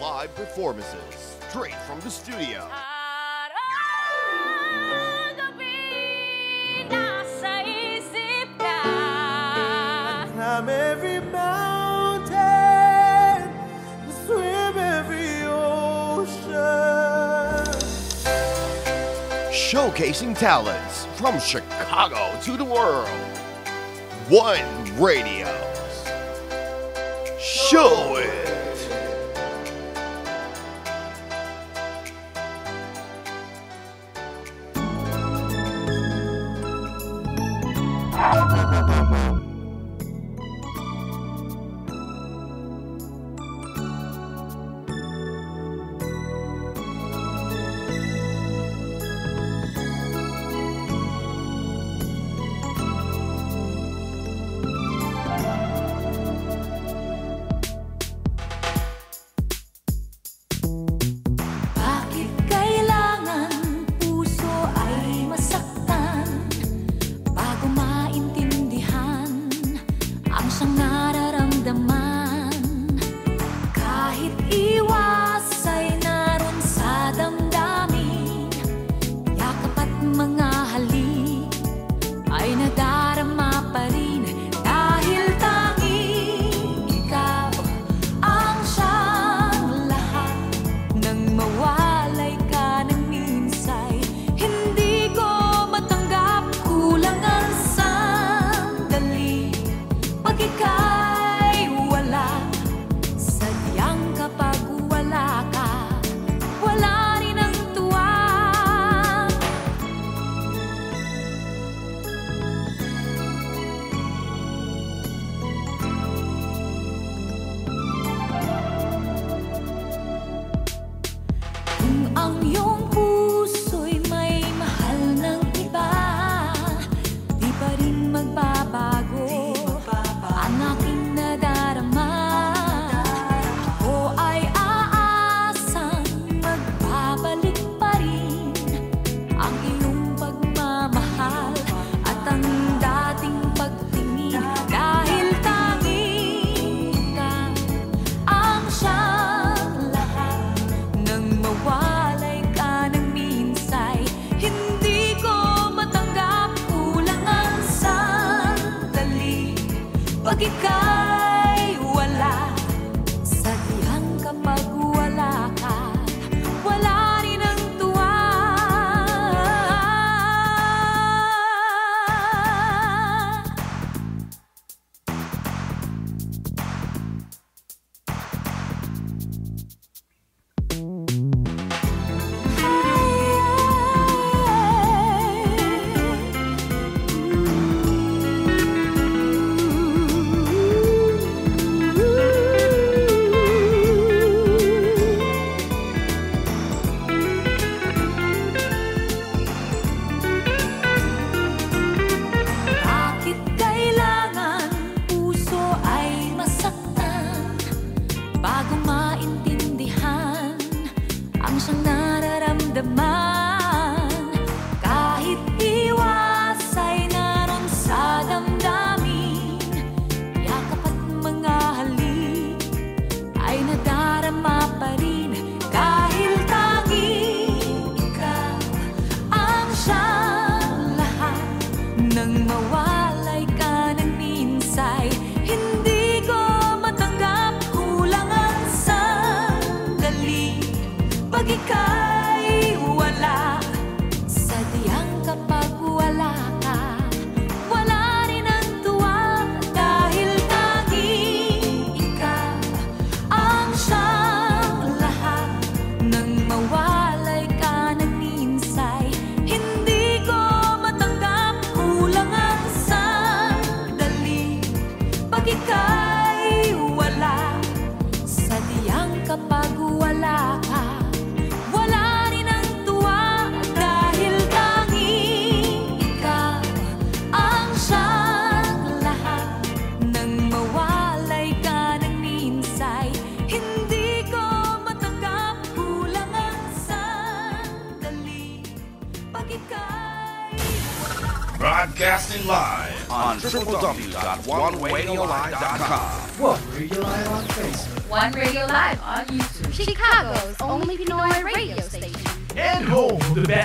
Live 0.00 0.34
performances, 0.34 1.36
straight 1.50 1.74
from 1.86 2.00
the 2.00 2.10
studio. 2.10 2.66
showcasing 19.50 20.38
talents 20.38 21.06
from 21.16 21.38
Chicago 21.38 22.38
to 22.42 22.56
the 22.56 22.64
world. 22.64 23.08
One 24.28 24.84
radio 24.98 25.61
show. 27.72 28.11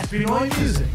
Pinoy 0.08 0.48
music. 0.58 0.88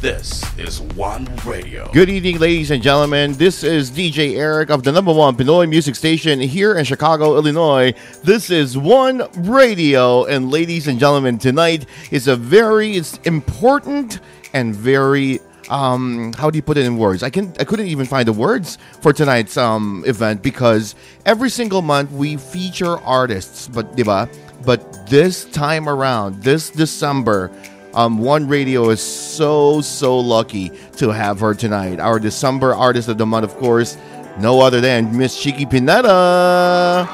This 0.00 0.42
is 0.58 0.80
One 0.96 1.28
Radio. 1.44 1.90
Good 1.92 2.08
evening, 2.08 2.38
ladies 2.38 2.70
and 2.70 2.82
gentlemen. 2.82 3.34
This 3.34 3.62
is 3.62 3.90
DJ 3.90 4.38
Eric 4.38 4.70
of 4.70 4.82
the 4.82 4.90
number 4.90 5.12
one 5.12 5.36
Pinoy 5.36 5.68
music 5.68 5.94
station 5.94 6.40
here 6.40 6.78
in 6.78 6.86
Chicago, 6.86 7.36
Illinois. 7.36 7.92
This 8.24 8.48
is 8.48 8.78
One 8.78 9.28
Radio. 9.36 10.24
And 10.24 10.50
ladies 10.50 10.88
and 10.88 10.98
gentlemen, 10.98 11.36
tonight 11.36 11.84
is 12.10 12.28
a 12.28 12.36
very 12.36 12.96
it's 12.96 13.18
important 13.24 14.20
and 14.54 14.74
very 14.74 15.40
um 15.68 16.32
how 16.32 16.48
do 16.48 16.56
you 16.56 16.62
put 16.62 16.78
it 16.78 16.86
in 16.86 16.96
words 16.96 17.22
i 17.22 17.28
can 17.28 17.52
i 17.60 17.64
couldn't 17.64 17.88
even 17.88 18.06
find 18.06 18.26
the 18.26 18.32
words 18.32 18.78
for 19.02 19.12
tonight's 19.12 19.58
um 19.58 20.02
event 20.06 20.42
because 20.42 20.94
every 21.26 21.50
single 21.50 21.82
month 21.82 22.10
we 22.10 22.38
feature 22.38 22.96
artists 23.00 23.68
but 23.68 23.94
diba 23.94 24.26
but 24.64 25.06
this 25.10 25.44
time 25.44 25.86
around 25.86 26.42
this 26.42 26.70
december 26.70 27.50
um, 27.94 28.18
One 28.18 28.48
Radio 28.48 28.90
is 28.90 29.00
so, 29.00 29.80
so 29.80 30.18
lucky 30.18 30.70
to 30.96 31.10
have 31.10 31.40
her 31.40 31.54
tonight. 31.54 32.00
Our 32.00 32.18
December 32.18 32.74
artist 32.74 33.08
of 33.08 33.18
the 33.18 33.26
month, 33.26 33.44
of 33.44 33.56
course, 33.56 33.96
no 34.38 34.60
other 34.60 34.80
than 34.80 35.16
Miss 35.16 35.36
Chiqui 35.36 35.68
Pineda. 35.68 37.08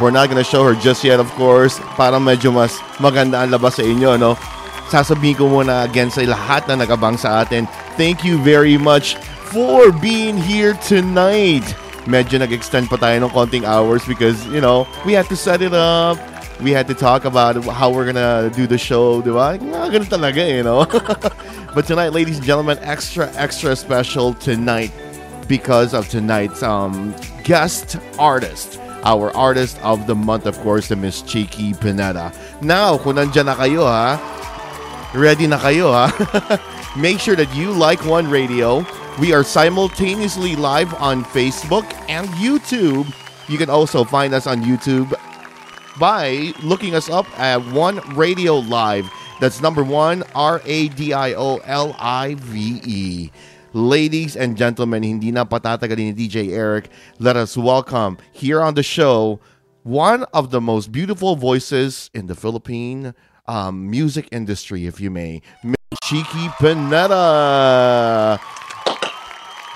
We're 0.00 0.14
not 0.14 0.28
gonna 0.28 0.44
show 0.44 0.62
her 0.62 0.74
just 0.78 1.02
yet, 1.02 1.18
of 1.18 1.30
course. 1.34 1.78
Para 1.98 2.22
medyo 2.22 2.54
mas 2.54 2.78
maganda 3.02 3.42
ang 3.42 3.50
labas 3.50 3.76
sa 3.76 3.82
inyo, 3.82 4.14
no? 4.14 4.38
Sasabihin 4.88 5.36
ko 5.36 5.50
muna 5.50 5.84
again 5.84 6.08
sa 6.08 6.22
lahat 6.22 6.64
na 6.70 6.86
nagabang 6.86 7.18
sa 7.18 7.42
atin. 7.42 7.66
Thank 7.98 8.22
you 8.22 8.38
very 8.40 8.78
much 8.78 9.18
for 9.50 9.90
being 9.90 10.38
here 10.38 10.78
tonight. 10.86 11.66
Medyo 12.06 12.40
nag-extend 12.40 12.88
pa 12.88 12.96
tayo 12.96 13.26
ng 13.26 13.32
konting 13.34 13.66
hours 13.66 14.06
because, 14.06 14.38
you 14.48 14.62
know, 14.62 14.88
we 15.04 15.12
had 15.12 15.26
to 15.28 15.36
set 15.36 15.60
it 15.60 15.74
up 15.74 16.16
we 16.60 16.72
had 16.72 16.88
to 16.88 16.94
talk 16.94 17.24
about 17.24 17.62
how 17.64 17.90
we're 17.90 18.06
gonna 18.06 18.50
do 18.54 18.66
the 18.66 18.78
show, 18.78 19.22
di 19.22 19.30
ba? 19.30 19.58
Nga, 19.58 19.94
ganun 19.94 20.10
talaga, 20.10 20.42
you 20.42 20.62
know? 20.62 20.82
but 21.74 21.86
tonight, 21.86 22.10
ladies 22.10 22.38
and 22.38 22.46
gentlemen, 22.46 22.78
extra, 22.82 23.30
extra 23.34 23.76
special 23.76 24.34
tonight 24.34 24.90
because 25.46 25.94
of 25.94 26.08
tonight's 26.08 26.62
um, 26.62 27.14
guest 27.44 27.96
artist. 28.18 28.80
Our 29.04 29.30
artist 29.36 29.78
of 29.82 30.06
the 30.06 30.14
month, 30.14 30.46
of 30.46 30.58
course, 30.58 30.88
the 30.88 30.96
Miss 30.96 31.22
Chiqui 31.22 31.78
Pineda. 31.78 32.34
Now, 32.60 32.98
kung 32.98 33.14
nandyan 33.14 33.46
na 33.46 33.54
kayo, 33.54 33.86
ha? 33.86 34.18
Ready 35.14 35.46
na 35.46 35.58
kayo, 35.58 35.94
ha? 35.94 36.10
Make 36.98 37.22
sure 37.22 37.36
that 37.38 37.48
you 37.54 37.70
like 37.70 38.02
One 38.04 38.26
Radio. 38.26 38.82
We 39.22 39.32
are 39.32 39.46
simultaneously 39.46 40.56
live 40.56 40.92
on 40.98 41.22
Facebook 41.22 41.86
and 42.10 42.26
YouTube. 42.42 43.06
You 43.46 43.56
can 43.56 43.70
also 43.70 44.02
find 44.02 44.34
us 44.34 44.46
on 44.46 44.62
YouTube 44.62 45.14
by 45.98 46.52
looking 46.62 46.94
us 46.94 47.10
up 47.10 47.26
at 47.38 47.64
One 47.72 48.00
Radio 48.14 48.56
Live. 48.56 49.10
That's 49.40 49.60
number 49.60 49.82
one, 49.82 50.22
R 50.34 50.62
A 50.64 50.88
D 50.88 51.12
I 51.12 51.34
O 51.34 51.58
L 51.58 51.94
I 51.98 52.34
V 52.34 52.80
E. 52.84 53.30
Ladies 53.72 54.36
and 54.36 54.56
gentlemen, 54.56 55.02
hindi 55.02 55.30
na 55.30 55.44
patatagalin 55.44 56.16
ni 56.16 56.28
DJ 56.28 56.50
Eric. 56.56 56.88
Let 57.18 57.36
us 57.36 57.56
welcome 57.56 58.18
here 58.32 58.62
on 58.62 58.74
the 58.74 58.82
show 58.82 59.40
one 59.82 60.24
of 60.34 60.50
the 60.50 60.60
most 60.60 60.92
beautiful 60.92 61.36
voices 61.36 62.10
in 62.12 62.26
the 62.26 62.34
Philippine 62.34 63.14
um, 63.46 63.90
music 63.90 64.28
industry, 64.30 64.86
if 64.86 65.00
you 65.00 65.10
may, 65.10 65.40
Chiqui 66.04 66.52
Pineda. 66.58 68.38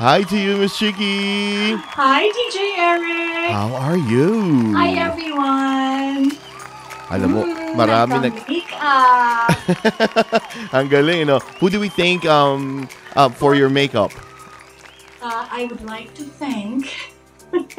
Hi 0.03 0.25
to 0.25 0.37
you, 0.37 0.57
Miss 0.57 0.75
Chiqui. 0.75 1.79
Hi, 1.79 2.27
DJ 2.27 2.75
Eric. 2.75 3.55
How 3.55 3.71
are 3.71 3.97
you? 3.97 4.75
Hi, 4.75 4.99
everyone. 4.99 6.35
Alam 7.07 7.29
mo, 7.31 7.47
Mm, 7.47 7.79
marami 7.79 8.19
nag... 8.19 8.35
Ang 10.75 10.91
galing, 10.91 11.31
no? 11.31 11.39
Who 11.63 11.71
do 11.71 11.79
we 11.79 11.87
thank 11.87 12.27
um, 12.27 12.91
uh, 13.15 13.31
for 13.31 13.55
your 13.55 13.71
makeup? 13.71 14.11
Uh, 15.23 15.47
I 15.47 15.71
would 15.71 15.87
like 15.87 16.11
to 16.19 16.27
thank. 16.27 16.91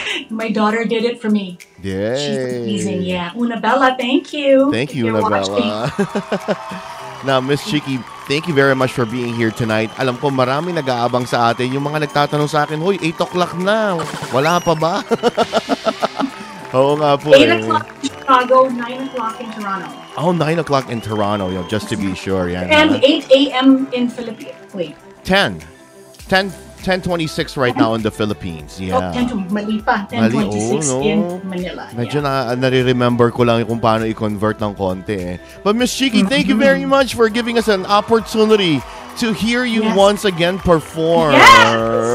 My 0.30 0.50
daughter 0.50 0.84
did 0.84 1.04
it 1.04 1.20
for 1.20 1.30
me. 1.30 1.58
Yeah. 1.82 2.16
She's 2.16 2.36
amazing. 2.36 3.02
Yeah, 3.02 3.32
Una 3.36 3.60
Bella, 3.60 3.96
thank 3.98 4.32
you. 4.32 4.70
Thank 4.72 4.94
you, 4.94 5.06
you're 5.06 5.22
now, 7.24 7.40
Miss 7.40 7.62
Chiqui, 7.62 8.02
thank 8.26 8.48
you 8.48 8.54
very 8.54 8.74
much 8.74 8.92
for 8.92 9.06
being 9.06 9.34
here 9.34 9.50
tonight. 9.50 9.90
Alam 9.98 10.18
ko 10.18 10.30
marami 10.30 10.74
nag-aabang 10.74 11.26
sa 11.26 11.54
atin. 11.54 11.72
Yung 11.72 11.86
mga 11.86 12.08
nagtatanong 12.08 12.50
sa 12.50 12.66
akin, 12.66 12.82
Hoy, 12.82 12.98
8 12.98 13.22
o'clock 13.22 13.54
na. 13.58 14.02
Wala 14.34 14.58
pa 14.58 14.74
ba? 14.74 14.94
Oo 16.72 16.96
nga 16.96 17.20
po 17.20 17.36
8 17.36 17.36
eh. 17.36 17.60
o'clock 17.60 17.86
in 18.00 18.08
Chicago, 18.08 18.56
9 18.72 19.08
o'clock 19.12 19.36
in 19.38 19.48
Toronto, 19.52 19.88
Oh, 20.16 20.32
9 20.32 20.58
o'clock 20.60 20.86
in 20.88 21.00
Toronto, 21.00 21.52
yo, 21.52 21.62
just 21.68 21.88
to 21.88 21.96
be 21.96 22.16
sure. 22.16 22.48
Yan, 22.48 22.68
and 22.72 22.96
8 23.04 23.28
a.m. 23.28 23.88
in 23.92 24.08
Philippines. 24.08 24.56
Wait, 24.72 24.96
10. 25.24 25.60
10. 26.28 26.71
10.26 26.82 27.56
right 27.56 27.76
now 27.76 27.94
in 27.94 28.02
the 28.02 28.10
Philippines. 28.10 28.78
oh, 28.82 28.84
Yeah. 28.84 29.14
10 29.14 29.48
mali 29.54 29.78
pa, 29.80 30.06
Mali, 30.10 30.34
10.26 30.34 30.50
oh, 30.50 30.80
no. 30.82 30.96
in 31.06 31.18
Manila. 31.48 31.88
Medyo 31.94 32.20
yeah. 32.20 32.52
na 32.52 32.54
nare-remember 32.58 33.30
ko 33.30 33.46
lang 33.46 33.62
kung 33.64 33.78
paano 33.80 34.04
i-convert 34.04 34.58
ng 34.60 34.74
konti 34.74 35.16
eh. 35.16 35.36
But 35.62 35.78
Miss 35.78 35.94
Chiqui, 35.94 36.26
thank 36.26 36.50
you 36.50 36.58
very 36.58 36.84
much 36.84 37.14
for 37.14 37.30
giving 37.30 37.56
us 37.56 37.68
an 37.70 37.86
opportunity 37.86 38.82
to 39.18 39.32
hear 39.32 39.64
you 39.64 39.84
Yes. 39.84 39.96
once 39.96 40.22
again 40.24 40.58
perform. 40.58 41.36
Yes, 41.36 41.46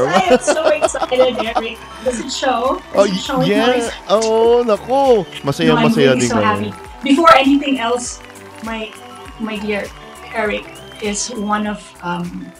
I 0.08 0.22
am 0.34 0.40
so 0.42 0.62
excited, 0.68 1.34
Eric. 1.46 1.78
Does 2.04 2.18
it 2.20 2.30
show? 2.30 2.82
Oh, 2.94 3.06
it 3.06 3.14
showing 3.16 3.48
yeah. 3.48 3.90
Oh, 4.10 4.66
nako. 4.66 5.22
Masaya, 5.46 5.72
No, 5.72 5.76
I'm 5.78 5.88
masaya 5.90 6.18
really 6.18 6.20
din 6.26 6.28
so 6.28 6.42
kami. 6.42 6.68
Before 7.06 7.30
anything 7.38 7.78
else, 7.78 8.18
my 8.66 8.90
my 9.38 9.56
dear 9.62 9.86
Eric 10.34 10.66
is 10.98 11.30
one 11.38 11.70
of 11.70 11.78
um, 12.02 12.50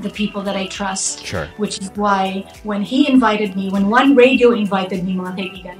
the 0.00 0.10
people 0.10 0.42
that 0.42 0.56
I 0.56 0.66
trust. 0.66 1.24
Sure. 1.24 1.48
Which 1.56 1.80
is 1.80 1.90
why 1.94 2.46
when 2.62 2.82
he 2.82 3.08
invited 3.08 3.56
me, 3.56 3.70
when 3.70 3.88
One 3.90 4.14
Radio 4.14 4.52
invited 4.52 5.04
me, 5.04 5.14
mga 5.14 5.34
kaibigan, 5.38 5.78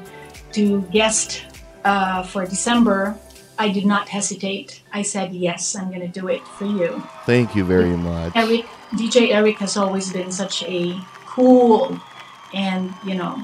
to 0.53 0.83
guest 0.91 1.45
uh, 1.85 2.23
for 2.23 2.45
December, 2.45 3.17
I 3.59 3.69
did 3.69 3.87
not 3.87 4.09
hesitate. 4.09 4.83
I 4.93 5.03
said 5.03 5.35
yes, 5.35 5.75
I'm 5.75 5.91
gonna 5.91 6.09
do 6.09 6.29
it 6.29 6.47
for 6.47 6.65
you. 6.65 7.03
Thank 7.27 7.57
you 7.57 7.65
very 7.65 7.97
much. 7.97 8.33
Eric, 8.37 8.67
DJ 8.93 9.35
Eric 9.35 9.59
has 9.59 9.77
always 9.77 10.13
been 10.13 10.31
such 10.31 10.63
a 10.63 10.99
cool 11.27 11.99
and 12.55 12.95
you 13.05 13.15
know 13.15 13.43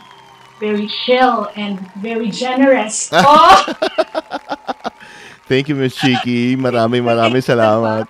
very 0.61 0.87
chill 0.87 1.51
and 1.57 1.81
very 1.97 2.31
generous. 2.31 3.11
oh, 3.13 3.75
Thank 5.45 5.69
you, 5.69 5.75
Miss 5.77 5.93
Chiqui. 6.01 6.57
Maraming 6.57 7.05
maraming 7.05 7.45
salamat. 7.45 8.09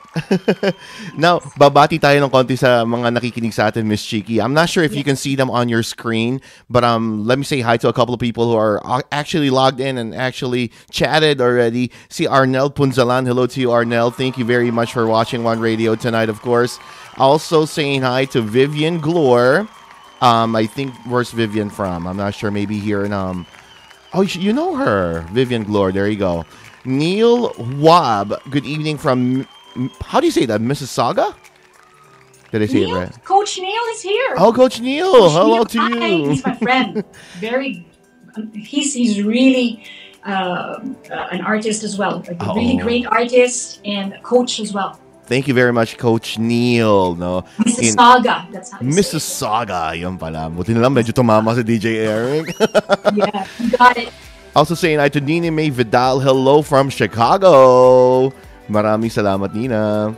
Now, 1.18 1.42
babati 1.58 1.98
tayo 1.98 2.22
ng 2.22 2.30
konti 2.30 2.54
sa 2.54 2.86
mga 2.86 3.10
nakikinig 3.10 3.50
sa 3.50 3.74
atin, 3.74 3.90
Miss 3.90 4.06
Chiqui. 4.06 4.38
I'm 4.38 4.54
not 4.54 4.70
sure 4.70 4.86
if 4.86 4.94
you 4.94 5.02
can 5.02 5.18
see 5.18 5.34
them 5.34 5.50
on 5.50 5.66
your 5.66 5.82
screen, 5.82 6.38
but 6.70 6.86
um, 6.86 7.26
let 7.26 7.34
me 7.34 7.42
say 7.42 7.58
hi 7.58 7.74
to 7.82 7.90
a 7.90 7.92
couple 7.92 8.14
of 8.14 8.22
people 8.22 8.54
who 8.54 8.56
are 8.56 8.78
actually 9.10 9.50
logged 9.50 9.82
in 9.82 9.98
and 9.98 10.14
actually 10.14 10.70
chatted 10.94 11.42
already. 11.42 11.90
See 12.06 12.30
Arnel 12.30 12.70
Punzalan. 12.70 13.26
Hello 13.26 13.50
to 13.50 13.58
you, 13.58 13.74
Arnel. 13.74 14.14
Thank 14.14 14.38
you 14.38 14.46
very 14.46 14.70
much 14.70 14.94
for 14.94 15.10
watching 15.10 15.42
One 15.42 15.58
Radio 15.58 15.98
tonight, 15.98 16.30
of 16.30 16.38
course. 16.38 16.78
Also 17.18 17.66
saying 17.66 18.02
hi 18.06 18.30
to 18.30 18.42
Vivian 18.42 19.02
Glore. 19.02 19.66
Um, 20.22 20.54
I 20.54 20.66
think 20.66 20.94
where's 21.10 21.34
Vivian 21.34 21.68
from? 21.68 22.06
I'm 22.06 22.16
not 22.16 22.34
sure. 22.34 22.54
Maybe 22.54 22.78
here 22.78 23.04
in 23.04 23.12
um. 23.12 23.44
Oh, 24.14 24.22
you, 24.22 24.52
know 24.52 24.76
her, 24.76 25.26
Vivian 25.32 25.64
Glore. 25.64 25.92
There 25.92 26.06
you 26.06 26.16
go. 26.16 26.46
Neil 26.84 27.52
Wab. 27.80 28.34
Good 28.50 28.64
evening 28.66 28.98
from. 28.98 29.46
How 30.00 30.20
do 30.20 30.26
you 30.26 30.32
say 30.32 30.46
that? 30.46 30.60
Mississauga? 30.60 31.34
Did 32.52 32.62
I 32.62 32.66
say 32.66 32.84
Neil, 32.86 32.94
it 32.96 33.00
right? 33.00 33.24
Coach 33.24 33.58
Neil 33.58 33.82
is 33.94 34.02
here. 34.02 34.34
Oh, 34.38 34.52
Coach 34.52 34.80
Neil. 34.80 35.10
Coach 35.12 35.32
hello 35.32 35.54
Neil, 35.56 35.64
to 35.64 35.78
hi. 35.78 36.08
He's 36.30 36.44
my 36.46 36.54
friend. 36.56 37.04
Very, 37.40 37.86
um, 38.36 38.52
he's 38.52 38.94
he's 38.94 39.22
really 39.22 39.82
um, 40.24 40.96
uh, 41.10 41.28
an 41.34 41.40
artist 41.40 41.82
as 41.82 41.98
well. 41.98 42.22
A 42.28 42.54
really 42.54 42.78
Oh. 42.78 42.82
great 42.82 43.06
artist 43.06 43.80
and 43.84 44.14
coach 44.22 44.60
as 44.60 44.72
well. 44.72 45.00
Thank 45.26 45.48
you 45.48 45.54
very 45.54 45.72
much, 45.72 45.96
Coach 45.96 46.38
Neil. 46.38 47.14
No, 47.16 47.38
In- 47.58 47.64
Mississauga. 47.64 48.44
That's 48.52 48.70
how 48.70 48.78
you 48.80 48.88
Mississauga. 48.92 49.98
Yun 49.98 50.18
pala. 50.18 50.50
Buti 50.52 50.74
na 50.76 50.80
lang 50.84 50.92
medyo 50.94 51.16
tumama 51.16 51.56
si 51.56 51.62
DJ 51.64 52.04
Eric. 52.06 52.52
Yeah, 53.16 53.46
you 53.58 53.70
got 53.72 53.96
it. 53.96 54.12
Also 54.54 54.74
saying 54.74 54.98
hi 54.98 55.08
to 55.08 55.20
Nina 55.20 55.50
May 55.50 55.70
Vidal. 55.70 56.20
Hello 56.20 56.62
from 56.62 56.88
Chicago. 56.88 58.30
Maraming 58.68 59.10
salamat, 59.10 59.54
Nina. 59.54 60.14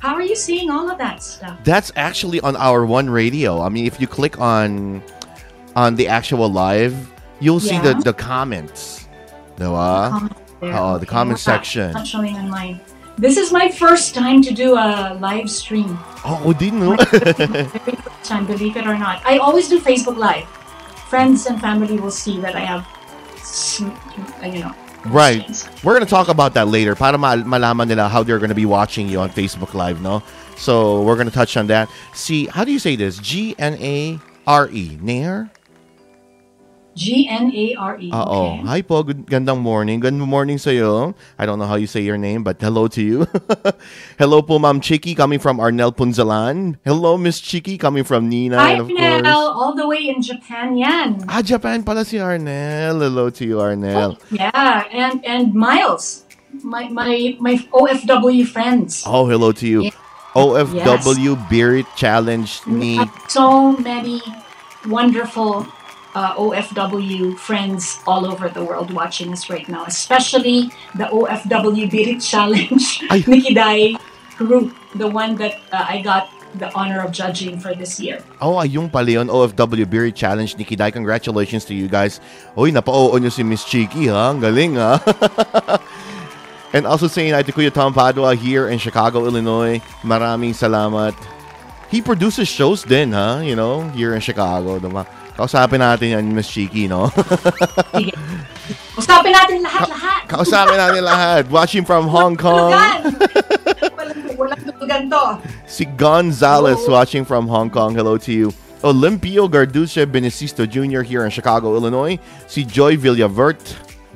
How 0.00 0.14
are 0.14 0.22
you 0.22 0.36
seeing 0.36 0.70
all 0.70 0.90
of 0.90 0.98
that 0.98 1.22
stuff? 1.22 1.58
That's 1.64 1.90
actually 1.96 2.40
on 2.40 2.56
our 2.56 2.86
one 2.86 3.10
radio. 3.10 3.60
I 3.62 3.68
mean, 3.68 3.86
if 3.86 4.00
you 4.00 4.06
click 4.06 4.38
on 4.40 5.02
on 5.74 5.96
the 5.96 6.08
actual 6.08 6.48
live, 6.50 6.94
you'll 7.40 7.60
see 7.60 7.78
the 7.78 7.94
the 8.02 8.14
comments. 8.14 9.06
Diba? 9.56 10.10
Comment. 10.10 10.36
Oh, 10.62 10.98
the 10.98 11.06
comment 11.06 11.38
section. 11.38 11.92
Not 11.92 12.06
showing 12.06 12.34
on 12.36 12.50
mine. 12.50 12.80
This 13.18 13.36
is 13.36 13.50
my 13.50 13.68
first 13.68 14.14
time 14.14 14.42
to 14.42 14.54
do 14.54 14.78
a 14.78 15.18
live 15.18 15.50
stream. 15.50 15.98
Oo 16.22 16.54
din, 16.54 16.78
no? 16.78 16.94
Very 16.94 17.66
first 18.06 18.22
time, 18.22 18.46
believe 18.46 18.78
it 18.78 18.86
or 18.86 18.94
not. 18.94 19.18
I 19.26 19.42
always 19.42 19.66
do 19.66 19.82
Facebook 19.82 20.14
Live. 20.14 20.46
Friends 21.10 21.46
and 21.50 21.58
family 21.58 21.98
will 21.98 22.14
see 22.14 22.38
that 22.38 22.54
I 22.54 22.62
have, 22.62 22.86
you 23.80 24.60
know. 24.60 24.74
Right. 25.06 25.46
We're 25.84 25.94
gonna 25.94 26.06
talk 26.06 26.28
about 26.28 26.54
that 26.54 26.68
later 26.68 26.94
para 26.94 27.16
mal- 27.16 27.44
malaman 27.46 27.88
nila 27.88 28.08
how 28.08 28.22
they're 28.22 28.38
gonna 28.38 28.54
be 28.54 28.66
watching 28.66 29.08
you 29.08 29.20
on 29.20 29.30
Facebook 29.30 29.74
Live, 29.74 30.00
no? 30.02 30.22
So, 30.56 31.02
we're 31.02 31.16
gonna 31.16 31.30
touch 31.30 31.56
on 31.56 31.68
that. 31.68 31.88
See, 32.14 32.46
how 32.46 32.64
do 32.64 32.72
you 32.72 32.78
say 32.78 32.96
this? 32.96 33.16
Nair? 33.18 33.22
G 33.22 33.54
N 33.58 33.74
A 33.80 34.18
R 34.46 34.68
E. 34.72 34.98
Oo. 38.10 38.26
okay. 38.26 38.66
Hi 38.66 38.80
po, 38.82 39.06
good, 39.06 39.30
gandang 39.30 39.62
morning. 39.62 40.02
Good 40.02 40.18
morning 40.18 40.58
sa'yo. 40.58 41.14
I 41.38 41.46
don't 41.46 41.62
know 41.62 41.70
how 41.70 41.78
you 41.78 41.86
say 41.86 42.02
your 42.02 42.18
name, 42.18 42.42
but 42.42 42.58
hello 42.58 42.90
to 42.90 42.98
you. 42.98 43.30
hello 44.20 44.42
po, 44.42 44.58
Ma'am 44.58 44.82
Chiqui, 44.82 45.14
coming 45.14 45.38
from 45.38 45.62
Arnel 45.62 45.94
Punzalan. 45.94 46.74
Hello, 46.82 47.14
Miss 47.14 47.38
Chiqui, 47.38 47.78
coming 47.78 48.02
from 48.02 48.26
Nina. 48.26 48.58
Hi, 48.58 48.74
and 48.74 48.80
of 48.82 48.88
Nell, 48.90 49.22
course... 49.22 49.54
all 49.54 49.72
the 49.78 49.86
way 49.86 50.10
in 50.10 50.18
Japan, 50.18 50.74
yan. 50.74 51.22
Ah, 51.30 51.38
Japan 51.38 51.86
pala 51.86 52.02
si 52.02 52.18
Arnel. 52.18 52.98
Hello 52.98 53.30
to 53.30 53.46
you, 53.46 53.62
Arnel. 53.62 54.18
Yeah, 54.34 54.90
and 54.90 55.22
and 55.22 55.54
Miles, 55.54 56.26
my 56.66 56.90
my 56.90 57.38
my 57.38 57.62
OFW 57.70 58.42
friends. 58.42 59.06
Oh, 59.06 59.30
hello 59.30 59.54
to 59.54 59.66
you. 59.70 59.86
Yeah. 59.86 59.96
OFW 60.34 61.34
Birit 61.48 61.88
Challenge 61.96 62.60
I 62.66 62.70
ni 62.70 62.94
so 63.26 63.72
many 63.78 64.20
wonderful 64.86 65.66
uh, 66.14 66.34
OFW 66.36 67.36
friends 67.36 68.00
all 68.06 68.26
over 68.26 68.48
the 68.48 68.64
world 68.64 68.90
watching 68.92 69.32
us 69.32 69.50
right 69.50 69.68
now, 69.68 69.84
especially 69.84 70.70
the 70.94 71.04
OFW 71.04 71.90
Birit 71.90 72.22
Challenge, 72.22 72.84
Ay. 73.10 73.24
Nikki 73.28 73.54
Dai 73.54 73.96
group, 74.36 74.74
the 74.94 75.08
one 75.08 75.34
that 75.36 75.58
uh, 75.72 75.84
I 75.88 76.00
got 76.00 76.30
the 76.54 76.72
honor 76.74 77.04
of 77.04 77.12
judging 77.12 77.60
for 77.60 77.74
this 77.74 78.00
year. 78.00 78.24
Oh, 78.40 78.56
ayun 78.56 78.90
pala 78.90 79.10
yun. 79.10 79.28
OFW 79.28 79.84
Birit 79.84 80.14
Challenge 80.14 80.56
ni 80.56 80.64
Kiday. 80.64 80.92
Congratulations 80.92 81.64
to 81.66 81.74
you 81.74 81.88
guys. 81.88 82.20
Uy, 82.56 82.72
napa-oo 82.72 83.18
nyo 83.18 83.28
si 83.28 83.42
Miss 83.42 83.64
Chiqui, 83.64 84.08
ha? 84.08 84.32
Ang 84.32 84.40
galing, 84.40 84.76
ha? 84.80 84.96
And 86.74 86.84
also 86.86 87.08
saying 87.08 87.32
hi 87.32 87.42
to 87.42 87.52
Kuya 87.52 87.72
Tom 87.72 87.92
Padua 87.92 88.36
here 88.36 88.68
in 88.68 88.78
Chicago, 88.78 89.24
Illinois. 89.24 89.80
Maraming 90.04 90.52
salamat. 90.52 91.16
He 91.88 92.04
produces 92.04 92.48
shows 92.48 92.84
then, 92.84 93.12
ha? 93.12 93.40
You 93.40 93.56
know, 93.56 93.88
here 93.96 94.12
in 94.12 94.20
Chicago. 94.20 94.76
Diba? 94.76 95.08
Kausapin 95.38 95.78
natin 95.78 96.18
yan, 96.18 96.24
Miss 96.34 96.50
Chiki, 96.50 96.90
no? 96.90 97.14
Sige. 97.94 98.10
Usapin 98.98 99.30
natin 99.30 99.62
lahat-lahat. 99.62 100.26
Kausapin 100.26 100.74
natin 100.74 101.06
lahat. 101.06 101.46
Watching 101.46 101.86
from 101.86 102.10
Hong 102.10 102.34
Kong. 102.34 102.74
Walang, 104.34 104.58
tulugan 104.66 105.06
to. 105.06 105.38
Si 105.70 105.86
Gonzalez 105.94 106.82
Hello. 106.82 106.98
watching 106.98 107.22
from 107.22 107.46
Hong 107.46 107.70
Kong. 107.70 107.94
Hello 107.94 108.18
to 108.18 108.34
you. 108.34 108.50
Olimpio 108.82 109.46
Garduce 109.46 110.02
Benicisto 110.10 110.66
Jr. 110.66 111.06
here 111.06 111.22
in 111.22 111.30
Chicago, 111.30 111.78
Illinois. 111.78 112.18
Si 112.50 112.66
Joy 112.66 112.98
Villavert. 112.98 113.62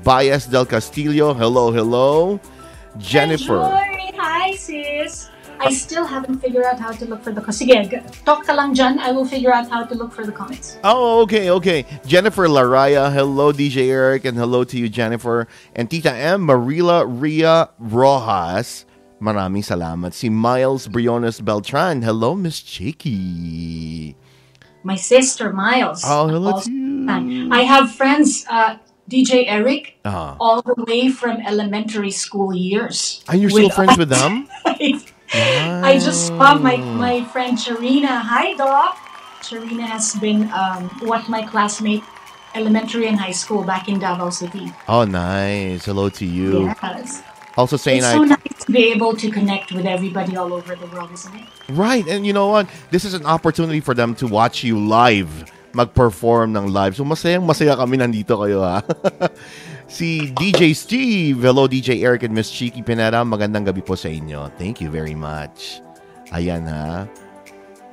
Bias 0.02 0.50
del 0.50 0.66
Castillo. 0.66 1.38
Hello, 1.38 1.70
hello. 1.70 2.42
Jennifer. 2.98 3.62
Joy, 3.62 4.10
hi 4.18 4.58
sis. 4.58 5.30
I 5.62 5.71
still 5.73 6.04
haven't 6.04 6.40
figured 6.40 6.64
out 6.64 6.81
how 6.81 6.90
to 6.92 7.04
look 7.07 7.23
for 7.23 7.31
the... 7.33 7.40
Sige, 7.54 7.87
talk 8.25 8.45
ka 8.47 8.52
lang 8.52 8.75
dyan. 8.75 8.99
I 8.99 9.12
will 9.12 9.25
figure 9.25 9.52
out 9.54 9.71
how 9.71 9.85
to 9.85 9.95
look 9.95 10.11
for 10.12 10.26
the 10.26 10.33
comments. 10.33 10.76
Oh, 10.83 11.23
okay, 11.23 11.50
okay. 11.50 11.87
Jennifer 12.04 12.49
Laraya. 12.49 13.12
Hello, 13.12 13.52
DJ 13.52 13.88
Eric. 13.88 14.25
And 14.25 14.37
hello 14.37 14.64
to 14.64 14.76
you, 14.76 14.88
Jennifer. 14.88 15.47
And 15.76 15.88
Tita 15.90 16.12
M. 16.12 16.47
Marila 16.49 17.07
Ria 17.07 17.71
Rojas. 17.78 18.85
Maraming 19.23 19.62
salamat. 19.62 20.14
Si 20.14 20.28
Miles 20.28 20.88
Briones 20.88 21.38
Beltran. 21.40 22.02
Hello, 22.02 22.35
Miss 22.35 22.59
Chiqui. 22.61 24.14
My 24.83 24.97
sister, 24.97 25.52
Miles. 25.52 26.02
Oh, 26.04 26.26
hello 26.26 26.59
also- 26.59 26.66
to 26.71 26.75
you. 26.75 27.47
I 27.54 27.62
have 27.62 27.95
friends, 27.95 28.42
uh, 28.50 28.78
DJ 29.11 29.45
Eric, 29.47 29.99
Ah. 30.07 30.35
all 30.40 30.62
the 30.62 30.75
way 30.87 31.11
from 31.11 31.38
elementary 31.47 32.11
school 32.11 32.54
years. 32.54 33.23
And 33.28 33.38
you're 33.42 33.50
still 33.50 33.71
With- 33.71 33.75
friends 33.78 33.99
with 34.02 34.09
them? 34.11 34.49
I 35.34 35.98
just 35.98 36.28
saw 36.28 36.54
my, 36.58 36.76
my 36.76 37.24
friend 37.24 37.56
Charina. 37.56 38.20
Hi, 38.20 38.54
Doc. 38.54 38.96
Charina 39.40 39.82
has 39.82 40.14
been 40.16 40.50
um, 40.52 40.88
what 41.08 41.28
my 41.28 41.42
classmate 41.42 42.02
elementary 42.54 43.08
and 43.08 43.18
high 43.18 43.32
school 43.32 43.64
back 43.64 43.88
in 43.88 43.98
Davao 43.98 44.30
City. 44.30 44.70
Oh, 44.88 45.04
nice. 45.04 45.86
Hello 45.86 46.08
to 46.10 46.24
you. 46.26 46.66
Yes. 46.82 47.22
Also 47.56 47.76
saying 47.76 47.98
It's 47.98 48.06
I 48.06 48.12
so 48.14 48.24
nice 48.24 48.64
to 48.64 48.72
be 48.72 48.92
able 48.92 49.14
to 49.16 49.30
connect 49.30 49.72
with 49.72 49.84
everybody 49.84 50.36
all 50.36 50.52
over 50.52 50.74
the 50.74 50.86
world, 50.86 51.10
isn't 51.12 51.34
it? 51.34 51.46
right, 51.68 52.06
and 52.08 52.26
you 52.26 52.32
know 52.32 52.48
what? 52.48 52.68
This 52.90 53.04
is 53.04 53.12
an 53.12 53.26
opportunity 53.26 53.80
for 53.80 53.94
them 53.94 54.14
to 54.16 54.26
watch 54.26 54.64
you 54.64 54.78
live, 54.78 55.50
mag-perform 55.74 56.56
ng 56.56 56.68
live. 56.68 56.96
So 56.96 57.04
masayang 57.04 57.44
masaya 57.44 57.76
kami 57.76 57.98
nandito 57.98 58.40
kayo 58.40 58.64
ha. 58.64 58.80
si 59.92 60.32
DJ 60.32 60.72
Steve, 60.72 61.44
hello 61.44 61.68
DJ 61.68 62.00
Eric 62.00 62.25
and 62.25 62.32
Miss 62.32 62.49
Chiqui 62.49 62.80
Pineda, 62.80 63.20
magandang 63.28 63.68
gabi 63.68 63.84
po 63.84 63.92
sa 63.92 64.08
inyo. 64.08 64.49
Thank 64.56 64.80
you 64.80 64.88
very 64.88 65.12
much. 65.12 65.84
Ayan 66.32 66.64
ha. 66.64 67.04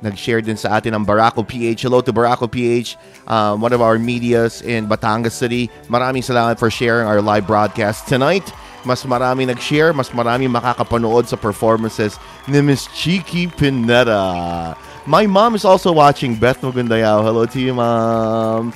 Nag-share 0.00 0.40
din 0.40 0.56
sa 0.56 0.80
atin 0.80 0.96
ang 0.96 1.04
Barako 1.04 1.44
PH. 1.44 1.84
Hello 1.84 2.00
to 2.00 2.08
Barako 2.08 2.48
PH, 2.48 2.96
um, 3.28 3.60
one 3.60 3.76
of 3.76 3.84
our 3.84 4.00
medias 4.00 4.64
in 4.64 4.88
Batangas 4.88 5.36
City. 5.36 5.68
Maraming 5.92 6.24
salamat 6.24 6.56
for 6.56 6.72
sharing 6.72 7.04
our 7.04 7.20
live 7.20 7.44
broadcast 7.44 8.08
tonight. 8.08 8.48
Mas 8.88 9.04
marami 9.04 9.44
nag-share, 9.44 9.92
mas 9.92 10.08
marami 10.16 10.48
makakapanood 10.48 11.28
sa 11.28 11.36
performances 11.36 12.16
ni 12.48 12.64
Miss 12.64 12.88
Chiki 12.96 13.52
Pineda. 13.52 14.72
My 15.04 15.28
mom 15.28 15.52
is 15.52 15.68
also 15.68 15.92
watching. 15.92 16.32
Beth 16.32 16.64
Mugundayao. 16.64 17.20
Hello 17.20 17.44
to 17.44 17.60
you, 17.60 17.76
mom. 17.76 18.72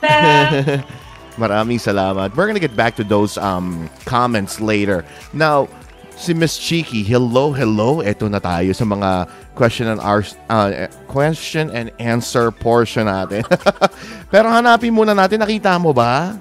Maraming 1.38 1.78
salamat. 1.78 2.34
We're 2.34 2.50
gonna 2.50 2.58
get 2.58 2.74
back 2.74 2.98
to 2.98 3.04
those 3.06 3.38
um, 3.38 3.86
comments 4.04 4.58
later. 4.60 5.06
Now, 5.32 5.70
si 6.18 6.34
Miss 6.34 6.58
Cheeky, 6.58 7.06
hello, 7.06 7.54
hello. 7.54 8.02
Ito 8.02 8.26
na 8.26 8.42
tayo 8.42 8.74
sa 8.74 8.82
mga 8.82 9.30
question 9.54 9.86
and, 9.86 10.00
our, 10.02 10.26
uh, 10.50 10.90
question 11.06 11.70
and 11.70 11.94
answer 12.02 12.50
portion 12.50 13.06
natin. 13.06 13.46
Pero 14.34 14.50
hanapin 14.50 14.90
muna 14.90 15.14
natin. 15.14 15.38
Nakita 15.38 15.78
mo 15.78 15.94
ba? 15.94 16.34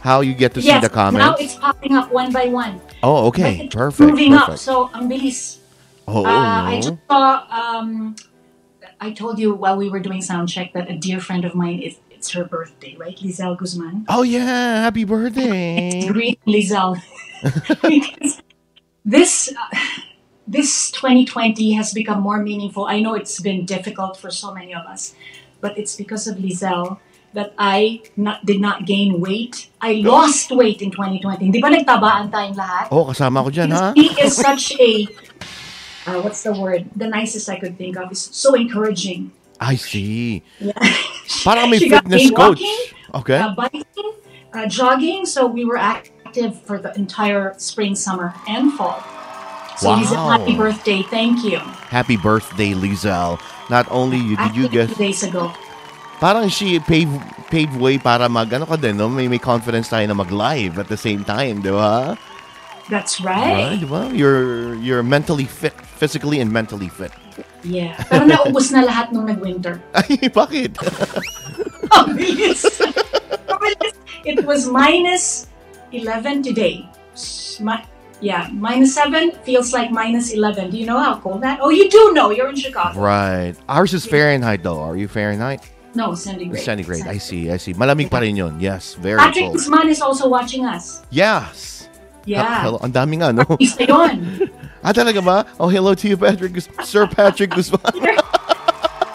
How 0.00 0.24
you 0.24 0.32
get 0.32 0.54
to 0.56 0.62
see 0.62 0.72
yes, 0.72 0.80
the 0.80 0.88
comments? 0.88 1.20
now 1.20 1.34
it's 1.36 1.56
popping 1.58 1.92
up 1.92 2.08
one 2.08 2.32
by 2.32 2.48
one. 2.48 2.80
oh, 3.02 3.28
okay. 3.28 3.68
Perfect. 3.68 4.08
Moving 4.08 4.32
up, 4.32 4.46
perfect. 4.56 4.64
so 4.64 4.88
ang 4.94 5.04
bilis. 5.10 5.58
Oh, 6.08 6.24
Uh, 6.24 6.64
I 6.64 6.80
no. 6.80 6.80
just 6.80 7.00
saw. 7.04 7.44
Um, 7.52 8.16
I 8.98 9.12
told 9.12 9.36
you 9.38 9.52
while 9.52 9.76
we 9.76 9.90
were 9.92 10.00
doing 10.00 10.22
sound 10.22 10.48
check 10.48 10.72
that 10.72 10.88
a 10.88 10.96
dear 10.96 11.20
friend 11.20 11.44
of 11.44 11.52
mine 11.54 11.82
is 11.84 12.00
it's 12.18 12.34
her 12.34 12.42
birthday, 12.42 12.98
right? 12.98 13.14
Lizelle 13.22 13.56
Guzman. 13.56 14.04
Oh, 14.10 14.26
yeah. 14.26 14.82
Happy 14.82 15.04
birthday. 15.06 16.02
Greet 16.10 16.42
Lizelle. 16.46 16.98
this 19.04 19.54
uh, 19.54 19.76
this 20.48 20.90
2020 20.90 21.78
has 21.78 21.94
become 21.94 22.20
more 22.20 22.42
meaningful. 22.42 22.86
I 22.86 22.98
know 22.98 23.14
it's 23.14 23.38
been 23.38 23.64
difficult 23.64 24.18
for 24.18 24.30
so 24.34 24.52
many 24.52 24.74
of 24.74 24.82
us, 24.86 25.14
but 25.60 25.78
it's 25.78 25.94
because 25.94 26.26
of 26.26 26.42
Lizelle 26.42 26.98
that 27.34 27.54
I 27.56 28.02
not, 28.16 28.44
did 28.44 28.58
not 28.58 28.84
gain 28.84 29.20
weight. 29.20 29.70
I 29.80 30.02
lost 30.02 30.50
weight 30.50 30.82
in 30.82 30.90
2020. 30.90 31.54
Di 31.54 31.60
ba 31.62 31.70
nagtabaan 31.70 32.34
tayong 32.34 32.58
lahat? 32.58 32.90
Oh, 32.90 33.06
kasama 33.06 33.46
ko 33.46 33.54
dyan, 33.54 33.70
ha? 33.70 33.92
He 33.94 34.10
is 34.18 34.34
such 34.34 34.74
a 34.80 35.06
uh, 36.08 36.18
what's 36.24 36.42
the 36.42 36.50
word? 36.50 36.90
The 36.96 37.06
nicest 37.06 37.46
I 37.46 37.60
could 37.60 37.78
think 37.78 37.94
of 37.94 38.10
is 38.10 38.26
so 38.32 38.58
encouraging. 38.58 39.30
I 39.60 39.74
see. 39.76 40.42
Yeah. 40.60 40.72
May 41.68 41.78
She 41.78 41.88
got 41.88 42.04
fitness 42.04 42.30
coach. 42.30 42.60
walking, 42.60 42.78
Okay. 43.14 43.38
uh, 43.38 43.54
biking, 43.54 43.84
uh, 44.54 44.66
jogging. 44.66 45.26
So 45.26 45.46
we 45.46 45.64
were 45.64 45.76
active 45.76 46.60
for 46.62 46.78
the 46.78 46.94
entire 46.96 47.54
spring, 47.58 47.94
summer, 47.94 48.34
and 48.48 48.72
fall. 48.72 49.02
So 49.78 49.92
a 49.94 49.96
happy 50.02 50.56
birthday. 50.56 51.02
Thank 51.06 51.44
you. 51.44 51.58
Happy 51.86 52.16
birthday, 52.16 52.74
Lizelle. 52.74 53.38
Not 53.70 53.86
only 53.90 54.18
you, 54.18 54.36
did 54.36 54.56
you 54.56 54.68
get 54.68 54.88
two 54.90 54.98
days 54.98 55.22
ago. 55.22 55.52
parang 56.18 56.48
she 56.50 56.80
paved, 56.82 57.14
paved 57.46 57.78
way 57.78 57.96
para 57.98 58.28
mag, 58.28 58.50
ano 58.52 58.66
ka 58.66 58.74
din, 58.74 58.96
no? 58.98 59.08
May, 59.08 59.28
may 59.28 59.38
confidence 59.38 59.86
tayo 59.88 60.02
na 60.10 60.14
mag-live 60.18 60.78
at 60.82 60.88
the 60.90 60.96
same 60.98 61.22
time, 61.22 61.62
di 61.62 61.70
ba? 61.70 62.18
That's 62.88 63.20
Right, 63.20 63.84
ba? 63.84 64.10
You're, 64.14 64.74
you're 64.76 65.02
mentally 65.02 65.44
fit, 65.44 65.76
physically 66.00 66.40
and 66.40 66.50
mentally 66.50 66.88
fit. 66.88 67.12
Yeah. 67.62 67.94
Pero 68.08 68.24
naubos 68.24 68.72
na 68.72 68.82
lahat 68.82 69.12
nung 69.12 69.26
nag-winter. 69.28 69.80
Ay, 69.94 70.16
bakit? 70.32 70.74
Bilis. 72.16 72.64
It 74.24 74.44
was 74.44 74.66
minus 74.66 75.46
11 75.92 76.42
today. 76.42 76.88
Mi- 77.60 77.84
yeah, 78.20 78.48
minus 78.52 78.94
7 78.94 79.32
feels 79.44 79.72
like 79.72 79.90
minus 79.90 80.32
11. 80.32 80.70
Do 80.70 80.76
you 80.76 80.86
know 80.86 80.98
how 80.98 81.20
cold 81.20 81.42
that? 81.42 81.60
Oh, 81.62 81.70
you 81.70 81.88
do 81.88 82.12
know. 82.12 82.30
You're 82.30 82.48
in 82.48 82.56
Chicago. 82.56 82.98
right. 82.98 83.54
Ours 83.68 83.94
is 83.94 84.04
Fahrenheit 84.06 84.62
though. 84.62 84.80
Are 84.80 84.96
you 84.96 85.08
Fahrenheit? 85.08 85.62
No, 85.94 86.14
centigrade. 86.14 86.62
Centigrade. 86.62 87.06
I 87.06 87.18
see, 87.18 87.50
I 87.50 87.56
see. 87.56 87.74
Malamig 87.74 88.10
pa 88.10 88.18
rin 88.18 88.36
yun. 88.36 88.60
Yes, 88.60 88.94
very 88.94 89.18
Patrick 89.18 89.44
cold. 89.50 89.56
Guzman 89.56 89.88
is 89.88 90.00
also 90.02 90.28
watching 90.28 90.64
us. 90.66 91.02
Yes. 91.10 91.77
Yeah. 92.28 92.60
Hello, 92.60 92.76
ang 92.84 92.92
dami 92.92 93.24
nga, 93.24 93.32
no? 93.32 93.56
Isa 93.56 93.88
yun. 93.88 94.44
ah, 94.84 94.92
talaga 94.92 95.24
ba? 95.24 95.48
Oh, 95.56 95.72
hello 95.72 95.96
to 95.96 96.04
you, 96.04 96.20
Patrick. 96.20 96.60
Sir 96.84 97.08
Patrick 97.08 97.56
Guzman. 97.56 97.80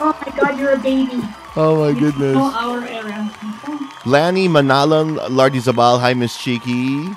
Oh 0.03 0.11
my 0.19 0.35
God, 0.35 0.59
you're 0.59 0.75
a 0.75 0.83
baby. 0.83 1.15
oh, 1.55 1.79
my 1.79 1.95
goodness. 1.95 2.35
know 2.35 2.51
our 2.51 2.83
era. 2.83 3.23
Lanny 4.03 4.51
Manalang, 4.51 5.15
Lardy 5.31 5.63
Zabal, 5.63 5.95
hi 5.95 6.11
Miss 6.11 6.35
Chiqui. 6.35 7.07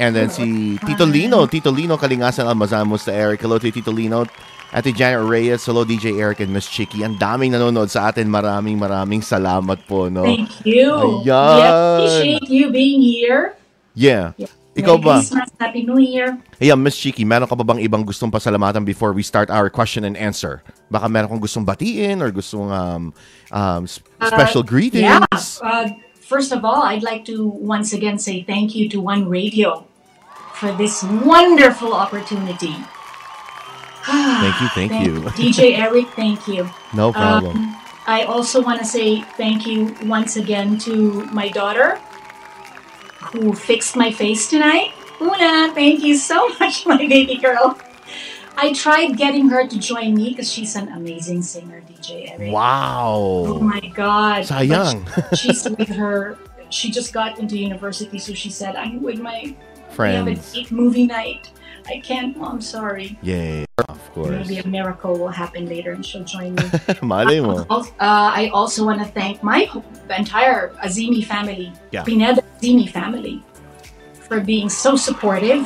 And 0.00 0.16
then 0.16 0.32
si 0.32 0.80
Tito 0.88 1.04
Lino, 1.04 1.44
Tito 1.44 1.68
Lino 1.68 2.00
Kalingasan 2.00 2.48
Almazamos 2.48 3.04
to 3.04 3.12
Eric. 3.12 3.44
Hello 3.44 3.60
to 3.60 3.68
Tito 3.68 3.92
Lino. 3.92 4.24
Ate 4.72 4.96
Janet 4.96 5.20
Reyes, 5.20 5.68
hello 5.68 5.84
DJ 5.84 6.16
Eric 6.16 6.40
and 6.40 6.48
Miss 6.48 6.64
Chiqui. 6.64 7.04
Ang 7.04 7.20
daming 7.20 7.52
nanonood 7.52 7.92
sa 7.92 8.08
atin. 8.08 8.32
Maraming 8.32 8.80
maraming 8.80 9.20
salamat 9.20 9.84
po, 9.84 10.08
no? 10.08 10.24
Thank 10.24 10.64
you. 10.64 10.88
Ayan. 11.28 11.56
We 11.60 11.64
appreciate 11.68 12.48
you 12.48 12.64
being 12.72 13.04
here. 13.04 13.52
Yeah. 13.92 14.32
Ikaw 14.78 14.94
Merry 14.96 15.04
ba? 15.04 15.14
Christmas, 15.18 15.48
Happy 15.58 15.82
New 15.82 15.98
Year. 15.98 16.38
Ayan, 16.62 16.78
Miss 16.78 16.94
Chiqui, 16.94 17.26
meron 17.26 17.50
ka 17.50 17.58
pa 17.58 17.66
bang 17.66 17.82
ibang 17.82 18.06
gustong 18.06 18.30
pasalamatan 18.30 18.86
before 18.86 19.10
we 19.10 19.26
start 19.26 19.50
our 19.50 19.66
question 19.66 20.06
and 20.06 20.14
answer? 20.14 20.62
Baka 20.90 21.10
meron 21.10 21.34
kang 21.34 21.42
gustong 21.42 21.66
batiin 21.66 22.22
or 22.22 22.30
gustong 22.30 22.70
um, 22.70 23.02
um, 23.50 23.82
s- 23.84 23.98
special 24.22 24.62
greetings? 24.62 25.02
Yeah. 25.02 25.26
Uh, 25.60 25.90
first 26.22 26.54
of 26.54 26.62
all, 26.64 26.86
I'd 26.86 27.02
like 27.02 27.26
to 27.26 27.46
once 27.46 27.92
again 27.92 28.18
say 28.22 28.46
thank 28.46 28.78
you 28.78 28.86
to 28.94 29.02
One 29.02 29.26
Radio 29.26 29.82
for 30.54 30.70
this 30.78 31.02
wonderful 31.26 31.94
opportunity. 31.94 32.74
Thank 34.08 34.56
you, 34.62 34.68
thank 34.72 34.92
you. 35.04 35.12
DJ 35.36 35.76
Eric, 35.76 36.08
thank 36.16 36.48
you. 36.48 36.64
No 36.96 37.12
problem. 37.12 37.56
Um, 37.58 37.76
I 38.08 38.24
also 38.24 38.64
want 38.64 38.80
to 38.80 38.88
say 38.88 39.20
thank 39.36 39.66
you 39.68 39.92
once 40.08 40.40
again 40.40 40.78
to 40.88 41.28
my 41.28 41.52
daughter 41.52 42.00
who 43.32 43.52
fixed 43.52 43.96
my 43.96 44.10
face 44.10 44.48
tonight. 44.48 44.92
Una, 45.20 45.72
thank 45.74 46.02
you 46.02 46.16
so 46.16 46.48
much, 46.60 46.86
my 46.86 46.96
baby 46.96 47.36
girl. 47.36 47.78
I 48.56 48.72
tried 48.72 49.16
getting 49.16 49.48
her 49.50 49.66
to 49.68 49.78
join 49.78 50.14
me 50.14 50.30
because 50.30 50.50
she's 50.50 50.74
an 50.74 50.88
amazing 50.88 51.42
singer, 51.42 51.80
DJ 51.82 52.30
Eric. 52.32 52.48
Oh 52.48 52.52
wow. 52.52 53.58
my 53.60 53.80
God. 53.94 54.42
Sayang. 54.44 55.06
She- 55.36 55.48
she's 55.48 55.64
with 55.68 55.88
her, 55.88 56.36
she 56.70 56.90
just 56.90 57.12
got 57.12 57.38
into 57.38 57.56
university, 57.56 58.18
so 58.18 58.34
she 58.34 58.50
said, 58.50 58.74
I'm 58.76 59.02
with 59.02 59.20
my 59.20 59.42
we 59.42 59.48
have 59.48 60.28
a 60.28 60.34
Friends. 60.36 60.52
date 60.52 60.70
movie 60.70 61.06
night. 61.06 61.50
I 61.88 62.00
can't, 62.04 62.36
oh, 62.38 62.44
I'm 62.44 62.60
sorry. 62.60 63.16
Yeah, 63.22 63.64
of 63.88 64.00
course. 64.12 64.28
Maybe 64.44 64.58
a 64.60 64.66
miracle 64.66 65.16
will 65.16 65.32
happen 65.32 65.64
later 65.66 65.92
and 65.96 66.04
she'll 66.04 66.24
join 66.24 66.54
me. 66.54 66.64
Malay 67.02 67.40
mo. 67.40 67.64
Al- 67.72 67.88
Uh, 67.96 68.28
I 68.36 68.50
also 68.52 68.84
want 68.84 69.00
to 69.00 69.08
thank 69.08 69.40
my 69.42 69.64
entire 70.12 70.76
Azimi 70.84 71.24
family, 71.24 71.72
Yeah. 71.90 72.04
Pineda 72.04 72.44
Azimi 72.60 72.92
family, 72.92 73.40
for 74.28 74.40
being 74.44 74.68
so 74.68 74.96
supportive. 75.00 75.64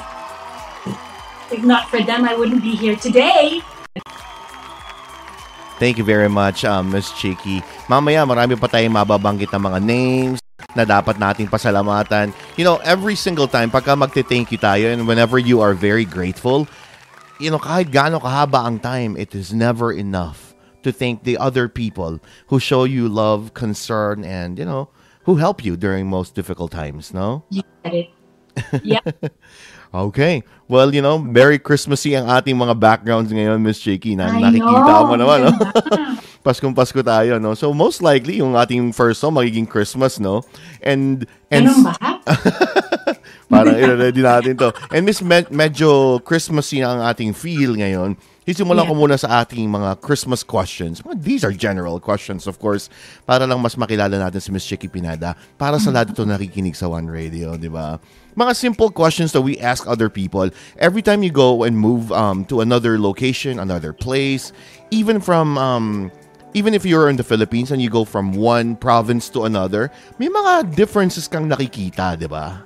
If 1.51 1.67
not 1.67 1.91
for 1.91 1.99
them, 2.01 2.23
I 2.25 2.39
wouldn't 2.39 2.63
be 2.63 2.79
here 2.79 2.95
today. 2.97 3.61
Thank 5.83 5.99
you 5.99 6.07
very 6.07 6.31
much, 6.31 6.63
um, 6.65 6.95
Miss 6.95 7.11
Chiqui. 7.11 7.59
Mamaya, 7.91 8.23
marami 8.23 8.55
pa 8.55 8.71
tayong 8.71 8.95
mababanggit 8.95 9.51
na 9.51 9.59
mga 9.59 9.79
names 9.83 10.39
na 10.75 10.85
dapat 10.85 11.19
nating 11.21 11.49
pasalamatan. 11.49 12.33
You 12.57 12.65
know, 12.65 12.79
every 12.83 13.15
single 13.15 13.47
time, 13.47 13.71
pagka 13.71 13.97
magte-thank 13.97 14.51
you 14.53 14.59
tayo 14.59 14.93
and 14.93 15.07
whenever 15.07 15.39
you 15.39 15.61
are 15.61 15.75
very 15.75 16.05
grateful, 16.05 16.67
you 17.43 17.51
know, 17.51 17.59
kahit 17.59 17.91
gaano 17.91 18.21
kahaba 18.21 18.65
ang 18.65 18.79
time, 18.79 19.17
it 19.17 19.35
is 19.35 19.53
never 19.53 19.93
enough 19.93 20.55
to 20.83 20.91
thank 20.91 21.23
the 21.23 21.39
other 21.39 21.69
people 21.69 22.19
who 22.49 22.59
show 22.59 22.85
you 22.85 23.09
love, 23.09 23.55
concern, 23.55 24.25
and, 24.25 24.59
you 24.59 24.65
know, 24.65 24.91
who 25.25 25.37
help 25.37 25.65
you 25.65 25.77
during 25.77 26.07
most 26.07 26.35
difficult 26.35 26.71
times, 26.71 27.15
no? 27.15 27.45
You 27.51 27.63
get 27.85 27.95
it. 27.95 28.09
Yeah. 28.85 29.01
Okay. 29.93 30.43
Well, 30.69 30.95
you 30.95 31.05
know, 31.05 31.21
Merry 31.21 31.61
Christmassy 31.61 32.17
ang 32.17 32.25
ating 32.29 32.57
mga 32.57 32.81
backgrounds 32.81 33.29
ngayon, 33.29 33.61
Miss 33.61 33.77
Cheeky. 33.77 34.17
Na, 34.17 34.33
nakikita 34.33 34.89
know. 34.89 35.05
mo 35.05 35.15
naman, 35.21 35.39
no? 35.45 35.53
Paskong 36.43 36.75
Pasko 36.75 36.99
tayo, 37.07 37.39
no? 37.39 37.55
So, 37.55 37.71
most 37.71 38.03
likely, 38.03 38.43
yung 38.43 38.59
ating 38.59 38.91
first 38.93 39.23
song 39.23 39.39
magiging 39.39 39.71
Christmas, 39.71 40.19
no? 40.19 40.43
And, 40.83 41.27
and 41.55 41.71
Ganun 41.71 41.87
ba? 41.87 41.95
parang 43.53 43.79
i-ready 43.79 44.23
natin 44.23 44.59
to. 44.59 44.75
And 44.91 45.07
Miss, 45.07 45.23
med- 45.23 45.55
medyo 45.55 46.19
Christmassy 46.27 46.83
na 46.83 46.99
ang 46.99 47.01
ating 47.07 47.31
feel 47.37 47.79
ngayon. 47.79 48.19
Sisimulan 48.43 48.91
ko 48.91 48.95
Yeah. 48.99 49.03
muna 49.07 49.15
sa 49.15 49.47
ating 49.47 49.71
mga 49.71 50.03
Christmas 50.03 50.43
questions. 50.43 50.99
Well, 51.07 51.15
these 51.15 51.47
are 51.47 51.55
general 51.55 52.03
questions, 52.03 52.51
of 52.51 52.59
course, 52.59 52.91
para 53.23 53.47
lang 53.47 53.63
mas 53.63 53.79
makilala 53.79 54.19
natin 54.19 54.43
si 54.43 54.51
Miss 54.51 54.67
Chicky 54.67 54.91
Pinada. 54.91 55.39
Para 55.55 55.79
sa 55.79 55.95
lahat 55.95 56.11
ito 56.11 56.27
nakikinig 56.27 56.75
sa 56.75 56.91
One 56.91 57.07
Radio, 57.07 57.55
di 57.55 57.71
ba? 57.71 58.03
Mga 58.35 58.59
simple 58.59 58.91
questions 58.91 59.31
that 59.31 59.47
we 59.47 59.55
ask 59.63 59.87
other 59.87 60.11
people. 60.11 60.51
Every 60.83 61.07
time 61.07 61.23
you 61.23 61.31
go 61.31 61.63
and 61.63 61.79
move 61.79 62.11
um, 62.11 62.43
to 62.51 62.59
another 62.59 62.99
location, 62.99 63.63
another 63.63 63.95
place, 63.95 64.51
even 64.91 65.23
from... 65.23 65.55
Um, 65.55 66.11
even 66.55 66.75
if 66.75 66.85
you're 66.85 67.09
in 67.09 67.17
the 67.17 67.25
Philippines 67.25 67.71
and 67.73 67.81
you 67.81 67.89
go 67.89 68.05
from 68.05 68.33
one 68.33 68.77
province 68.77 69.29
to 69.31 69.45
another, 69.45 69.91
may 70.19 70.29
mga 70.29 70.77
differences 70.77 71.29
kang 71.29 71.49
nakikita, 71.49 72.19
di 72.21 72.29
ba? 72.29 72.61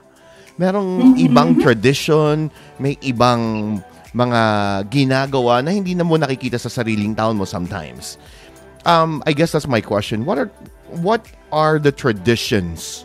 Merong 0.58 1.14
ibang 1.20 1.60
tradition, 1.62 2.50
may 2.80 2.98
ibang 3.04 3.78
mga 4.16 4.42
ginagawa 4.88 5.62
na 5.62 5.70
hindi 5.70 5.94
na 5.94 6.02
mo 6.02 6.16
nakikita 6.16 6.58
sa 6.58 6.72
sariling 6.72 7.14
town 7.14 7.36
mo 7.36 7.44
sometimes. 7.44 8.16
Um, 8.88 9.22
I 9.26 9.34
guess 9.34 9.52
that's 9.52 9.68
my 9.68 9.82
question. 9.82 10.24
What 10.24 10.38
are 10.38 10.50
what 10.88 11.26
are 11.52 11.78
the 11.78 11.92
traditions 11.92 13.04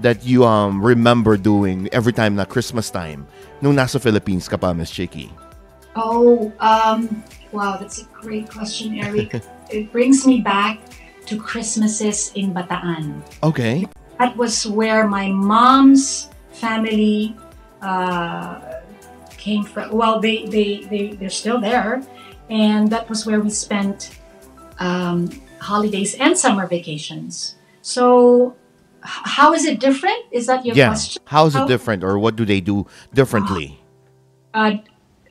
that 0.00 0.22
you 0.24 0.44
um 0.44 0.78
remember 0.78 1.36
doing 1.36 1.88
every 1.90 2.12
time 2.12 2.36
na 2.36 2.44
Christmas 2.44 2.92
time 2.92 3.26
nung 3.58 3.74
nasa 3.74 3.98
Philippines 3.98 4.46
ka 4.46 4.56
pa, 4.56 4.70
Miss 4.72 4.92
Chiqui? 4.92 5.32
Oh, 5.92 6.48
um, 6.60 7.22
wow, 7.52 7.76
that's 7.76 8.00
a 8.00 8.06
great 8.16 8.48
question, 8.48 8.96
Eric. 8.96 9.42
it 9.72 9.90
brings 9.92 10.26
me 10.26 10.40
back 10.40 10.80
to 11.26 11.38
Christmases 11.38 12.32
in 12.34 12.52
Bataan. 12.52 13.22
Okay. 13.42 13.86
That 14.18 14.36
was 14.36 14.66
where 14.66 15.06
my 15.08 15.28
mom's 15.28 16.28
family 16.52 17.34
uh, 17.80 18.60
came 19.38 19.64
from. 19.64 19.90
Well, 19.92 20.20
they, 20.20 20.46
they, 20.46 20.84
they, 20.90 21.16
they're 21.18 21.30
still 21.32 21.60
there. 21.60 22.02
And 22.50 22.90
that 22.90 23.08
was 23.08 23.24
where 23.24 23.40
we 23.40 23.50
spent 23.50 24.18
um, 24.78 25.30
holidays 25.58 26.14
and 26.20 26.36
summer 26.36 26.66
vacations. 26.66 27.56
So, 27.80 28.54
h- 29.02 29.24
how 29.40 29.54
is 29.54 29.64
it 29.64 29.80
different? 29.80 30.20
Is 30.30 30.46
that 30.46 30.66
your 30.66 30.76
Yeah. 30.76 30.88
question? 30.88 31.22
How 31.26 31.46
is 31.46 31.56
it 31.56 31.66
different 31.66 32.04
or 32.04 32.18
what 32.18 32.36
do 32.36 32.44
they 32.44 32.60
do 32.60 32.86
differently? 33.14 33.78
uh, 34.54 34.76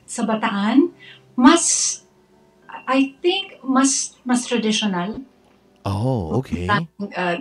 sa 0.04 0.26
Bataan, 0.26 0.90
mas 1.38 2.01
I 2.92 3.16
think 3.24 3.56
mas 3.64 4.12
mas 4.20 4.44
traditional. 4.44 5.24
Oh, 5.88 6.44
okay. 6.44 6.68
Uh, 6.68 7.36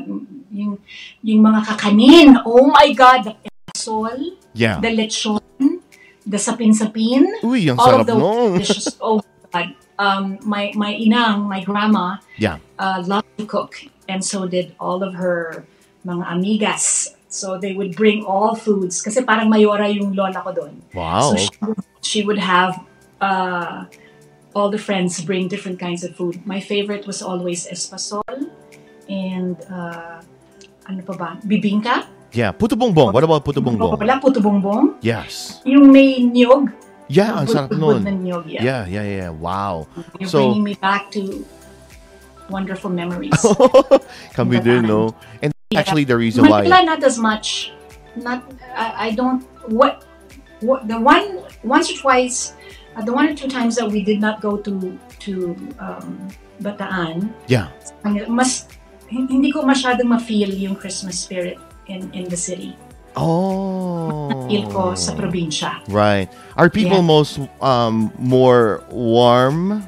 yung 0.50 0.80
yung 1.20 1.42
mga 1.44 1.62
kakanin. 1.76 2.40
Oh 2.48 2.72
my 2.72 2.88
God, 2.96 3.36
the 3.36 3.76
sol, 3.76 4.16
Yeah. 4.56 4.80
the 4.80 4.96
lechon, 4.96 5.44
the 6.24 6.40
sapin-sapin. 6.40 7.28
Uy, 7.44 7.68
ang 7.68 7.78
all 7.78 8.00
sarap 8.00 8.02
of 8.02 8.08
those 8.08 8.24
nun. 8.24 8.58
dishes. 8.64 8.86
Oh 9.04 9.20
my 9.20 9.68
God. 9.68 9.76
Um, 10.02 10.40
my 10.42 10.72
my 10.74 10.96
inang, 10.98 11.46
my 11.46 11.62
grandma, 11.62 12.18
Yeah. 12.40 12.58
uh, 12.82 13.04
loved 13.06 13.30
to 13.38 13.46
cook, 13.46 13.78
and 14.10 14.24
so 14.26 14.48
did 14.50 14.74
all 14.82 15.04
of 15.06 15.14
her 15.20 15.68
mga 16.08 16.26
amigas. 16.26 17.14
So 17.30 17.62
they 17.62 17.78
would 17.78 17.94
bring 17.94 18.26
all 18.26 18.58
foods 18.58 19.04
kasi 19.06 19.22
parang 19.22 19.52
mayora 19.54 19.86
yung 19.94 20.18
lola 20.18 20.42
ko 20.42 20.52
doon. 20.56 20.82
Wow. 20.98 21.32
So 21.32 21.38
she 21.38 21.50
she 22.02 22.20
would 22.26 22.42
have 22.42 22.82
uh, 23.22 23.86
all 24.54 24.70
the 24.70 24.78
friends 24.80 25.22
bring 25.22 25.48
different 25.48 25.80
kinds 25.80 26.04
of 26.04 26.16
food. 26.16 26.46
My 26.46 26.60
favorite 26.60 27.08
was 27.08 27.22
always 27.22 27.68
espasol 27.68 28.24
and 29.08 29.56
uh, 29.72 30.22
ano 30.88 31.02
pa 31.04 31.14
ba? 31.16 31.30
Bibingka. 31.44 32.08
Yeah, 32.32 32.56
puto 32.56 32.80
bumbong. 32.80 33.12
What 33.12 33.24
about 33.24 33.44
puto 33.44 33.60
bumbong? 33.60 34.00
Wala, 34.00 34.20
puto 34.24 34.40
bumbong. 34.40 35.04
Yes. 35.04 35.60
Yung 35.68 35.92
may 35.92 36.24
niyog. 36.24 36.72
Yeah, 37.12 37.44
ang 37.44 37.48
sarap 37.52 37.76
niyog, 37.76 38.48
yeah. 38.48 38.64
Yeah, 38.64 38.84
yeah, 38.88 39.04
yeah. 39.04 39.30
Wow. 39.36 39.88
You're 40.16 40.32
So- 40.32 40.48
bringing 40.48 40.64
me 40.64 40.76
back 40.80 41.12
to 41.12 41.44
wonderful 42.48 42.88
memories. 42.88 43.36
Kami 44.38 44.64
din, 44.64 44.88
no? 44.88 45.12
And 45.44 45.52
actually, 45.76 46.08
the 46.08 46.16
reason 46.16 46.48
Manila, 46.48 46.72
why... 46.72 46.84
not 46.88 47.04
as 47.04 47.20
much. 47.20 47.76
Not, 48.16 48.48
I, 48.76 49.12
I 49.12 49.16
don't. 49.16 49.44
What, 49.68 50.08
what 50.64 50.88
the 50.88 51.00
one 51.00 51.44
once 51.64 51.92
or 51.92 52.00
twice, 52.00 52.56
uh, 53.02 53.06
the 53.06 53.12
one 53.12 53.26
or 53.28 53.34
two 53.34 53.50
times 53.50 53.76
that 53.82 53.90
we 53.90 54.06
did 54.06 54.22
not 54.22 54.38
go 54.42 54.58
to 54.62 54.94
to 55.26 55.58
um, 55.82 56.30
Bataan, 56.62 57.34
Yeah. 57.50 57.74
mas 58.30 58.70
hindi 59.10 59.50
ko 59.52 59.66
masyadong 59.66 60.06
ma-feel 60.14 60.54
yung 60.54 60.78
Christmas 60.78 61.18
spirit 61.18 61.58
in 61.90 62.06
in 62.14 62.30
the 62.30 62.38
city. 62.38 62.78
Oh. 63.18 64.30
Feel 64.48 64.70
ko 64.72 64.96
sa 64.96 65.12
probinsya. 65.18 65.84
Right. 65.90 66.30
Are 66.56 66.70
people 66.70 67.02
Yeah. 67.04 67.12
most 67.18 67.42
um 67.60 68.14
more 68.16 68.86
warm 68.94 69.84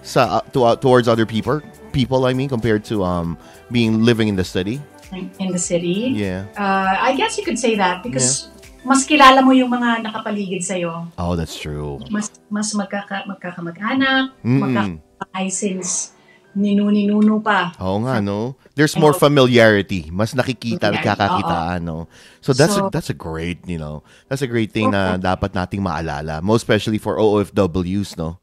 sa 0.00 0.40
uh, 0.40 0.42
to, 0.56 0.58
uh, 0.64 0.76
towards 0.78 1.10
other 1.10 1.26
people? 1.26 1.60
People, 1.92 2.24
I 2.24 2.32
mean, 2.32 2.48
compared 2.48 2.86
to 2.88 3.02
um 3.04 3.36
being 3.68 4.00
living 4.06 4.30
in 4.30 4.36
the 4.38 4.46
city. 4.46 4.80
in- 5.14 5.30
in 5.38 5.52
the 5.54 5.62
city. 5.62 6.10
Yeah. 6.10 6.42
Uh, 6.58 6.90
I 6.98 7.14
guess 7.14 7.38
you 7.38 7.44
could 7.46 7.58
say 7.58 7.78
that 7.78 8.02
because 8.02 8.50
mas 8.84 9.02
kilala 9.04 9.40
mo 9.40 9.50
yung 9.50 9.72
mga 9.72 10.04
nakapaligid 10.04 10.60
sa'yo. 10.62 11.08
Oh, 11.16 11.34
that's 11.34 11.56
true. 11.56 11.98
Mas, 12.12 12.28
mas 12.52 12.68
magkaka, 12.76 13.24
magkakamag-anak, 13.24 14.36
Mm-mm. 14.44 14.60
magkakabahay 14.60 15.48
since 15.48 16.12
ninu-ninuno 16.54 17.42
pa. 17.42 17.74
Oo 17.82 17.98
nga, 18.06 18.22
no? 18.22 18.54
There's 18.78 18.94
more 18.94 19.10
familiarity. 19.10 20.06
Mas 20.14 20.38
nakikita 20.38 20.86
at 20.94 21.02
Familiarity, 21.02 21.18
kakakitaan, 21.18 21.80
no? 21.82 22.06
So 22.38 22.54
that's 22.54 22.78
a, 22.78 22.86
So- 22.86 22.90
that's 22.94 23.10
a 23.10 23.16
great, 23.16 23.58
you 23.66 23.78
know, 23.78 24.06
that's 24.30 24.42
a 24.42 24.46
great 24.46 24.70
thing 24.70 24.94
na 24.94 25.18
dapat 25.18 25.50
nating 25.50 25.82
maalala. 25.82 26.38
Most 26.42 26.62
especially 26.62 26.98
for 27.02 27.18
OFWs, 27.18 28.14
no? 28.14 28.38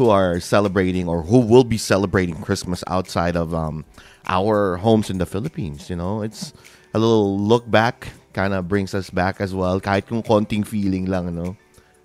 Who 0.00 0.08
are 0.10 0.40
celebrating 0.40 1.06
or 1.06 1.22
who 1.22 1.38
will 1.38 1.62
be 1.62 1.78
celebrating 1.78 2.40
Christmas 2.42 2.82
outside 2.90 3.36
of 3.36 3.54
um, 3.54 3.84
our 4.26 4.80
homes 4.82 5.06
in 5.12 5.22
the 5.22 5.28
Philippines, 5.28 5.86
you 5.86 5.94
know? 5.94 6.24
It's 6.26 6.50
a 6.90 6.98
little 6.98 7.38
look 7.38 7.70
back, 7.70 8.10
kind 8.32 8.52
of 8.52 8.66
brings 8.66 8.92
us 8.92 9.08
back 9.08 9.38
as 9.38 9.52
well. 9.52 9.78
Kahit 9.78 10.04
kung 10.04 10.20
konting 10.20 10.64
feeling 10.64 11.06
lang, 11.06 11.30
no? 11.30 11.54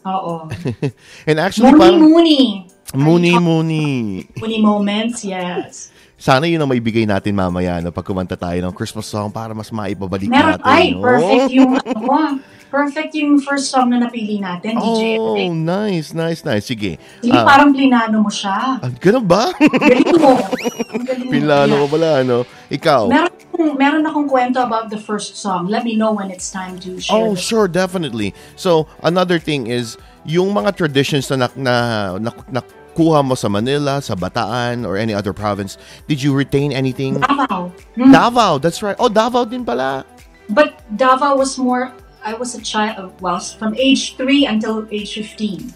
Oo. 0.04 0.48
And 1.28 1.38
actually, 1.38 1.72
parang... 1.74 2.00
Muni-muni. 2.00 2.68
Muni-muni. 2.96 4.24
Muni 4.38 4.58
moments, 4.60 5.24
yes. 5.24 5.92
Sana 6.18 6.50
yun 6.50 6.58
ang 6.58 6.72
maibigay 6.72 7.06
natin 7.06 7.30
mamaya 7.32 7.78
no, 7.78 7.94
pag 7.94 8.02
kumanta 8.02 8.34
tayo 8.34 8.58
ng 8.58 8.74
Christmas 8.74 9.06
song 9.06 9.30
para 9.30 9.54
mas 9.54 9.70
maibabalik 9.70 10.26
Meron, 10.26 10.58
natin. 10.58 10.66
ay, 10.66 10.86
no? 10.90 11.06
perfect 11.06 11.50
yung, 11.54 11.72
ano, 11.94 12.42
perfect 12.68 13.12
yung 13.13 13.32
first 13.38 13.70
song 13.70 13.94
na 13.94 14.02
napili 14.02 14.42
natin, 14.42 14.82
DJ 14.82 15.22
Oh, 15.22 15.38
nice, 15.54 16.18
nice, 16.18 16.42
nice. 16.42 16.66
Sige. 16.66 16.98
Sige, 17.22 17.38
Ah, 17.38 17.46
parang 17.46 17.70
plinano 17.70 18.26
mo 18.26 18.34
siya. 18.34 18.82
ah, 18.82 18.90
ganun 18.98 19.30
ba? 19.30 19.54
Galing 19.62 20.18
mo. 20.18 20.42
Ang 20.98 21.04
galing 21.06 21.28
mo. 21.28 21.32
Pilano 21.32 21.70
Yeah. 21.70 21.82
ko 21.84 21.88
pala, 21.92 22.10
ano? 22.18 22.38
Ikaw? 22.68 23.02
Meron, 23.06 23.34
akong- 23.58 23.78
meron 23.78 24.06
akong 24.06 24.30
kwento 24.30 24.62
about 24.62 24.93
the 24.93 25.02
first 25.02 25.36
song. 25.41 25.65
Let 25.65 25.82
me 25.84 25.98
know 25.98 26.13
when 26.13 26.30
it's 26.30 26.54
time 26.54 26.78
to 26.86 27.02
share. 27.02 27.17
Oh, 27.17 27.34
the- 27.34 27.41
sure, 27.41 27.67
definitely. 27.67 28.38
So, 28.54 28.86
another 29.02 29.41
thing 29.41 29.65
is, 29.65 29.98
yung 30.24 30.54
mga 30.54 30.78
traditions 30.78 31.30
na, 31.34 31.50
na, 31.58 32.17
na, 32.22 32.32
na 32.54 32.62
nakuha 32.98 33.22
mo 33.24 33.36
sa 33.36 33.46
Manila, 33.50 34.02
sa 34.02 34.15
Bataan, 34.15 34.82
or 34.82 34.98
any 34.98 35.13
other 35.13 35.34
province, 35.34 35.78
did 36.08 36.22
you 36.22 36.34
retain 36.34 36.74
anything? 36.74 37.22
Davao. 37.22 37.72
Hmm. 37.93 38.12
Davao, 38.12 38.58
that's 38.58 38.82
right. 38.82 38.96
Oh, 38.98 39.10
Davao 39.10 39.46
din 39.46 39.63
pala. 39.63 40.06
But 40.50 40.82
Davao 40.98 41.38
was 41.38 41.58
more, 41.58 41.93
I 42.26 42.34
was 42.34 42.56
a 42.56 42.62
child, 42.62 43.13
well, 43.22 43.39
from 43.39 43.76
age 43.78 44.17
3 44.17 44.48
until 44.48 44.88
age 44.89 45.13
15. 45.13 45.74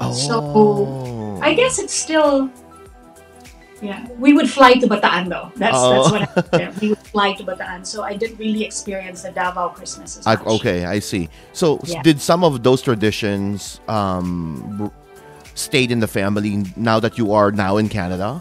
Oh. 0.00 0.12
So, 0.12 1.38
I 1.42 1.52
guess 1.54 1.78
it's 1.78 1.94
still, 1.94 2.48
yeah. 3.84 4.08
We 4.18 4.32
would 4.32 4.48
fly 4.48 4.74
to 4.80 4.86
Bataan 4.88 5.28
though. 5.28 5.52
That's, 5.56 5.76
Oh. 5.78 6.08
that's 6.10 6.32
what 6.32 6.54
I 6.54 6.72
We 6.80 6.88
would 6.90 7.04
fly 7.14 7.32
to 7.34 7.44
Bataan. 7.44 7.84
So 7.86 8.02
I 8.02 8.14
didn't 8.16 8.38
really 8.38 8.64
experience 8.64 9.22
the 9.22 9.30
Davao 9.30 9.68
Christmas 9.76 10.16
as 10.18 10.26
I, 10.26 10.34
okay, 10.56 10.84
I 10.86 10.98
see. 11.00 11.28
So, 11.52 11.78
Yeah. 11.84 12.02
did 12.02 12.20
some 12.20 12.42
of 12.44 12.62
those 12.62 12.80
traditions 12.82 13.80
um, 13.88 14.90
stayed 15.54 15.90
in 15.92 16.00
the 16.00 16.08
family 16.08 16.64
now 16.76 16.98
that 17.00 17.18
you 17.18 17.32
are 17.32 17.52
now 17.52 17.76
in 17.76 17.88
Canada? 17.88 18.40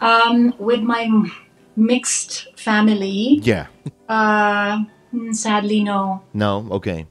Um, 0.00 0.52
with 0.58 0.80
my 0.82 1.02
m- 1.08 1.32
mixed 1.76 2.46
family, 2.58 3.40
Yeah. 3.42 3.66
uh, 4.08 4.84
hmm, 5.10 5.32
sadly, 5.32 5.82
no. 5.82 6.20
No? 6.34 6.68
Okay. 6.70 7.06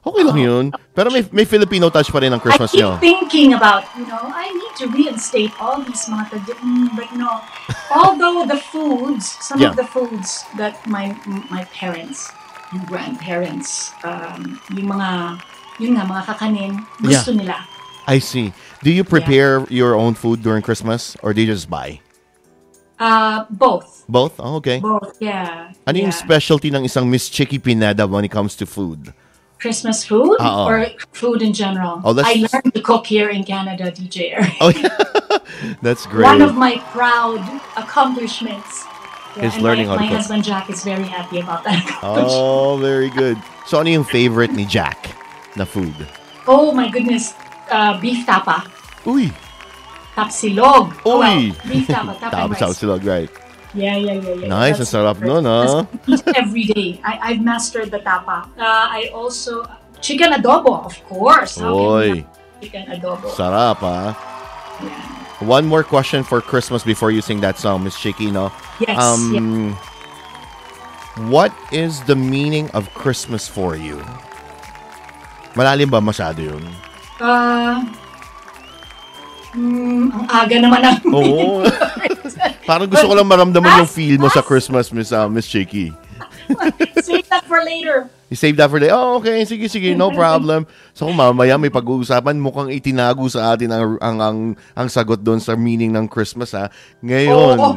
Okay 0.00 0.24
lang 0.24 0.38
yun. 0.40 0.64
Pero 0.96 1.12
may, 1.12 1.20
may 1.28 1.44
Filipino 1.44 1.92
touch 1.92 2.08
pa 2.08 2.24
rin 2.24 2.32
ang 2.32 2.40
Christmas 2.40 2.72
I 2.72 2.74
keep 2.74 2.80
nyo. 2.80 2.90
thinking 3.04 3.52
about, 3.52 3.84
you 4.00 4.08
know, 4.08 4.32
I 4.32 4.48
need 4.48 4.74
to 4.80 4.88
reinstate 4.88 5.52
all 5.60 5.76
these 5.84 6.08
mga 6.08 6.24
tradi- 6.32 6.56
mm, 6.56 6.88
but 6.96 7.12
no. 7.12 7.28
Although 7.92 8.48
the 8.48 8.56
foods, 8.56 9.28
some 9.44 9.60
Yeah. 9.60 9.70
of 9.70 9.76
the 9.76 9.84
foods 9.84 10.48
that 10.56 10.80
my 10.88 11.12
my 11.52 11.68
parents 11.76 12.32
and 12.72 12.80
grandparents, 12.88 13.92
um, 14.00 14.56
yung 14.72 14.88
mga, 14.88 15.36
yun 15.76 15.92
nga, 16.00 16.08
mga 16.08 16.22
kakanin, 16.32 16.80
gusto 17.04 17.36
nila. 17.36 17.60
I 18.08 18.24
see. 18.24 18.56
Do 18.80 18.88
you 18.88 19.04
prepare 19.04 19.68
your 19.68 19.92
own 20.00 20.16
food 20.16 20.40
during 20.40 20.64
Christmas 20.64 21.12
or 21.20 21.36
do 21.36 21.44
you 21.44 21.50
just 21.52 21.68
buy? 21.68 22.00
Uh, 22.96 23.44
both. 23.52 24.04
Both? 24.08 24.40
Oh, 24.40 24.56
okay. 24.60 24.80
Both, 24.80 25.20
yeah. 25.20 25.72
Ano 25.84 25.96
yung 25.96 26.12
yeah. 26.12 26.24
specialty 26.24 26.72
ng 26.72 26.84
isang 26.84 27.08
Miss 27.08 27.28
Chicky 27.28 27.60
Pineda 27.60 28.08
when 28.08 28.24
it 28.24 28.32
comes 28.32 28.56
to 28.60 28.64
food? 28.64 29.12
Christmas 29.60 30.02
food 30.04 30.40
Oo. 30.40 30.64
or 30.64 30.88
food 31.12 31.44
in 31.44 31.52
general? 31.52 32.00
Oh, 32.02 32.12
that's- 32.16 32.32
I 32.32 32.48
learned 32.48 32.72
to 32.74 32.80
cook 32.80 33.04
here 33.06 33.28
in 33.28 33.44
Canada, 33.44 33.92
DJ 33.92 34.34
Oh, 34.60 34.72
yeah. 34.72 34.88
That's 35.84 36.08
great. 36.08 36.24
One 36.24 36.40
of 36.40 36.56
my 36.56 36.80
proud 36.96 37.44
accomplishments. 37.76 38.88
Is 39.38 39.54
and 39.54 39.62
learning 39.62 39.86
how 39.86 39.94
my, 39.94 40.02
to 40.02 40.02
my 40.02 40.08
cook. 40.10 40.16
husband 40.26 40.42
Jack 40.42 40.70
is 40.72 40.82
very 40.82 41.04
happy 41.06 41.38
about 41.38 41.62
that. 41.68 41.84
Oh, 42.02 42.80
very 42.80 43.10
good. 43.14 43.36
So, 43.68 43.78
ano 43.78 43.90
yung 43.92 44.02
favorite 44.08 44.50
ni 44.50 44.64
Jack 44.66 45.14
na 45.54 45.62
food? 45.68 45.94
Oh, 46.48 46.72
my 46.72 46.88
goodness. 46.90 47.36
Uh, 47.70 47.94
beef 48.00 48.26
tapa. 48.26 48.66
Uy! 49.06 49.30
Tapsilog. 50.18 50.90
Oh, 51.06 51.20
well, 51.22 51.54
beef 51.68 51.86
tapa. 51.86 52.18
Tapa 52.18 52.34
and 52.48 52.50
rice. 52.58 52.74
silog, 52.80 53.06
right? 53.06 53.30
Yeah, 53.74 53.96
yeah, 53.96 54.18
yeah, 54.18 54.34
yeah. 54.34 54.48
Nice, 54.48 54.78
That's 54.78 54.90
sarap 54.90 55.22
nun, 55.22 55.46
ah. 55.46 55.86
That's 56.06 56.26
every 56.34 56.64
day. 56.66 57.00
I, 57.04 57.34
I've 57.34 57.42
mastered 57.42 57.90
the 57.90 58.02
tapa. 58.02 58.50
Uh, 58.58 58.86
I 58.90 59.10
also, 59.14 59.62
chicken 60.00 60.32
adobo, 60.32 60.84
of 60.84 60.98
course. 61.06 61.58
How 61.58 61.74
Oy. 61.74 62.26
Chicken 62.60 62.90
adobo. 62.90 63.30
Sarap, 63.30 63.78
ah. 63.86 64.18
Yeah. 64.82 65.46
One 65.46 65.66
more 65.66 65.84
question 65.84 66.22
for 66.22 66.42
Christmas 66.42 66.82
before 66.82 67.10
you 67.10 67.22
sing 67.22 67.40
that 67.40 67.56
song, 67.58 67.84
Miss 67.84 67.96
Chiqui, 67.96 68.32
no? 68.32 68.52
Yes, 68.80 68.98
yeah. 68.98 69.38
Um, 69.38 69.78
What 71.28 71.52
is 71.72 72.00
the 72.04 72.14
meaning 72.14 72.70
of 72.70 72.88
Christmas 72.94 73.46
for 73.48 73.76
you? 73.76 73.98
Malalim 75.58 75.90
ba 75.90 75.98
masyado 76.00 76.38
yun? 76.38 76.64
Uh, 77.18 77.82
mm, 79.54 80.04
ang 80.14 80.26
aga 80.28 80.56
naman 80.60 80.80
ang 80.84 80.98
Oo. 81.10 81.64
Parang 82.70 82.86
gusto 82.86 83.06
ko 83.06 83.14
lang 83.18 83.26
maramdaman 83.26 83.82
yung 83.82 83.90
feel 83.90 84.16
mo 84.16 84.30
sa 84.30 84.44
Christmas, 84.44 84.94
Miss 84.94 85.10
uh, 85.10 85.26
Miss 85.26 85.50
Chicky. 85.50 85.90
Save 87.02 87.26
that 87.30 87.44
for 87.46 87.62
later. 87.64 88.10
You 88.30 88.38
save 88.38 88.54
that 88.62 88.70
for 88.70 88.78
the, 88.78 88.94
oh, 88.94 89.18
okay, 89.18 89.42
sige, 89.42 89.66
sige, 89.66 89.90
no 89.98 90.14
problem. 90.14 90.62
So, 90.94 91.10
kung 91.10 91.18
mamaya 91.18 91.58
may 91.58 91.66
pag-uusapan, 91.66 92.38
mukhang 92.38 92.70
itinago 92.70 93.26
sa 93.26 93.58
atin 93.58 93.74
ang, 93.74 93.98
ang, 93.98 94.16
ang, 94.22 94.38
ang 94.54 94.86
sagot 94.86 95.18
doon 95.18 95.42
sa 95.42 95.58
meaning 95.58 95.90
ng 95.90 96.06
Christmas, 96.06 96.54
ha? 96.54 96.70
Ngayon, 97.02 97.58
Oo. 97.58 97.74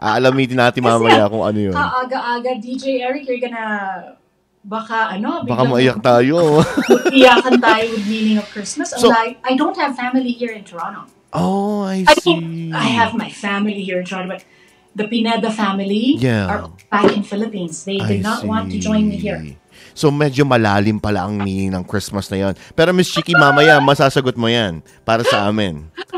aalamitin 0.00 0.56
natin 0.56 0.80
Kasi 0.80 0.88
mamaya 0.96 1.28
kung 1.28 1.44
ano 1.44 1.60
yun. 1.60 1.76
Kaaga-aga, 1.76 2.56
DJ 2.56 3.04
Eric, 3.04 3.28
you're 3.28 3.36
gonna, 3.36 4.16
baka 4.62 5.10
ano, 5.10 5.42
Baka 5.42 5.62
maiyak 5.66 5.98
tayo. 5.98 6.62
iyakan 7.14 7.58
tayo 7.58 7.84
with 7.90 8.06
meaning 8.06 8.38
of 8.38 8.46
Christmas. 8.48 8.94
So- 8.94 9.10
Unlike, 9.10 9.42
I 9.42 9.52
don't 9.54 9.74
have 9.74 9.92
family 9.94 10.30
here 10.30 10.50
in 10.50 10.62
Toronto. 10.62 11.06
oh, 11.32 11.82
I 11.82 12.04
I 12.06 12.14
see. 12.20 12.38
mean, 12.38 12.70
I 12.70 12.86
have 12.92 13.12
my 13.12 13.26
family 13.28 13.82
here 13.82 13.98
in 13.98 14.06
Toronto, 14.06 14.36
but 14.36 14.44
the 14.92 15.08
Pineda 15.08 15.48
family 15.48 16.20
Yeah. 16.20 16.46
are 16.46 16.62
back 16.88 17.10
in 17.10 17.24
Philippines. 17.24 17.82
They 17.82 17.98
I 17.98 18.06
did 18.06 18.22
not 18.22 18.44
want 18.44 18.70
to 18.70 18.78
join 18.78 19.08
me 19.08 19.16
here. 19.16 19.40
see. 19.40 19.56
So, 19.92 20.08
medyo 20.08 20.44
malalim 20.44 20.96
pala 20.96 21.24
ang 21.24 21.36
meaning 21.36 21.72
ng 21.72 21.84
Christmas 21.84 22.28
na 22.28 22.38
yon. 22.38 22.54
Pero, 22.72 22.92
Miss 22.92 23.08
Chicky, 23.08 23.32
mamaya, 23.32 23.76
masasagot 23.76 24.36
mo 24.36 24.48
yan 24.48 24.80
para 25.02 25.20
sa 25.24 25.48
amin. 25.48 25.84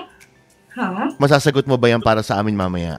Huh? 0.75 1.07
Masasagot 1.23 1.63
mo 1.71 1.79
ba 1.79 1.87
yan 1.87 2.03
para 2.03 2.19
sa 2.19 2.35
amin 2.43 2.51
mamaya? 2.51 2.99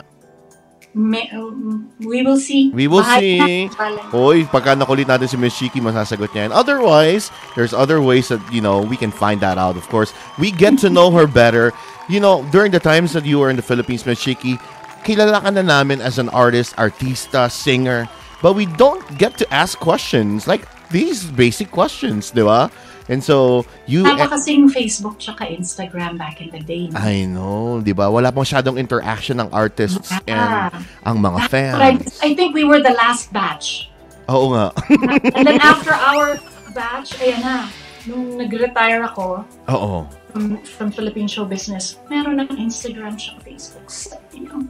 Um, 0.96 1.92
we 2.00 2.24
will 2.24 2.40
see. 2.40 2.72
We 2.72 2.88
will 2.88 3.04
see. 3.04 3.38
na. 3.38 3.68
Bahala 3.68 4.00
na. 4.00 4.10
Hoy, 4.16 4.48
pagka 4.48 4.80
nakulit 4.80 5.12
natin 5.12 5.28
si 5.28 5.36
Miss 5.36 5.54
Chiqui, 5.60 5.84
masasagot 5.84 6.32
niya 6.32 6.48
yan. 6.48 6.52
Otherwise, 6.56 7.32
there's 7.56 7.76
other 7.76 8.00
ways 8.00 8.32
that, 8.32 8.40
you 8.48 8.64
know, 8.64 8.80
we 8.80 8.96
can 8.96 9.12
find 9.12 9.42
that 9.44 9.58
out, 9.60 9.76
of 9.76 9.84
course. 9.92 10.16
We 10.40 10.52
get 10.56 10.80
to 10.88 10.90
know 10.90 11.12
her 11.12 11.28
better. 11.28 11.76
You 12.08 12.24
know, 12.24 12.48
during 12.52 12.72
the 12.72 12.80
times 12.80 13.12
that 13.12 13.26
you 13.26 13.40
were 13.40 13.50
in 13.50 13.60
the 13.60 13.66
Philippines, 13.66 14.06
Miss 14.06 14.24
Chiqui, 14.24 14.56
kilala 15.04 15.44
ka 15.44 15.52
na 15.52 15.62
namin 15.62 16.00
as 16.00 16.16
an 16.18 16.32
artist, 16.32 16.76
artista, 16.80 17.52
singer, 17.52 18.08
but 18.42 18.54
we 18.56 18.66
don't 18.80 19.04
get 19.20 19.38
to 19.44 19.46
ask 19.54 19.78
questions 19.80 20.48
like 20.48 20.64
these 20.90 21.28
basic 21.28 21.72
questions, 21.76 22.32
di 22.32 22.42
ba? 22.42 22.72
And 23.06 23.22
so, 23.22 23.66
you... 23.86 24.02
Tama 24.02 24.26
kasing 24.34 24.74
Facebook 24.74 25.22
tsaka 25.22 25.46
Instagram 25.46 26.18
back 26.18 26.42
in 26.42 26.50
the 26.50 26.62
day. 26.62 26.90
no? 26.90 26.98
I 26.98 27.26
know, 27.30 27.82
di 27.82 27.94
ba? 27.94 28.10
Wala 28.10 28.34
pang 28.34 28.42
masyadong 28.42 28.82
interaction 28.82 29.38
ng 29.38 29.50
artists 29.54 30.10
and 30.26 30.74
ang 31.06 31.18
mga 31.22 31.40
But 31.46 31.54
I, 31.54 31.98
fans. 31.98 32.20
I 32.22 32.34
think 32.34 32.58
we 32.58 32.66
were 32.66 32.82
the 32.82 32.98
last 32.98 33.30
batch. 33.30 33.94
Oo 34.26 34.58
nga. 34.58 34.74
And 35.38 35.46
then 35.46 35.62
after 35.62 35.94
our 35.94 36.42
batch, 36.74 37.14
ayan 37.22 37.46
na, 37.46 37.70
nung 38.10 38.42
nag-retire 38.42 39.06
ako 39.06 39.46
Oo. 39.70 40.10
from, 40.34 40.58
from 40.66 40.90
Philippine 40.90 41.30
show 41.30 41.46
business, 41.46 42.02
meron 42.10 42.42
ng 42.42 42.50
Instagram 42.58 43.22
siya, 43.22 43.38
Facebook. 43.46 43.86
So, 43.90 44.18
you 44.34 44.50
know. 44.50 44.66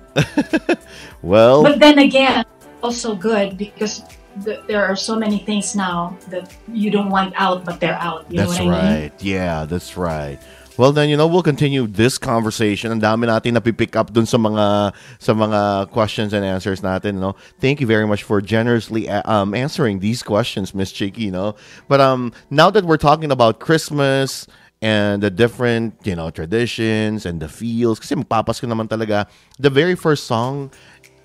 Well, 1.24 1.63
But 1.63 1.80
then 1.80 2.00
again, 2.00 2.43
also 2.84 3.15
good 3.15 3.58
because 3.58 4.04
th- 4.43 4.62
there 4.67 4.84
are 4.84 4.95
so 4.95 5.15
many 5.15 5.39
things 5.39 5.76
now 5.76 6.17
that 6.30 6.54
you 6.71 6.91
don't 6.91 7.10
want 7.10 7.34
out, 7.38 7.63
but 7.65 7.80
they're 7.80 8.00
out. 8.00 8.26
You 8.30 8.38
That's 8.38 8.60
know 8.60 8.65
what 8.65 8.76
I 8.76 8.82
mean? 8.82 9.02
right. 9.02 9.13
Yeah, 9.19 9.65
that's 9.65 9.98
right. 9.98 10.39
Well 10.78 10.91
then, 10.91 11.08
you 11.08 11.15
know, 11.15 11.28
we'll 11.28 11.43
continue 11.43 11.88
this 11.88 12.17
conversation. 12.17 12.91
Ang 12.91 13.00
dami 13.00 13.32
natin 13.32 13.54
na 13.56 13.63
pick 13.63 13.95
up 13.95 14.12
dun 14.12 14.26
sa 14.26 14.36
mga 14.36 14.91
sa 15.19 15.32
mga 15.32 15.89
questions 15.91 16.34
and 16.34 16.43
answers 16.43 16.82
natin, 16.82 17.24
no. 17.24 17.36
Thank 17.63 17.80
you 17.80 17.88
very 17.88 18.06
much 18.06 18.24
for 18.24 18.41
generously 18.41 19.08
um, 19.08 19.56
answering 19.56 20.00
these 20.00 20.21
questions, 20.21 20.76
Miss 20.76 20.91
Chiqui, 20.91 21.19
you 21.19 21.32
know. 21.32 21.56
But 21.88 22.02
um 22.02 22.34
now 22.52 22.69
that 22.76 22.84
we're 22.84 23.00
talking 23.00 23.32
about 23.32 23.63
Christmas 23.63 24.48
and 24.82 25.24
the 25.24 25.32
different, 25.32 25.95
you 26.04 26.15
know, 26.15 26.30
traditions 26.30 27.26
and 27.26 27.39
the 27.39 27.48
feels 27.48 28.00
kasi 28.00 28.13
magpapasko 28.15 28.67
naman 28.67 28.91
talaga. 28.91 29.26
The 29.58 29.71
very 29.71 29.95
first 29.95 30.28
song 30.28 30.69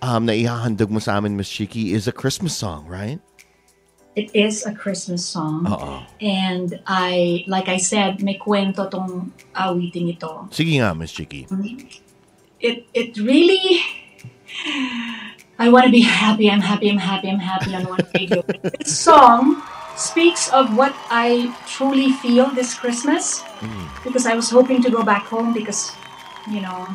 um 0.03 0.27
na 0.27 0.33
ihahandog 0.33 0.91
mo 0.91 0.99
sa 0.99 1.17
amin, 1.17 1.37
Miss 1.37 1.49
Chiqui, 1.49 1.93
is 1.93 2.09
a 2.09 2.13
Christmas 2.13 2.57
song, 2.57 2.87
right? 2.87 3.21
It 4.17 4.35
is 4.35 4.67
a 4.67 4.75
Christmas 4.75 5.25
song. 5.25 5.71
Oo. 5.71 6.03
And 6.21 6.83
I, 6.87 7.45
like 7.47 7.69
I 7.69 7.79
said, 7.79 8.23
may 8.23 8.37
kwento 8.37 8.91
tong 8.91 9.31
awiting 9.55 10.11
ito. 10.11 10.51
Sige 10.51 10.83
nga, 10.83 10.93
Miss 10.93 11.15
Chiqui. 11.15 11.47
It, 12.61 12.85
it 12.93 13.17
really, 13.17 13.81
I 15.59 15.71
want 15.71 15.87
to 15.87 15.93
be 15.95 16.03
happy, 16.03 16.51
I'm 16.51 16.61
happy, 16.61 16.91
I'm 16.91 17.01
happy, 17.01 17.31
I'm 17.31 17.41
happy 17.41 17.73
on 17.73 17.87
one 17.87 18.05
radio. 18.13 18.43
this 18.77 18.93
song 18.93 19.63
speaks 19.97 20.51
of 20.53 20.77
what 20.77 20.93
I 21.09 21.55
truly 21.69 22.13
feel 22.19 22.51
this 22.51 22.75
Christmas 22.75 23.45
because 24.05 24.27
I 24.27 24.35
was 24.35 24.51
hoping 24.51 24.83
to 24.83 24.91
go 24.91 25.05
back 25.05 25.25
home 25.25 25.53
because, 25.55 25.93
you 26.51 26.61
know, 26.61 26.89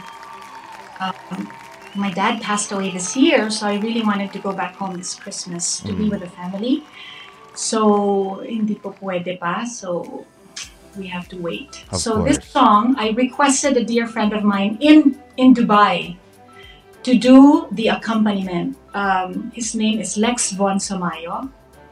um, 0.99 1.49
my 1.95 2.12
dad 2.12 2.41
passed 2.41 2.71
away 2.71 2.91
this 2.91 3.15
year, 3.15 3.49
so 3.49 3.67
I 3.67 3.79
really 3.79 4.03
wanted 4.03 4.31
to 4.34 4.39
go 4.39 4.51
back 4.51 4.75
home 4.75 4.97
this 4.97 5.15
Christmas 5.15 5.79
to 5.81 5.93
be 5.93 6.10
with 6.10 6.21
the 6.21 6.29
family. 6.29 6.84
So, 7.55 8.43
hindi 8.43 8.75
po 8.75 8.91
pwede 8.99 9.39
pa. 9.39 9.63
So, 9.63 10.25
we 10.97 11.08
have 11.08 11.27
to 11.29 11.38
wait. 11.39 11.84
Of 11.91 11.99
so, 11.99 12.23
this 12.23 12.43
song, 12.43 12.95
I 12.97 13.12
requested 13.15 13.77
a 13.77 13.84
dear 13.84 14.08
friend 14.08 14.34
of 14.34 14.43
mine 14.43 14.77
in, 14.81 15.19
in 15.38 15.53
Dubai 15.53 16.17
to 17.03 17.15
do 17.15 17.67
the 17.71 17.89
accompaniment. 17.89 18.75
Um, 18.93 19.51
his 19.53 19.75
name 19.75 19.99
is 19.99 20.17
Lex 20.17 20.51
Von 20.51 20.77
Samayo. 20.79 21.49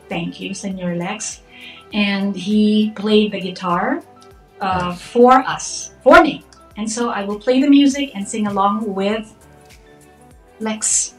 Thank 0.10 0.40
you, 0.40 0.54
Senor 0.54 0.96
Lex. 0.96 1.42
And 1.94 2.36
he 2.36 2.92
played 2.96 3.32
the 3.32 3.40
guitar 3.40 4.02
uh, 4.60 4.96
for 4.96 5.34
us, 5.34 5.92
for 6.02 6.22
me. 6.22 6.44
And 6.78 6.90
so 6.90 7.10
I 7.10 7.24
will 7.24 7.40
play 7.40 7.62
the 7.62 7.70
music 7.70 8.12
and 8.16 8.28
sing 8.28 8.48
along 8.48 8.94
with 8.94 9.34
Lex. 10.60 11.14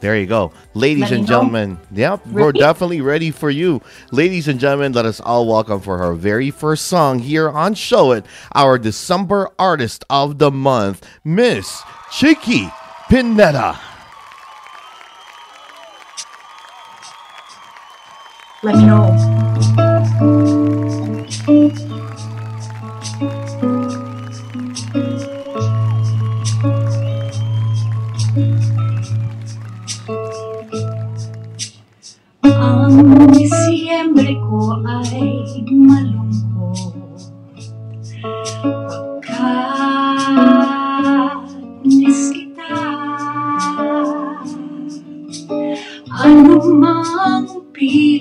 There 0.00 0.16
you 0.18 0.26
go. 0.26 0.52
Ladies 0.74 1.04
Let 1.04 1.12
and 1.12 1.26
gentlemen, 1.26 1.78
yep, 1.90 2.26
we're 2.26 2.52
definitely 2.52 3.00
ready 3.00 3.30
for 3.30 3.48
you. 3.48 3.80
Ladies 4.12 4.46
and 4.46 4.60
gentlemen, 4.60 4.92
let 4.92 5.06
us 5.06 5.20
all 5.20 5.48
welcome 5.48 5.80
for 5.80 5.96
her 5.98 6.12
very 6.12 6.50
first 6.50 6.86
song 6.86 7.18
here 7.18 7.48
on 7.48 7.74
Show 7.74 8.12
It, 8.12 8.26
our 8.54 8.78
December 8.78 9.50
Artist 9.58 10.04
of 10.10 10.38
the 10.38 10.50
Month, 10.50 11.06
Miss 11.24 11.80
Chiqui 12.10 12.70
Pineda. 13.08 13.80
Let 18.62 18.76
me 18.76 18.84
know. 18.84 19.35
Ko 34.76 34.92
ay 34.92 35.64
malungkot. 35.72 36.92
Pagkat 39.24 39.56
kita 42.04 42.76
Ano 46.16 46.56
mang 46.76 47.48
pilit 47.72 48.15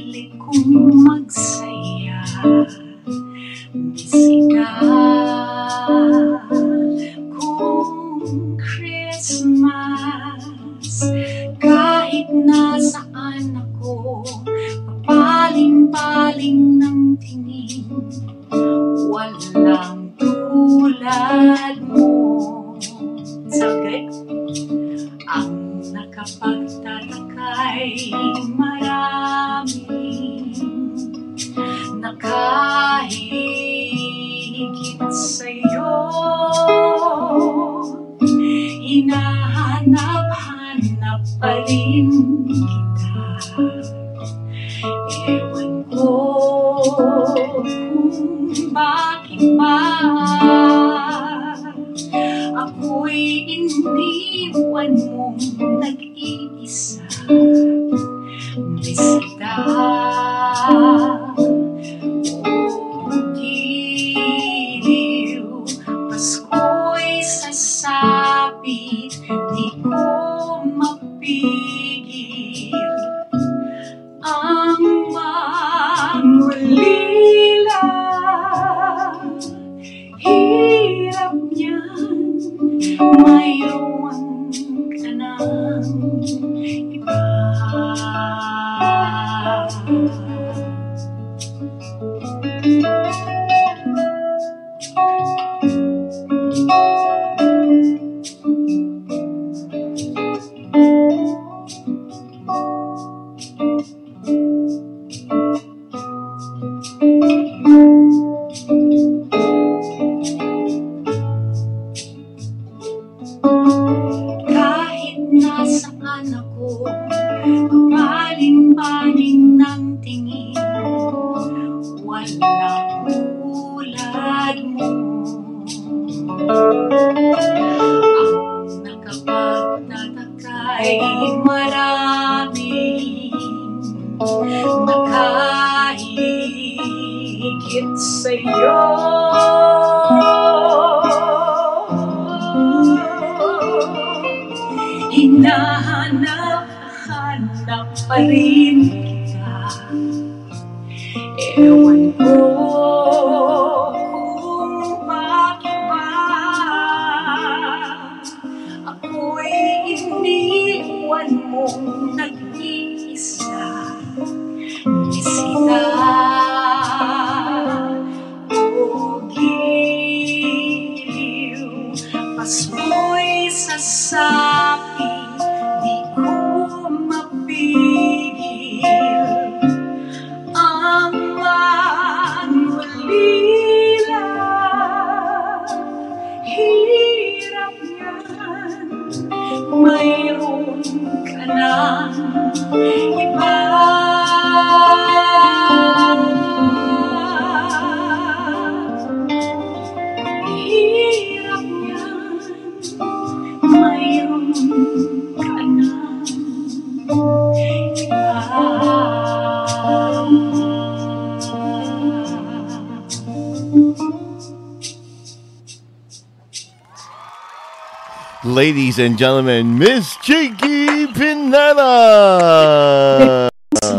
Ladies 218.96 219.12
and 219.12 219.20
gentlemen, 219.20 219.78
Miss 219.78 220.16
Chiqui 220.24 221.14
Pineda. 221.14 221.90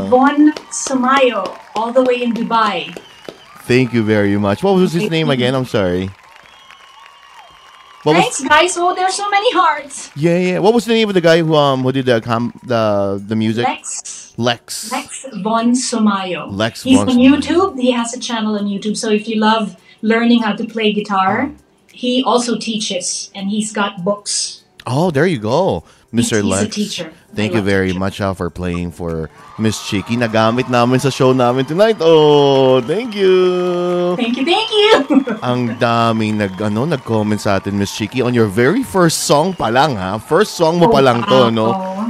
Von 0.09 0.53
Sumayo, 0.73 1.61
all 1.75 1.93
the 1.93 2.03
way 2.03 2.23
in 2.23 2.33
Dubai. 2.33 2.97
Thank 3.69 3.93
you 3.93 4.03
very 4.03 4.39
much. 4.39 4.63
What 4.63 4.73
was 4.77 4.95
his 4.95 5.11
name 5.11 5.29
again? 5.29 5.55
I'm 5.55 5.67
sorry. 5.67 6.09
What 8.05 8.17
was, 8.17 8.25
Thanks, 8.25 8.41
guys. 8.49 8.79
Oh, 8.79 8.95
there's 8.95 9.13
so 9.13 9.29
many 9.29 9.53
hearts. 9.53 10.11
yeah, 10.17 10.39
yeah. 10.39 10.59
What 10.61 10.73
was 10.73 10.87
the 10.87 10.95
name 10.95 11.09
of 11.09 11.15
the 11.15 11.21
guy 11.21 11.43
who 11.43 11.55
um 11.55 11.83
who 11.83 11.93
did 11.93 12.07
the 12.07 12.23
com 12.23 12.59
the 12.65 13.21
the 13.21 13.37
music? 13.37 13.67
Lex, 13.67 14.33
Lex. 14.39 14.91
Lex 14.93 15.27
Von 15.43 15.73
Sumayo. 15.73 16.49
Lex 16.51 16.85
He's 16.85 16.97
Von 16.97 17.11
on. 17.11 17.17
YouTube. 17.19 17.79
He 17.79 17.91
has 17.91 18.15
a 18.15 18.19
channel 18.19 18.57
on 18.57 18.65
YouTube. 18.65 18.97
So 18.97 19.11
if 19.11 19.29
you 19.29 19.37
love 19.37 19.77
learning 20.01 20.41
how 20.41 20.57
to 20.57 20.65
play 20.65 20.95
guitar, 20.95 21.53
he 21.93 22.25
also 22.25 22.57
teaches, 22.57 23.31
and 23.35 23.51
he's 23.51 23.75
got 23.75 24.03
books. 24.03 24.56
Oh, 24.87 25.11
there 25.11 25.27
you 25.27 25.43
go, 25.43 25.83
Mr. 26.15 26.39
He's 26.39 26.47
a 26.47 26.47
Lex. 26.47 26.75
teacher. 26.75 27.11
Thank 27.35 27.53
I 27.53 27.59
you 27.59 27.63
very 27.63 27.91
teacher. 27.91 27.99
much 27.99 28.21
uh, 28.23 28.33
for 28.33 28.49
playing 28.49 28.95
for 28.95 29.29
Miss 29.59 29.83
Cheeky. 29.83 30.15
Nagamit 30.15 30.71
namin 30.71 31.03
sa 31.03 31.11
show 31.11 31.35
namin 31.35 31.67
tonight. 31.67 31.99
Oh, 31.99 32.79
thank 32.81 33.11
you. 33.13 33.35
Thank 34.15 34.39
you, 34.39 34.47
thank 34.47 34.71
you. 34.71 34.91
Ang 35.43 35.75
daming 35.77 36.39
nag 36.39 36.55
ano 36.63 36.87
nag-comment 36.87 37.43
sa 37.43 37.59
atin 37.59 37.75
Miss 37.75 37.91
Cheeky 37.91 38.23
on 38.23 38.31
your 38.31 38.47
very 38.47 38.87
first 38.87 39.27
song 39.27 39.53
pa 39.53 39.69
lang 39.69 39.99
ha. 39.99 40.17
First 40.17 40.55
song 40.55 40.79
mo 40.79 40.87
pa 40.87 41.03
Oh, 41.03 41.05
lang 41.05 41.19
to, 41.27 41.41
wow. 41.45 41.51
no? 41.51 41.67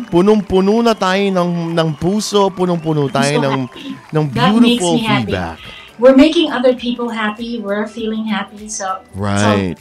Punong-puno 0.07 0.85
na 0.85 0.93
tayo 0.93 1.25
ng 1.33 1.73
ng 1.73 1.89
puso, 1.97 2.53
punong-puno 2.53 3.09
tayo 3.09 3.41
so 3.41 3.43
ng 3.43 3.57
happy. 3.67 3.89
ng 4.13 4.25
beautiful 4.29 4.95
me 4.95 5.03
happy. 5.03 5.33
feedback. 5.33 5.59
We're 5.97 6.13
making 6.15 6.53
other 6.53 6.77
people 6.77 7.09
happy. 7.09 7.57
We're 7.57 7.89
feeling 7.89 8.29
happy. 8.29 8.69
So 8.69 9.01
Right. 9.17 9.81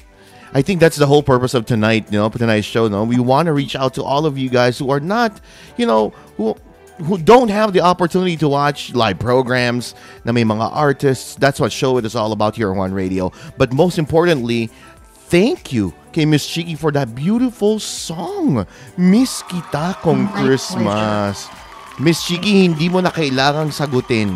I 0.55 0.61
think 0.61 0.79
that's 0.79 0.95
the 0.95 1.05
whole 1.05 1.21
purpose 1.21 1.53
of 1.53 1.65
tonight, 1.65 2.07
you 2.09 2.17
know, 2.17 2.29
tonight's 2.29 2.65
show. 2.65 2.85
You 2.85 2.89
No, 2.89 3.03
we 3.03 3.19
want 3.19 3.47
to 3.47 3.53
reach 3.53 3.75
out 3.75 3.93
to 3.95 4.03
all 4.03 4.25
of 4.25 4.37
you 4.37 4.47
guys 4.47 4.79
who 4.79 4.89
are 4.89 5.01
not, 5.01 5.35
you 5.75 5.85
know, 5.85 6.15
who 6.39 6.55
who 7.03 7.19
don't 7.19 7.51
have 7.51 7.73
the 7.75 7.81
opportunity 7.81 8.39
to 8.39 8.47
watch 8.47 8.95
live 8.95 9.19
programs 9.19 9.91
na 10.23 10.31
may 10.31 10.47
mga 10.47 10.71
artists. 10.71 11.35
That's 11.35 11.59
what 11.59 11.75
show 11.75 11.99
it 11.99 12.05
is 12.07 12.15
all 12.15 12.31
about 12.31 12.55
here 12.55 12.71
on 12.71 12.77
One 12.77 12.95
Radio. 12.95 13.35
But 13.59 13.75
most 13.75 13.99
importantly, 13.99 14.71
thank 15.27 15.75
you 15.75 15.91
kay 16.15 16.23
Miss 16.23 16.47
Chiqui 16.47 16.79
for 16.79 16.95
that 16.95 17.11
beautiful 17.11 17.83
song, 17.83 18.63
Miss 18.95 19.43
Kita 19.51 19.99
Kong 19.99 20.23
oh, 20.23 20.31
My 20.31 20.39
Christmas. 20.39 21.51
Miss 21.99 22.23
Chiqui, 22.23 22.63
hindi 22.63 22.87
mo 22.87 23.03
na 23.03 23.11
kailangang 23.11 23.75
sagutin 23.75 24.31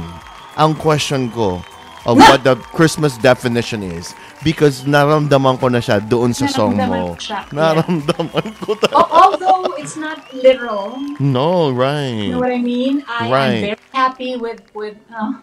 ang 0.59 0.75
question 0.75 1.31
ko 1.31 1.63
of 2.05 2.15
what 2.17 2.43
the 2.43 2.55
Christmas 2.75 3.17
definition 3.17 3.83
is 3.83 4.15
because 4.43 4.83
naramdaman 4.87 5.59
ko 5.59 5.67
na 5.67 5.79
siya 5.83 5.99
doon 5.99 6.31
sa 6.31 6.47
song 6.47 6.75
mo. 6.79 7.15
Naramdaman 7.15 7.15
ko 7.15 7.19
siya, 7.19 7.39
yeah. 7.51 8.53
Ko 8.63 8.71
talaga. 8.75 8.95
Al- 8.95 9.11
although 9.11 9.75
it's 9.75 9.95
not 9.99 10.23
literal, 10.31 10.95
No, 11.19 11.71
right. 11.71 12.29
you 12.29 12.31
know 12.35 12.39
what 12.39 12.51
I 12.55 12.61
mean. 12.63 13.03
I 13.07 13.27
Right. 13.29 13.51
am 13.59 13.61
very 13.75 13.87
happy 13.91 14.31
with 14.39 14.63
with 14.71 14.95
uh, 15.11 15.39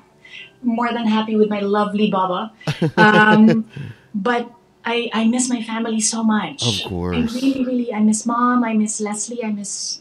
more 0.65 0.89
than 0.93 1.07
happy 1.07 1.37
with 1.37 1.49
my 1.53 1.61
lovely 1.61 2.09
Baba. 2.11 2.53
Um, 2.97 3.69
but 4.15 4.49
I 4.87 5.11
I 5.13 5.27
miss 5.27 5.51
my 5.51 5.61
family 5.67 6.01
so 6.01 6.23
much. 6.25 6.63
Of 6.63 6.89
course. 6.89 7.17
I 7.17 7.21
really 7.37 7.63
really 7.67 7.89
I 7.93 8.01
miss 8.01 8.25
mom. 8.25 8.63
I 8.65 8.73
miss 8.79 9.01
Leslie. 9.03 9.43
I 9.45 9.51
miss 9.53 10.01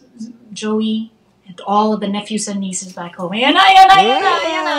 Joey. 0.53 1.11
And 1.45 1.61
all 1.61 1.93
of 1.93 2.01
the 2.01 2.09
nephews 2.09 2.49
and 2.49 2.57
nieces 2.57 2.89
back 2.89 3.21
home. 3.21 3.29
Ayan 3.37 3.53
na, 3.53 3.61
ayan 3.61 3.85
na, 3.85 3.95
ayan 4.01 4.21
na, 4.21 4.33
ayan 4.41 4.63
na. 4.65 4.75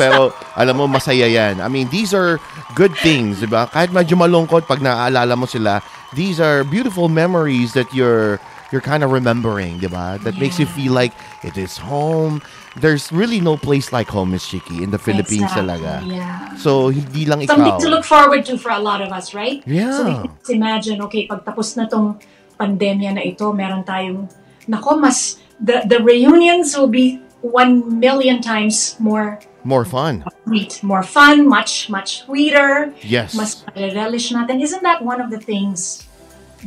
Pero 0.00 0.32
alam 0.56 0.80
mo, 0.80 0.88
masaya 0.88 1.28
yan. 1.28 1.60
I 1.60 1.68
mean, 1.68 1.92
these 1.92 2.16
are 2.16 2.40
good 2.72 2.96
things, 3.04 3.44
di 3.44 3.48
ba? 3.48 3.68
Kahit 3.68 3.92
medyo 3.92 4.16
malungkot 4.16 4.64
pag 4.64 4.80
naaalala 4.80 5.36
mo 5.36 5.44
sila, 5.44 5.84
these 6.16 6.40
are 6.40 6.64
beautiful 6.64 7.12
memories 7.12 7.76
that 7.76 7.84
you're 7.92 8.40
you're 8.72 8.80
kind 8.82 9.04
of 9.04 9.12
remembering, 9.12 9.78
di 9.78 9.86
ba? 9.86 10.18
That 10.24 10.40
makes 10.40 10.58
you 10.58 10.66
feel 10.66 10.96
like 10.96 11.12
it 11.44 11.60
is 11.60 11.76
home. 11.76 12.42
There's 12.76 13.12
really 13.12 13.40
no 13.40 13.56
place 13.56 13.92
like 13.92 14.08
home, 14.08 14.32
Miss 14.32 14.48
Chiki, 14.48 14.82
in 14.84 14.90
the 14.92 15.00
Philippines 15.00 15.48
Exactly, 15.48 15.80
talaga. 15.80 15.92
Yeah. 16.04 16.56
So, 16.60 16.92
hindi 16.92 17.24
lang 17.24 17.40
ikaw. 17.40 17.56
something 17.56 17.80
to 17.80 17.88
look 17.88 18.04
forward 18.04 18.44
to 18.52 18.58
for 18.58 18.72
a 18.72 18.80
lot 18.80 19.00
of 19.00 19.12
us, 19.12 19.32
right? 19.32 19.64
Yeah. 19.64 19.96
So 19.96 20.02
we 20.04 20.12
can 20.12 20.32
just 20.36 20.52
imagine, 20.52 20.96
okay, 21.08 21.24
pag 21.24 21.44
tapos 21.44 21.76
na 21.76 21.88
tong 21.88 22.20
pandemya 22.60 23.16
na 23.16 23.22
ito, 23.24 23.48
meron 23.52 23.80
tayong, 23.80 24.28
nako, 24.68 25.00
mas, 25.00 25.40
the, 25.60 25.82
the 25.86 26.02
reunions 26.02 26.76
will 26.76 26.88
be 26.88 27.22
one 27.42 27.98
million 28.00 28.40
times 28.40 28.96
more 28.98 29.40
More 29.64 29.84
fun. 29.84 30.24
sweet, 30.46 30.82
more 30.82 31.02
fun, 31.02 31.46
much, 31.48 31.90
much 31.90 32.22
sweeter, 32.24 32.92
Yes. 33.02 33.34
mas 33.34 33.64
relish 33.76 34.30
natin. 34.32 34.62
Isn't 34.62 34.82
that 34.82 35.02
one 35.02 35.20
of 35.20 35.30
the 35.30 35.38
things 35.40 36.06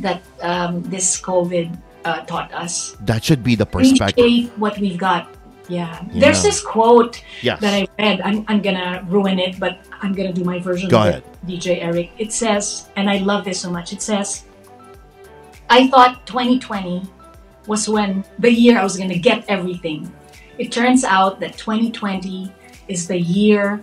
that 0.00 0.20
um, 0.42 0.82
this 0.84 1.20
COVID 1.20 1.72
uh, 2.04 2.24
taught 2.28 2.52
us? 2.52 2.96
That 3.04 3.24
should 3.24 3.42
be 3.42 3.54
the 3.56 3.64
perspective. 3.66 4.20
Appreciate 4.24 4.52
what 4.60 4.76
we've 4.78 4.98
got. 5.00 5.28
Yeah. 5.68 6.02
There's 6.12 6.42
this 6.42 6.60
quote 6.60 7.22
Yes. 7.42 7.60
that 7.62 7.72
I 7.72 7.86
read. 7.96 8.20
I'm, 8.20 8.44
I'm 8.48 8.60
gonna 8.60 9.06
ruin 9.08 9.38
it, 9.38 9.56
but 9.60 9.78
I'm 10.02 10.12
gonna 10.12 10.32
do 10.34 10.42
my 10.44 10.58
version 10.58 10.90
Go 10.90 10.98
of 11.00 11.08
ahead. 11.08 11.22
it, 11.22 11.46
DJ 11.46 11.78
Eric. 11.80 12.10
It 12.18 12.32
says, 12.32 12.88
and 12.96 13.08
I 13.08 13.18
love 13.22 13.44
this 13.46 13.60
so 13.60 13.70
much. 13.70 13.92
It 13.94 14.02
says, 14.02 14.44
I 15.70 15.86
thought 15.88 16.26
2020 16.26 17.06
was 17.66 17.88
when 17.88 18.24
the 18.38 18.52
year 18.52 18.78
I 18.78 18.82
was 18.84 18.96
gonna 18.96 19.18
get 19.18 19.44
everything. 19.48 20.10
It 20.58 20.72
turns 20.72 21.04
out 21.04 21.40
that 21.40 21.56
2020 21.56 22.52
is 22.88 23.08
the 23.08 23.18
year 23.18 23.80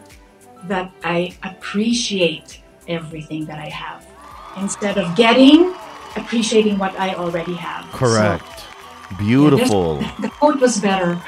that 0.66 0.92
I 1.04 1.34
appreciate 1.44 2.62
everything 2.88 3.46
that 3.46 3.60
I 3.60 3.70
have. 3.70 4.06
Instead 4.58 4.98
of 4.98 5.16
getting, 5.16 5.74
appreciating 6.16 6.78
what 6.78 6.98
I 7.00 7.14
already 7.14 7.54
have. 7.56 7.86
So, 7.92 7.98
Correct. 7.98 8.66
Beautiful. 9.18 9.98
the 10.20 10.30
quote 10.30 10.60
was 10.60 10.80
better. 10.82 11.22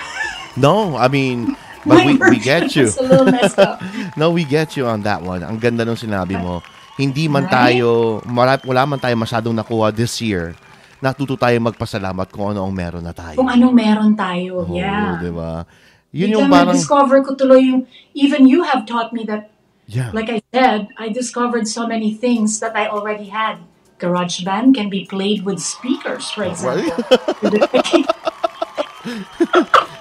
No, 0.58 0.98
I 0.98 1.08
mean, 1.08 1.56
but 1.86 2.06
we, 2.06 2.18
we 2.18 2.40
get 2.40 2.76
you. 2.76 2.92
No, 4.18 4.32
we 4.32 4.44
get 4.44 4.76
you 4.76 4.86
on 4.86 5.04
that 5.04 5.22
one. 5.22 5.44
Ang 5.44 5.58
ganda 5.60 5.86
nung 5.86 5.96
sinabi 5.96 6.36
mo. 6.36 6.60
Hindi 7.00 7.32
man 7.32 7.48
Right? 7.48 7.80
tayo, 7.80 8.20
wala 8.28 8.84
man 8.84 9.00
tayo 9.00 9.16
masyadong 9.16 9.56
nakuha 9.56 9.96
this 9.96 10.20
year. 10.20 10.52
Natuto 11.00 11.40
tayo 11.40 11.56
magpasalamat 11.64 12.28
kung 12.28 12.52
ano 12.52 12.68
ang 12.68 12.76
meron 12.76 13.04
na 13.04 13.16
tayo. 13.16 13.40
Kung 13.40 13.48
anong 13.48 13.72
meron 13.72 14.12
tayo. 14.20 14.68
Oo, 14.68 14.76
yeah. 14.76 15.16
di 15.16 15.32
ba? 15.32 15.64
Yun 16.12 16.36
yung 16.36 16.52
parang, 16.52 16.76
na-discover 16.76 17.24
ko 17.24 17.40
tuloy 17.40 17.72
yung, 17.72 17.88
even 18.12 18.44
you 18.50 18.68
have 18.68 18.84
taught 18.84 19.16
me 19.16 19.24
that, 19.24 19.48
yeah. 19.88 20.12
like 20.12 20.28
I 20.28 20.44
said, 20.52 20.92
I 21.00 21.08
discovered 21.08 21.72
so 21.72 21.88
many 21.88 22.12
things 22.12 22.60
that 22.60 22.76
I 22.76 22.92
already 22.92 23.32
had. 23.32 23.64
GarageBand 24.00 24.76
can 24.76 24.90
be 24.90 25.06
played 25.06 25.44
with 25.44 25.60
speakers, 25.60 26.32
for 26.32 26.44
example. 26.48 27.04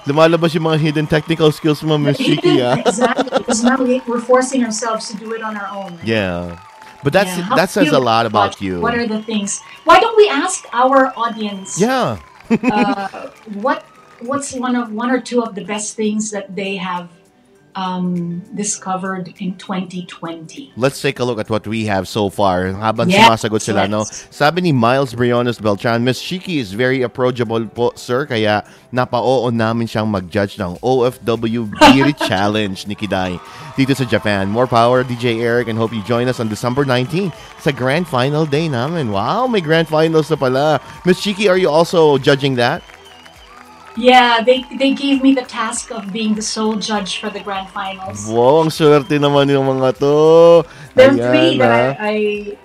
Lumalabas 0.07 0.55
yung 0.55 0.65
mga 0.67 0.79
hidden 0.79 1.07
technical 1.07 1.51
skills 1.51 1.83
mo, 1.83 1.99
Miss 1.99 2.17
Chiki, 2.17 2.59
ah. 2.63 2.75
exactly. 2.79 3.29
Because 3.39 3.63
now 3.63 3.77
we, 3.77 4.01
we're 4.07 4.23
forcing 4.23 4.63
ourselves 4.63 5.07
to 5.11 5.15
do 5.19 5.31
it 5.35 5.43
on 5.43 5.55
our 5.55 5.67
own. 5.69 5.99
Yeah. 6.03 6.57
But 7.03 7.13
that's 7.13 7.37
Yeah. 7.37 7.55
That 7.55 7.69
says 7.69 7.89
a 7.89 7.99
lot 7.99 8.25
about 8.25 8.59
watch? 8.59 8.61
you. 8.61 8.81
What 8.81 8.95
are 8.95 9.07
the 9.07 9.21
things? 9.23 9.61
Why 9.85 9.99
don't 9.99 10.17
we 10.17 10.27
ask 10.29 10.65
our 10.73 11.13
audience 11.15 11.79
yeah. 11.79 12.19
uh, 12.49 13.29
what 13.53 13.85
what's 14.19 14.53
one 14.53 14.75
of 14.75 14.91
one 14.91 15.09
or 15.11 15.19
two 15.19 15.41
of 15.41 15.55
the 15.55 15.63
best 15.63 15.95
things 15.95 16.31
that 16.31 16.55
they 16.55 16.75
have 16.75 17.07
um, 17.75 18.39
discovered 18.55 19.33
in 19.39 19.55
2020. 19.57 20.73
Let's 20.75 21.01
take 21.01 21.19
a 21.19 21.23
look 21.23 21.39
at 21.39 21.49
what 21.49 21.67
we 21.67 21.85
have 21.85 22.07
so 22.07 22.29
far. 22.29 22.71
Habang 22.73 23.09
Yes, 23.09 23.27
sumasagot 23.27 23.61
sila, 23.61 23.87
no? 23.87 24.03
Sabi 24.29 24.61
ni 24.61 24.71
Miles 24.71 25.13
Briones 25.13 25.59
Beltran, 25.59 26.03
Miss 26.03 26.21
Chiqui 26.21 26.57
is 26.57 26.73
very 26.73 27.01
approachable 27.01 27.65
po, 27.67 27.91
sir. 27.95 28.25
Kaya 28.25 28.63
napa-oo 28.91 29.49
namin 29.49 29.87
siyang 29.87 30.09
mag-judge 30.09 30.57
ng 30.57 30.77
OFW 30.81 31.69
Birit 31.69 32.17
Challenge 32.29 32.77
ni 32.87 32.95
Kiday 32.95 33.39
dito 33.79 33.95
sa 33.95 34.03
Japan. 34.03 34.49
More 34.49 34.67
power, 34.67 35.03
DJ 35.03 35.39
Eric, 35.39 35.71
and 35.71 35.77
hope 35.77 35.93
you 35.93 36.03
join 36.03 36.27
us 36.27 36.39
on 36.39 36.51
December 36.51 36.83
19 36.83 37.31
sa 37.63 37.71
grand 37.71 38.07
final 38.07 38.43
day 38.45 38.67
namin. 38.67 39.11
Wow, 39.13 39.47
may 39.47 39.61
grand 39.61 39.87
finals 39.87 40.27
na 40.27 40.35
pala. 40.35 40.83
Miss 41.05 41.23
Chiki, 41.23 41.47
are 41.47 41.57
you 41.57 41.69
also 41.71 42.17
judging 42.19 42.55
that? 42.59 42.83
Yeah, 43.97 44.41
they 44.45 44.63
they 44.77 44.93
gave 44.93 45.21
me 45.23 45.33
the 45.33 45.43
task 45.47 45.91
of 45.91 46.11
being 46.13 46.35
the 46.35 46.41
sole 46.45 46.75
judge 46.77 47.17
for 47.19 47.29
the 47.29 47.39
grand 47.41 47.69
finals. 47.69 48.27
Wow, 48.29 48.61
ang 48.61 48.69
swerte 48.69 49.17
naman 49.17 49.49
yung 49.49 49.65
mga 49.65 49.97
to. 49.99 50.15
There 50.95 51.09
are 51.09 51.17
three 51.17 51.57
that 51.57 51.97
ah. 51.97 52.03
I, 52.03 52.13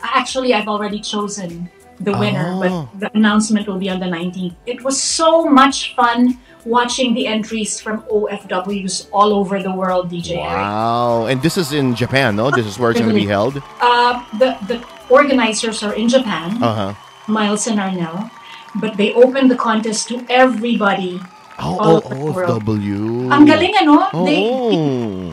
I 0.04 0.08
actually 0.20 0.52
I've 0.54 0.68
already 0.68 1.00
chosen 1.00 1.70
the 1.98 2.12
winner, 2.12 2.52
Oh. 2.54 2.60
but 2.60 2.72
the 3.00 3.08
announcement 3.16 3.66
will 3.66 3.78
be 3.78 3.88
on 3.88 3.98
the 4.02 4.10
19th. 4.10 4.54
It 4.66 4.82
was 4.84 5.00
so 5.00 5.46
much 5.46 5.94
fun 5.94 6.36
watching 6.66 7.14
the 7.14 7.26
entries 7.26 7.78
from 7.80 8.02
OFWs 8.10 9.08
all 9.12 9.32
over 9.32 9.62
the 9.62 9.70
world, 9.72 10.10
DJ 10.10 10.36
Wow. 10.42 11.26
And 11.26 11.40
this 11.40 11.56
is 11.56 11.72
in 11.72 11.94
Japan, 11.94 12.36
no? 12.36 12.50
This 12.50 12.66
is 12.66 12.78
where 12.78 12.90
it's 12.90 13.00
going 13.00 13.14
to 13.14 13.16
be 13.16 13.28
held. 13.28 13.62
Uh, 13.80 14.20
the 14.38 14.58
the 14.66 14.82
organizers 15.08 15.82
are 15.82 15.94
in 15.94 16.08
Japan, 16.08 16.58
Uh-huh. 16.62 16.92
Miles 17.30 17.64
and 17.70 17.78
Arnell, 17.80 18.28
but 18.76 18.96
they 18.96 19.14
opened 19.14 19.50
the 19.50 19.58
contest 19.58 20.08
to 20.10 20.22
everybody. 20.26 21.20
Oh, 21.54 21.78
all 21.78 22.02
oh, 22.02 22.02
over 22.02 22.42
the 22.44 22.58
world. 22.58 22.66
OFW. 22.66 23.30
Ang 23.30 23.44
galing 23.46 23.74
ano? 23.78 23.94
They, 24.26 24.42
Oh. 24.42 25.30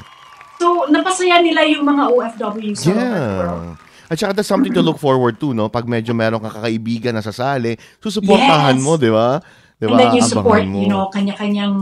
so 0.61 0.85
napasaya 0.87 1.41
nila 1.41 1.65
yung 1.65 1.81
mga 1.81 2.03
OFWs 2.13 2.85
all 2.85 2.93
over 2.93 3.17
the 3.17 3.33
world. 3.41 3.65
Yeah. 3.73 3.89
At 4.11 4.19
saka 4.19 4.31
that's 4.35 4.51
something 4.51 4.75
to 4.75 4.83
look 4.83 4.99
forward 4.99 5.39
to, 5.39 5.55
no? 5.55 5.71
Pag 5.71 5.87
medyo 5.87 6.11
meron 6.11 6.43
kang 6.43 6.51
kakaibigan 6.51 7.15
na 7.15 7.23
sasali, 7.23 7.79
susuportahan 7.97 8.75
Yes. 8.77 8.83
mo, 8.83 8.99
di 8.99 9.07
ba? 9.07 9.39
Di 9.79 9.87
And 9.87 9.95
ba? 9.95 9.97
then 9.97 10.09
you 10.13 10.21
support, 10.21 10.61
mo. 10.67 10.77
you 10.77 10.85
know, 10.91 11.07
kanya-kanyang 11.09 11.73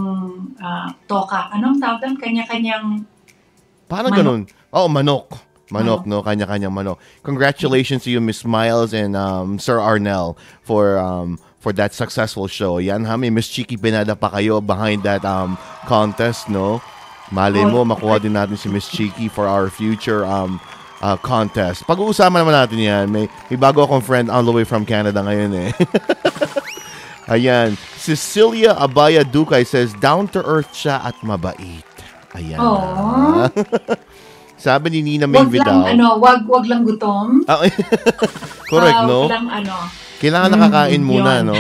uh, 0.56 0.88
toka. 1.10 1.50
Anong 1.52 1.82
tawag 1.82 2.00
doon? 2.00 2.16
Kanya-kanyang 2.16 3.04
Parang 3.90 4.14
manok. 4.14 4.20
ganun. 4.24 4.42
Oh, 4.72 4.88
manok. 4.88 5.26
Manok, 5.70 6.06
no? 6.06 6.22
Kanya-kanyang 6.22 6.72
manok. 6.72 7.02
Congratulations 7.26 8.06
to 8.06 8.14
you, 8.14 8.22
Miss 8.22 8.46
Miles 8.46 8.94
and 8.94 9.18
um, 9.18 9.58
Sir 9.58 9.82
Arnell 9.82 10.38
for 10.62 11.02
um, 11.02 11.42
for 11.60 11.76
that 11.76 11.94
successful 11.94 12.48
show. 12.48 12.80
Yan 12.80 13.04
ha, 13.06 13.20
may 13.20 13.30
Miss 13.30 13.52
Chiki 13.52 13.76
Pinada 13.76 14.16
pa 14.16 14.32
kayo 14.32 14.64
behind 14.64 15.04
that 15.04 15.24
um, 15.28 15.60
contest, 15.86 16.48
no? 16.48 16.80
Malay 17.30 17.62
mo, 17.62 17.86
makuha 17.86 18.18
din 18.18 18.34
natin 18.34 18.58
si 18.58 18.66
Miss 18.72 18.90
Chiki 18.90 19.30
for 19.30 19.46
our 19.46 19.70
future 19.70 20.26
um, 20.26 20.58
uh, 21.04 21.14
contest. 21.20 21.86
Pag-uusapan 21.86 22.42
naman 22.42 22.56
natin 22.58 22.80
yan. 22.82 23.06
May, 23.12 23.30
may 23.54 23.58
bago 23.60 23.86
akong 23.86 24.02
friend 24.02 24.34
all 24.34 24.42
the 24.42 24.56
way 24.56 24.66
from 24.66 24.82
Canada 24.82 25.22
ngayon 25.22 25.52
eh. 25.54 25.72
Ayan. 27.38 27.78
Cecilia 28.02 28.74
Abaya 28.74 29.22
Ducay 29.22 29.62
says, 29.62 29.94
down 30.02 30.26
to 30.34 30.42
earth 30.42 30.74
siya 30.74 30.98
at 31.06 31.14
mabait. 31.22 31.86
Ayan. 32.34 32.58
Sabi 34.60 34.92
ni 34.92 35.00
Nina 35.06 35.24
May 35.30 35.40
Wag 35.40 35.56
lang, 35.56 35.96
ano, 35.96 36.20
wag, 36.20 36.44
wag 36.44 36.66
lang 36.68 36.84
gutom. 36.84 37.48
Ah, 37.48 37.64
correct, 38.72 39.00
Ah, 39.00 39.08
no? 39.08 39.30
Walang, 39.32 39.48
ano, 39.48 39.76
Kailangan 40.20 40.52
nakakain 40.52 41.00
Mm, 41.00 41.08
muna, 41.08 41.32
yun. 41.40 41.46
no? 41.48 41.56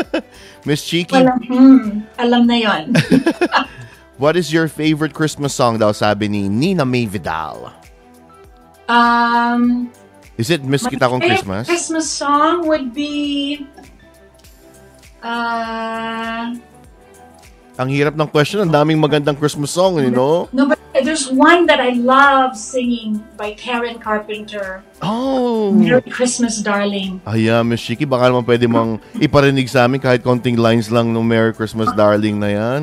Miss 0.68 0.82
Cheeky, 0.82 1.14
walang, 1.14 1.40
hmm, 1.46 1.80
alam 2.18 2.42
na 2.44 2.56
yon. 2.58 2.84
what 4.22 4.34
is 4.34 4.52
your 4.52 4.66
favorite 4.66 5.14
Christmas 5.14 5.54
song 5.54 5.78
daw, 5.78 5.92
sabi 5.92 6.26
ni 6.26 6.50
Nina 6.50 6.84
May 6.84 7.06
Vidal? 7.06 7.72
um, 8.86 9.88
Is 10.36 10.50
it 10.50 10.60
Miss 10.60 10.84
Kita 10.84 11.08
Kong 11.08 11.22
favorite 11.22 11.40
Christmas? 11.40 11.64
Christmas 11.66 12.06
song 12.06 12.66
would 12.66 12.92
be, 12.92 13.64
uh, 15.22 16.52
Ang 17.76 17.92
hirap 17.92 18.16
ng 18.16 18.28
question. 18.32 18.64
Ang 18.64 18.72
daming 18.72 18.96
magandang 18.96 19.36
Christmas 19.36 19.72
song, 19.72 20.00
you 20.00 20.08
know? 20.08 20.48
no, 20.56 20.64
but 20.64 20.80
there's 21.04 21.28
one 21.28 21.68
that 21.68 21.76
I 21.76 21.92
love 21.92 22.56
singing 22.56 23.20
by 23.36 23.52
Karen 23.52 24.00
Carpenter. 24.00 24.80
Oh! 25.04 25.76
Merry 25.76 26.00
Christmas, 26.08 26.64
darling. 26.64 27.20
Ayan, 27.28 27.68
Miss 27.68 27.84
Chiki, 27.84 28.08
baka 28.08 28.32
naman 28.32 28.48
pwede 28.48 28.64
mong 28.64 28.96
iparinig 29.20 29.68
sa 29.68 29.84
amin 29.84 30.00
kahit 30.00 30.24
konting 30.24 30.56
lines 30.56 30.88
lang 30.88 31.12
ng 31.12 31.20
Merry 31.20 31.52
Christmas, 31.52 31.92
darling 31.92 32.40
na 32.40 32.48
yan. 32.48 32.82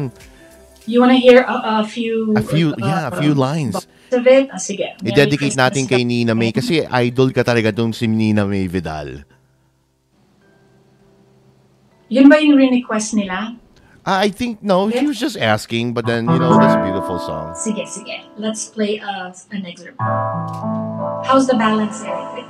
You 0.86 1.02
wanna 1.02 1.18
hear 1.18 1.42
a, 1.48 1.82
a 1.82 1.88
few? 1.88 2.36
A 2.38 2.44
few, 2.44 2.76
uh, 2.76 2.84
yeah, 2.84 3.08
a 3.10 3.16
few 3.18 3.34
lines. 3.34 3.74
bits 4.14 4.22
of 4.22 4.26
it? 4.30 4.46
Ah, 4.54 4.62
sige. 4.62 4.94
Merry 5.02 5.10
I-dedicate 5.10 5.58
Christmas, 5.58 5.64
natin 5.74 5.84
kay 5.90 6.06
Nina 6.06 6.38
May 6.38 6.54
kasi 6.54 6.86
idol 6.86 7.34
ka 7.34 7.42
talaga 7.42 7.74
dun 7.74 7.90
si 7.90 8.06
Nina 8.06 8.46
May 8.46 8.70
Vidal. 8.70 9.26
Yun 12.14 12.30
ba 12.30 12.38
yung 12.38 12.62
request 12.62 13.18
nila? 13.18 13.58
I 14.06 14.30
think, 14.30 14.62
no, 14.62 14.90
she 14.92 15.08
was 15.08 15.18
just 15.20 15.38
asking, 15.38 15.94
but 15.94 16.06
then, 16.06 16.30
you 16.30 16.38
know, 16.38 16.60
that's 16.60 16.76
a 16.76 16.84
beautiful 16.84 17.18
song. 17.20 17.56
Sige, 17.56 17.88
sige. 17.88 18.20
Let's 18.38 18.66
play 18.68 19.00
uh, 19.00 19.32
an 19.52 19.66
excerpt. 19.66 19.96
How's 21.26 21.48
the 21.48 21.56
balance, 21.56 22.04
Eric? 22.04 22.46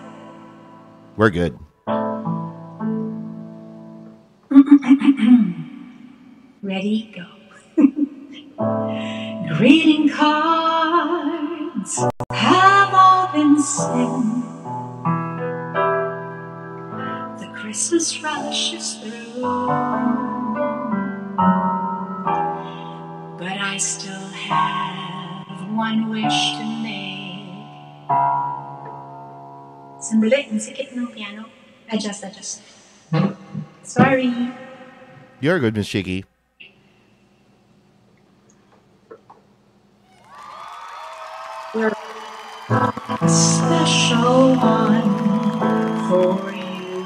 We're 1.15 1.29
good. 1.29 1.59
Ready? 6.63 7.13
Go. 7.13 7.25
Greeting 9.57 10.09
cards 10.09 11.99
have 12.31 12.93
all 12.93 13.31
been 13.31 13.61
sent. 13.61 14.43
The 17.37 17.47
Christmas 17.53 18.23
rush 18.23 18.73
is 18.73 18.95
through. 18.95 19.43
But 21.35 21.47
I 23.57 23.77
still 23.77 24.13
have 24.13 25.73
one 25.73 26.13
wish 26.13 26.39
to 26.57 26.63
make. 26.85 27.57
Sandali, 29.97 30.53
ang 30.53 30.61
sikit 30.61 30.93
ng 30.93 31.09
piano. 31.09 31.49
Adjust, 31.89 32.21
adjust. 32.21 32.61
Hmm? 33.09 33.33
Sorry. 33.81 34.29
You're 35.41 35.57
good, 35.57 35.73
Miss 35.73 35.89
Chiqui. 35.89 36.21
We're 41.73 41.89
a 42.69 43.25
special 43.25 44.53
one 44.61 45.09
for 46.05 46.37
you. 46.53 47.01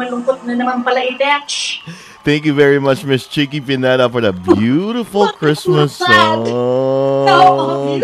Malungkot 0.00 0.40
na 0.48 0.56
naman 0.56 0.80
pala 0.80 1.04
i-detach. 1.04 1.84
Thank 2.24 2.48
you 2.48 2.56
very 2.56 2.80
much, 2.80 3.04
Miss 3.04 3.28
Chiki 3.28 3.60
Pineda, 3.60 4.08
for 4.08 4.20
the 4.20 4.32
beautiful 4.32 5.28
Christmas 5.36 5.96
song. 5.96 6.48
No. 6.48 8.00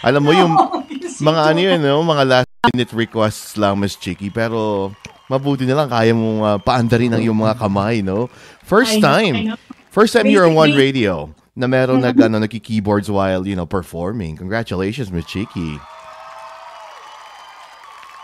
Alam 0.00 0.22
mo 0.22 0.32
yung 0.34 0.52
No, 0.54 0.82
you 0.90 1.06
mga 1.22 1.40
ano 1.52 1.58
yun, 1.60 1.78
no? 1.82 2.02
mga 2.02 2.24
last 2.26 2.50
minute 2.72 2.90
requests 2.94 3.54
lang, 3.58 3.78
Miss 3.78 3.94
Chicky. 3.94 4.30
Pero 4.30 4.90
mabuti 5.30 5.68
na 5.68 5.78
lang 5.78 5.88
kaya 5.92 6.10
mong 6.10 6.38
uh, 6.42 6.58
paandarin 6.58 7.14
ang 7.14 7.22
iyong 7.22 7.36
mga 7.36 7.54
kamay, 7.62 8.02
no? 8.02 8.26
First 8.66 8.98
time. 8.98 9.54
First 9.90 10.14
time 10.14 10.26
you're 10.26 10.46
on 10.46 10.58
One 10.58 10.74
Radio 10.74 11.34
na 11.54 11.66
meron 11.66 12.00
nag, 12.00 12.16
ano, 12.18 12.40
nagki-keyboards 12.40 13.10
while, 13.10 13.46
you 13.46 13.54
know, 13.54 13.66
performing. 13.66 14.34
Congratulations, 14.38 15.10
Miss 15.12 15.26
Chicky. 15.26 15.78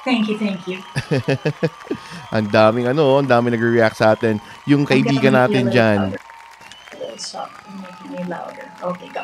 Thank 0.07 0.30
you, 0.30 0.38
thank 0.38 0.70
you. 0.70 0.78
Ang 2.36 2.46
daming 2.54 2.86
ano, 2.86 3.18
ang 3.18 3.26
daming 3.26 3.59
nagre-react 3.59 3.98
sa 3.98 4.14
atin. 4.14 4.38
Yung 4.70 4.86
kaibigan 4.86 5.34
natin. 5.34 5.66
Okay, 8.86 9.09
go. 9.11 9.22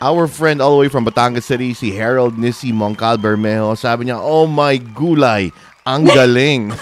our 0.00 0.24
friend 0.24 0.64
all 0.64 0.76
the 0.76 0.80
way 0.80 0.88
from 0.88 1.04
Batangas 1.04 1.44
City, 1.44 1.76
si 1.76 1.92
Harold 1.92 2.40
Nisi 2.40 2.72
Moncal 2.72 3.20
Bermejo, 3.20 3.76
sabi 3.76 4.08
niya, 4.08 4.16
oh 4.16 4.48
my 4.48 4.80
gulay, 4.96 5.52
ang 5.84 6.08
galing. 6.16 6.72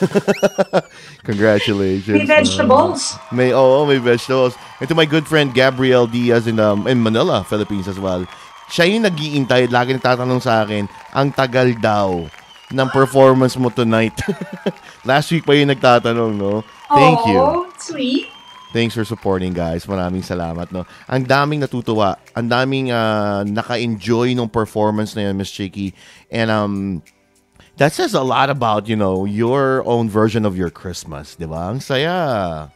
Congratulations. 1.28 2.14
May 2.14 2.26
vegetables. 2.26 3.18
May, 3.34 3.50
oo, 3.50 3.86
may 3.90 3.98
vegetables. 3.98 4.54
And 4.78 4.86
to 4.86 4.94
my 4.94 5.06
good 5.06 5.26
friend 5.26 5.50
Gabriel 5.50 6.06
Diaz 6.06 6.46
in, 6.46 6.62
um, 6.62 6.86
in 6.86 7.02
Manila, 7.02 7.42
Philippines 7.42 7.90
as 7.90 7.98
well. 7.98 8.22
Siya 8.70 8.86
yung 8.86 9.02
nag-iintay, 9.02 9.66
lagi 9.66 9.98
nagtatanong 9.98 10.40
sa 10.42 10.62
akin, 10.62 10.86
ang 11.10 11.34
tagal 11.34 11.74
daw 11.78 12.26
ng 12.72 12.88
performance 12.90 13.54
mo 13.60 13.68
tonight. 13.68 14.16
Last 15.08 15.30
week 15.30 15.44
pa 15.44 15.52
yung 15.52 15.70
nagtatanong, 15.70 16.32
no? 16.34 16.64
Thank 16.88 17.20
you. 17.28 17.40
Oh, 17.40 17.68
sweet. 17.78 18.26
Thanks 18.72 18.96
for 18.96 19.04
supporting, 19.04 19.52
guys. 19.52 19.84
Maraming 19.84 20.24
salamat, 20.24 20.72
no? 20.72 20.88
Ang 21.04 21.28
daming 21.28 21.60
natutuwa. 21.60 22.16
Ang 22.32 22.48
daming 22.48 22.88
ah, 22.88 23.44
naka-enjoy 23.44 24.32
ng 24.32 24.48
performance 24.48 25.12
na 25.12 25.28
yun, 25.28 25.36
Miss 25.36 25.52
Chicky. 25.52 25.92
And 26.32 26.48
um, 26.48 27.04
that 27.76 27.92
says 27.92 28.16
a 28.16 28.24
lot 28.24 28.48
about, 28.48 28.88
you 28.88 28.96
know, 28.96 29.28
your 29.28 29.84
own 29.84 30.08
version 30.08 30.48
of 30.48 30.56
your 30.56 30.72
Christmas, 30.72 31.36
di 31.36 31.44
ba? 31.44 31.68
Ang 31.68 31.84
saya. 31.84 32.72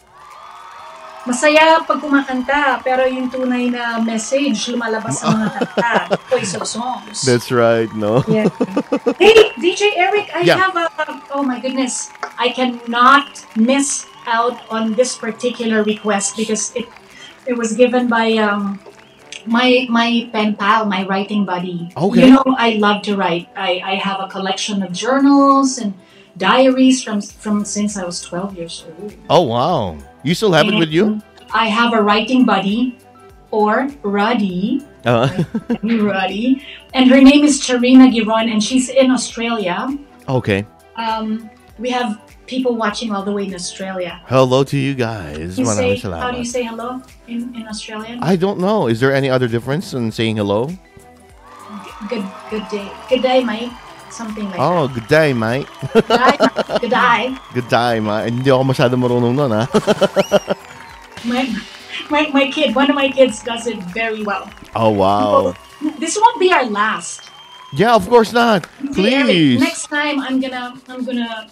Masaya 1.27 1.83
pag 1.83 1.99
kumakanta, 1.99 2.79
pero 2.87 3.03
yung 3.03 3.27
tunay 3.27 3.67
na 3.67 3.99
message 3.99 4.71
lumalabas 4.71 5.19
sa 5.19 5.35
mga 5.35 5.49
kanta. 5.59 5.93
Voice 6.31 6.55
of 6.55 6.63
songs. 6.71 7.27
That's 7.27 7.51
right, 7.51 7.91
no? 7.99 8.23
Yeah. 8.31 8.47
hey, 9.19 9.51
DJ 9.59 9.99
Eric, 9.99 10.31
I 10.31 10.47
Yeah. 10.47 10.55
have 10.57 10.79
a. 10.79 10.87
Oh 11.35 11.43
my 11.43 11.59
goodness, 11.59 12.15
I 12.39 12.55
cannot 12.55 13.43
miss 13.59 14.07
out 14.31 14.55
on 14.71 14.95
this 14.95 15.19
particular 15.19 15.83
request 15.83 16.39
because 16.39 16.71
it 16.79 16.87
it 17.47 17.59
was 17.59 17.75
given 17.75 18.07
by 18.07 18.39
um 18.39 18.79
my 19.47 19.87
my 19.91 20.31
pen 20.31 20.55
pal, 20.55 20.87
my 20.87 21.03
writing 21.11 21.43
buddy. 21.43 21.91
Okay. 21.99 22.23
You 22.23 22.39
know, 22.39 22.47
I 22.55 22.79
love 22.79 23.03
to 23.11 23.19
write. 23.19 23.51
I 23.59 23.83
I 23.83 23.95
have 23.99 24.23
a 24.23 24.31
collection 24.31 24.83
of 24.83 24.95
journals 24.95 25.79
and 25.79 25.95
diaries 26.39 27.03
from 27.03 27.19
from 27.23 27.65
since 27.67 27.99
I 27.99 28.07
was 28.07 28.23
twelve 28.23 28.55
years 28.55 28.87
old. 28.87 29.15
Oh, 29.31 29.43
wow. 29.43 29.99
You 30.27 30.35
still 30.35 30.53
have 30.53 30.67
it 30.67 30.75
with 30.75 30.91
you? 30.91 31.23
I 31.55 31.69
have 31.69 31.93
a 31.95 32.03
writing 32.03 32.45
buddy, 32.45 32.99
or 33.53 33.89
Ruddy. 34.03 34.85
Uh, 35.05 35.45
Ruddy. 35.85 36.67
And 36.95 37.09
her 37.09 37.21
name 37.21 37.45
is 37.45 37.61
Charina 37.61 38.11
Giron, 38.13 38.51
and 38.51 38.61
she's 38.61 38.89
in 38.89 39.13
Australia. 39.13 39.97
okay. 40.29 40.67
Um, 40.97 41.49
we 41.79 41.91
have 41.91 42.21
people 42.47 42.75
watching 42.75 43.13
all 43.15 43.23
the 43.23 43.31
way 43.31 43.47
in 43.47 43.55
Australia. 43.55 44.21
Hello 44.27 44.65
to 44.65 44.77
you 44.77 44.95
guys. 44.95 45.59
You 45.59 45.67
say, 45.67 45.97
how 45.99 46.33
do 46.33 46.39
you 46.39 46.45
say 46.45 46.65
hello 46.65 47.03
in, 47.29 47.55
in 47.55 47.69
Australian? 47.69 48.19
I 48.21 48.35
don't 48.35 48.59
know. 48.59 48.89
Is 48.89 48.99
there 48.99 49.15
any 49.15 49.31
other 49.31 49.47
difference 49.47 49.95
in 49.95 50.11
saying 50.11 50.39
hello? 50.39 50.71
good 52.09 52.25
good 52.51 52.67
day. 52.69 52.91
Good 53.09 53.23
day, 53.23 53.45
mate. 53.45 53.71
Something 54.17 54.49
like 54.49 54.57
Oh, 54.59 54.89
good 54.89 55.05
day, 55.09 55.37
mate. 55.37 55.69
that. 56.09 56.81
Good 56.81 56.89
day. 56.91 57.37
Good 57.53 57.69
day, 57.69 58.01
mate. 58.09 58.33
Hindi 58.33 58.49
ako 58.49 58.65
masyado 58.73 58.97
marunong 58.97 59.37
nun, 59.37 59.53
ha? 59.53 59.65
My, 61.29 61.45
my, 62.09 62.23
my 62.33 62.47
kid, 62.49 62.73
one 62.75 62.89
of 62.89 62.97
my 62.97 63.13
kids 63.13 63.43
does 63.45 63.67
it 63.69 63.77
very 63.93 64.25
well. 64.25 64.49
Oh, 64.75 64.89
wow. 64.91 65.53
This 66.01 66.17
won't 66.17 66.41
be 66.41 66.49
our 66.53 66.65
last. 66.65 67.29
Yeah, 67.77 67.93
of 67.95 68.09
course 68.09 68.33
not. 68.33 68.65
Please. 68.95 69.61
next 69.61 69.89
time 69.93 70.17
I'm 70.23 70.41
gonna 70.41 70.79
I'm 70.89 71.05
gonna 71.05 71.51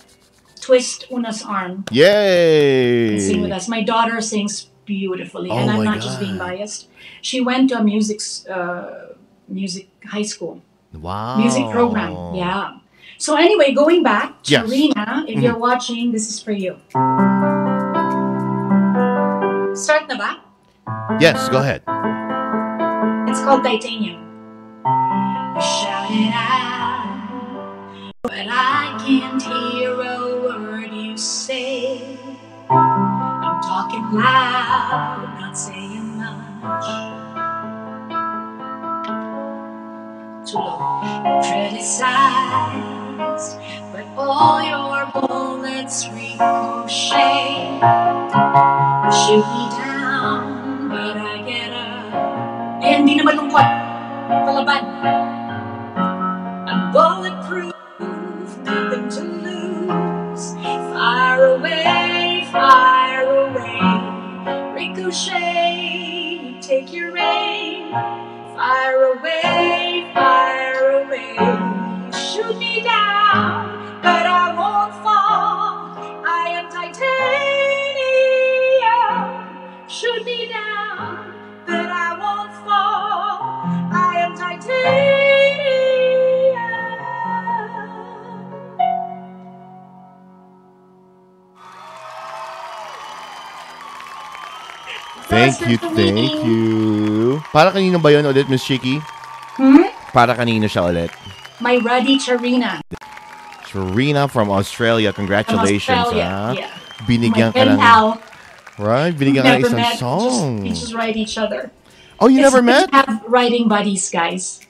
twist 0.62 1.04
Una's 1.10 1.42
arm 1.44 1.84
Yay. 1.90 3.12
and 3.12 3.20
sing 3.20 3.42
with 3.42 3.50
us. 3.52 3.68
My 3.68 3.82
daughter 3.82 4.22
sings 4.22 4.70
beautifully, 4.86 5.50
Oh 5.50 5.58
and 5.58 5.68
I'm 5.68 5.84
not 5.84 6.00
just 6.00 6.16
being 6.22 6.38
biased. 6.38 6.88
She 7.20 7.42
went 7.42 7.68
to 7.74 7.82
a 7.82 7.84
music 7.84 8.22
uh, 8.48 9.12
music 9.50 9.90
high 10.06 10.22
school 10.24 10.62
Wow. 11.00 11.36
music 11.38 11.70
program. 11.70 12.34
Yeah. 12.34 12.78
So 13.18 13.36
anyway, 13.36 13.72
going 13.72 14.02
back, 14.02 14.34
Yes. 14.44 14.68
Mm-hmm. 14.68 14.92
Charina, 14.98 15.28
if 15.28 15.40
you're 15.40 15.56
watching, 15.58 16.12
this 16.12 16.28
is 16.28 16.40
for 16.40 16.52
you. 16.52 16.76
Start 19.74 20.06
na 20.06 20.14
ba? 20.16 20.30
Yes, 21.18 21.48
go 21.50 21.58
ahead. 21.58 21.82
It's 23.30 23.40
called 23.42 23.64
Titanium. 23.66 24.22
Shout 25.58 26.10
it 26.10 26.30
out, 26.34 28.12
but 28.22 28.46
I 28.50 28.94
can't 29.02 29.42
hear 29.42 29.94
a 29.98 30.38
word 30.42 30.92
you 30.94 31.16
say. 31.16 32.18
I'm 32.70 33.58
talking 33.62 34.04
loud, 34.12 35.26
not 35.40 35.56
saying 35.58 36.18
much. 36.18 37.23
Too 40.46 40.58
low. 40.58 41.00
Criticized, 41.42 42.04
but 43.92 44.04
all 44.16 44.60
your 44.62 45.06
bullets 45.12 46.08
ricochet. 46.10 47.80
Shoot 49.10 49.46
me 49.46 49.64
down, 49.72 50.88
but 50.90 51.16
I 51.16 51.42
get 51.48 51.72
up. 51.72 52.82
Eh, 52.84 52.96
hindi 53.00 53.16
na 53.16 53.24
malungkot. 53.24 53.68
Palaban. 54.44 54.84
I'm 56.68 56.92
bulletproof, 56.92 57.72
nothing 58.64 59.08
to 59.16 59.22
lose. 59.44 60.56
Fire 60.92 61.56
away, 61.56 62.48
fire 62.52 63.48
away. 63.48 63.80
Ricochet, 64.76 66.60
take 66.60 66.92
your 66.92 67.16
aim. 67.16 67.92
Fire 68.54 69.18
away, 69.18 69.73
Thank 95.28 95.60
you, 95.66 95.76
thank 95.78 96.32
you. 96.44 97.40
Para 97.52 97.72
kanino 97.72 97.96
ba 98.00 98.12
yun 98.12 98.24
ulit, 98.28 98.48
Miss 98.48 98.62
Chiqui? 98.64 99.00
Hmm? 99.56 99.88
Para 100.12 100.36
kanino 100.36 100.68
siya 100.68 100.84
ulit? 100.84 101.10
My 101.60 101.78
Ruddy 101.80 102.18
Charina. 102.20 102.80
Charina 103.64 104.28
from 104.30 104.50
Australia. 104.50 105.12
From 105.12 105.24
Congratulations, 105.26 105.96
Australia. 106.12 106.28
ha? 106.28 106.52
Yeah. 106.52 106.70
Binigyan 107.08 107.50
My 107.50 107.56
ka 107.56 107.64
ng... 107.64 107.78
pal. 107.80 108.06
Right? 108.78 109.14
Binigyan 109.16 109.42
ka 109.42 109.50
ng 109.58 109.62
isang 109.64 109.80
met. 109.80 109.98
song. 109.98 110.62
Just, 110.62 110.62
we 110.62 110.70
just 110.70 110.94
write 110.94 111.16
each 111.16 111.38
other. 111.38 111.70
Oh, 112.20 112.28
you 112.28 112.38
It's 112.38 112.46
never 112.52 112.62
met? 112.62 112.90
have 112.94 113.22
writing 113.26 113.66
buddies, 113.66 114.06
guys. 114.10 114.60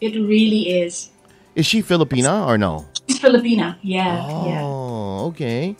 It 0.00 0.14
really 0.14 0.82
is. 0.82 1.10
Is 1.54 1.66
she 1.66 1.82
Filipina 1.82 2.46
or 2.46 2.58
no? 2.58 2.86
She's 3.08 3.18
Filipina. 3.18 3.76
Yeah, 3.82 4.18
yeah. 4.46 4.60
Oh, 4.62 5.30
okay. 5.34 5.74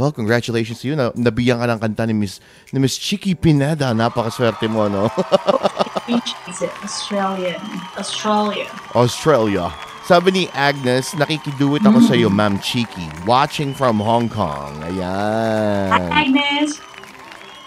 Well, 0.00 0.16
congratulations 0.16 0.80
to 0.80 0.88
you. 0.88 0.96
Na, 0.96 1.12
nabigyan 1.12 1.60
ka 1.60 1.68
ng 1.68 1.76
kanta 1.76 2.08
ni 2.08 2.16
Miss, 2.16 2.40
ni 2.72 2.80
Miss 2.80 2.96
Chiqui 2.96 3.36
Pineda. 3.36 3.92
Napakaswerte 3.92 4.64
mo, 4.64 4.88
no? 4.88 5.12
She's. 6.08 6.64
Australian. 6.80 7.60
Australia. 8.00 8.64
Australia. 8.96 9.68
Sabi 10.08 10.32
ni 10.32 10.44
Agnes, 10.56 11.12
nakikiduwit 11.20 11.84
ako 11.84 12.00
sa 12.00 12.16
iyo, 12.16 12.32
mm-hmm. 12.32 12.56
Ma'am 12.56 12.64
Chiqui. 12.64 13.04
Watching 13.28 13.76
from 13.76 14.00
Hong 14.00 14.32
Kong. 14.32 14.72
Hi, 14.80 16.00
Agnes. 16.24 16.80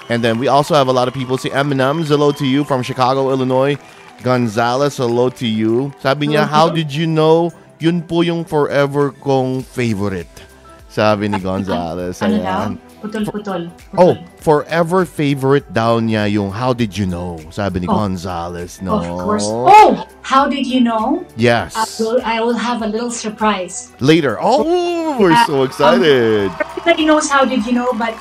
And 0.10 0.26
then 0.26 0.42
we 0.42 0.50
also 0.50 0.74
have 0.74 0.90
a 0.90 0.96
lot 0.96 1.06
of 1.06 1.14
people. 1.14 1.38
Si 1.38 1.54
Eminem, 1.54 2.02
hello 2.02 2.34
to 2.34 2.50
you 2.50 2.66
from 2.66 2.82
Chicago, 2.82 3.30
Illinois. 3.30 3.78
Gonzalez, 4.26 4.98
hello 4.98 5.30
to 5.38 5.46
you. 5.46 5.94
Sabi 6.02 6.34
niya, 6.34 6.50
how 6.50 6.74
did 6.74 6.90
you 6.90 7.06
know 7.06 7.54
yun 7.78 8.02
po 8.02 8.26
yung 8.26 8.42
forever 8.42 9.14
kong 9.22 9.62
favorite? 9.62 10.53
Sabi 10.94 11.26
ni 11.26 11.42
Gonzalez. 11.42 12.22
Ano 12.22 12.38
Ayan. 12.38 12.72
Putol-putol. 13.02 13.66
Oh, 13.98 14.14
forever 14.38 15.10
favorite 15.10 15.66
daw 15.74 15.98
niya 15.98 16.30
yung 16.30 16.54
How 16.54 16.70
Did 16.70 16.94
You 16.94 17.10
Know? 17.10 17.42
Sabi 17.50 17.82
ni 17.82 17.90
Oh. 17.90 17.98
Gonzales, 17.98 18.78
no? 18.78 19.02
Of 19.02 19.10
course. 19.26 19.48
Oh, 19.50 20.06
how 20.22 20.46
did 20.46 20.70
you 20.70 20.86
know? 20.86 21.26
Yes. 21.34 21.74
I 21.74 21.86
will, 21.98 22.18
I 22.22 22.38
will 22.46 22.60
have 22.62 22.86
a 22.86 22.88
little 22.88 23.10
surprise. 23.10 23.90
Later. 23.98 24.38
Oh, 24.38 25.18
we're 25.18 25.34
so 25.50 25.66
Uh, 25.66 25.68
excited. 25.68 26.54
Everybody 26.62 27.10
knows 27.10 27.26
how 27.26 27.42
did 27.42 27.66
you 27.66 27.74
know, 27.74 27.90
but 27.98 28.14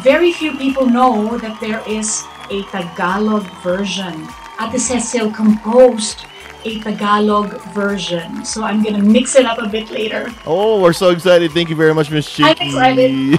very 0.00 0.32
few 0.32 0.56
people 0.56 0.88
know 0.88 1.36
that 1.44 1.60
there 1.60 1.84
is 1.84 2.24
a 2.48 2.64
Tagalog 2.72 3.44
version. 3.60 4.24
At 4.56 4.72
Ate 4.72 4.80
Cecil 4.80 5.28
composed 5.36 6.24
a 6.64 6.80
Tagalog 6.80 7.52
version. 7.72 8.44
So 8.44 8.64
I'm 8.64 8.82
gonna 8.82 9.02
mix 9.02 9.36
it 9.36 9.44
up 9.44 9.58
a 9.58 9.68
bit 9.68 9.90
later. 9.90 10.32
Oh, 10.46 10.80
we're 10.80 10.92
so 10.96 11.10
excited. 11.10 11.52
Thank 11.52 11.68
you 11.68 11.76
very 11.76 11.94
much, 11.94 12.10
Miss 12.10 12.28
I'm 12.40 12.56
excited. 12.56 13.38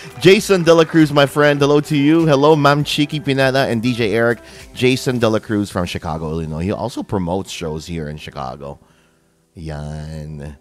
Jason 0.20 0.62
Dela 0.62 0.86
Cruz, 0.86 1.12
my 1.12 1.26
friend. 1.26 1.60
Hello 1.60 1.80
to 1.80 1.96
you. 1.96 2.26
Hello, 2.26 2.54
Ma'am 2.56 2.84
Chiqui 2.84 3.24
Pineda 3.24 3.66
and 3.66 3.82
DJ 3.82 4.14
Eric. 4.14 4.38
Jason 4.74 5.18
Dela 5.18 5.40
Cruz 5.40 5.70
from 5.70 5.86
Chicago, 5.86 6.30
Illinois. 6.30 6.62
He 6.62 6.72
also 6.72 7.02
promotes 7.02 7.50
shows 7.50 7.86
here 7.86 8.08
in 8.08 8.16
Chicago. 8.16 8.78
Yan. 9.54 10.56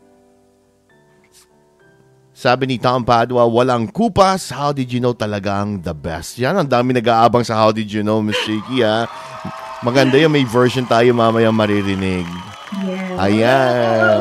Sabi 2.33 2.65
ni 2.65 2.77
Tom 2.81 3.05
Padua, 3.05 3.45
walang 3.45 3.93
kupas. 3.93 4.49
How 4.49 4.73
did 4.73 4.91
you 4.91 4.99
know 4.99 5.13
talagang 5.13 5.85
the 5.85 5.93
best? 5.93 6.41
Yan, 6.41 6.57
ang 6.57 6.67
dami 6.67 6.97
nag-aabang 6.97 7.45
sa 7.45 7.53
How 7.53 7.69
did 7.69 7.93
you 7.93 8.01
know, 8.01 8.25
Miss 8.25 8.41
Chiqui, 8.41 8.81
ha? 8.81 9.05
Maganda 9.83 10.15
yung 10.15 10.31
may 10.31 10.47
version 10.47 10.87
tayo 10.87 11.11
mamaya 11.11 11.51
maririnig. 11.51 12.25
Yes. 12.81 13.19
Ayan. 13.19 14.19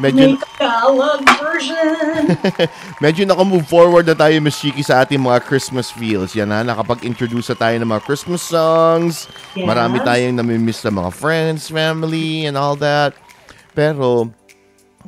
May 0.00 0.12
Medyo, 0.16 0.40
Tagalog 0.56 1.20
version. 1.40 2.36
medyo 3.04 3.22
naka-move 3.28 3.66
forward 3.68 4.08
na 4.08 4.16
tayo, 4.16 4.32
Miss 4.40 4.56
Chiki, 4.56 4.80
sa 4.80 5.04
ating 5.04 5.20
mga 5.20 5.44
Christmas 5.44 5.92
feels. 5.92 6.32
Yan 6.32 6.52
ha, 6.52 6.64
nakapag-introduce 6.64 7.52
na 7.52 7.56
tayo 7.58 7.76
ng 7.76 7.90
mga 7.90 8.02
Christmas 8.08 8.40
songs. 8.40 9.28
Yes. 9.52 9.68
Marami 9.68 10.00
tayong 10.00 10.40
namimiss 10.40 10.80
sa 10.80 10.88
mga 10.88 11.10
friends, 11.12 11.68
family, 11.68 12.48
and 12.48 12.56
all 12.56 12.76
that. 12.80 13.12
Pero, 13.76 14.32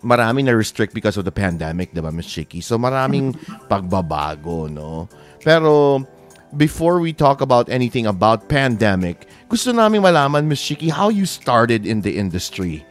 marami 0.04 0.44
na 0.44 0.52
restrict 0.52 0.92
because 0.92 1.16
of 1.16 1.24
the 1.24 1.32
pandemic, 1.32 1.92
diba, 1.96 2.12
Miss 2.12 2.28
Chiki? 2.28 2.60
So, 2.60 2.76
maraming 2.76 3.32
pagbabago, 3.72 4.68
no? 4.68 5.08
Pero, 5.40 6.04
before 6.56 7.00
we 7.00 7.12
talk 7.12 7.40
about 7.40 7.68
anything 7.68 8.06
about 8.06 8.48
pandemic, 8.48 9.26
gusto 9.48 9.72
namin 9.72 10.02
malaman, 10.02 10.44
Miss 10.46 10.60
Chiki, 10.60 10.90
how 10.90 11.08
you 11.08 11.24
started 11.24 11.86
in 11.86 12.00
the 12.04 12.16
industry. 12.16 12.84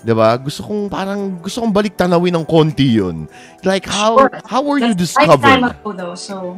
'Di 0.00 0.16
ba? 0.16 0.40
Gusto 0.40 0.64
kong 0.64 0.88
parang 0.88 1.36
gusto 1.44 1.60
kong 1.60 1.76
balik 1.76 1.96
tanawin 1.96 2.40
ng 2.40 2.46
konti 2.48 2.96
'yun. 2.96 3.28
Like 3.68 3.84
how 3.84 4.16
Sure. 4.16 4.32
how 4.48 4.60
were 4.64 4.80
you 4.80 4.96
That's 4.96 5.12
lifetime 5.16 5.68
discovered? 5.68 5.76
ago 5.76 5.90
though, 5.92 6.16
so 6.16 6.56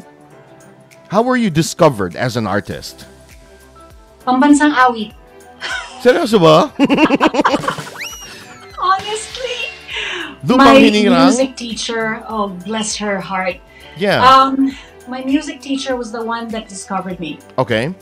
How 1.12 1.20
were 1.20 1.36
you 1.36 1.52
discovered 1.52 2.16
as 2.16 2.40
an 2.40 2.48
artist? 2.48 3.04
pambansang 4.24 4.72
awit. 4.72 5.12
Seryoso 6.00 6.40
ba? 6.40 6.72
Honestly. 8.80 9.58
Lumang 10.42 10.80
my 10.80 11.28
music 11.28 11.54
teacher, 11.54 12.24
oh 12.26 12.48
bless 12.64 12.96
her 12.96 13.20
heart. 13.20 13.60
Yeah. 13.94 14.24
Um, 14.24 14.72
my 15.12 15.22
music 15.28 15.60
teacher 15.60 15.94
was 15.94 16.10
the 16.10 16.24
one 16.24 16.48
that 16.48 16.72
discovered 16.72 17.20
me 17.20 17.38
okay. 17.58 17.92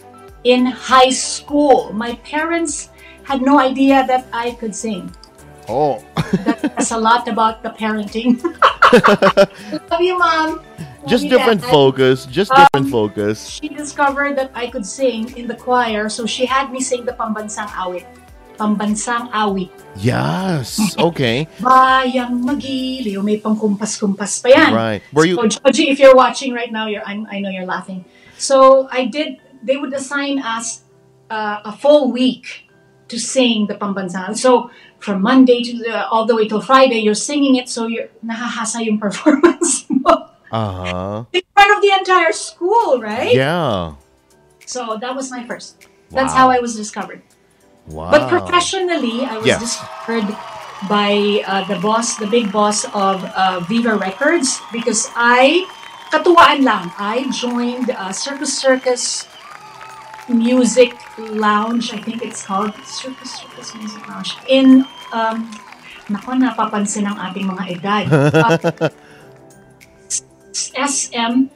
in 0.44 0.64
high 0.64 1.10
school. 1.10 1.90
My 1.92 2.14
parents 2.22 2.90
had 3.26 3.42
no 3.42 3.58
idea 3.58 4.06
that 4.06 4.30
I 4.32 4.52
could 4.62 4.70
sing. 4.70 5.10
Oh. 5.66 5.98
That's 6.62 6.92
a 6.98 7.00
lot 7.10 7.26
about 7.26 7.64
the 7.66 7.70
parenting. 7.74 8.38
Love 9.90 10.00
you, 10.00 10.16
mom. 10.18 10.62
Love 10.62 11.10
Just 11.10 11.24
you, 11.24 11.34
different 11.34 11.62
Dad. 11.62 11.70
focus. 11.70 12.26
Just 12.30 12.54
Um, 12.54 12.62
different 12.62 12.90
focus. 12.94 13.36
She 13.58 13.66
discovered 13.66 14.38
that 14.38 14.54
I 14.54 14.70
could 14.70 14.86
sing 14.86 15.34
in 15.34 15.50
the 15.50 15.58
choir, 15.58 16.06
so 16.06 16.26
she 16.30 16.46
had 16.46 16.70
me 16.70 16.78
sing 16.78 17.02
the 17.02 17.14
pambansang 17.18 17.70
awit. 17.74 18.06
Pambansang 18.60 19.32
awit. 19.32 19.72
Yes. 19.96 20.76
Okay. 21.00 21.48
Bayang 21.64 22.44
magiliw, 22.44 23.24
may 23.24 23.40
pangkumpas-kumpas 23.40 24.44
pa 24.44 24.48
yan. 24.52 24.70
Right. 24.76 25.00
Were 25.16 25.24
you 25.24 25.40
So, 25.40 25.48
Joji, 25.64 25.88
if 25.88 25.96
you're 25.98 26.14
watching 26.14 26.52
right 26.52 26.68
now, 26.68 26.84
you're, 26.86 27.00
I'm, 27.08 27.24
I 27.32 27.40
know 27.40 27.48
you're 27.48 27.64
laughing. 27.64 28.04
So 28.36 28.84
I 28.92 29.08
did. 29.08 29.40
They 29.64 29.76
would 29.80 29.92
assign 29.96 30.40
us 30.44 30.84
uh, 31.32 31.64
a 31.64 31.72
full 31.72 32.12
week 32.12 32.68
to 33.08 33.16
sing 33.18 33.64
the 33.66 33.74
pambansang. 33.80 34.36
So 34.36 34.70
from 35.00 35.22
Monday 35.24 35.64
to 35.64 35.72
the, 35.80 36.06
all 36.08 36.24
the 36.28 36.36
way 36.36 36.46
till 36.48 36.60
Friday, 36.60 37.00
you're 37.00 37.16
singing 37.16 37.56
it. 37.56 37.68
So 37.72 37.88
you're 37.88 38.08
nahahasa 38.20 38.84
yung 38.84 39.00
performance 39.04 39.88
mo 39.88 40.28
Uh-huh. 40.50 41.22
in 41.32 41.42
front 41.54 41.70
of 41.70 41.80
the 41.80 41.94
entire 41.94 42.32
school, 42.34 42.98
right? 43.00 43.30
Yeah. 43.32 43.94
So 44.66 44.98
that 45.00 45.14
was 45.14 45.30
my 45.30 45.46
first. 45.46 45.86
That's 46.10 46.34
Wow. 46.34 46.50
how 46.50 46.50
I 46.50 46.58
was 46.58 46.74
discovered. 46.74 47.22
Wow. 47.90 48.10
But 48.10 48.30
professionally, 48.30 49.26
I 49.26 49.36
was 49.38 49.46
Yes. 49.46 49.60
discovered 49.60 50.30
by 50.88 51.42
uh, 51.44 51.66
the 51.68 51.76
boss, 51.82 52.16
the 52.16 52.26
big 52.26 52.48
boss 52.52 52.84
of 52.94 53.20
uh, 53.36 53.60
Viva 53.68 53.94
Records, 53.98 54.62
because 54.72 55.10
I, 55.12 55.66
katuwaan 56.08 56.64
lang, 56.64 56.88
I 56.96 57.28
joined 57.34 57.90
uh, 57.90 58.12
Circus 58.14 58.56
Circus 58.56 59.28
Music 60.30 60.94
Lounge, 61.18 61.92
I 61.92 61.98
think 61.98 62.22
it's 62.22 62.46
called 62.46 62.72
Circus 62.86 63.42
Circus 63.42 63.74
Music 63.74 64.00
Lounge, 64.08 64.38
in, 64.48 64.86
um, 65.12 65.50
nako, 66.08 66.38
napapansin 66.38 67.04
ang 67.10 67.18
ating 67.18 67.44
mga 67.50 67.64
edad. 67.76 68.06
Uh, 68.80 68.88
SM, 70.80 71.46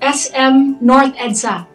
SM 0.00 0.78
North 0.80 1.14
EDSA. 1.18 1.66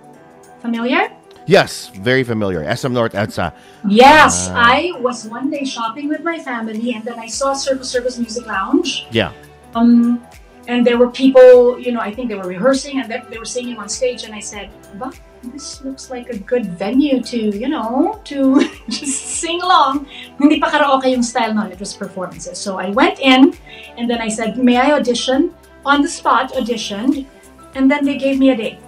Familiar? 0.62 1.12
Yes, 1.46 1.92
very 1.94 2.24
familiar. 2.24 2.64
SM 2.64 2.94
North 2.94 3.14
EDSA. 3.14 3.52
Yes, 3.88 4.48
Ah. 4.50 4.74
I 4.76 4.92
was 5.00 5.26
one 5.28 5.50
day 5.52 5.66
shopping 5.66 6.08
with 6.08 6.24
my 6.24 6.40
family, 6.40 6.94
and 6.96 7.04
then 7.04 7.20
I 7.20 7.28
saw 7.28 7.54
Circus 7.54 7.90
Circus 7.90 8.18
Music 8.18 8.48
Lounge. 8.48 9.08
Yeah. 9.12 9.32
Um, 9.76 10.24
and 10.68 10.88
there 10.88 10.98
were 10.98 11.12
people, 11.12 11.76
you 11.80 11.92
know, 11.92 12.00
I 12.00 12.14
think 12.14 12.30
they 12.30 12.36
were 12.40 12.48
rehearsing 12.48 13.00
and 13.02 13.12
they, 13.12 13.20
they 13.30 13.38
were 13.38 13.46
singing 13.50 13.78
on 13.78 13.90
stage, 13.90 14.24
and 14.24 14.32
I 14.34 14.40
said, 14.40 14.72
"Bah, 14.96 15.12
this 15.52 15.84
looks 15.84 16.08
like 16.08 16.30
a 16.32 16.38
good 16.40 16.66
venue 16.80 17.20
to, 17.20 17.38
you 17.52 17.68
know, 17.68 18.22
to 18.32 18.64
just 18.88 19.44
sing 19.44 19.60
along." 19.60 20.08
Hindi 20.40 20.64
pa 20.64 20.72
karaoke 20.72 21.12
yung 21.12 21.24
style 21.28 21.52
noon; 21.52 21.68
it 21.76 21.80
was 21.84 21.92
performances. 21.92 22.56
So 22.56 22.80
I 22.80 22.96
went 22.96 23.20
in, 23.20 23.52
and 24.00 24.08
then 24.08 24.24
I 24.24 24.32
said, 24.32 24.56
"May 24.56 24.80
I 24.80 24.96
audition?" 24.96 25.52
On 25.84 26.00
the 26.00 26.08
spot, 26.08 26.56
auditioned, 26.56 27.28
and 27.76 27.92
then 27.92 28.08
they 28.08 28.16
gave 28.16 28.40
me 28.40 28.56
a 28.56 28.56
day. 28.56 28.80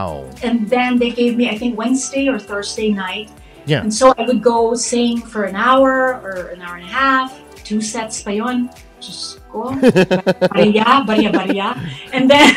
Wow. 0.00 0.28
And 0.42 0.68
then 0.68 0.98
they 0.98 1.10
gave 1.10 1.36
me, 1.36 1.48
I 1.48 1.58
think, 1.58 1.76
Wednesday 1.78 2.28
or 2.28 2.38
Thursday 2.38 2.90
night. 2.90 3.30
Yeah. 3.66 3.82
And 3.82 3.92
so 3.92 4.14
I 4.16 4.22
would 4.22 4.42
go 4.42 4.74
sing 4.74 5.20
for 5.20 5.44
an 5.44 5.56
hour 5.56 6.20
or 6.22 6.54
an 6.54 6.62
hour 6.62 6.76
and 6.76 6.84
a 6.84 6.88
half, 6.88 7.34
two 7.64 7.80
sets 7.80 8.22
pa 8.22 8.30
yun. 8.30 8.70
Diyos 9.00 9.38
ko, 9.50 9.74
bariya, 10.54 11.04
bariya, 11.04 11.30
bariya. 11.34 11.68
And 12.12 12.30
then, 12.30 12.54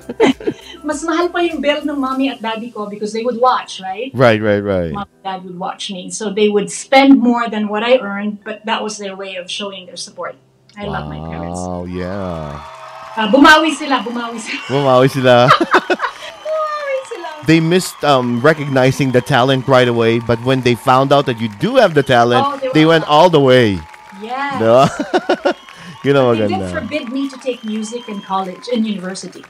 mas 0.86 1.04
mahal 1.04 1.28
pa 1.28 1.44
yung 1.44 1.60
bill 1.60 1.84
ng 1.84 2.00
mommy 2.00 2.32
at 2.32 2.42
daddy 2.42 2.70
ko 2.72 2.88
because 2.88 3.12
they 3.12 3.22
would 3.22 3.38
watch, 3.38 3.80
right? 3.80 4.10
Right, 4.14 4.40
right, 4.40 4.64
right. 4.64 4.92
Mom 4.92 5.06
and 5.06 5.22
dad 5.22 5.44
would 5.44 5.58
watch 5.58 5.90
me. 5.92 6.10
So 6.10 6.32
they 6.32 6.48
would 6.48 6.72
spend 6.72 7.20
more 7.20 7.48
than 7.48 7.68
what 7.68 7.84
I 7.84 7.98
earned, 7.98 8.42
but 8.42 8.64
that 8.66 8.82
was 8.82 8.98
their 8.98 9.14
way 9.14 9.36
of 9.36 9.50
showing 9.50 9.86
their 9.86 10.00
support. 10.00 10.34
I 10.76 10.86
love 10.86 11.06
my 11.06 11.18
parents. 11.18 11.60
Wow, 11.60 11.84
yeah. 11.84 12.58
Uh, 13.16 13.28
bumawi 13.28 13.74
sila, 13.74 14.00
bumawi 14.00 14.38
sila. 14.38 14.60
Bumawi 14.70 15.08
sila. 15.10 15.36
they 17.50 17.58
missed 17.58 17.98
um, 18.06 18.38
recognizing 18.40 19.10
the 19.10 19.20
talent 19.20 19.66
right 19.66 19.88
away, 19.90 20.20
but 20.22 20.38
when 20.46 20.62
they 20.62 20.78
found 20.78 21.10
out 21.10 21.26
that 21.26 21.40
you 21.42 21.50
do 21.58 21.74
have 21.82 21.98
the 21.98 22.02
talent, 22.06 22.46
Oh, 22.46 22.54
they 22.62 22.70
they 22.70 22.84
went 22.86 23.02
all 23.10 23.26
the 23.26 23.42
way. 23.42 23.74
Yes. 24.22 24.62
Diba? 24.62 24.86
Yun 26.06 26.14
ang 26.16 26.38
They 26.38 26.46
did 26.46 26.70
forbid 26.70 27.04
me 27.10 27.26
to 27.26 27.36
take 27.42 27.66
music 27.66 28.06
in 28.06 28.22
college, 28.22 28.70
and 28.70 28.86
university. 28.86 29.42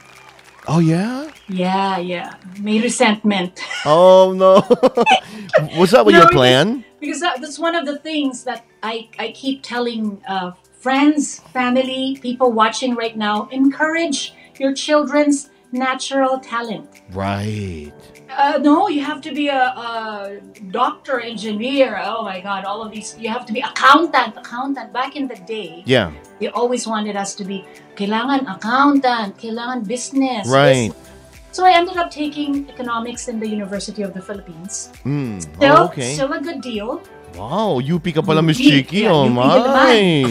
Oh, 0.65 0.81
yeah? 0.81 1.29
Yeah, 1.45 1.97
yeah. 2.01 2.41
May 2.57 2.81
resentment. 2.81 3.61
Oh, 3.85 4.33
no. 4.33 4.65
Was 5.77 5.93
that 5.93 6.01
what 6.05 6.13
No, 6.17 6.25
your 6.25 6.29
plan? 6.33 6.85
because 6.99 7.21
that, 7.21 7.41
that's 7.41 7.57
one 7.57 7.73
of 7.77 7.85
the 7.85 7.97
things 8.01 8.43
that 8.49 8.65
I, 8.81 9.09
I 9.17 9.31
keep 9.33 9.61
telling 9.61 10.21
uh, 10.27 10.53
friends, 10.73 11.41
family, 11.53 12.17
people 12.21 12.51
watching 12.51 12.93
right 12.97 13.17
now 13.17 13.45
encourage 13.49 14.33
your 14.57 14.73
children's 14.73 15.49
natural 15.71 16.39
talent. 16.39 17.01
Right. 17.11 17.91
Uh, 18.31 18.59
no, 18.61 18.87
you 18.87 19.03
have 19.03 19.19
to 19.21 19.33
be 19.33 19.47
a, 19.49 19.75
a 19.75 20.39
doctor, 20.71 21.19
engineer. 21.19 21.99
Oh 22.03 22.23
my 22.23 22.39
God, 22.39 22.63
all 22.63 22.81
of 22.81 22.91
these. 22.91 23.15
You 23.19 23.27
have 23.29 23.45
to 23.47 23.53
be 23.53 23.59
accountant, 23.59 24.37
accountant. 24.37 24.93
Back 24.93 25.15
in 25.15 25.27
the 25.27 25.35
day, 25.35 25.83
Yeah. 25.85 26.11
they 26.39 26.47
always 26.47 26.87
wanted 26.87 27.15
us 27.15 27.35
to 27.35 27.43
be 27.43 27.65
kailangan 27.95 28.47
accountant, 28.47 29.37
kailangan 29.37 29.87
business. 29.87 30.47
Right. 30.47 30.91
business. 30.95 31.09
So 31.51 31.65
I 31.67 31.75
ended 31.75 31.97
up 31.97 32.09
taking 32.09 32.69
economics 32.71 33.27
in 33.27 33.39
the 33.39 33.47
University 33.47 34.03
of 34.03 34.13
the 34.13 34.21
Philippines. 34.21 34.87
Mm. 35.03 35.41
Still, 35.43 35.75
Oh, 35.77 35.85
okay. 35.91 36.13
still 36.15 36.31
a 36.31 36.39
good 36.39 36.61
deal. 36.63 37.03
Wow, 37.35 37.79
UP 37.83 38.07
ka 38.15 38.21
pala, 38.23 38.39
Miss 38.41 38.55
Chiqui. 38.59 39.03
yeah, 39.03 39.11
oh, 39.11 39.27
UP 39.27 39.67
my. 39.67 40.23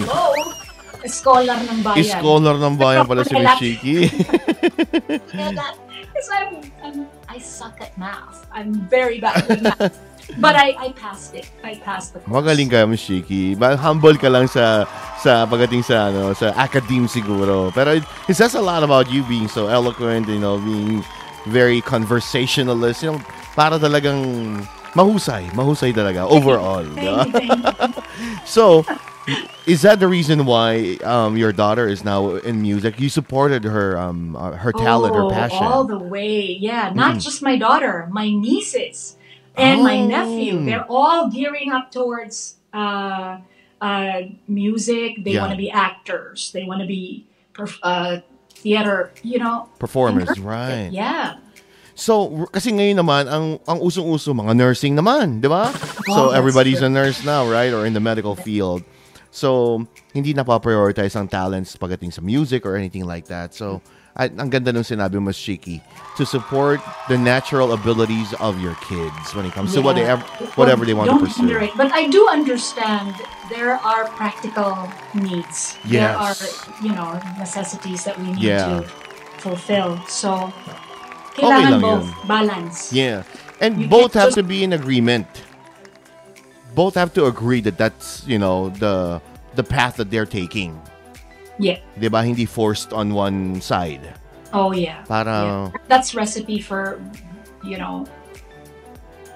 Scholar 1.07 1.57
ng 1.57 1.81
bayan. 1.81 2.05
Scholar 2.05 2.55
ng 2.61 2.75
bayan 2.77 3.05
pala 3.07 3.25
si 3.25 3.33
Miss 3.35 3.55
Chiki. 3.57 3.95
Because 5.09 6.29
I'm, 6.37 6.61
I'm, 6.85 7.07
I 7.29 7.39
suck 7.39 7.81
at 7.81 7.97
math. 7.97 8.47
I'm 8.53 8.75
very 8.89 9.21
bad 9.21 9.47
with 9.49 9.63
math. 9.63 9.97
But 10.39 10.55
I, 10.55 10.77
I 10.79 10.89
passed 10.95 11.35
it. 11.35 11.51
I 11.65 11.75
passed 11.83 12.15
the 12.15 12.21
course. 12.23 12.31
Magaling 12.31 12.71
ka, 12.71 12.87
Miss 12.87 13.03
Chiki. 13.03 13.59
Ba- 13.59 13.77
Humble 13.77 14.15
ka 14.15 14.29
lang 14.31 14.47
sa 14.47 14.87
sa 15.19 15.43
pagdating 15.49 15.83
sa 15.83 16.13
ano, 16.13 16.31
sa 16.39 16.55
academe 16.55 17.11
siguro. 17.11 17.75
Pero 17.75 17.99
it, 17.99 18.05
it 18.29 18.35
says 18.39 18.55
a 18.55 18.63
lot 18.63 18.87
about 18.87 19.11
you 19.11 19.27
being 19.27 19.49
so 19.49 19.67
eloquent, 19.67 20.29
you 20.31 20.39
know, 20.39 20.59
being 20.63 21.03
very 21.51 21.83
conversationalist. 21.83 23.03
You 23.03 23.17
know, 23.17 23.19
para 23.59 23.83
talagang 23.83 24.23
mahusay. 24.95 25.51
Mahusay 25.51 25.91
talaga 25.91 26.23
overall. 26.31 26.87
Thank 26.95 27.03
you, 27.03 27.33
thank 27.33 27.97
you. 27.97 28.03
So, 28.47 28.85
is 29.67 29.83
that 29.83 30.01
the 30.01 30.09
reason 30.09 30.45
why 30.47 30.99
um, 31.05 31.37
your 31.37 31.53
daughter 31.53 31.87
is 31.89 32.05
now 32.05 32.37
in 32.37 32.63
music? 32.63 32.99
You 32.99 33.09
supported 33.09 33.65
her 33.65 33.99
um, 33.99 34.35
uh, 34.37 34.53
her 34.53 34.73
talent, 34.73 35.15
her 35.15 35.25
Oh, 35.25 35.31
passion. 35.31 35.63
All 35.63 35.85
the 35.85 35.99
way. 35.99 36.57
Yeah. 36.59 36.93
Not 36.95 37.19
just 37.19 37.43
my 37.43 37.57
daughter, 37.57 38.09
my 38.11 38.31
nieces 38.31 39.17
and 39.57 39.83
my 39.83 39.99
Oh. 39.99 40.07
nephew. 40.07 40.65
They're 40.65 40.87
all 40.89 41.29
gearing 41.31 41.71
up 41.71 41.91
towards 41.93 42.57
uh, 42.73 43.39
uh, 43.81 44.21
music. 44.49 45.25
They 45.25 45.33
Yeah. 45.37 45.41
want 45.47 45.53
to 45.53 45.59
be 45.59 45.71
actors. 45.71 46.51
They 46.53 46.65
want 46.65 46.81
to 46.81 46.87
be 46.89 47.27
perf- 47.55 47.79
uh, 47.83 48.21
theater, 48.55 49.13
you 49.23 49.39
know. 49.39 49.69
Performers, 49.79 50.39
right. 50.41 50.89
Yeah. 50.93 51.37
So, 51.95 52.49
kasi 52.49 52.73
ngayon 52.73 52.97
naman, 52.97 53.29
ang, 53.29 53.61
ang 53.69 53.79
usong-uso, 53.85 54.33
mga 54.33 54.57
nursing 54.57 54.97
naman, 54.97 55.45
di 55.45 55.49
ba? 55.53 55.69
So, 56.09 56.13
Oh, 56.17 56.25
that's 56.33 56.39
everybody's 56.41 56.81
true. 56.81 56.89
a 56.89 56.93
nurse 56.93 57.21
now, 57.29 57.45
right? 57.45 57.69
Or 57.77 57.85
in 57.85 57.93
the 57.93 58.01
medical 58.01 58.33
field. 58.33 58.81
So, 59.31 59.87
hindi 60.13 60.35
na 60.35 60.43
pa-prioritize 60.43 61.15
ang 61.15 61.29
talents 61.29 61.77
pagdating 61.77 62.13
sa 62.13 62.21
music 62.21 62.67
or 62.67 62.75
anything 62.75 63.07
like 63.07 63.27
that. 63.31 63.55
So, 63.55 63.81
at, 64.19 64.35
ang 64.35 64.51
ganda 64.51 64.75
nung 64.75 64.83
sinabi 64.83 65.23
mo, 65.23 65.31
Chiqui, 65.31 65.79
to 66.19 66.27
support 66.27 66.83
the 67.07 67.15
natural 67.17 67.71
abilities 67.73 68.35
of 68.43 68.59
your 68.59 68.75
kids 68.83 69.35
when 69.39 69.47
it 69.47 69.55
comes 69.55 69.71
to 69.75 69.81
Yeah. 69.81 70.19
ev- 70.19 70.27
whatever 70.59 70.83
they 70.85 70.95
want 70.99 71.15
to 71.15 71.15
Don't 71.15 71.25
pursue. 71.31 71.47
underrate. 71.47 71.79
But 71.79 71.95
I 71.95 72.11
do 72.11 72.27
understand 72.27 73.15
there 73.55 73.79
are 73.79 74.11
practical 74.19 74.91
needs. 75.15 75.79
There 75.87 76.11
are, 76.11 76.35
you 76.83 76.91
know, 76.91 77.15
necessities 77.39 78.03
that 78.03 78.19
we 78.19 78.35
need 78.35 78.43
Yeah. 78.51 78.67
to 78.67 78.75
fulfill. 79.39 80.03
So, 80.11 80.51
kailangan 81.39 81.79
lang 81.79 81.81
both. 81.81 82.07
yun. 82.11 82.27
Balance. 82.27 82.91
Yeah. 82.93 83.23
And 83.63 83.79
You 83.79 83.89
both 83.89 84.15
have 84.19 84.35
just- 84.35 84.43
to 84.43 84.45
be 84.45 84.65
in 84.67 84.73
agreement. 84.75 85.27
Both 86.75 86.95
have 86.95 87.13
to 87.15 87.27
agree 87.27 87.61
that 87.63 87.77
that's, 87.79 88.23
you 88.27 88.39
know, 88.39 88.71
the 88.79 89.21
the 89.55 89.65
path 89.65 89.97
that 89.97 90.11
they're 90.11 90.29
taking. 90.29 90.79
Yeah. 91.59 91.79
'Di 91.99 92.09
ba? 92.09 92.23
Hindi 92.23 92.47
forced 92.47 92.93
on 92.95 93.13
one 93.13 93.61
side. 93.61 94.15
Oh, 94.53 94.73
yeah. 94.73 95.03
Para 95.07 95.37
Yeah. 95.47 95.67
That's 95.87 96.15
recipe 96.15 96.59
for, 96.63 96.99
you 97.63 97.79
know, 97.79 98.07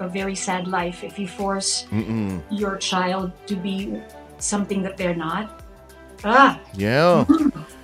a 0.03 0.09
very 0.09 0.35
sad 0.35 0.67
life. 0.67 1.05
If 1.07 1.19
you 1.19 1.29
force 1.29 1.87
mm 1.93 2.43
your 2.51 2.79
child 2.79 3.31
to 3.47 3.55
be 3.55 3.99
something 4.39 4.83
that 4.83 4.97
they're 4.97 5.15
not. 5.19 5.63
Ah, 6.25 6.57
Yeah. 6.75 7.29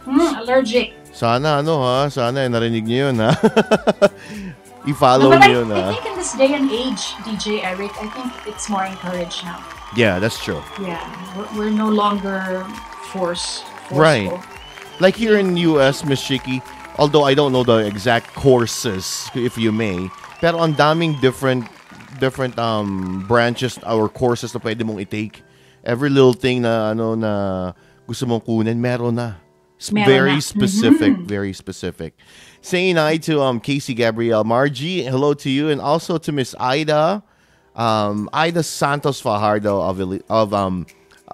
mm, 0.08 0.32
allergic. 0.40 0.96
Sana 1.12 1.60
ano 1.60 1.82
ha, 1.82 2.08
sana 2.08 2.46
eh, 2.46 2.50
narinig 2.50 2.86
niyo 2.86 3.10
yun 3.12 3.18
ha. 3.20 3.34
I-follow 4.86 5.30
No, 5.30 5.36
but 5.36 5.42
I, 5.42 5.48
niyo 5.48 5.60
yun 5.68 5.72
I 5.72 5.92
think 5.92 6.06
in 6.06 6.16
this 6.16 6.32
day 6.34 6.52
and 6.54 6.70
age, 6.72 7.12
DJ 7.26 7.62
Eric, 7.64 7.92
I 8.00 8.08
think 8.08 8.32
it's 8.48 8.68
more 8.68 8.84
encouraged 8.84 9.44
now. 9.44 9.60
Yeah, 9.96 10.18
that's 10.18 10.38
true. 10.42 10.62
Yeah, 10.80 11.02
we're, 11.36 11.48
we're 11.68 11.74
no 11.74 11.88
longer 11.88 12.64
force. 13.12 13.62
Forceful. 13.90 13.98
Right. 13.98 14.30
Like 15.00 15.16
here 15.16 15.36
in 15.36 15.56
US, 15.56 16.04
Miss 16.04 16.22
Chiqui, 16.22 16.62
although 16.98 17.24
I 17.24 17.34
don't 17.34 17.52
know 17.52 17.64
the 17.64 17.84
exact 17.84 18.32
courses, 18.34 19.28
if 19.34 19.58
you 19.58 19.72
may, 19.72 20.08
pero 20.40 20.60
ang 20.62 20.74
daming 20.74 21.20
different 21.20 21.66
different 22.20 22.58
um 22.58 23.24
branches 23.26 23.78
or 23.84 24.08
courses 24.08 24.54
na 24.54 24.60
pwede 24.60 24.84
mong 24.84 25.00
i-take. 25.02 25.42
Every 25.84 26.08
little 26.12 26.36
thing 26.36 26.62
na 26.62 26.92
ano 26.92 27.16
na 27.16 27.32
gusto 28.06 28.26
mong 28.28 28.44
kunin, 28.44 28.78
meron 28.78 29.16
na. 29.16 29.40
It's 29.80 29.88
Meron 29.90 30.12
very 30.12 30.36
na. 30.36 30.44
specific, 30.44 31.16
very 31.24 31.52
specific. 31.56 32.12
Saying 32.60 32.96
hi 32.96 33.16
to 33.24 33.40
um 33.40 33.60
Casey 33.60 33.94
Gabrielle 33.94 34.44
Margie, 34.44 35.02
hello 35.02 35.32
to 35.34 35.48
you, 35.48 35.70
and 35.72 35.80
also 35.80 36.18
to 36.18 36.32
Miss 36.32 36.54
Ida, 36.60 37.22
um 37.74 38.28
Ida 38.32 38.62
Santos 38.62 39.20
Fajardo 39.20 39.80
of 39.80 40.00
Eli- 40.00 40.24
of 40.28 40.52
um 40.52 40.86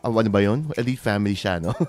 ano 0.07 0.31
ba 0.31 0.43
yun? 0.43 0.71
Elite 0.79 1.03
family 1.03 1.35
siya, 1.35 1.59
no? 1.59 1.75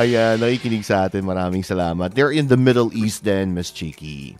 Ayan, 0.00 0.42
nakikinig 0.42 0.84
sa 0.84 1.08
atin. 1.08 1.24
Maraming 1.24 1.64
salamat. 1.64 2.12
They're 2.12 2.34
in 2.34 2.48
the 2.52 2.60
Middle 2.60 2.92
East 2.92 3.24
then, 3.24 3.54
Miss 3.54 3.72
Chiqui. 3.72 4.36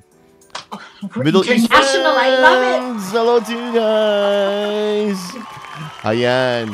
Middle 1.17 1.47
East 1.47 1.71
International, 1.71 2.15
I 2.19 2.29
love 2.37 2.63
it. 2.63 2.75
friends! 2.95 3.11
Hello 3.11 3.41
to 3.41 3.53
you 3.53 3.69
guys! 3.75 5.19
Ayan. 6.07 6.71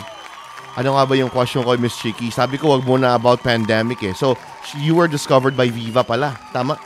Ano 0.77 0.97
nga 0.97 1.05
ba 1.09 1.15
yung 1.17 1.33
question 1.33 1.65
ko, 1.65 1.77
Miss 1.77 1.97
Chiqui? 1.97 2.33
Sabi 2.33 2.57
ko, 2.57 2.77
wag 2.77 2.85
muna 2.85 3.17
about 3.17 3.43
pandemic 3.43 4.01
eh. 4.05 4.15
So, 4.15 4.37
you 4.79 4.95
were 4.95 5.09
discovered 5.09 5.57
by 5.57 5.69
Viva 5.69 6.05
pala. 6.05 6.39
Tama? 6.53 6.79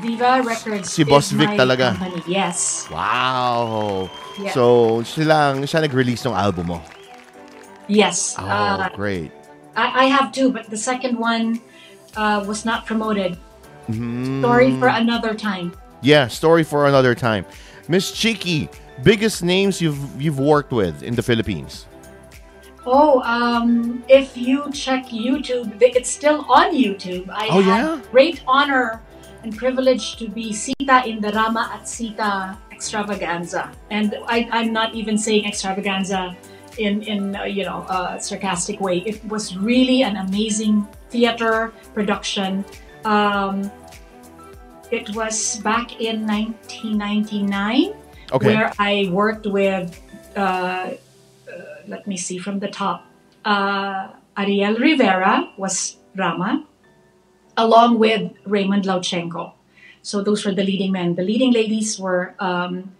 Viva 0.00 0.42
Records. 0.44 0.92
Si 0.92 1.04
Boss 1.04 1.30
Vic 1.32 1.48
talaga. 1.56 1.96
Company. 1.96 2.20
Yes. 2.28 2.84
Wow! 2.92 4.10
Yeah. 4.38 4.52
So, 4.52 5.00
siya 5.00 5.24
lang, 5.26 5.52
siya 5.64 5.80
nag-release 5.88 6.26
ng 6.28 6.36
album 6.36 6.76
mo. 6.76 6.78
Yes. 7.88 8.36
Oh, 8.38 8.44
Uh, 8.44 8.88
great. 8.92 9.32
I, 9.76 10.04
I 10.04 10.12
have 10.12 10.32
two, 10.32 10.52
but 10.52 10.68
the 10.68 10.76
second 10.76 11.16
one 11.16 11.60
uh, 12.16 12.44
was 12.46 12.64
not 12.64 12.84
promoted. 12.84 13.38
Mhm. 13.88 14.40
Story 14.42 14.72
for 14.80 14.88
another 14.88 15.32
time. 15.32 15.72
Yeah, 16.02 16.26
story 16.28 16.64
for 16.64 16.86
another 16.90 17.14
time. 17.14 17.46
Miss 17.88 18.10
Chiqui, 18.10 18.68
biggest 19.06 19.40
names 19.46 19.80
you've 19.80 20.00
you've 20.20 20.40
worked 20.42 20.72
with 20.74 21.00
in 21.06 21.14
the 21.14 21.22
Philippines. 21.22 21.86
Oh, 22.86 23.20
um, 23.22 24.04
if 24.08 24.36
you 24.36 24.70
check 24.72 25.06
YouTube, 25.06 25.76
it's 25.82 26.08
still 26.08 26.44
on 26.48 26.72
YouTube. 26.72 27.28
I 27.30 27.48
Oh, 27.50 27.60
had 27.60 27.66
yeah? 27.66 28.00
great 28.12 28.42
honor 28.46 29.02
and 29.42 29.56
privilege 29.56 30.16
to 30.18 30.28
be 30.28 30.52
Sita 30.52 31.02
in 31.04 31.20
the 31.20 31.32
Rama 31.32 31.70
at 31.74 31.88
Sita 31.88 32.56
extravaganza. 32.70 33.72
And 33.90 34.14
I, 34.28 34.48
I'm 34.52 34.72
not 34.72 34.94
even 34.94 35.18
saying 35.18 35.46
extravaganza 35.46 36.36
in, 36.78 37.02
in 37.02 37.34
uh, 37.34 37.44
you 37.44 37.64
know, 37.64 37.82
a 37.88 38.18
sarcastic 38.20 38.80
way. 38.80 38.98
It 38.98 39.24
was 39.24 39.56
really 39.56 40.02
an 40.04 40.16
amazing 40.16 40.86
theater 41.10 41.72
production. 41.94 42.64
Um, 43.04 43.70
it 44.92 45.12
was 45.16 45.56
back 45.64 46.00
in 46.00 46.24
1999 46.26 47.94
Okay. 48.32 48.46
where 48.54 48.72
I 48.78 49.08
worked 49.12 49.46
with, 49.46 50.00
uh, 50.36 50.40
uh, 50.40 50.90
let 51.88 52.06
me 52.06 52.16
see 52.16 52.38
from 52.38 52.58
the 52.60 52.68
top, 52.68 53.04
uh, 53.44 54.08
Ariel 54.36 54.74
Rivera 54.76 55.50
was 55.56 55.96
Rama, 56.16 56.64
along 57.56 57.98
with 57.98 58.32
Raymond 58.44 58.84
Lauchengco. 58.84 59.52
So 60.02 60.22
those 60.22 60.44
were 60.44 60.52
the 60.54 60.62
leading 60.64 60.92
men. 60.92 61.14
The 61.14 61.22
leading 61.22 61.52
ladies 61.52 61.98
were 61.98 62.34
um, 62.38 62.92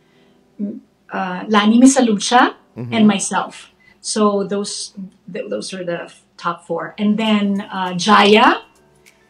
uh, 1.11 1.45
Lani 1.49 1.81
Misalucha 1.81 2.55
and 2.93 3.07
myself. 3.07 3.71
So 4.01 4.45
those 4.45 4.93
th- 5.33 5.49
those 5.49 5.73
were 5.73 5.85
the 5.85 6.13
top 6.37 6.67
four. 6.67 6.95
And 6.99 7.17
then 7.17 7.61
uh, 7.63 7.95
Jaya 7.95 8.63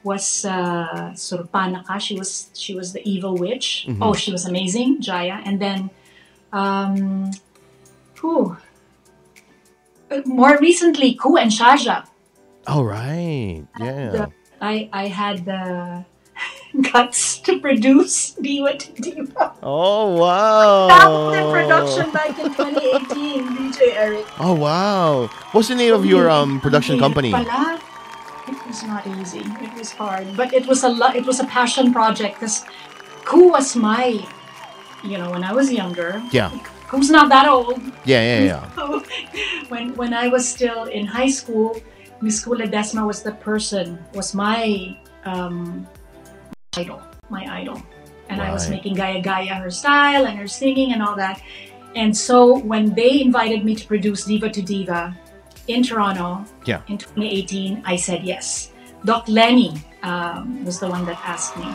was 0.02 0.44
uh, 0.44 1.12
Surpanaka. 1.14 2.00
She 2.00 2.16
was 2.18 2.50
she 2.54 2.74
was 2.74 2.92
the 2.92 3.02
evil 3.08 3.36
witch. 3.36 3.86
Oh, 4.00 4.14
she 4.14 4.32
was 4.32 4.46
amazing, 4.46 5.00
Jaya. 5.00 5.40
And 5.44 5.60
then, 5.60 5.90
um, 6.52 7.30
who? 8.16 8.56
Uh, 10.10 10.22
More 10.24 10.58
recently, 10.60 11.14
Kuh 11.14 11.36
and 11.36 11.50
Shaja. 11.50 12.06
All 12.66 12.84
right. 12.84 13.64
Yeah. 13.78 14.10
The- 14.10 14.32
I 14.60 14.88
I 14.92 15.06
had 15.08 15.44
the 15.44 16.04
guts 16.92 17.38
to 17.44 17.60
produce 17.60 18.32
Diva 18.40 18.76
to 18.76 18.88
Diva. 19.02 19.52
Oh 19.62 20.16
wow. 20.16 20.88
That 20.88 21.06
was 21.08 21.36
in 21.36 21.44
production 21.52 22.06
back 22.12 22.38
in 22.38 22.48
2018, 22.54 23.44
DJ 23.72 23.78
Eric. 23.96 24.26
Oh 24.40 24.54
wow. 24.54 25.26
What's 25.52 25.68
the 25.68 25.74
name 25.74 25.92
of 25.92 26.06
your 26.06 26.30
um 26.30 26.60
production 26.60 26.98
company? 26.98 27.32
It 28.48 28.56
was 28.66 28.82
not 28.84 29.06
easy. 29.20 29.42
It 29.44 29.74
was 29.76 29.92
hard, 29.92 30.36
but 30.36 30.54
it 30.54 30.66
was 30.66 30.84
a 30.84 30.88
lot. 30.88 31.16
It 31.16 31.26
was 31.26 31.40
a 31.40 31.44
passion 31.46 31.92
project 31.92 32.38
because 32.40 32.64
Kuh 33.24 33.48
was 33.50 33.74
my, 33.76 34.22
you 35.04 35.18
know, 35.18 35.30
when 35.30 35.42
I 35.44 35.52
was 35.52 35.70
younger. 35.72 36.22
Yeah. 36.30 36.50
Kuh's 36.88 37.10
not 37.10 37.28
that 37.28 37.48
old. 37.48 37.80
Yeah, 38.04 38.22
yeah, 38.22 38.40
yeah. 38.44 38.70
So 38.76 39.02
when 39.68 39.94
when 39.96 40.14
I 40.14 40.28
was 40.28 40.46
still 40.48 40.84
in 40.84 41.06
high 41.06 41.28
school, 41.30 41.80
Miss 42.20 42.44
Kuh 42.44 42.54
Ledesma 42.54 43.06
was 43.06 43.22
the 43.22 43.32
person, 43.32 43.98
was 44.14 44.34
my 44.34 44.96
um, 45.24 45.86
idol, 46.76 47.02
my 47.30 47.44
idol. 47.60 47.82
And 48.28 48.42
I 48.42 48.50
was 48.52 48.68
making 48.68 48.94
Gaya 48.94 49.22
Gaya 49.22 49.54
her 49.54 49.70
style 49.70 50.26
and 50.26 50.36
her 50.38 50.48
singing 50.48 50.92
and 50.92 51.02
all 51.02 51.14
that. 51.14 51.40
And 51.94 52.10
so 52.10 52.58
when 52.58 52.92
they 52.94 53.22
invited 53.22 53.64
me 53.64 53.74
to 53.74 53.86
produce 53.86 54.24
Diva 54.24 54.50
to 54.50 54.62
Diva, 54.62 55.14
in 55.68 55.82
Toronto 55.82 56.44
Yeah. 56.64 56.82
in 56.88 56.98
2018, 56.98 57.82
I 57.84 57.96
said 57.96 58.22
yes. 58.24 58.72
Doc 59.04 59.28
Lenny 59.28 59.74
um, 60.02 60.64
was 60.64 60.78
the 60.80 60.88
one 60.88 61.04
that 61.06 61.18
asked 61.24 61.56
me. 61.56 61.66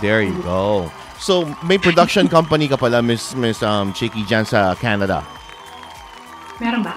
There 0.00 0.22
you 0.22 0.40
go. 0.42 0.90
So, 1.18 1.48
may 1.64 1.78
production 1.78 2.28
company 2.36 2.68
ka 2.68 2.76
pala, 2.76 3.02
Miss, 3.02 3.34
Miss 3.34 3.62
um, 3.62 3.92
Chiqui 3.92 4.24
dyan 4.26 4.46
sa 4.46 4.74
Canada. 4.76 5.24
Meron 6.60 6.82
ba? 6.84 6.94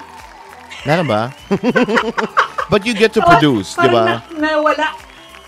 Meron 0.86 1.08
ba? 1.08 1.22
But 2.72 2.86
you 2.86 2.94
get 2.94 3.12
to 3.18 3.22
produce, 3.26 3.74
di 3.76 3.88
parang? 3.90 4.22
Na, 4.38 4.62
nawala. 4.62 4.88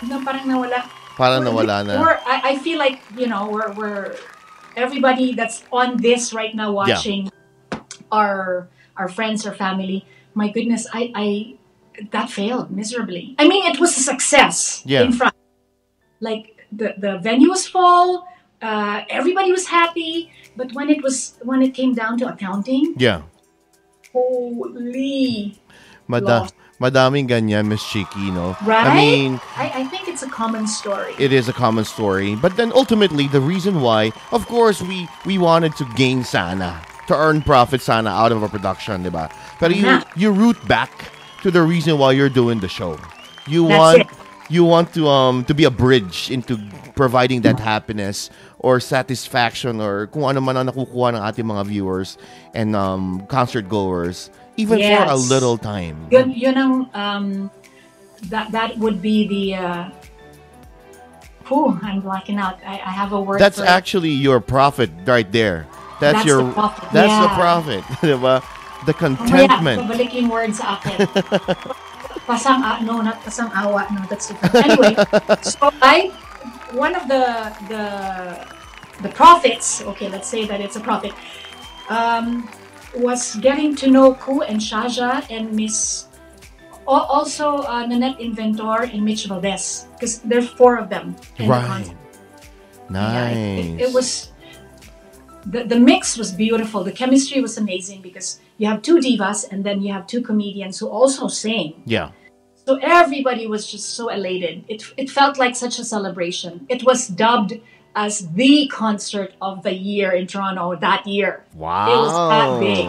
Na, 0.07 0.15
parang 0.25 0.45
nawala. 0.49 0.79
Parang 1.15 1.41
nawala 1.45 1.85
na. 1.85 2.01
Or 2.01 2.17
I, 2.25 2.55
I 2.55 2.59
feel 2.59 2.79
like, 2.79 2.99
you 3.15 3.27
know, 3.27 3.45
we're, 3.47 3.71
we're 3.77 4.15
everybody 4.75 5.35
that's 5.35 5.63
on 5.71 5.97
this 6.01 6.33
right 6.33 6.55
now 6.55 6.71
watching 6.71 7.27
Yeah. 7.29 7.79
our 8.11 8.67
our 8.97 9.07
friends 9.07 9.45
or 9.45 9.53
family, 9.53 10.03
my 10.33 10.49
goodness, 10.49 10.87
I, 10.91 11.11
I 11.15 11.27
that 12.11 12.29
failed 12.31 12.71
miserably. 12.71 13.35
I 13.37 13.47
mean 13.47 13.63
it 13.69 13.79
was 13.79 13.95
a 13.95 14.01
success 14.01 14.81
Yeah. 14.83 15.03
in 15.03 15.11
front. 15.13 15.35
Like 16.19 16.57
the, 16.71 16.95
the 16.97 17.19
venue 17.19 17.49
was 17.49 17.67
full, 17.67 18.25
uh, 18.61 19.01
everybody 19.09 19.51
was 19.51 19.67
happy, 19.67 20.31
but 20.55 20.71
when 20.73 20.89
it 20.89 21.01
was 21.03 21.37
when 21.43 21.61
it 21.61 21.73
came 21.73 21.93
down 21.93 22.17
to 22.19 22.27
accounting, 22.27 22.93
Yeah. 22.97 23.21
holy 24.13 25.59
Mada 26.07 26.25
Lost. 26.25 26.55
madaming 26.79 27.27
ganyan, 27.29 27.67
Miss 27.67 27.83
no? 27.95 28.57
right? 28.65 28.87
I 28.87 28.95
mean, 28.95 29.39
I, 29.55 29.71
I 29.75 29.83
think 29.85 30.07
it's 30.07 30.23
a 30.23 30.29
common 30.29 30.67
story. 30.67 31.13
it 31.19 31.31
is 31.31 31.47
a 31.47 31.53
common 31.53 31.85
story. 31.85 32.35
But 32.35 32.57
then 32.57 32.71
ultimately, 32.73 33.27
the 33.27 33.39
reason 33.41 33.81
why, 33.81 34.11
of 34.31 34.47
course, 34.47 34.81
we 34.81 35.07
we 35.25 35.37
wanted 35.37 35.75
to 35.77 35.85
gain 35.95 36.23
sana, 36.23 36.81
to 37.07 37.15
earn 37.15 37.41
profit 37.41 37.81
sana 37.81 38.09
out 38.09 38.31
of 38.31 38.43
a 38.43 38.49
production, 38.49 39.03
di 39.03 39.09
ba? 39.09 39.29
Pero 39.59 39.71
you, 39.71 39.85
Yeah. 39.85 40.03
you 40.15 40.29
root 40.31 40.57
back 40.67 40.91
to 41.43 41.51
the 41.51 41.61
reason 41.61 41.97
why 41.97 42.11
you're 42.11 42.33
doing 42.33 42.59
the 42.59 42.67
show. 42.69 42.97
You 43.47 43.67
That's 43.67 43.79
want 43.79 44.01
it. 44.01 44.07
you 44.49 44.65
want 44.65 44.93
to 44.93 45.07
um 45.07 45.45
to 45.45 45.53
be 45.55 45.63
a 45.63 45.71
bridge 45.71 46.29
into 46.29 46.59
providing 46.97 47.41
that 47.47 47.57
happiness 47.61 48.29
or 48.61 48.79
satisfaction 48.79 49.81
or 49.81 50.05
kung 50.13 50.23
ano 50.23 50.39
man 50.39 50.55
ang 50.55 50.69
nakukuha 50.69 51.17
ng 51.17 51.21
ating 51.25 51.45
mga 51.49 51.65
viewers 51.65 52.15
and 52.53 52.77
um 52.77 53.25
concert 53.25 53.65
goers 53.65 54.29
even 54.57 54.77
for 54.77 55.03
a 55.09 55.15
little 55.17 55.57
time. 55.57 55.97
yun, 56.11 56.29
yun 56.31 56.55
ang, 56.57 56.73
um, 56.93 57.25
that, 58.29 58.51
that 58.51 58.77
would 58.77 59.01
be 59.01 59.25
the, 59.27 59.55
uh, 59.55 59.89
whew, 61.47 61.79
I'm 61.81 62.01
blacking 62.01 62.37
out. 62.37 62.59
I, 62.65 62.77
I 62.77 62.91
have 62.93 63.13
a 63.13 63.21
word 63.21 63.39
That's 63.39 63.57
for 63.57 63.63
it. 63.65 63.69
actually 63.69 64.11
your 64.11 64.39
profit 64.39 64.91
right 65.05 65.29
there. 65.31 65.65
That's, 65.99 66.21
That's 66.21 66.25
your 66.27 66.43
the 66.43 66.53
profit, 66.53 66.89
That's 66.91 67.13
the 67.13 67.29
yeah. 67.29 67.37
profit, 67.37 67.83
'di 68.01 68.17
ba? 68.21 68.41
The 68.89 68.93
Mamaya, 68.93 69.01
contentment. 69.05 69.77
pabalik 69.85 70.09
yung 70.17 70.29
word 70.29 70.53
sa 70.57 70.77
akin. 70.81 71.05
pasang, 72.29 72.61
a- 72.65 72.81
no, 72.81 73.01
not 73.01 73.21
pasang 73.21 73.53
awa. 73.53 73.85
No, 73.93 74.01
that's 74.09 74.29
different. 74.33 74.55
Anyway, 74.65 74.93
so 75.45 75.69
I, 75.81 76.09
one 76.73 76.95
of 76.95 77.07
the, 77.07 77.53
the, 77.67 79.03
the 79.03 79.09
prophets, 79.09 79.81
okay, 79.81 80.09
let's 80.09 80.27
say 80.27 80.45
that 80.45 80.61
it's 80.61 80.75
a 80.75 80.79
prophet, 80.79 81.13
um, 81.89 82.49
was 82.95 83.35
getting 83.37 83.75
to 83.77 83.89
know 83.89 84.13
Kuh 84.15 84.41
and 84.41 84.59
Shaja 84.59 85.25
and 85.29 85.53
Miss, 85.53 86.07
also 86.87 87.57
uh, 87.63 87.85
Nanette 87.85 88.19
Inventor 88.19 88.83
and 88.83 89.03
Mitch 89.03 89.25
Valdez, 89.25 89.87
because 89.93 90.19
there's 90.19 90.49
four 90.49 90.77
of 90.77 90.89
them. 90.89 91.15
in 91.37 91.45
the 91.45 91.51
Right. 91.51 91.95
Nice. 92.89 93.13
Yeah, 93.13 93.29
it, 93.29 93.65
it, 93.65 93.81
it 93.87 93.93
was 93.93 94.31
the, 95.45 95.63
the 95.63 95.79
mix 95.79 96.17
was 96.17 96.31
beautiful. 96.31 96.83
The 96.83 96.91
chemistry 96.91 97.41
was 97.41 97.57
amazing 97.57 98.01
because 98.01 98.39
you 98.57 98.67
have 98.67 98.81
two 98.81 98.97
divas 98.97 99.49
and 99.49 99.63
then 99.63 99.81
you 99.81 99.91
have 99.93 100.07
two 100.07 100.21
comedians 100.21 100.79
who 100.79 100.87
also 100.87 101.27
sing. 101.27 101.81
Yeah. 101.85 102.11
So 102.65 102.77
everybody 102.81 103.47
was 103.47 103.65
just 103.69 103.95
so 103.97 104.09
elated. 104.09 104.63
It 104.67 104.83
it 104.97 105.09
felt 105.09 105.37
like 105.37 105.55
such 105.55 105.79
a 105.79 105.83
celebration. 105.83 106.65
It 106.69 106.83
was 106.83 107.07
dubbed 107.07 107.59
as 107.95 108.29
the 108.37 108.67
concert 108.71 109.33
of 109.41 109.63
the 109.63 109.73
year 109.73 110.11
in 110.11 110.27
Toronto 110.27 110.75
that 110.79 111.05
year. 111.05 111.43
Wow. 111.55 111.91
It 111.91 111.97
was 111.99 112.13
that 112.31 112.49
big. 112.63 112.87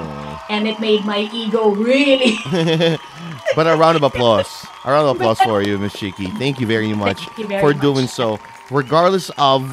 And 0.50 0.68
it 0.68 0.78
made 0.78 1.04
my 1.04 1.26
ego 1.32 1.70
really 1.74 2.38
But 3.56 3.66
a 3.66 3.74
round 3.76 3.96
of 3.96 4.04
applause. 4.04 4.46
A 4.84 4.92
round 4.92 5.08
of 5.08 5.16
applause 5.16 5.40
for 5.40 5.62
you, 5.62 5.78
Miss 5.78 5.92
Chiqui. 5.96 6.30
Thank 6.38 6.60
you 6.60 6.66
very 6.66 6.92
much 6.94 7.26
you 7.36 7.46
very 7.48 7.60
for 7.60 7.72
much. 7.74 7.82
doing 7.82 8.06
so. 8.06 8.38
Regardless 8.70 9.30
of, 9.36 9.66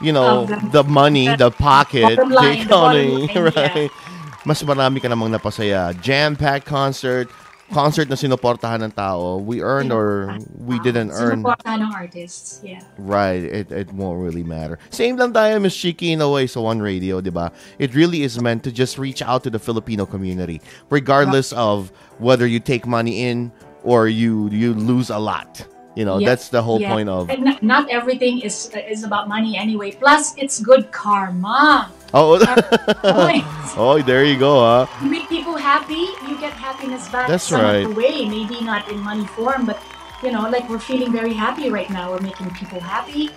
you 0.00 0.12
know, 0.12 0.44
Of 0.46 0.48
the- 0.70 0.82
the, 0.82 0.84
money, 0.84 1.34
the 1.34 1.50
pocket, 1.50 2.16
the 2.16 2.24
line, 2.24 2.58
the 2.58 2.64
economy, 2.70 3.26
line, 3.34 3.52
yeah. 3.56 3.88
Mas 4.46 4.62
marami 4.62 5.02
ka 5.02 5.08
namang 5.10 5.34
napasaya. 5.34 5.90
Jam-packed 6.00 6.64
concert, 6.64 7.26
concert 7.72 8.08
na 8.08 8.14
sinuportahan 8.14 8.82
ng 8.82 8.92
tao. 8.92 9.38
We 9.38 9.62
earned 9.62 9.92
or 9.92 10.38
we 10.58 10.76
ah, 10.76 10.82
didn't 10.82 11.10
earn. 11.10 11.42
Sinuportahan 11.42 11.82
ng 11.82 11.92
artists. 11.92 12.60
Yeah. 12.62 12.82
Right, 12.98 13.42
it, 13.42 13.72
it 13.72 13.92
won't 13.92 14.22
really 14.22 14.44
matter. 14.44 14.78
Same 14.90 15.16
lang 15.16 15.32
tayo, 15.32 15.60
Miss 15.60 15.76
Chiqui, 15.76 16.12
in 16.12 16.20
a 16.20 16.30
way, 16.30 16.46
sa 16.46 16.60
One 16.60 16.80
Radio, 16.80 17.20
di 17.20 17.30
ba? 17.30 17.52
It 17.78 17.94
really 17.94 18.22
is 18.22 18.40
meant 18.40 18.62
to 18.64 18.72
just 18.72 18.98
reach 18.98 19.22
out 19.22 19.42
to 19.44 19.50
the 19.50 19.58
Filipino 19.58 20.06
community, 20.06 20.60
regardless 20.90 21.52
of 21.52 21.90
whether 22.18 22.46
you 22.46 22.60
take 22.60 22.86
money 22.86 23.26
in 23.26 23.52
or 23.82 24.08
you 24.08 24.50
you 24.50 24.74
lose 24.74 25.10
a 25.10 25.18
lot. 25.18 25.66
You 25.96 26.04
know, 26.04 26.18
Yeah, 26.20 26.28
that's 26.28 26.48
the 26.52 26.60
whole 26.62 26.78
yeah. 26.78 26.92
point 26.92 27.08
of. 27.08 27.30
And 27.32 27.56
not, 27.62 27.88
everything 27.88 28.40
is 28.44 28.68
is 28.76 29.02
about 29.02 29.28
money 29.32 29.56
anyway. 29.56 29.90
Plus, 29.96 30.36
it's 30.36 30.60
good 30.60 30.92
karma. 30.92 31.90
Oh, 32.12 32.36
oh, 33.76 34.00
there 34.04 34.22
you 34.24 34.38
go, 34.38 34.60
huh? 34.60 34.86
You 35.02 35.10
make 35.10 35.26
people 35.28 35.56
happy, 35.56 36.06
you 36.28 36.36
get 36.38 36.52
happiness 36.52 37.08
back 37.08 37.28
That's 37.28 37.44
some 37.48 37.64
right. 37.64 37.88
way. 37.96 38.28
Maybe 38.28 38.60
not 38.60 38.86
in 38.92 39.00
money 39.00 39.26
form, 39.34 39.64
but 39.64 39.80
you 40.22 40.30
know, 40.30 40.48
like 40.52 40.68
we're 40.68 40.78
feeling 40.84 41.10
very 41.12 41.32
happy 41.32 41.68
right 41.72 41.88
now. 41.88 42.12
We're 42.12 42.20
making 42.20 42.50
people 42.52 42.78
happy, 42.78 43.32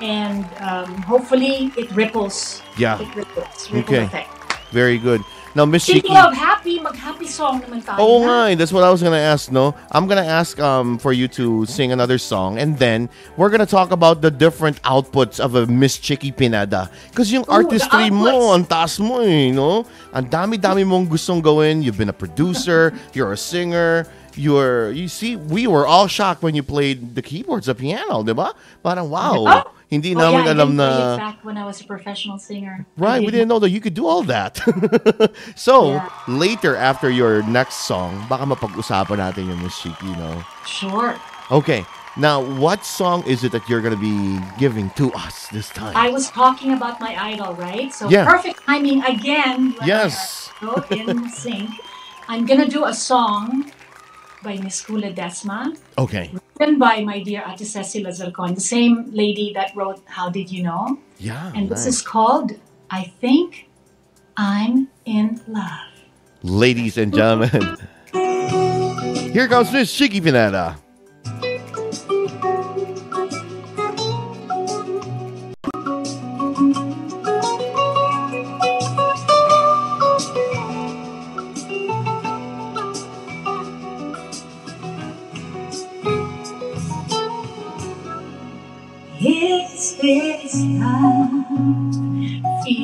and 0.00 0.48
um, 0.64 0.88
hopefully 1.04 1.70
it 1.76 1.92
ripples. 1.92 2.62
Yeah. 2.80 2.96
It 3.00 3.12
ripples. 3.14 3.70
Ripple 3.70 3.94
Okay. 3.94 4.04
effect. 4.08 4.32
Very 4.72 4.96
good. 4.98 5.20
Now, 5.54 5.64
Miss 5.66 5.82
Chiqui. 5.82 6.06
Speaking 6.06 6.16
of 6.16 6.32
happy, 6.32 6.78
mag-happy 6.78 7.26
song 7.26 7.58
naman 7.66 7.82
tayo. 7.82 7.98
Oh, 7.98 8.22
nga, 8.22 8.50
eh. 8.50 8.54
that's 8.54 8.70
what 8.70 8.86
I 8.86 8.90
was 8.90 9.02
gonna 9.02 9.18
ask. 9.18 9.50
No, 9.50 9.74
I'm 9.90 10.06
gonna 10.06 10.26
ask 10.26 10.54
um 10.62 10.94
for 10.98 11.10
you 11.10 11.26
to 11.34 11.66
sing 11.66 11.90
another 11.90 12.18
song, 12.22 12.58
and 12.58 12.78
then 12.78 13.10
we're 13.34 13.50
gonna 13.50 13.66
talk 13.66 13.90
about 13.90 14.22
the 14.22 14.30
different 14.30 14.78
outputs 14.86 15.42
of 15.42 15.58
a 15.58 15.66
Miss 15.66 15.98
Chiqui 15.98 16.30
Pineda. 16.30 16.86
Because 17.10 17.34
yung 17.34 17.42
Ooh, 17.50 17.66
artistry 17.66 18.14
mo, 18.14 18.54
ang 18.54 18.62
taas 18.62 19.02
mo 19.02 19.18
eh, 19.26 19.50
no? 19.50 19.82
Ang 20.14 20.30
dami-dami 20.30 20.86
mong 20.86 21.10
gustong 21.10 21.42
gawin. 21.42 21.82
You've 21.82 21.98
been 21.98 22.14
a 22.14 22.16
producer, 22.16 22.94
you're 23.14 23.34
a 23.34 23.40
singer, 23.40 24.06
you're, 24.38 24.92
you 24.92 25.08
see, 25.08 25.34
we 25.34 25.66
were 25.66 25.86
all 25.86 26.06
shocked 26.06 26.42
when 26.42 26.54
you 26.54 26.62
played 26.62 27.14
the 27.14 27.22
keyboards, 27.22 27.66
the 27.66 27.74
piano, 27.74 28.22
di 28.22 28.32
ba? 28.32 28.54
Parang 28.82 29.10
wow, 29.10 29.42
Oh. 29.42 29.79
Hindi 29.90 30.14
Oh, 30.14 30.22
namin 30.22 30.46
yeah, 30.46 30.54
alam 30.54 30.70
na... 30.78 31.16
back 31.18 31.42
when 31.42 31.58
I 31.58 31.66
was 31.66 31.82
a 31.82 31.84
professional 31.84 32.38
singer. 32.38 32.86
Right, 32.96 33.18
we 33.18 33.34
didn't 33.34 33.50
know 33.50 33.58
that 33.58 33.70
you 33.74 33.80
could 33.82 33.94
do 33.94 34.06
all 34.06 34.22
that. 34.30 34.62
so, 35.58 35.98
Yeah. 35.98 36.08
later 36.30 36.78
after 36.78 37.10
your 37.10 37.42
next 37.42 37.90
song, 37.90 38.14
baka 38.30 38.46
mapag-usapan 38.46 39.18
natin 39.18 39.50
yung 39.50 39.58
Miss 39.66 39.74
Chiqui, 39.82 40.14
no? 40.14 40.46
Sure. 40.62 41.18
Okay, 41.50 41.82
now 42.14 42.38
what 42.38 42.86
song 42.86 43.26
is 43.26 43.42
it 43.42 43.50
that 43.50 43.66
you're 43.66 43.82
gonna 43.82 43.98
be 43.98 44.38
giving 44.62 44.94
to 44.94 45.10
us 45.10 45.50
this 45.50 45.66
time? 45.74 45.98
I 45.98 46.14
was 46.14 46.30
talking 46.30 46.70
about 46.70 47.02
my 47.02 47.18
idol, 47.18 47.58
right? 47.58 47.90
So 47.90 48.06
Yeah. 48.06 48.22
perfect 48.30 48.62
timing 48.62 49.02
again. 49.02 49.74
you 49.82 49.90
Yes. 49.90 50.54
So 50.62 50.78
in 50.94 51.26
sync. 51.34 51.66
I'm 52.30 52.46
gonna 52.46 52.70
do 52.70 52.86
a 52.86 52.94
song 52.94 53.74
by 54.46 54.54
Miss 54.62 54.78
Kuh 54.86 55.02
Ledesma, 55.02 55.74
Okay, 55.98 56.30
written 56.60 56.78
by 56.78 57.00
my 57.00 57.22
dear 57.22 57.42
Ate 57.46 57.66
Cecile 57.66 58.04
Azarcon, 58.04 58.54
the 58.54 58.60
same 58.60 59.10
lady 59.12 59.52
that 59.54 59.74
wrote 59.74 60.02
How 60.04 60.28
Did 60.28 60.52
You 60.52 60.62
Know? 60.62 60.98
yeah, 61.18 61.52
And 61.54 61.68
this 61.70 61.86
is 61.86 62.02
called 62.02 62.52
I 62.90 63.04
Think 63.20 63.68
I'm 64.36 64.88
in 65.06 65.40
Love. 65.48 65.88
Ladies 66.42 66.98
and 66.98 67.14
gentlemen, 67.14 67.76
here 69.32 69.48
comes 69.48 69.72
Miss 69.72 69.90
Chiqui 69.98 70.22
Pineda. 70.22 70.76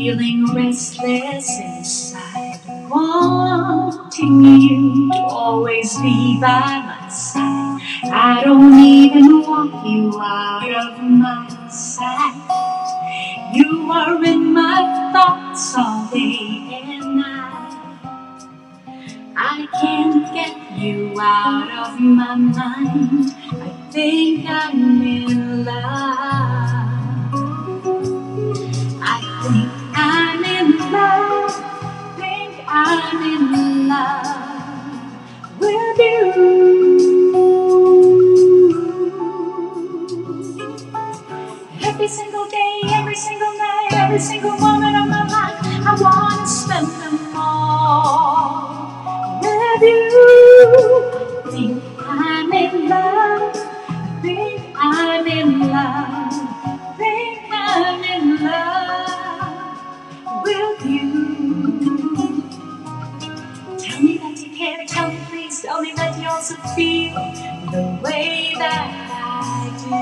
Feeling 0.07 0.54
restless 0.54 1.50
inside, 1.59 2.61
wanting 2.88 4.40
you 4.40 5.11
to 5.11 5.18
always 5.18 5.98
be 6.00 6.38
by 6.40 6.78
my 6.86 7.09
side. 7.09 7.80
I 8.04 8.40
don't 8.44 8.78
even 8.78 9.42
want 9.42 9.84
you 9.84 10.16
out 10.22 10.70
of 10.70 11.02
my 11.02 11.68
sight. 11.68 13.50
You 13.52 13.90
are 13.90 14.22
in 14.22 14.54
my 14.54 15.11
thoughts 15.12 15.74
all 15.76 16.09
day 16.12 16.84
and 16.84 17.16
night. 17.16 17.98
I 19.36 19.66
can't 19.80 20.32
get 20.32 20.78
you 20.78 21.16
out 21.20 21.88
of 21.88 22.00
my 22.00 22.36
mind. 22.36 23.34
I 23.54 23.90
think 23.90 24.46
I'm 24.48 25.02
in 25.02 25.64
love. 25.64 26.86
I'm 32.79 33.24
in 33.24 33.89
love 33.89 34.61
with 35.59 35.99
you. 35.99 36.33
Every 41.83 42.09
single 42.09 42.47
day, 42.49 42.81
every 42.95 43.14
single 43.16 43.53
night, 43.59 43.89
every 43.93 44.18
single 44.18 44.57
moment 44.59 44.97
of 44.97 45.09
my 45.09 45.27
life, 45.29 45.59
I 45.87 45.97
wanna 46.01 46.47
spend 46.47 46.87
them 46.89 47.37
all 47.37 48.89
with 49.43 49.83
you. 49.83 51.53
Think 51.53 51.85
I'm 52.01 52.53
in 52.53 52.91
love. 52.91 53.57
Think 54.22 54.62
I'm 54.77 55.27
in 55.27 55.61
love. 55.72 56.35
Think 56.99 57.41
I'm 57.53 58.05
in 58.05 58.45
love 58.45 59.81
with 60.45 60.87
you. 60.87 61.15
Tell 65.77 65.85
me 65.85 65.93
that 65.97 66.18
you 66.18 66.27
also 66.27 66.55
feel 66.74 67.12
the 67.70 68.01
way 68.03 68.55
that 68.57 68.89
I 69.12 69.68
do. 69.85 69.95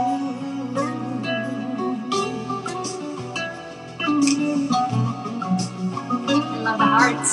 I 6.29 6.63
love 6.63 6.79
the 6.79 6.85
hearts. 6.85 7.33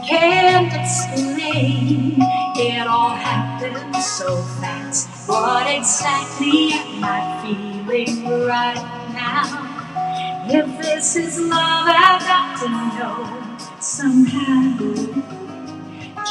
Can't 0.09 0.73
explain. 0.75 2.17
It 2.57 2.87
all 2.87 3.11
happened 3.11 3.97
so 3.97 4.37
fast. 4.61 5.29
What 5.29 5.67
exactly 5.69 6.73
am 6.73 7.05
I 7.05 7.43
feeling 7.43 8.47
right 8.47 9.11
now? 9.13 9.83
If 10.49 10.67
this 10.83 11.17
is 11.17 11.41
love, 11.41 11.89
I've 11.89 12.21
got 12.21 12.59
to 12.61 12.69
know 12.97 13.81
somehow. 13.81 14.79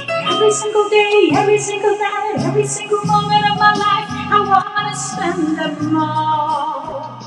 Every 0.09 0.51
single 0.51 0.89
day, 0.89 1.31
every 1.35 1.59
single 1.59 1.97
night, 1.97 2.35
every 2.39 2.65
single 2.67 3.05
moment 3.05 3.45
of 3.51 3.57
my 3.59 3.73
life, 3.75 4.09
I 4.35 4.39
wanna 4.51 4.95
spend 4.95 5.57
them 5.59 5.97
all 5.97 7.19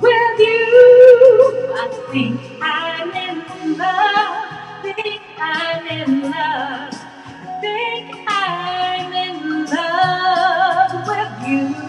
with 0.00 0.40
you. 0.40 1.74
I 1.76 1.88
think 2.12 2.40
I'm 2.62 3.12
in 3.12 3.78
love. 3.78 4.82
Think 4.82 5.22
I'm 5.38 5.86
in 5.88 6.22
love. 6.30 6.94
I 6.94 7.60
think 7.62 8.24
I'm 8.28 9.12
in 9.12 9.66
love 9.66 11.08
with 11.08 11.48
you. 11.48 11.85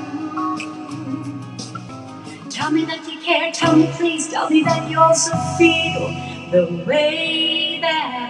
Tell 2.57 2.71
me 2.71 2.85
that 2.85 3.07
you 3.07 3.19
care. 3.21 3.51
Tell 3.51 3.75
me, 3.75 3.87
please. 3.93 4.29
Tell 4.29 4.49
me 4.49 4.63
that 4.63 4.89
you 4.89 4.99
also 4.99 5.31
feel 5.59 6.09
the 6.49 6.65
way 6.87 7.79
that 7.81 8.29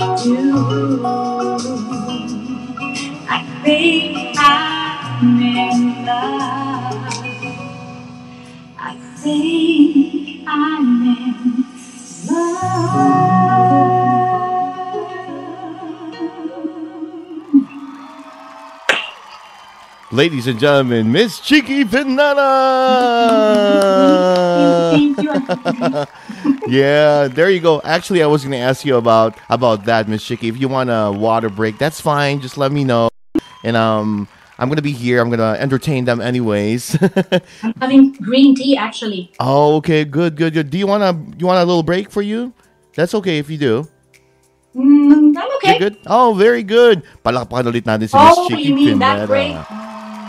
I 0.00 0.16
do. 0.24 1.06
I 3.28 3.44
think 3.62 4.36
I'm 4.38 5.40
in 5.40 6.04
love. 6.04 7.24
I 8.78 8.96
think 9.22 10.44
I'm 10.48 11.02
in 11.16 11.64
love. 12.28 13.87
Ladies 20.10 20.46
and 20.46 20.58
gentlemen, 20.58 21.12
Miss 21.12 21.38
Chiqui 21.38 21.84
you. 25.20 26.66
yeah, 26.66 27.28
there 27.28 27.50
you 27.50 27.60
go. 27.60 27.82
Actually, 27.84 28.22
I 28.22 28.26
was 28.26 28.40
going 28.42 28.52
to 28.52 28.58
ask 28.58 28.86
you 28.86 28.96
about 28.96 29.36
about 29.50 29.84
that, 29.84 30.08
Miss 30.08 30.24
Chiqui. 30.24 30.48
If 30.48 30.56
you 30.58 30.66
want 30.66 30.88
a 30.88 31.12
water 31.12 31.50
break, 31.50 31.76
that's 31.76 32.00
fine. 32.00 32.40
Just 32.40 32.56
let 32.56 32.72
me 32.72 32.84
know, 32.84 33.10
and 33.62 33.76
um, 33.76 34.26
I'm 34.58 34.70
gonna 34.70 34.80
be 34.80 34.92
here. 34.92 35.20
I'm 35.20 35.28
gonna 35.28 35.58
entertain 35.60 36.06
them 36.06 36.22
anyways. 36.22 36.96
I'm 37.62 37.74
having 37.78 38.12
green 38.12 38.54
tea 38.54 38.78
actually. 38.78 39.30
oh, 39.40 39.76
okay, 39.76 40.06
good, 40.06 40.36
good, 40.36 40.54
good. 40.54 40.70
Do 40.70 40.78
you 40.78 40.86
want 40.86 41.02
a 41.02 41.12
you 41.36 41.44
want 41.44 41.60
a 41.60 41.66
little 41.66 41.82
break 41.82 42.10
for 42.10 42.22
you? 42.22 42.54
That's 42.96 43.12
okay 43.12 43.36
if 43.36 43.50
you 43.50 43.58
do. 43.58 43.86
Mm, 44.74 45.36
I'm 45.36 45.56
okay. 45.56 45.76
You're 45.78 45.90
good. 45.90 45.98
Oh, 46.06 46.32
very 46.32 46.62
good. 46.62 47.04
Palakpakan 47.20 47.68
ulit 47.68 47.84
natin 47.84 48.08
si 48.08 48.16
Miss 48.16 48.36
Oh, 48.40 48.48
Chiqui 48.48 48.64
you 48.64 48.74
mean 48.74 48.98
that 49.04 49.28
break? 49.28 49.52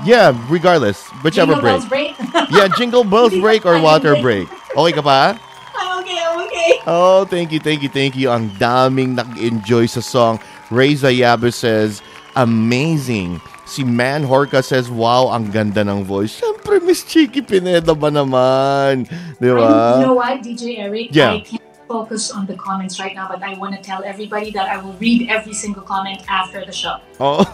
Yeah, 0.06 0.32
regardless, 0.48 1.04
whichever 1.24 1.54
Jingle 1.54 1.62
break. 1.62 1.74
bells 1.74 1.88
break? 1.88 2.12
Yeah, 2.56 2.68
jingle 2.78 3.04
bells 3.04 3.36
break 3.44 3.66
or 3.66 3.80
water 3.82 4.16
break. 4.22 4.48
Okay 4.76 4.94
ka 4.96 5.02
pa? 5.04 5.38
I'm 5.76 6.00
okay, 6.02 6.18
I'm 6.18 6.40
okay. 6.48 6.72
Oh, 6.88 7.26
thank 7.26 7.52
you, 7.52 7.60
thank 7.60 7.84
you, 7.84 7.90
thank 7.90 8.16
you. 8.16 8.32
Ang 8.32 8.50
daming 8.58 9.14
nag-enjoy 9.20 9.86
sa 9.92 10.02
song. 10.02 10.40
Reza 10.72 11.12
Yabe 11.12 11.52
says, 11.54 12.02
amazing. 12.36 13.42
Si 13.70 13.84
Man 13.86 14.26
Horka 14.26 14.64
says, 14.64 14.90
wow, 14.90 15.30
ang 15.30 15.52
ganda 15.54 15.86
ng 15.86 16.02
voice. 16.02 16.42
Siyempre, 16.42 16.82
Miss 16.82 17.06
Chiqui 17.06 17.46
Pineda 17.46 17.94
ba 17.94 18.10
naman? 18.10 19.06
Di 19.38 19.50
ba? 19.54 20.02
you 20.02 20.10
know 20.10 20.18
what, 20.18 20.42
DJ 20.42 20.82
Eric? 20.82 21.14
Yeah. 21.14 21.38
I 21.38 21.46
can't 21.46 21.62
focus 21.86 22.30
on 22.34 22.46
the 22.46 22.58
comments 22.58 22.98
right 22.98 23.14
now, 23.14 23.30
but 23.30 23.42
I 23.42 23.58
want 23.58 23.74
to 23.78 23.82
tell 23.82 24.02
everybody 24.06 24.50
that 24.58 24.70
I 24.70 24.82
will 24.82 24.94
read 24.98 25.30
every 25.30 25.54
single 25.54 25.82
comment 25.82 26.22
after 26.30 26.66
the 26.66 26.74
show. 26.74 26.98
Oh, 27.20 27.46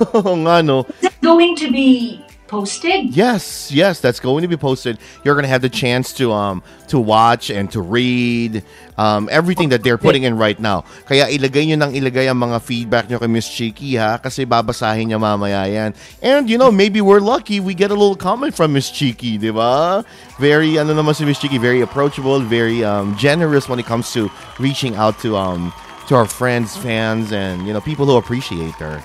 nga, 0.43 0.63
no? 0.63 0.87
Is 1.03 1.11
it 1.11 1.19
going 1.19 1.55
to 1.59 1.71
be 1.71 2.23
posted? 2.47 3.15
Yes, 3.15 3.71
yes, 3.71 3.99
that's 3.99 4.19
going 4.19 4.41
to 4.41 4.47
be 4.47 4.57
posted. 4.57 4.97
You're 5.23 5.35
going 5.35 5.43
to 5.43 5.49
have 5.49 5.61
the 5.61 5.69
chance 5.69 6.13
to 6.13 6.31
um 6.31 6.63
to 6.87 6.99
watch 6.99 7.49
and 7.49 7.71
to 7.71 7.81
read 7.81 8.63
um 8.97 9.27
everything 9.31 9.69
that 9.69 9.83
they're 9.83 9.97
putting 9.97 10.23
in 10.23 10.37
right 10.37 10.59
now. 10.59 10.85
Kaya 11.05 11.25
ilagay 11.25 11.67
nyo 11.67 11.75
nang 11.75 11.93
ilagay 11.93 12.29
ang 12.29 12.37
mga 12.37 12.61
feedback 12.61 13.09
nyo 13.09 13.19
kay 13.19 13.27
Miss 13.27 13.49
Chiqui 13.49 13.97
ha 13.97 14.17
kasi 14.17 14.45
babasahin 14.45 15.09
niya 15.09 15.19
mamaya 15.19 15.65
yan. 15.65 15.91
And 16.21 16.49
you 16.49 16.57
know, 16.57 16.71
maybe 16.71 17.01
we're 17.01 17.23
lucky 17.23 17.59
we 17.59 17.73
get 17.73 17.89
a 17.91 17.97
little 17.97 18.17
comment 18.17 18.53
from 18.53 18.73
Miss 18.73 18.91
Chiqui, 18.91 19.39
di 19.39 19.51
ba? 19.51 20.05
Very 20.37 20.77
ano 20.77 20.93
naman 20.93 21.15
si 21.15 21.25
Miss 21.25 21.39
Chiqui, 21.39 21.59
very 21.59 21.81
approachable, 21.81 22.39
very 22.39 22.83
um 22.85 23.17
generous 23.17 23.67
when 23.67 23.79
it 23.79 23.85
comes 23.85 24.13
to 24.13 24.29
reaching 24.59 24.95
out 24.95 25.17
to 25.25 25.35
um 25.35 25.73
to 26.07 26.13
our 26.13 26.29
friends, 26.29 26.77
fans 26.77 27.33
and 27.33 27.65
you 27.65 27.73
know, 27.73 27.81
people 27.81 28.05
who 28.05 28.17
appreciate 28.17 28.77
her. 28.77 29.01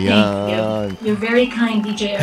Thank 0.00 1.00
you. 1.00 1.06
You're 1.06 1.16
very 1.16 1.46
kind, 1.46 1.84
DJ 1.84 2.16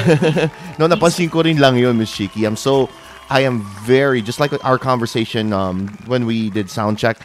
No, 0.80 0.88
napansin 0.88 1.30
ko 1.30 1.42
rin 1.42 1.58
lang 1.58 1.78
yun, 1.78 1.98
Miss 1.98 2.12
Chiqui. 2.12 2.48
I'm 2.48 2.56
so, 2.56 2.90
I 3.30 3.42
am 3.42 3.62
very, 3.86 4.22
just 4.22 4.40
like 4.40 4.54
our 4.66 4.78
conversation 4.78 5.54
um, 5.54 5.88
when 6.08 6.26
we 6.26 6.50
did 6.50 6.70
sound 6.70 6.98
check, 6.98 7.20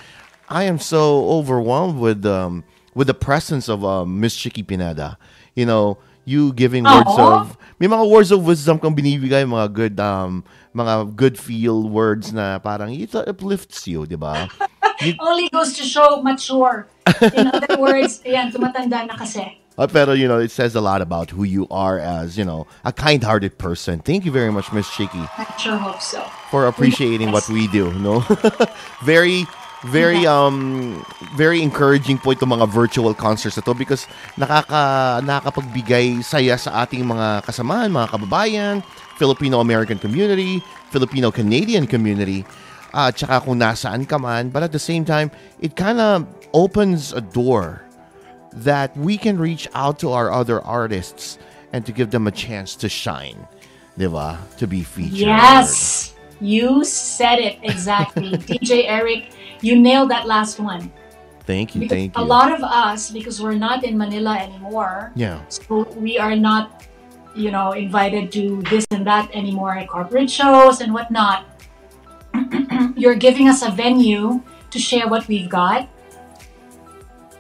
I 0.49 0.65
am 0.65 0.79
so 0.79 1.29
overwhelmed 1.31 1.99
with 1.99 2.27
um, 2.27 2.65
with 2.95 3.09
the 3.09 3.15
presence 3.15 3.69
of 3.69 3.85
um, 3.85 4.21
Miss 4.21 4.37
Chiqui 4.37 4.67
Pineda. 4.67 5.19
You 5.55 5.67
know, 5.67 5.99
you 6.25 6.53
giving 6.53 6.85
words 6.85 7.17
Aw. 7.17 7.41
of, 7.41 7.57
may 7.79 7.87
mga 7.87 8.09
words 8.09 8.31
of 8.31 8.45
wisdom 8.45 8.79
kang 8.79 8.95
binibigay, 8.95 9.45
mga 9.49 9.73
good, 9.73 10.01
um, 10.01 10.45
mga 10.75 11.17
good 11.17 11.39
feel 11.39 11.89
words 11.89 12.33
na 12.33 12.59
parang 12.59 12.93
it 12.93 13.15
uplifts 13.15 13.87
you, 13.87 14.07
di 14.07 14.17
ba? 14.17 14.49
Only 15.21 15.49
goes 15.51 15.75
to 15.77 15.83
show 15.83 16.23
mature. 16.23 16.87
In 17.35 17.49
other 17.49 17.77
words, 17.77 18.23
ayan, 18.25 18.53
tumatanda 18.53 19.05
na 19.05 19.17
kasi. 19.17 19.64
Uh, 19.77 19.87
pero, 19.87 20.12
you 20.12 20.29
know, 20.29 20.39
it 20.39 20.51
says 20.51 20.75
a 20.75 20.81
lot 20.81 21.03
about 21.03 21.31
who 21.31 21.43
you 21.43 21.66
are 21.70 21.99
as, 21.99 22.39
you 22.39 22.45
know, 22.45 22.66
a 22.85 22.93
kind-hearted 22.93 23.59
person. 23.59 23.99
Thank 23.99 24.25
you 24.25 24.31
very 24.31 24.53
much, 24.53 24.72
Miss 24.72 24.87
Chiqui. 24.87 25.29
I 25.37 25.57
sure 25.59 25.77
hope 25.77 26.01
so. 26.01 26.22
for 26.55 26.70
appreciating 26.70 27.35
what 27.35 27.43
we 27.51 27.66
do, 27.66 27.91
no? 27.99 28.22
very 29.03 29.43
very 29.91 30.22
um 30.25 31.03
very 31.35 31.61
encouraging 31.61 32.16
po 32.16 32.31
itong 32.31 32.55
mga 32.55 32.70
virtual 32.70 33.11
concerts 33.12 33.59
na 33.59 33.62
to 33.66 33.75
because 33.75 34.07
nakaka 34.39 35.18
nakakapagbigay 35.27 36.22
saya 36.22 36.55
sa 36.55 36.87
ating 36.87 37.03
mga 37.03 37.43
kasamahan, 37.43 37.91
mga 37.91 38.09
kababayan, 38.14 38.75
Filipino 39.18 39.59
American 39.59 39.99
community, 39.99 40.62
Filipino 40.95 41.35
Canadian 41.35 41.91
community 41.91 42.47
uh, 42.95 43.11
tsaka 43.11 43.43
kung 43.43 43.59
nasaan 43.59 44.07
ka 44.07 44.14
man. 44.14 44.55
But 44.55 44.62
at 44.62 44.70
the 44.70 44.79
same 44.79 45.03
time, 45.03 45.35
it 45.59 45.75
kind 45.75 45.99
of 45.99 46.22
opens 46.55 47.11
a 47.11 47.20
door 47.20 47.83
that 48.55 48.97
we 48.97 49.19
can 49.19 49.39
reach 49.39 49.69
out 49.75 49.99
to 50.01 50.11
our 50.13 50.31
other 50.31 50.61
artists 50.61 51.39
and 51.73 51.85
to 51.87 51.93
give 51.93 52.11
them 52.11 52.27
a 52.27 52.31
chance 52.31 52.77
to 52.77 52.89
shine. 52.89 53.47
Diba? 53.99 54.39
To 54.59 54.67
be 54.67 54.83
featured. 54.83 55.19
Yes, 55.29 56.15
you 56.41 56.85
said 56.85 57.39
it 57.39 57.59
exactly. 57.63 58.31
DJ 58.51 58.85
Eric, 58.87 59.31
you 59.61 59.79
nailed 59.79 60.11
that 60.11 60.27
last 60.27 60.59
one. 60.61 60.93
Thank 61.47 61.75
you, 61.75 61.81
Because 61.83 61.97
thank 61.97 62.17
you. 62.17 62.23
a 62.23 62.25
lot 62.25 62.53
of 62.53 62.63
us, 62.63 63.11
because 63.11 63.41
we're 63.43 63.55
not 63.59 63.85
in 63.85 63.99
Manila 63.99 64.35
anymore, 64.39 65.13
yeah. 65.15 65.41
so 65.49 65.85
we 65.95 66.17
are 66.19 66.35
not, 66.35 66.87
you 67.37 67.51
know, 67.51 67.73
invited 67.73 68.33
to 68.33 68.63
this 68.71 68.87
and 68.91 69.07
that 69.07 69.31
anymore 69.35 69.77
at 69.77 69.89
corporate 69.89 70.31
shows 70.31 70.81
and 70.81 70.95
whatnot. 70.95 71.45
You're 72.97 73.15
giving 73.15 73.49
us 73.49 73.61
a 73.63 73.71
venue 73.71 74.43
to 74.71 74.79
share 74.79 75.07
what 75.07 75.29
we've 75.29 75.51
got. 75.51 75.87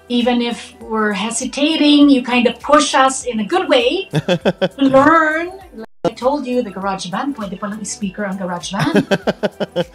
Even 0.08 0.42
if 0.42 0.78
we're 0.80 1.12
hesitating, 1.12 2.10
you 2.10 2.22
kind 2.22 2.46
of 2.46 2.60
push 2.60 2.94
us 2.94 3.24
in 3.24 3.40
a 3.40 3.44
good 3.44 3.68
way 3.68 4.08
to 4.12 4.70
learn. 4.78 5.48
Like 5.74 5.88
I 6.04 6.10
told 6.10 6.46
you, 6.46 6.62
the 6.62 6.70
garage 6.70 7.06
band, 7.06 7.36
pwede 7.36 7.58
palang 7.58 7.86
speaker 7.86 8.24
ang 8.24 8.36
garage 8.36 8.72
band. 8.72 9.08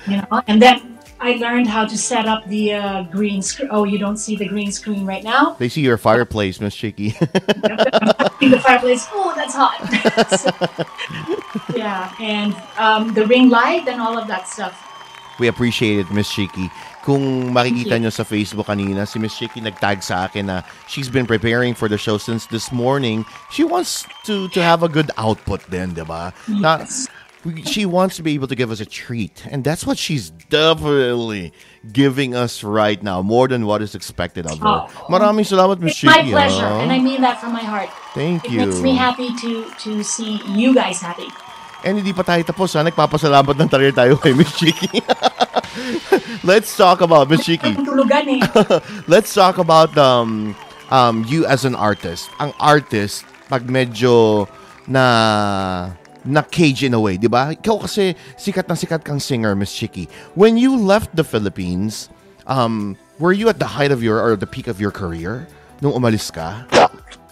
you 0.07 0.17
know, 0.17 0.41
and 0.47 0.61
then 0.61 0.97
I 1.21 1.33
learned 1.33 1.67
how 1.67 1.85
to 1.85 1.97
set 1.97 2.25
up 2.25 2.47
the 2.47 2.73
uh, 2.73 3.03
green 3.03 3.41
screen. 3.41 3.69
Oh, 3.71 3.83
you 3.83 3.99
don't 3.99 4.17
see 4.17 4.35
the 4.35 4.47
green 4.47 4.71
screen 4.71 5.05
right 5.05 5.23
now? 5.23 5.55
They 5.59 5.69
see 5.69 5.81
your 5.81 5.97
fireplace, 5.97 6.59
Miss 6.59 6.75
Chiqui. 6.75 7.13
in 8.41 8.51
the 8.55 8.59
fireplace. 8.59 9.05
Oh, 9.11 9.33
that's 9.35 9.53
hot. 9.53 9.77
So, 10.39 11.77
yeah, 11.77 12.13
and 12.19 12.55
um, 12.77 13.13
the 13.13 13.27
ring 13.27 13.49
light 13.49 13.87
and 13.87 14.01
all 14.01 14.17
of 14.17 14.27
that 14.27 14.47
stuff. 14.47 14.73
We 15.39 15.47
appreciate 15.47 15.99
it, 15.99 16.11
Miss 16.11 16.31
Chiqui. 16.31 16.71
Kung 17.03 17.55
makikita 17.55 17.95
nyo 17.95 18.11
sa 18.11 18.27
Facebook 18.27 18.67
kanina, 18.67 19.07
si 19.07 19.19
Miss 19.19 19.33
Shiki 19.33 19.63
nagtag 19.63 20.03
sa 20.03 20.27
akin 20.27 20.51
na 20.51 20.57
she's 20.87 21.07
been 21.07 21.25
preparing 21.25 21.73
for 21.73 21.87
the 21.87 21.97
show 21.97 22.19
since 22.19 22.45
this 22.51 22.71
morning. 22.71 23.23
She 23.49 23.63
wants 23.63 24.03
to 24.27 24.51
to 24.51 24.59
have 24.59 24.83
a 24.83 24.91
good 24.91 25.09
output 25.15 25.63
then, 25.71 25.95
di 25.95 26.03
ba? 26.03 26.35
Yes. 26.47 27.07
she 27.65 27.85
wants 27.85 28.17
to 28.17 28.23
be 28.23 28.35
able 28.35 28.47
to 28.47 28.55
give 28.55 28.71
us 28.71 28.79
a 28.79 28.85
treat. 28.85 29.47
And 29.47 29.63
that's 29.63 29.85
what 29.85 29.97
she's 29.97 30.29
definitely 30.51 31.53
giving 31.91 32.35
us 32.35 32.63
right 32.63 33.01
now, 33.01 33.21
more 33.21 33.47
than 33.47 33.65
what 33.65 33.81
is 33.81 33.95
expected 33.95 34.45
of 34.45 34.59
her. 34.59 34.67
Oh. 34.67 34.87
Maraming 35.07 35.47
salamat, 35.47 35.79
Miss 35.79 35.95
It's 35.95 36.03
my 36.03 36.23
pleasure, 36.27 36.67
ah. 36.67 36.83
and 36.83 36.91
I 36.91 36.99
mean 36.99 37.21
that 37.21 37.39
from 37.39 37.53
my 37.53 37.63
heart. 37.63 37.89
Thank 38.13 38.45
It 38.45 38.51
you. 38.51 38.67
makes 38.67 38.81
me 38.83 38.95
happy 38.95 39.31
to 39.39 39.71
to 39.87 40.03
see 40.03 40.43
you 40.51 40.75
guys 40.75 40.99
happy. 40.99 41.31
And 41.79 41.95
hindi 41.95 42.11
pa 42.11 42.27
tayo 42.27 42.43
tapos 42.43 42.75
ha. 42.75 42.83
Nagpapasalamat 42.83 43.55
ng 43.55 43.69
tayo 43.71 43.87
tayo 43.95 44.13
kay 44.19 44.35
Miss 44.35 44.51
Shiki. 44.51 44.99
Let's 46.49 46.75
talk 46.75 47.01
about 47.01 47.29
Miss 47.29 47.45
tulugan 47.45 48.39
eh. 48.39 48.41
Let's 49.11 49.33
talk 49.33 49.57
about 49.57 49.95
um 49.97 50.55
um 50.89 51.25
you 51.27 51.45
as 51.45 51.65
an 51.65 51.75
artist. 51.75 52.29
Ang 52.39 52.53
artist 52.59 53.25
pag 53.49 53.65
medyo 53.69 54.47
na 54.89 55.93
na 56.25 56.41
cage 56.43 56.83
in 56.83 56.93
a 56.93 57.01
way, 57.01 57.17
'di 57.17 57.29
ba? 57.29 57.53
Ikaw 57.55 57.85
kasi 57.87 58.13
sikat 58.35 58.67
na 58.67 58.75
sikat 58.75 59.05
kang 59.05 59.21
singer, 59.21 59.55
Miss 59.55 59.73
Chiqui. 59.73 60.09
When 60.35 60.57
you 60.57 60.75
left 60.75 61.15
the 61.15 61.23
Philippines, 61.23 62.09
um 62.49 62.97
were 63.19 63.33
you 63.33 63.49
at 63.49 63.59
the 63.59 63.69
height 63.77 63.91
of 63.91 64.01
your 64.01 64.19
or 64.19 64.35
the 64.35 64.47
peak 64.47 64.67
of 64.67 64.81
your 64.81 64.91
career 64.91 65.47
nung 65.81 65.93
umalis 65.93 66.31
ka? 66.31 66.65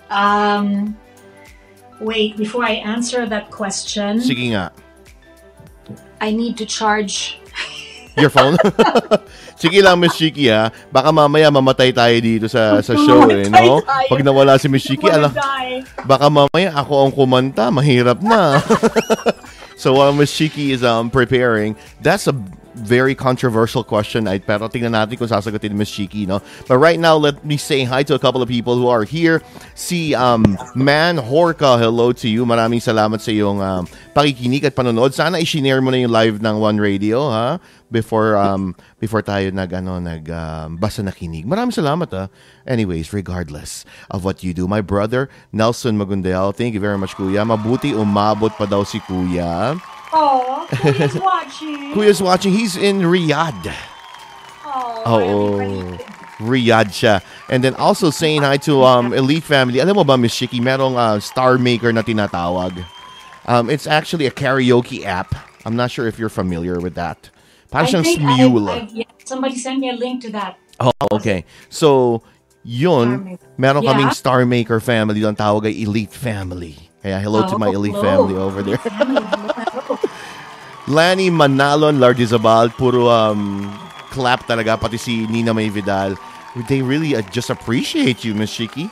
Um, 0.08 0.96
wait, 2.00 2.38
before 2.38 2.64
I 2.64 2.80
answer 2.80 3.28
that 3.28 3.52
question, 3.52 4.20
Sige 4.24 4.56
nga. 4.56 4.72
I 6.22 6.32
need 6.32 6.58
to 6.58 6.66
charge. 6.66 7.40
Your 8.18 8.34
phone? 8.34 8.58
Sige 9.62 9.82
lang, 9.86 10.02
Miss 10.02 10.18
Chiki 10.18 10.50
ha. 10.50 10.74
Baka 10.90 11.14
mamaya 11.14 11.54
mamatay 11.54 11.94
tayo 11.94 12.18
dito 12.18 12.50
sa 12.50 12.82
sa 12.82 12.98
show 13.06 13.30
eh, 13.30 13.46
no? 13.50 13.82
Pag 13.86 14.26
nawala 14.26 14.58
si 14.58 14.66
Miss 14.66 14.86
Chiki, 14.86 15.06
Wanna 15.06 15.30
alam, 15.30 15.32
baka 16.06 16.26
mamaya 16.30 16.74
ako 16.74 16.94
ang 17.06 17.12
kumanta, 17.14 17.70
mahirap 17.70 18.22
na. 18.26 18.58
so 19.82 19.94
while 19.94 20.14
Miss 20.14 20.34
Shiki 20.34 20.74
is 20.74 20.82
um, 20.82 21.14
preparing, 21.14 21.78
that's 22.02 22.26
a 22.26 22.34
very 22.78 23.16
controversial 23.16 23.84
question. 23.84 24.30
I, 24.30 24.38
pero 24.38 24.70
tingnan 24.70 24.94
natin 24.94 25.18
kung 25.18 25.28
sasagutin 25.28 25.74
ni 25.74 25.82
Miss 25.82 25.90
Shiki, 25.90 26.30
no? 26.30 26.42
But 26.70 26.78
right 26.78 27.02
now, 27.02 27.18
let 27.18 27.42
me 27.42 27.58
say 27.58 27.84
hi 27.84 28.06
to 28.06 28.14
a 28.14 28.22
couple 28.22 28.42
of 28.42 28.48
people 28.48 28.78
who 28.78 28.88
are 28.88 29.04
here. 29.04 29.42
Si 29.74 30.14
um, 30.14 30.58
Man 30.78 31.18
Horka, 31.18 31.82
hello 31.82 32.14
to 32.14 32.30
you. 32.30 32.46
Maraming 32.46 32.80
salamat 32.80 33.20
sa 33.20 33.34
iyong 33.34 33.60
um, 33.60 33.84
pakikinig 34.14 34.64
at 34.64 34.78
panonood. 34.78 35.18
Sana 35.18 35.42
i-share 35.42 35.82
mo 35.82 35.90
na 35.90 35.98
yung 36.06 36.14
live 36.14 36.38
ng 36.38 36.56
One 36.62 36.78
Radio, 36.78 37.34
ha? 37.34 37.58
Before 37.88 38.36
um 38.36 38.76
before 39.00 39.24
tayo 39.24 39.48
nag 39.48 39.72
ano 39.72 40.00
nag 40.04 40.28
um, 40.28 40.76
basa 40.76 41.00
na 41.00 41.16
kinig. 41.16 41.48
Maraming 41.48 41.72
salamat 41.72 42.12
ha. 42.12 42.28
Anyways, 42.68 43.16
regardless 43.16 43.88
of 44.12 44.28
what 44.28 44.44
you 44.44 44.52
do, 44.52 44.68
my 44.68 44.84
brother 44.84 45.32
Nelson 45.56 45.96
Magundel, 45.96 46.52
thank 46.52 46.76
you 46.76 46.84
very 46.84 47.00
much 47.00 47.16
kuya. 47.16 47.48
Mabuti 47.48 47.96
umabot 47.96 48.52
pa 48.60 48.68
daw 48.68 48.84
si 48.84 49.00
kuya. 49.08 49.80
Oh, 50.12 50.68
who's 50.84 51.16
watching? 51.16 51.92
Kuya's 51.96 52.22
watching. 52.22 52.54
He's 52.54 52.76
in 52.76 53.04
Riyadh. 53.04 53.76
Oh, 54.64 55.20
Oo. 55.20 55.98
Riyadh 56.40 56.92
siya. 56.94 57.24
And 57.50 57.64
then 57.64 57.74
also 57.76 58.10
saying 58.10 58.44
hi 58.44 58.58
to 58.68 58.84
um, 58.84 59.12
Elite 59.14 59.44
Family. 59.44 59.80
Alam 59.80 59.96
mo 59.98 60.04
ba, 60.04 60.18
Miss 60.18 60.36
Chiqui, 60.36 60.60
merong 60.60 60.96
uh, 60.96 61.20
Star 61.20 61.58
Maker 61.58 61.92
na 61.92 62.04
tinatawag. 62.04 62.86
Um, 63.48 63.70
it's 63.70 63.88
actually 63.88 64.28
a 64.28 64.32
karaoke 64.32 65.04
app. 65.04 65.34
I'm 65.66 65.76
not 65.76 65.92
sure 65.92 66.08
if 66.08 66.20
you're 66.20 66.30
familiar 66.30 66.80
with 66.80 66.96
that. 66.96 67.30
Parang 67.70 67.90
I 67.96 68.04
think 68.04 68.20
Smule. 68.22 68.70
I've- 68.70 68.82
I've- 68.88 68.94
yeah, 69.04 69.12
somebody 69.26 69.56
sent 69.60 69.80
me 69.80 69.90
a 69.90 69.98
link 69.98 70.22
to 70.24 70.32
that. 70.32 70.56
Oh, 70.80 70.92
okay. 71.12 71.44
So, 71.68 72.22
yun, 72.64 73.38
meron 73.58 73.84
Yeah. 73.84 73.94
kaming 73.94 74.14
Star 74.14 74.46
Maker 74.46 74.80
family. 74.80 75.20
Ang 75.26 75.36
tawag 75.36 75.66
ay 75.68 75.76
Elite 75.84 76.14
Family. 76.14 76.78
Kaya 77.02 77.20
hello 77.20 77.44
to 77.48 77.56
Oh, 77.56 77.62
my 77.62 77.70
Elite 77.72 77.94
hello. 77.98 78.06
family 78.06 78.36
over 78.38 78.62
there. 78.64 78.82
Lani 80.88 81.28
Manalon, 81.30 82.00
Lardizabal, 82.00 82.72
puro 82.72 83.10
um, 83.12 83.68
clap 84.10 84.48
talaga. 84.48 84.80
Pati 84.80 84.96
si 84.98 85.28
Nina 85.28 85.54
May 85.54 85.68
Vidal. 85.68 86.16
They 86.72 86.82
really 86.82 87.16
uh, 87.16 87.22
just 87.30 87.50
appreciate 87.50 88.24
you, 88.24 88.34
Miss 88.34 88.56
Chiqui. 88.56 88.88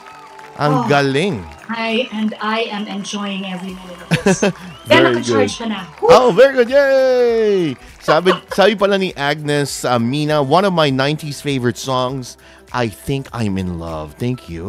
Ang 0.59 0.73
Oh. 0.73 0.87
galing. 0.87 1.43
I 1.71 2.07
and 2.11 2.35
I 2.39 2.67
am 2.71 2.87
enjoying 2.87 3.43
every 3.47 3.73
minute 3.75 3.99
of 4.03 4.09
this. 4.23 4.39
Very 4.85 5.21
good. 5.21 5.49
na. 5.67 5.85
Oh, 6.01 6.31
very 6.31 6.53
good. 6.53 6.69
Yay! 6.69 7.75
Sabi, 7.99 8.33
sabi 8.53 8.75
pala 8.77 8.97
ni 9.01 9.13
Agnes 9.17 9.83
uh, 9.83 9.97
Mina, 9.97 10.43
one 10.43 10.65
of 10.65 10.73
my 10.73 10.93
90s 10.93 11.41
favorite 11.41 11.77
songs, 11.77 12.37
I 12.69 12.87
Think 12.87 13.25
I'm 13.33 13.57
in 13.57 13.79
Love. 13.81 14.13
Thank 14.21 14.49
you. 14.49 14.65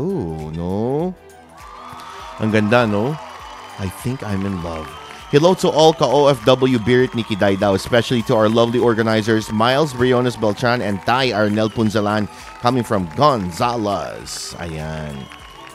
No? 0.57 1.13
Ang 2.41 2.51
ganda, 2.53 2.89
no? 2.89 3.13
I 3.77 3.89
Think 4.01 4.25
I'm 4.25 4.45
in 4.49 4.65
Love. 4.65 4.89
Hello 5.35 5.53
to 5.59 5.69
all 5.69 5.93
ka-OFW 5.93 6.79
Birit 6.87 7.13
ni 7.13 7.27
Kidaydao, 7.27 7.75
especially 7.75 8.23
to 8.31 8.33
our 8.39 8.49
lovely 8.49 8.79
organizers, 8.79 9.51
Miles 9.51 9.93
Briones 9.93 10.37
Beltran 10.39 10.81
and 10.81 11.03
Tay 11.03 11.35
Arnel 11.35 11.69
Punzalan, 11.69 12.31
coming 12.63 12.87
from 12.87 13.11
Gonzales. 13.19 14.55
Ayan. 14.63 15.19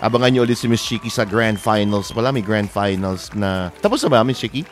Abangan 0.02 0.34
nyo 0.34 0.42
ulit 0.42 0.58
si 0.58 0.66
Miss 0.66 0.82
Chiki 0.82 1.14
sa 1.14 1.24
Grand 1.24 1.62
Finals. 1.62 2.10
Wala, 2.18 2.34
may 2.34 2.42
Grand 2.42 2.66
Finals 2.66 3.30
na... 3.38 3.70
Tapos 3.86 4.02
na 4.02 4.10
ba, 4.10 4.26
Miss 4.26 4.42
Chiki? 4.42 4.66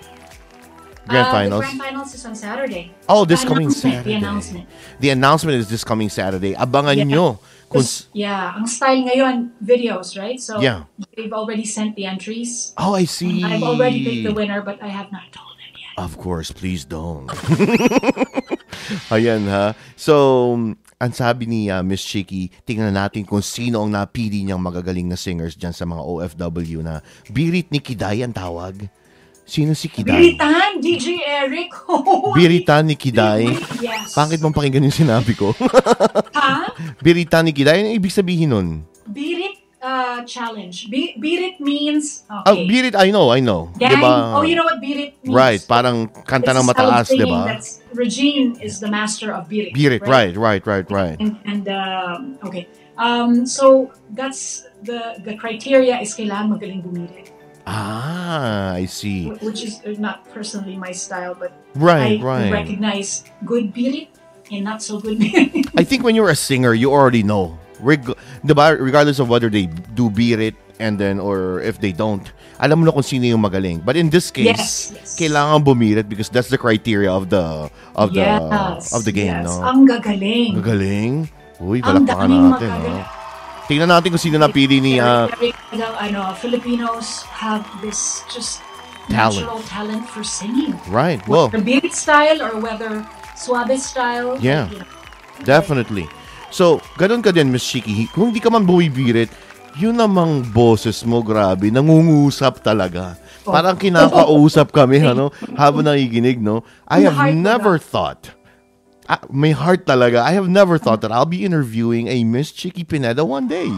Grand 1.06 1.30
Uh, 1.30 1.34
Finals? 1.34 1.62
The 1.62 1.70
grand 1.70 1.82
finals 1.82 2.10
is 2.14 2.24
on 2.26 2.34
Saturday. 2.38 2.94
Oh, 3.10 3.26
this 3.26 3.42
The 3.42 3.50
coming 3.50 3.70
Saturday. 3.70 4.14
The 4.14 4.14
announcement. 4.22 4.66
The 5.02 5.10
announcement 5.10 5.58
is 5.58 5.70
this 5.70 5.82
coming 5.86 6.10
Saturday. 6.10 6.54
Abangan 6.54 6.98
Yeah. 6.98 7.10
nyo. 7.10 7.26
Kung, 7.70 7.86
yeah, 8.18 8.58
ang 8.58 8.66
style 8.66 9.06
ngayon, 9.06 9.54
videos, 9.62 10.18
right? 10.18 10.42
So 10.42 10.58
Yeah. 10.58 10.90
they've 11.14 11.30
already 11.34 11.66
sent 11.70 11.94
the 11.94 12.10
entries. 12.10 12.74
oh, 12.82 12.98
I 12.98 13.06
see. 13.06 13.46
I've 13.46 13.62
already 13.62 14.02
picked 14.02 14.26
the 14.26 14.34
winner, 14.34 14.66
but 14.66 14.82
I 14.82 14.90
have 14.90 15.14
not 15.14 15.30
told 15.30 15.54
them 15.62 15.74
yet. 15.78 15.94
Of 16.02 16.18
course, 16.18 16.50
please 16.50 16.82
don't. 16.86 17.30
Ayan 19.14 19.46
ha. 19.50 19.78
So, 19.94 20.58
ang 21.00 21.16
sabi 21.16 21.48
ni 21.48 21.72
uh, 21.72 21.80
Miss 21.80 22.04
Chiki, 22.04 22.52
tingnan 22.68 22.92
natin 22.92 23.24
kung 23.24 23.40
sino 23.40 23.80
ang 23.80 23.96
napili 23.96 24.44
niyang 24.44 24.60
magagaling 24.60 25.08
na 25.08 25.16
singers 25.16 25.56
dyan 25.56 25.72
sa 25.72 25.88
mga 25.88 26.04
OFW 26.04 26.84
na 26.84 27.00
Birit 27.32 27.72
ni 27.72 27.80
Kiday 27.80 28.28
ang 28.28 28.36
tawag. 28.36 28.84
Sino 29.48 29.72
si 29.74 29.88
Kiday? 29.88 30.36
Biritan, 30.36 30.78
DJ 30.84 31.24
Eric. 31.24 31.72
Biritan 32.38 32.92
ni 32.92 33.00
Kiday. 33.00 33.48
Yes. 33.80 34.12
Pangit 34.12 34.44
mong 34.44 34.54
pakinggan 34.54 34.86
yung 34.86 34.94
sinabi 34.94 35.34
ko. 35.40 35.56
Ha? 36.36 36.70
Biritan 37.06 37.48
ni 37.48 37.56
Kiday, 37.56 37.80
ano 37.82 37.96
ibig 37.96 38.14
sabihin 38.14 38.52
nun? 38.52 38.68
Birit 39.08 39.59
uh, 39.82 40.24
challenge. 40.26 40.90
Bi- 40.92 41.16
Birit 41.18 41.60
means, 41.60 42.24
Ah, 42.30 42.44
okay. 42.52 42.68
Birit, 42.68 42.96
I 42.96 43.12
know, 43.12 43.32
I 43.32 43.40
know. 43.40 43.72
Gang. 43.78 43.96
Diba? 44.00 44.36
Oh, 44.36 44.42
you 44.44 44.56
know 44.56 44.64
what 44.68 44.80
Birit 44.82 45.16
means? 45.24 45.32
Right, 45.36 45.62
parang 45.68 46.08
kanta 46.28 46.52
It's 46.52 46.60
ng 46.60 46.64
a 46.64 46.74
mataas, 46.74 47.08
singing 47.08 47.26
di 47.26 47.32
ba? 47.32 47.42
that's- 47.48 47.80
Regine 47.94 48.56
is 48.62 48.80
the 48.80 48.88
master 48.92 49.34
of 49.34 49.50
Birit. 49.50 49.74
Birit, 49.74 50.06
right, 50.06 50.36
right, 50.38 50.64
right, 50.68 50.88
right. 50.92 51.18
And, 51.20 51.40
and 51.46 51.64
um, 51.70 52.38
okay. 52.44 52.68
Um, 53.00 53.48
so 53.48 53.92
that's 54.12 54.68
the 54.84 55.16
the 55.24 55.40
criteria 55.40 55.96
is 56.04 56.12
kailangan 56.16 56.60
magaling 56.60 56.84
bumirit. 56.84 57.32
Ah, 57.64 58.74
I 58.76 58.86
see. 58.86 59.30
which 59.40 59.64
is 59.64 59.80
uh, 59.88 59.94
not 60.02 60.28
personally 60.34 60.76
my 60.76 60.92
style, 60.92 61.32
but 61.38 61.54
Right, 61.80 62.20
I 62.20 62.24
right. 62.24 62.52
recognize 62.52 63.24
good 63.46 63.72
birit 63.72 64.10
and 64.52 64.66
not 64.66 64.82
so 64.84 65.00
good 65.00 65.16
birit. 65.22 65.70
I 65.78 65.84
think 65.88 66.04
when 66.04 66.12
you're 66.18 66.30
a 66.34 66.36
singer, 66.36 66.74
you 66.74 66.92
already 66.92 67.24
know. 67.24 67.56
Reg- 67.80 68.16
diba, 68.44 68.76
regardless 68.80 69.20
of 69.20 69.30
whether 69.30 69.50
they 69.50 69.68
do 69.96 70.10
beat 70.10 70.40
it 70.40 70.56
and 70.80 71.00
then 71.00 71.20
or 71.20 71.60
if 71.64 71.80
they 71.80 71.92
don't, 71.92 72.24
alam 72.60 72.80
mo 72.80 72.86
na 72.88 72.92
kung 72.92 73.04
sino 73.04 73.24
yung 73.26 73.42
magaling. 73.44 73.84
But 73.84 73.96
in 73.96 74.12
this 74.12 74.32
case, 74.32 74.46
Yes, 74.48 74.92
yes. 74.92 75.16
kailangan 75.16 75.64
bumirit 75.64 76.08
because 76.08 76.28
that's 76.28 76.52
the 76.52 76.60
criteria 76.60 77.12
of 77.12 77.32
the 77.32 77.72
of 77.96 78.12
the 78.12 78.24
yes, 78.24 78.92
of 78.92 79.04
the 79.08 79.12
game, 79.16 79.32
yes. 79.32 79.48
no? 79.48 79.64
Ang 79.64 79.88
gagaling. 79.88 80.60
Gagaling. 80.60 81.14
Uy, 81.60 81.80
palakpakan 81.84 82.28
natin, 82.56 82.72
no? 82.72 83.04
Tingnan 83.70 83.92
natin 83.92 84.10
kung 84.10 84.24
sino 84.24 84.42
napili 84.42 84.82
ni 84.82 84.98
very, 84.98 85.54
ah, 85.78 85.94
ah, 85.94 86.02
ano, 86.02 86.34
Filipinos 86.34 87.22
have 87.30 87.62
this 87.86 88.26
just 88.32 88.64
Talent. 89.14 89.46
natural 89.46 89.62
talent 89.70 90.04
for 90.10 90.24
singing. 90.26 90.74
Right. 90.90 91.22
Well, 91.30 91.54
Whether 91.54 91.62
beat 91.62 91.94
style 91.94 92.42
or 92.42 92.58
whether 92.58 93.06
suave 93.38 93.78
style. 93.78 94.42
Yeah. 94.42 94.70
you 94.74 94.82
know. 94.82 94.90
Definitely. 95.46 96.10
So, 96.50 96.82
ganun 96.98 97.22
ka 97.22 97.30
din, 97.30 97.54
Miss 97.54 97.66
Shiki. 97.66 98.10
Kung 98.12 98.34
hindi 98.34 98.42
ka 98.42 98.50
man 98.50 98.66
bumibirit, 98.66 99.30
yun 99.78 99.96
namang 99.96 100.50
boses 100.50 101.06
mo, 101.06 101.22
grabe, 101.22 101.70
nangungusap 101.70 102.66
talaga. 102.66 103.16
Oh. 103.46 103.54
Parang 103.54 103.78
kinakausap 103.78 104.74
kami, 104.74 105.06
ano, 105.14 105.30
habang 105.56 105.86
nakikinig, 105.86 106.42
no? 106.42 106.66
I 106.90 107.06
have 107.06 107.34
never 107.38 107.78
thought, 107.78 108.34
ah, 109.06 109.22
may 109.30 109.54
heart 109.54 109.86
talaga, 109.86 110.26
I 110.26 110.34
have 110.34 110.50
never 110.50 110.82
thought 110.82 111.06
that 111.06 111.14
I'll 111.14 111.30
be 111.30 111.46
interviewing 111.46 112.10
a 112.10 112.26
Miss 112.26 112.52
Chiki 112.52 112.84
Pineda 112.84 113.24
one 113.24 113.48
day. 113.48 113.70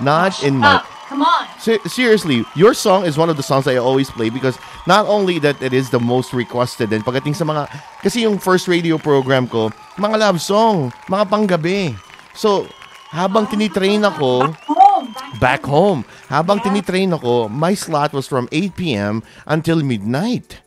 Not 0.00 0.38
in 0.44 0.62
my... 0.62 0.80
Ah, 1.06 1.08
come 1.08 1.22
on. 1.22 1.46
Se- 1.62 1.78
seriously, 1.86 2.42
your 2.54 2.74
song 2.74 3.06
is 3.06 3.14
one 3.14 3.30
of 3.30 3.38
the 3.38 3.46
songs 3.46 3.70
I 3.70 3.78
always 3.78 4.10
play 4.10 4.26
because 4.28 4.58
not 4.90 5.06
only 5.06 5.38
that 5.38 5.54
it 5.62 5.70
is 5.70 5.90
the 5.90 6.02
most 6.02 6.34
requested 6.34 6.90
and 6.90 7.06
pagdating 7.06 7.38
sa 7.38 7.46
mga 7.46 7.70
kasi 8.02 8.26
yung 8.26 8.42
first 8.42 8.66
radio 8.66 8.98
program 8.98 9.46
ko, 9.46 9.70
mga 9.96 10.18
love 10.18 10.38
song, 10.42 10.90
mga 11.06 11.24
panggabi. 11.30 11.94
So, 12.34 12.66
habang 13.08 13.46
tinitrain 13.46 14.02
ako 14.02 14.50
Home. 14.66 15.14
back 15.38 15.62
home, 15.62 16.02
habang 16.26 16.58
Yeah. 16.58 16.74
tinitrain 16.74 17.14
ako, 17.14 17.46
my 17.48 17.72
slot 17.72 18.10
was 18.10 18.26
from 18.26 18.50
8 18.50 18.74
p.m. 18.74 19.22
until 19.46 19.78
midnight. 19.80 20.58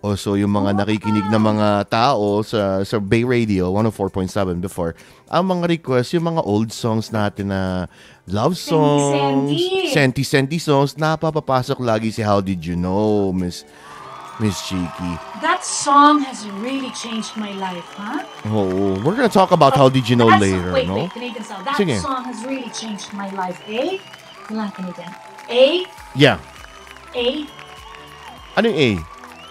O 0.00 0.16
so 0.16 0.32
yung 0.32 0.56
mga 0.56 0.80
nakikinig 0.80 1.28
na 1.28 1.36
mga 1.36 1.84
tao 1.92 2.40
sa 2.40 2.80
sa 2.88 2.96
Bay 2.96 3.20
Radio 3.20 3.68
104.7 3.76 4.56
before, 4.56 4.96
ang 5.28 5.44
mga 5.44 5.76
request 5.76 6.16
yung 6.16 6.24
mga 6.24 6.40
old 6.40 6.72
songs 6.72 7.12
natin 7.12 7.52
na 7.52 7.84
love 8.24 8.56
songs, 8.56 9.52
Senti-senti. 9.92 10.56
songs, 10.56 10.96
napapapasok 10.96 11.76
lagi 11.84 12.08
si 12.08 12.24
How 12.24 12.40
Did 12.40 12.64
You 12.64 12.80
Know, 12.80 13.28
Miss 13.36 13.68
Miss 14.40 14.56
Cheeky. 14.64 15.20
That 15.44 15.60
song 15.60 16.24
has 16.24 16.48
really 16.64 16.88
changed 16.96 17.36
my 17.36 17.52
life, 17.60 17.84
huh? 17.92 18.24
Oh, 18.48 18.96
we're 19.04 19.12
gonna 19.12 19.28
talk 19.28 19.52
about 19.52 19.76
How 19.76 19.92
Did 19.92 20.08
You 20.08 20.16
Know 20.16 20.32
That's- 20.32 20.48
later, 20.48 20.72
wait, 20.72 20.88
no? 20.88 21.04
Wait, 21.04 21.12
Canadian 21.12 21.44
style. 21.44 21.60
That 21.60 21.76
Sige. 21.76 22.00
song 22.00 22.24
has 22.24 22.40
really 22.48 22.72
changed 22.72 23.12
my 23.12 23.28
life. 23.36 23.60
A, 23.68 24.00
kailangan 24.48 24.72
Canadian. 24.72 25.12
A, 25.44 25.84
Yeah. 26.16 26.40
A, 27.12 27.44
Ano 28.56 28.64
yung 28.72 28.80
A? 28.80 28.90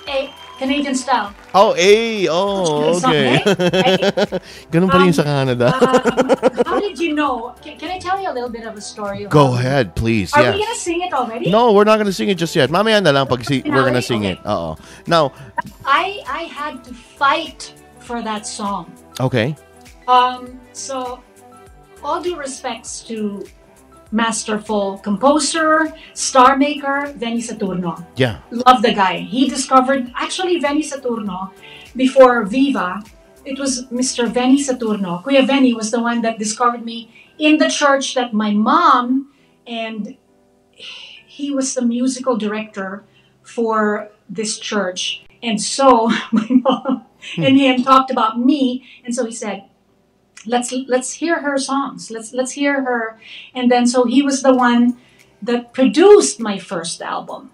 A, 0.10 0.20
Canadian 0.60 0.94
style. 0.94 1.32
Oh, 1.56 1.72
A. 1.80 2.28
Oh, 2.28 3.00
okay. 3.00 3.40
eh? 3.40 3.40
Ganun 4.76 4.92
pa 4.92 5.00
rin 5.00 5.10
Um, 5.10 5.16
sa 5.16 5.24
Canada. 5.24 5.72
Um, 5.72 6.68
how 6.68 6.78
did 6.84 7.00
you 7.00 7.16
know? 7.16 7.56
Can, 7.64 7.80
can 7.80 7.90
I 7.90 7.98
tell 7.98 8.20
you 8.20 8.28
a 8.28 8.36
little 8.36 8.52
bit 8.52 8.68
of 8.68 8.76
a 8.76 8.84
story? 8.84 9.24
Go 9.32 9.56
ahead, 9.56 9.96
please. 9.96 10.36
Are 10.36 10.44
yes. 10.44 10.54
we 10.54 10.60
gonna 10.60 10.76
sing 10.76 11.00
it 11.02 11.16
already? 11.16 11.48
No, 11.48 11.72
we're 11.72 11.88
not 11.88 11.96
gonna 11.98 12.12
sing 12.12 12.28
it 12.28 12.36
just 12.36 12.52
yet. 12.60 12.68
Mamaya 12.70 13.00
na 13.00 13.16
lang 13.16 13.26
pag 13.32 13.40
si- 13.48 13.64
we're 13.64 13.88
gonna 13.88 14.04
sing 14.04 14.28
Okay. 14.28 14.36
it. 14.36 14.40
Oh, 14.44 14.76
Now, 15.08 15.32
I 15.88 16.20
I 16.28 16.44
had 16.52 16.84
to 16.86 16.94
fight 16.94 17.72
for 18.04 18.20
that 18.22 18.44
song. 18.44 18.92
okay. 19.24 19.56
Um, 20.12 20.60
so, 20.76 21.24
all 22.04 22.20
due 22.20 22.36
respects 22.36 23.00
to 23.08 23.46
masterful 24.12 24.98
composer, 25.00 25.94
star 26.14 26.58
maker, 26.58 27.14
Vehnee 27.18 27.44
Saturno. 27.44 28.06
Yeah. 28.16 28.40
Love 28.52 28.82
the 28.82 28.94
guy. 28.94 29.20
He 29.20 29.48
discovered, 29.48 30.12
actually, 30.16 30.60
Vehnee 30.60 30.84
Saturno, 30.84 31.52
before 31.96 32.44
Viva, 32.46 33.04
it 33.46 33.58
was 33.58 33.86
Mr. 33.88 34.32
Vehnee 34.32 34.60
Saturno. 34.60 35.24
Kuya 35.24 35.46
Vehnee 35.46 35.76
was 35.76 35.92
the 35.92 36.02
one 36.02 36.22
that 36.22 36.40
discovered 36.40 36.84
me 36.84 37.10
in 37.38 37.58
the 37.58 37.70
church 37.70 38.16
that 38.16 38.34
my 38.34 38.52
mom 38.52 39.32
and 39.66 40.18
he 41.40 41.52
was 41.52 41.74
the 41.74 41.82
musical 41.82 42.36
director 42.36 43.04
for 43.44 44.10
this 44.30 44.60
church. 44.60 45.24
And 45.42 45.62
so 45.62 46.08
my 46.32 46.48
mom 46.50 47.06
hmm. 47.36 47.44
and 47.44 47.58
him 47.58 47.84
talked 47.84 48.12
about 48.12 48.40
me, 48.40 48.86
and 49.06 49.16
so 49.16 49.26
he 49.26 49.32
said, 49.32 49.66
"Let's 50.46 50.72
let's 50.88 51.20
hear 51.20 51.42
her 51.42 51.58
songs. 51.58 52.12
Let's 52.12 52.32
let's 52.34 52.52
hear 52.56 52.84
her." 52.84 53.20
And 53.56 53.72
then 53.72 53.88
so 53.88 54.06
he 54.06 54.22
was 54.22 54.42
the 54.42 54.54
one 54.56 54.96
that 55.42 55.74
produced 55.74 56.40
my 56.40 56.60
first 56.60 57.02
album. 57.02 57.52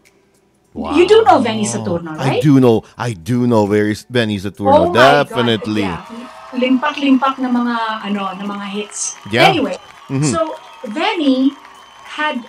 wow. 0.76 0.91
You 0.98 1.07
do 1.07 1.24
know 1.24 1.40
Vehnee 1.40 1.64
Saturno, 1.70 2.20
I 2.20 2.40
do 2.44 2.60
know. 2.60 2.84
I 2.99 3.14
do 3.16 3.48
know 3.48 3.64
very 3.66 3.95
Vehnee 4.12 4.41
Saturno. 4.41 4.76
Oh 4.76 4.88
my 4.91 4.99
God, 4.99 5.30
Definitely. 5.32 5.88
yeah. 5.88 6.03
Limpak-limpak 6.52 7.40
na 7.40 7.48
mga 7.48 7.76
ano, 8.12 8.24
na 8.36 8.44
mga 8.44 8.66
hits. 8.76 9.16
Yeah. 9.32 9.48
Anyway, 9.48 9.76
so 10.28 10.56
Vehnee 10.84 11.56
had 12.20 12.44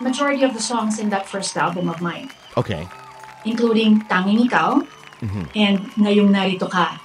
majority 0.00 0.44
of 0.44 0.52
the 0.52 0.60
songs 0.60 0.98
in 1.00 1.08
that 1.12 1.24
first 1.28 1.56
album 1.56 1.88
of 1.88 2.00
mine, 2.00 2.28
Okay. 2.56 2.88
including 3.44 4.04
Tanging 4.08 4.44
Ikaw 4.48 4.84
Mm-hmm. 5.20 5.44
and 5.52 5.76
Ngayong 6.00 6.32
Narito 6.32 6.64
Ka. 6.64 6.96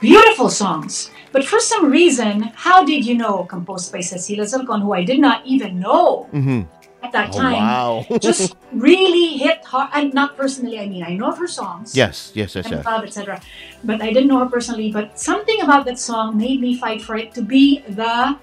Beautiful 0.00 0.48
songs. 0.48 1.10
But 1.32 1.44
for 1.44 1.58
some 1.58 1.90
reason, 1.90 2.52
How 2.54 2.84
Did 2.84 3.04
You 3.04 3.16
Know, 3.16 3.44
composed 3.44 3.90
by 3.90 4.00
Cecile 4.00 4.44
Azarcon, 4.44 4.82
who 4.82 4.92
I 4.92 5.02
did 5.02 5.18
not 5.18 5.42
even 5.44 5.80
know 5.80 6.28
mm-hmm. 6.32 6.62
at 7.02 7.10
that 7.10 7.34
Oh, 7.34 7.38
time, 7.38 7.58
wow. 7.58 8.06
just 8.20 8.54
really 8.70 9.38
hit 9.38 9.64
hard. 9.64 9.90
And 9.92 10.14
not 10.14 10.36
personally, 10.36 10.78
I 10.78 10.86
mean, 10.86 11.02
I 11.02 11.16
know 11.16 11.32
of 11.34 11.38
her 11.38 11.48
songs. 11.48 11.96
yes, 11.96 12.30
yes, 12.34 12.54
yes, 12.54 12.70
yes. 12.70 12.86
etc. 12.86 13.40
But 13.82 14.02
I 14.02 14.12
didn't 14.12 14.28
know 14.28 14.38
her 14.38 14.46
personally. 14.50 14.92
But 14.92 15.18
something 15.18 15.60
about 15.62 15.84
that 15.86 15.98
song 15.98 16.36
made 16.38 16.60
me 16.60 16.78
fight 16.78 17.02
for 17.02 17.16
it 17.16 17.34
to 17.34 17.42
be 17.42 17.82
the 17.88 18.38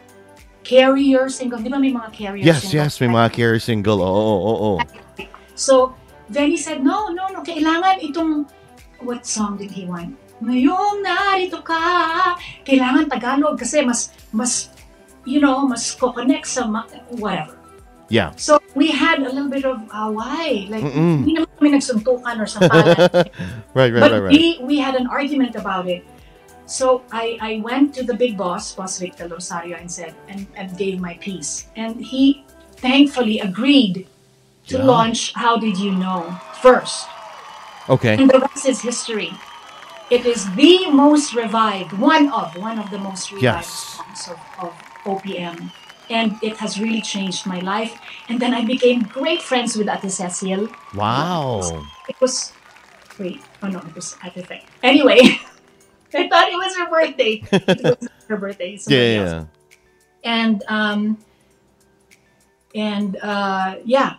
carrier 0.68 1.30
single. 1.30 1.60
Di 1.64 1.70
ba 1.70 1.80
may 1.80 1.94
mga 1.94 2.11
carrier 2.11 2.44
Yes, 2.44 2.68
singles? 2.68 2.99
yes, 2.99 3.02
may 3.02 3.07
mga 3.07 3.32
carry 3.32 3.60
single. 3.64 4.03
Oo, 4.03 4.11
oo, 4.11 4.56
oo. 4.76 4.80
So, 5.56 5.95
then 6.28 6.52
he 6.52 6.57
said, 6.57 6.84
no, 6.84 7.07
no, 7.16 7.28
no, 7.32 7.41
kailangan 7.48 8.03
itong, 8.03 8.44
what 9.02 9.26
song 9.26 9.56
did 9.56 9.72
he 9.72 9.86
want? 9.88 10.20
Ngayong 10.40 11.03
narito 11.03 11.60
ka, 11.64 12.36
kailangan 12.64 13.11
Tagalog 13.11 13.60
kasi 13.60 13.84
mas, 13.84 14.16
mas, 14.32 14.72
you 15.28 15.40
know, 15.44 15.68
mas 15.68 15.91
ko-connect 15.95 16.48
sa, 16.48 16.64
ma- 16.64 16.88
whatever. 17.20 17.60
Yeah. 18.10 18.32
So, 18.40 18.57
we 18.74 18.90
had 18.90 19.20
a 19.20 19.30
little 19.30 19.52
bit 19.52 19.66
of 19.66 19.78
away. 19.94 20.66
Like, 20.72 20.82
Mm-mm. 20.82 21.22
hindi 21.28 21.38
naman 21.38 21.52
kami 21.60 21.70
nagsuntukan 21.78 22.36
or 22.41 22.48
sampalan. 22.49 22.98
Right, 23.78 23.94
right, 23.94 24.02
but 24.02 24.11
right, 24.11 24.24
right. 24.26 24.34
we 24.34 24.57
we 24.66 24.76
had 24.82 24.98
an 24.98 25.06
argument 25.06 25.53
about 25.53 25.86
it. 25.86 26.02
So 26.66 27.02
I, 27.14 27.38
I 27.41 27.52
went 27.66 27.94
to 27.98 28.03
the 28.06 28.14
big 28.14 28.38
boss, 28.38 28.74
Boss 28.74 28.98
Vic 28.98 29.18
del 29.18 29.30
Rosario, 29.30 29.78
and 29.78 29.90
said 29.90 30.14
and, 30.30 30.45
and 30.57 30.74
gave 30.78 30.98
my 31.02 31.18
piece. 31.22 31.70
And 31.78 31.98
he 31.98 32.45
thankfully 32.82 33.41
agreed 33.41 34.06
to 34.70 34.78
Yeah. 34.78 34.86
launch 34.86 35.34
How 35.34 35.57
Did 35.57 35.78
You 35.78 35.94
Know 35.98 36.30
first. 36.61 37.10
Okay. 37.90 38.18
And 38.18 38.30
the 38.30 38.41
rest 38.41 38.70
is 38.70 38.82
history. 38.82 39.34
It 40.10 40.26
is 40.26 40.49
the 40.56 40.90
most 40.90 41.36
revived, 41.36 41.94
one 41.94 42.30
of 42.34 42.56
one 42.57 42.80
of 42.80 42.90
the 42.90 42.98
most 42.98 43.31
revived 43.31 43.44
Yes. 43.44 43.69
songs 43.69 44.27
of, 44.34 44.40
of 44.65 44.73
OPM. 45.06 45.72
And 46.10 46.41
it 46.41 46.57
has 46.57 46.80
really 46.81 47.02
changed 47.02 47.45
my 47.45 47.60
life. 47.60 47.94
And 48.27 48.40
then 48.40 48.53
I 48.56 48.65
became 48.65 49.03
great 49.03 49.44
friends 49.44 49.77
with 49.77 49.88
Ate 49.88 50.10
Cecile. 50.10 50.68
Wow. 50.95 51.86
It 52.10 52.15
was 52.19 52.52
wait, 53.19 53.41
oh 53.61 53.68
no, 53.68 53.77
it 53.80 53.94
was 53.94 54.18
at 54.23 54.34
the 54.34 54.41
thing. 54.41 54.61
Anyway, 54.81 55.19
I 56.14 56.27
thought 56.27 56.49
it 56.49 56.57
was 56.57 56.73
her 56.77 56.90
birthday. 56.90 57.44
It 57.52 57.84
was 57.86 58.10
her 58.27 58.38
birthday. 58.38 58.80
Yeah, 58.88 58.98
yeah, 58.98 59.14
yeah. 59.22 59.45
And 60.23 60.64
um 60.68 61.18
and 62.73 63.18
uh 63.22 63.76
yeah, 63.86 64.18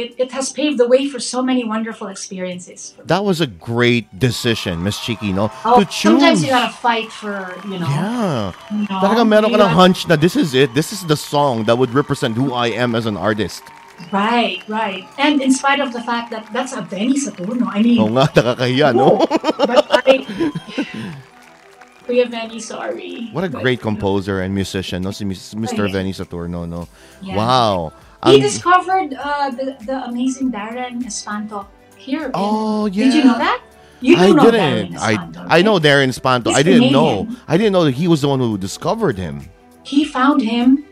it, 0.00 0.14
it 0.18 0.30
has 0.32 0.50
paved 0.52 0.78
the 0.78 0.88
way 0.88 1.06
for 1.06 1.20
so 1.20 1.42
many 1.42 1.62
wonderful 1.64 2.08
experiences. 2.08 2.94
That 3.04 3.24
was 3.24 3.40
a 3.40 3.46
great 3.46 4.08
decision, 4.18 4.82
Miss 4.82 4.98
Chiqui, 4.98 5.34
no? 5.34 5.52
Oh, 5.64 5.80
to 5.80 5.84
choose. 5.84 6.16
sometimes 6.18 6.42
you 6.42 6.48
gotta 6.48 6.72
fight 6.72 7.12
for, 7.12 7.54
you 7.68 7.78
know. 7.78 7.86
Yeah. 7.86 8.52
you 8.72 8.88
know, 8.88 8.98
Talaga 9.04 9.22
meron 9.28 9.52
ka 9.52 9.60
ng 9.60 9.74
hunch 9.76 10.08
na 10.08 10.16
this 10.16 10.34
is 10.34 10.54
it. 10.54 10.72
This 10.74 10.92
is 10.92 11.04
the 11.06 11.16
song 11.16 11.64
that 11.68 11.76
would 11.78 11.92
represent 11.92 12.34
who 12.34 12.52
I 12.52 12.68
am 12.72 12.94
as 12.96 13.04
an 13.06 13.16
artist. 13.16 13.62
Right, 14.08 14.64
right. 14.66 15.04
And 15.20 15.42
in 15.44 15.52
spite 15.52 15.78
of 15.78 15.92
the 15.92 16.00
fact 16.00 16.32
that 16.32 16.48
that's 16.56 16.72
a 16.72 16.80
Vehnee 16.80 17.20
Saturno, 17.20 17.68
I 17.68 17.84
mean, 17.84 18.00
Oo 18.00 18.08
nga, 18.16 18.32
nakakahiya, 18.32 18.96
no? 18.96 19.20
but 19.68 19.84
I, 19.92 20.24
Kuya 22.08 22.26
Vehnee, 22.26 22.60
sorry. 22.60 23.28
What 23.32 23.44
a 23.44 23.50
But, 23.52 23.62
great 23.62 23.80
composer 23.80 24.40
and 24.40 24.54
musician, 24.54 25.02
no? 25.04 25.12
Si 25.12 25.24
Mr. 25.24 25.84
Vehnee 25.92 26.16
Saturno, 26.16 26.66
no? 26.66 26.88
Yeah. 27.20 27.36
Wow. 27.36 27.92
He 28.24 28.34
Ang- 28.34 28.40
discovered 28.40 29.14
uh, 29.14 29.50
the, 29.50 29.76
the 29.86 30.04
amazing 30.04 30.52
Darren 30.52 31.02
Espanto 31.04 31.66
here. 31.96 32.26
in- 32.26 32.32
Oh, 32.34 32.88
Did 32.88 33.14
you 33.14 33.24
know 33.24 33.38
that? 33.38 33.62
You 34.02 34.16
I 34.16 34.30
know 34.32 34.50
didn't. 34.50 34.92
Darren 34.92 34.98
I 34.98 35.14
Espanto. 35.16 35.46
I 35.48 35.62
know? 35.62 35.78
Darren 35.78 36.08
Espanto. 36.08 36.48
He's 36.48 36.56
I 36.58 36.62
didn't 36.62 36.92
know. 36.92 37.28
I 37.48 37.56
didn't 37.56 37.72
know 37.72 37.84
that 37.84 37.94
he 37.94 38.08
was 38.08 38.20
the 38.22 38.28
one 38.28 38.40
who 38.40 38.56
discovered 38.56 39.16
him. 39.18 39.48
He 39.82 40.04
found 40.04 40.40
him 40.42 40.84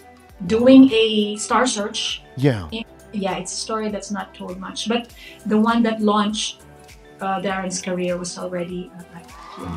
doing 0.47 0.91
a 0.93 1.37
star 1.37 1.67
search. 1.67 2.23
Yeah. 2.37 2.69
Yeah, 3.13 3.37
it's 3.39 3.53
a 3.53 3.57
story 3.57 3.89
that's 3.89 4.11
not 4.11 4.35
told 4.35 4.59
much, 4.61 4.89
but 4.89 5.09
the 5.47 5.57
one 5.59 5.83
that 5.85 6.01
launched 6.03 6.61
uh, 7.21 7.41
Darren's 7.41 7.81
career 7.81 8.19
was 8.19 8.37
already. 8.39 8.91
Uh, 8.93 9.21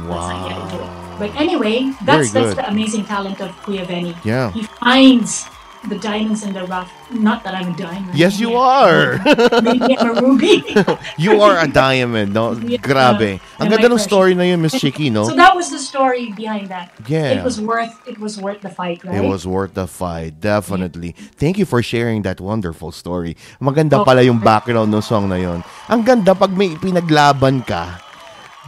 not 0.08 0.70
get. 0.70 1.20
But 1.20 1.32
anyway, 1.40 1.92
that's 2.06 2.32
that's 2.32 2.56
the 2.56 2.68
amazing 2.70 3.06
talent 3.06 3.40
of 3.42 3.50
Kuya 3.64 3.86
Vehnee. 3.88 4.14
Yeah. 4.26 4.52
He 4.52 4.64
finds 4.84 5.48
the 5.90 5.98
diamonds 5.98 6.44
in 6.46 6.54
the 6.54 6.62
rough. 6.66 6.94
Not 7.10 7.44
that 7.44 7.58
I'm 7.58 7.74
a 7.74 7.78
diamond. 7.78 8.14
Yes, 8.14 8.38
you 8.40 8.54
Yeah. 8.54 8.70
are. 8.70 9.06
Maybe 9.66 9.98
I'm 9.98 10.14
a 10.14 10.22
ruby. 10.22 10.62
you 11.18 11.42
are 11.42 11.58
a 11.58 11.66
diamond. 11.68 12.34
No, 12.38 12.54
Yeah. 12.62 12.78
grabe. 12.78 13.42
Ang 13.58 13.66
And 13.66 13.70
ganda 13.74 13.90
ng 13.90 13.98
story 13.98 14.38
na 14.38 14.46
yun, 14.46 14.62
Miss 14.62 14.78
Chicky, 14.78 15.10
no? 15.10 15.26
So 15.26 15.34
that 15.34 15.58
was 15.58 15.74
the 15.74 15.82
story 15.82 16.30
behind 16.38 16.70
that. 16.70 16.94
Yeah. 17.10 17.34
It 17.34 17.44
was 17.44 17.58
worth 17.58 17.90
it 18.06 18.22
was 18.22 18.38
worth 18.38 18.62
the 18.62 18.70
fight, 18.70 19.02
right? 19.02 19.18
It 19.18 19.26
was 19.26 19.50
worth 19.50 19.74
the 19.74 19.90
fight, 19.90 20.38
definitely. 20.38 21.18
Thank 21.36 21.58
you 21.58 21.66
for 21.66 21.82
sharing 21.82 22.22
that 22.30 22.38
wonderful 22.38 22.94
story. 22.94 23.34
Maganda 23.58 24.02
Oh, 24.02 24.06
pala 24.06 24.22
yung 24.22 24.38
background 24.38 24.94
ng 24.94 25.02
song 25.02 25.34
na 25.34 25.42
yun. 25.42 25.66
Ang 25.90 26.06
ganda 26.06 26.38
pag 26.38 26.54
may 26.54 26.78
pinaglaban 26.78 27.66
ka 27.66 27.98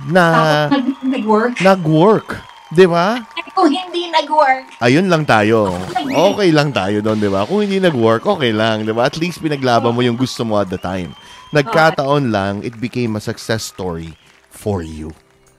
na 0.09 0.25
Tapos 0.67 0.73
nag- 0.73 1.03
nag-work. 1.05 1.53
nag-work. 1.61 2.29
Di 2.73 2.85
ba? 2.89 3.21
Kung 3.53 3.69
hindi 3.69 4.09
nag-work, 4.09 4.81
Ayun 4.81 5.05
lang 5.05 5.29
tayo. 5.29 5.69
Okay 5.93 6.49
lang 6.49 6.73
tayo 6.73 7.05
doon, 7.05 7.21
di 7.21 7.29
ba? 7.29 7.45
Kung 7.45 7.61
hindi 7.61 7.77
nag-work, 7.77 8.25
okay 8.25 8.49
lang, 8.49 8.81
di 8.81 8.89
ba? 8.89 9.05
At 9.05 9.17
least 9.21 9.45
pinaglaban 9.45 9.93
mo 9.93 10.01
yung 10.01 10.17
gusto 10.17 10.41
mo 10.41 10.57
at 10.57 10.73
the 10.73 10.81
time. 10.81 11.13
Nagkataon 11.53 12.33
lang, 12.33 12.65
it 12.65 12.81
became 12.81 13.13
a 13.15 13.21
success 13.21 13.61
story 13.63 14.17
for 14.49 14.81
you. 14.81 15.13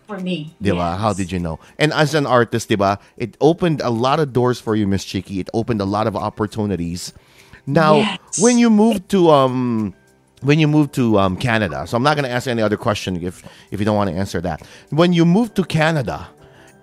for 0.05 0.21
me. 0.21 0.53
Di 0.61 0.69
ba? 0.69 0.93
yes. 0.95 1.01
How 1.01 1.13
did 1.17 1.33
you 1.33 1.41
know? 1.41 1.57
And 1.81 1.89
as 1.97 2.13
an 2.13 2.27
artist, 2.29 2.69
di 2.69 2.77
ba? 2.77 3.01
It 3.17 3.41
opened 3.41 3.81
a 3.81 3.89
lot 3.89 4.21
of 4.21 4.37
doors 4.37 4.61
for 4.61 4.77
you, 4.77 4.85
Miss 4.85 5.01
Chiqui. 5.01 5.41
It 5.41 5.49
opened 5.57 5.81
a 5.81 5.89
lot 5.89 6.05
of 6.05 6.13
opportunities. 6.13 7.17
Now, 7.65 8.05
Yes. 8.05 8.37
when 8.37 8.61
you 8.61 8.69
moved 8.69 9.09
to 9.17 9.33
um 9.33 9.97
when 10.45 10.61
you 10.61 10.69
moved 10.69 10.93
to 11.01 11.17
um 11.17 11.41
Canada, 11.41 11.89
so 11.89 11.97
I'm 11.97 12.05
not 12.05 12.21
going 12.21 12.29
to 12.29 12.35
ask 12.35 12.45
any 12.45 12.61
other 12.61 12.77
question 12.77 13.17
if 13.17 13.41
if 13.73 13.81
you 13.81 13.89
don't 13.89 13.97
want 13.97 14.13
to 14.13 14.17
answer 14.21 14.45
that. 14.45 14.61
When 14.93 15.17
you 15.17 15.25
moved 15.25 15.57
to 15.57 15.65
Canada 15.65 16.29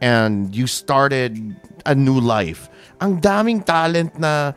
and 0.02 0.52
you 0.52 0.66
started 0.68 1.38
a 1.86 1.94
new 1.96 2.20
life, 2.20 2.68
ang 3.00 3.22
daming 3.22 3.62
talent 3.64 4.18
na 4.18 4.52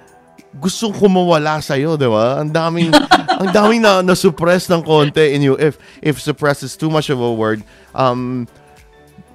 gustong 0.59 0.95
kumawala 0.95 1.61
sa 1.63 1.75
iyo, 1.79 1.95
'di 1.95 2.09
ba? 2.09 2.41
Ang 2.41 2.51
daming 2.51 2.91
ang 3.41 3.51
daming 3.53 3.83
na 3.83 4.01
na-suppress 4.01 4.71
ng 4.71 4.83
konti 4.83 5.35
in 5.35 5.43
you 5.43 5.55
if 5.59 5.77
if 6.01 6.19
suppress 6.19 6.63
is 6.63 6.75
too 6.75 6.91
much 6.91 7.11
of 7.11 7.19
a 7.21 7.33
word. 7.33 7.63
Um 7.95 8.47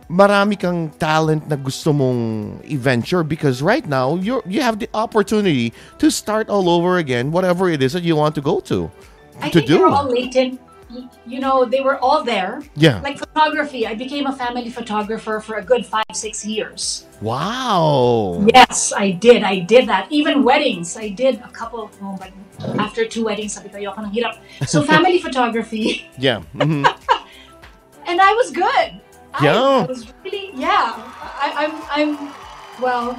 marami 0.09 0.57
kang 0.57 0.89
talent 0.97 1.45
na 1.45 1.53
gusto 1.53 1.93
mong 1.93 2.57
i-venture 2.65 3.21
because 3.21 3.61
right 3.61 3.85
now 3.85 4.17
you 4.17 4.41
you 4.49 4.57
have 4.57 4.81
the 4.81 4.89
opportunity 4.97 5.69
to 6.01 6.09
start 6.09 6.49
all 6.49 6.65
over 6.65 6.97
again 6.97 7.29
whatever 7.29 7.69
it 7.69 7.77
is 7.77 7.93
that 7.93 8.01
you 8.01 8.17
want 8.17 8.33
to 8.33 8.41
go 8.41 8.57
to 8.57 8.89
I 9.37 9.53
to 9.53 9.61
think 9.61 9.69
do. 9.69 9.85
were 9.85 9.93
all 9.93 10.09
latent. 10.09 10.57
You 11.25 11.39
know, 11.39 11.65
they 11.65 11.81
were 11.81 11.97
all 11.99 12.23
there. 12.23 12.61
Yeah. 12.75 12.99
Like 13.01 13.17
photography, 13.19 13.85
I 13.85 13.93
became 13.93 14.25
a 14.25 14.33
family 14.33 14.69
photographer 14.69 15.39
for 15.39 15.55
a 15.57 15.63
good 15.63 15.85
five, 15.85 16.09
six 16.13 16.43
years. 16.45 17.05
wow. 17.21 18.41
Yes, 18.55 18.93
I 18.95 19.11
did. 19.11 19.43
I 19.43 19.59
did 19.59 19.87
that. 19.87 20.07
Even 20.09 20.41
weddings, 20.43 20.97
I 20.97 21.09
did 21.09 21.39
a 21.45 21.49
couple. 21.53 21.91
Oh, 22.01 22.17
but 22.17 22.31
after 22.79 23.05
two 23.05 23.25
weddings, 23.25 23.53
sabi 23.53 23.69
ko, 23.69 23.77
ayoko 23.77 24.01
ng 24.07 24.11
hirap. 24.15 24.39
So 24.65 24.81
family 24.87 25.19
photography, 25.21 26.09
Yeah. 26.17 26.41
mhm. 26.55 26.87
and 28.09 28.17
I 28.21 28.31
was 28.33 28.49
good. 28.51 28.97
Yeah. 29.43 29.83
I 29.83 29.85
was 29.85 30.09
really, 30.25 30.49
yeah. 30.57 30.97
I, 31.37 31.47
I'm, 31.69 31.73
I'm, 31.93 32.11
well, 32.81 33.13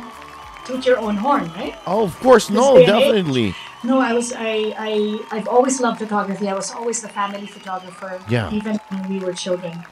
toot 0.66 0.84
your 0.84 0.98
own 0.98 1.16
horn, 1.16 1.46
right? 1.54 1.76
Oh, 1.86 2.02
of 2.02 2.18
course. 2.18 2.50
No, 2.50 2.74
day 2.76 2.84
and 2.84 2.96
age. 2.98 3.04
definitely. 3.14 3.48
No, 3.82 3.98
I 4.00 4.12
was 4.12 4.32
I, 4.36 4.74
I 4.78 5.20
I've 5.32 5.48
always 5.48 5.80
loved 5.80 5.98
photography. 5.98 6.48
I 6.48 6.54
was 6.54 6.70
always 6.70 7.00
the 7.00 7.08
family 7.08 7.46
photographer. 7.46 8.20
Yeah. 8.28 8.52
Even 8.52 8.78
when 8.90 9.08
we 9.08 9.18
were 9.24 9.32
children. 9.32 9.84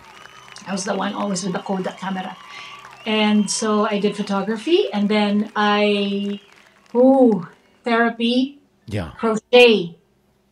I 0.67 0.73
was 0.73 0.85
the 0.85 0.95
one 0.95 1.15
always 1.15 1.43
with 1.45 1.55
the 1.55 1.61
Kodak 1.61 1.99
camera. 1.99 2.37
And 3.07 3.51
so 3.51 3.87
I 3.89 3.99
did 3.99 4.17
photography 4.17 4.93
and 4.93 5.09
then 5.09 5.51
I 5.57 6.41
ooh, 6.95 7.49
therapy, 7.85 8.61
Yeah. 8.87 9.13
crochet. 9.19 9.97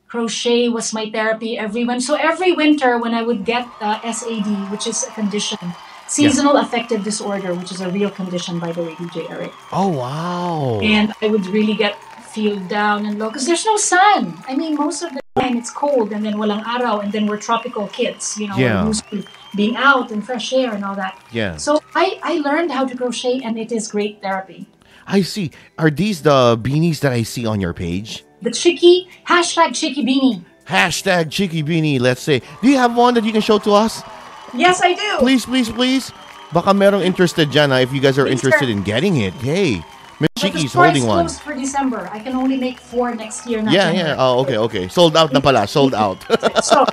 Crochet 0.08 0.68
was 0.70 0.94
my 0.94 1.10
therapy 1.10 1.58
every 1.58 1.84
win- 1.84 2.00
so 2.00 2.14
every 2.14 2.52
winter 2.52 2.96
when 2.96 3.12
I 3.12 3.20
would 3.20 3.44
get 3.44 3.66
uh, 3.82 4.00
SAD, 4.00 4.70
which 4.72 4.86
is 4.86 5.04
a 5.04 5.10
condition, 5.10 5.58
seasonal 6.06 6.56
affective 6.56 7.04
disorder, 7.04 7.52
which 7.52 7.72
is 7.72 7.80
a 7.82 7.90
real 7.90 8.08
condition 8.08 8.58
by 8.58 8.72
the 8.72 8.82
way, 8.82 8.94
DJ 8.94 9.28
Eric 9.28 9.52
Oh, 9.72 9.88
wow. 9.88 10.80
and 10.80 11.12
I 11.20 11.26
would 11.28 11.44
really 11.48 11.74
get 11.74 11.98
feel 12.36 12.60
down 12.68 13.08
and 13.08 13.16
low 13.18 13.28
because 13.32 13.48
there's 13.48 13.64
no 13.64 13.76
sun. 13.80 14.36
I 14.44 14.52
mean, 14.60 14.76
most 14.76 15.00
of 15.00 15.10
the 15.16 15.20
time 15.40 15.56
it's 15.56 15.72
cold 15.72 16.12
and 16.12 16.20
then 16.20 16.36
walang 16.36 16.60
araw 16.68 17.00
and 17.00 17.08
then 17.08 17.24
we're 17.24 17.40
tropical 17.40 17.88
kids, 17.88 18.36
you 18.36 18.46
know, 18.48 18.56
Yeah. 18.60 18.84
we're 18.84 18.92
used 18.92 19.08
to 19.08 19.24
being 19.56 19.72
out 19.80 20.12
and 20.12 20.20
fresh 20.20 20.52
air 20.52 20.76
and 20.76 20.84
all 20.84 20.96
that. 21.00 21.16
Yeah. 21.32 21.56
So 21.56 21.80
I, 21.96 22.20
I 22.20 22.32
learned 22.44 22.70
how 22.76 22.84
to 22.84 22.92
crochet 22.92 23.40
and 23.40 23.56
it 23.56 23.72
is 23.72 23.88
great 23.88 24.20
therapy. 24.20 24.68
I 25.08 25.24
see. 25.24 25.48
Are 25.80 25.88
these 25.88 26.20
the 26.20 26.60
beanies 26.60 27.00
that 27.00 27.16
I 27.16 27.24
see 27.24 27.48
on 27.48 27.56
your 27.64 27.72
page? 27.72 28.28
The 28.44 28.52
chiqui, 28.52 29.08
hashtag 29.24 29.72
chiqui 29.72 30.04
beanie. 30.04 30.44
Hashtag 30.66 31.30
Chiqui 31.30 31.62
Beanie, 31.62 32.00
let's 32.02 32.20
say. 32.20 32.42
Do 32.60 32.66
you 32.66 32.74
have 32.76 32.96
one 32.98 33.14
that 33.14 33.22
you 33.22 33.30
can 33.30 33.40
show 33.40 33.58
to 33.62 33.70
us? 33.70 34.02
Yes, 34.50 34.82
I 34.82 34.98
do. 34.98 35.10
Please, 35.22 35.46
please, 35.46 35.70
please. 35.70 36.10
Baka 36.50 36.74
merong 36.74 37.06
interested 37.06 37.54
dyan 37.54 37.70
ah, 37.70 37.78
if 37.78 37.94
you 37.94 38.02
guys 38.02 38.18
are 38.18 38.26
Please, 38.26 38.42
interested 38.42 38.66
sir. 38.66 38.74
in 38.74 38.82
getting 38.82 39.22
it. 39.22 39.34
Hey, 39.38 39.78
Miss 40.20 40.30
the 40.40 40.64
holding 40.72 41.06
one. 41.06 41.28
for 41.28 41.52
December. 41.54 42.08
I 42.10 42.18
can 42.20 42.34
only 42.34 42.56
make 42.56 42.80
four 42.80 43.14
next 43.14 43.46
year. 43.46 43.60
Not 43.60 43.74
Yeah, 43.74 43.92
January. 43.92 44.08
yeah. 44.10 44.16
Oh, 44.18 44.40
okay, 44.40 44.56
okay. 44.56 44.84
Sold 44.88 45.16
out 45.16 45.32
na 45.32 45.40
pala. 45.40 45.66
Sold 45.68 45.92
out. 45.92 46.16
so 46.64 46.86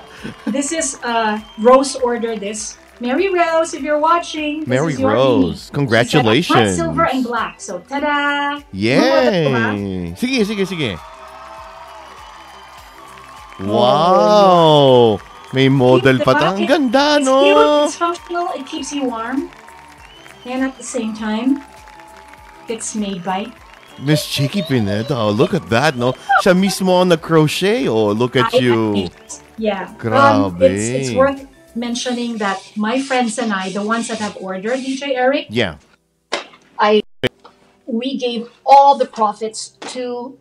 this 0.51 0.71
is 0.75 0.99
uh 1.03 1.39
Rose 1.59 1.95
order 1.95 2.35
this. 2.35 2.75
Mary 2.99 3.27
Rose, 3.27 3.73
if 3.73 3.81
you're 3.81 3.99
watching, 3.99 4.59
this 4.63 4.69
Mary 4.69 4.93
is 4.93 4.99
your 4.99 5.11
Rose, 5.11 5.67
congratulations. 5.73 6.77
Hot 6.77 6.87
silver 6.87 7.03
and 7.09 7.23
black. 7.25 7.59
So 7.59 7.79
ta-da! 7.83 8.61
Yay! 8.71 10.13
Sige, 10.15 10.45
sige, 10.45 10.63
sige. 10.63 10.91
Wow! 13.59 15.19
May 15.53 15.69
model 15.69 16.17
pa 16.25 16.33
ta. 16.33 16.53
Ang 16.57 16.65
ganda, 16.65 17.17
It's 17.21 17.27
no? 17.27 17.37
cute, 17.43 17.85
it's 17.89 17.97
functional, 17.97 18.47
it 18.57 18.65
keeps 18.65 18.89
you 18.93 19.05
warm. 19.05 19.49
And 20.45 20.63
at 20.63 20.77
the 20.77 20.83
same 20.85 21.13
time, 21.13 21.61
it's 22.69 22.95
made 22.95 23.23
by 23.23 23.51
Miss 24.01 24.25
Chiqui 24.25 24.65
Pineda. 24.67 25.15
Oh, 25.15 25.29
look 25.31 25.53
at 25.53 25.69
that, 25.69 25.95
no? 25.95 26.13
Siya 26.41 26.57
mismo 26.57 26.89
on 27.01 27.09
the 27.09 27.17
crochet, 27.17 27.87
Oh, 27.87 28.11
look 28.11 28.35
at 28.35 28.53
I- 28.53 28.57
you. 28.57 29.09
Yeah. 29.57 29.93
Grabe. 30.01 30.57
Um, 30.57 30.61
it's, 30.61 30.89
it's 30.89 31.11
worth 31.15 31.45
mentioning 31.75 32.37
that 32.37 32.57
my 32.75 33.01
friends 33.01 33.37
and 33.37 33.53
I, 33.53 33.69
the 33.69 33.85
ones 33.85 34.07
that 34.09 34.17
have 34.17 34.35
ordered, 34.41 34.79
DJ 34.81 35.13
Eric, 35.13 35.47
Yeah. 35.49 35.77
I 36.79 37.01
we 37.85 38.17
gave 38.17 38.49
all 38.65 38.97
the 38.97 39.05
profits 39.05 39.77
to 39.93 40.37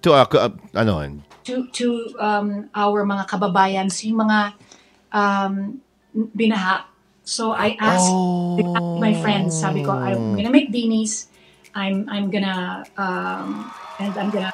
To, 0.00 0.12
uh, 0.14 0.24
uh, 0.30 0.50
ano, 0.74 1.02
yun? 1.02 1.24
to 1.44 1.66
to 1.74 2.14
um, 2.22 2.70
our 2.74 3.04
mga 3.04 3.26
kababayan, 3.28 3.90
yung 4.04 4.18
mga 4.24 4.38
um, 5.12 5.80
binaha. 6.14 6.84
So 7.28 7.52
I 7.52 7.76
asked 7.76 8.08
my 8.96 9.12
friends, 9.12 9.52
sabi 9.52 9.84
ko, 9.84 9.92
I'm 9.92 10.32
gonna 10.32 10.48
make 10.48 10.72
beanies. 10.72 11.28
I'm 11.76 12.08
I'm 12.08 12.32
gonna 12.32 12.88
um, 12.96 13.68
and 14.00 14.16
I'm 14.16 14.32
gonna 14.32 14.48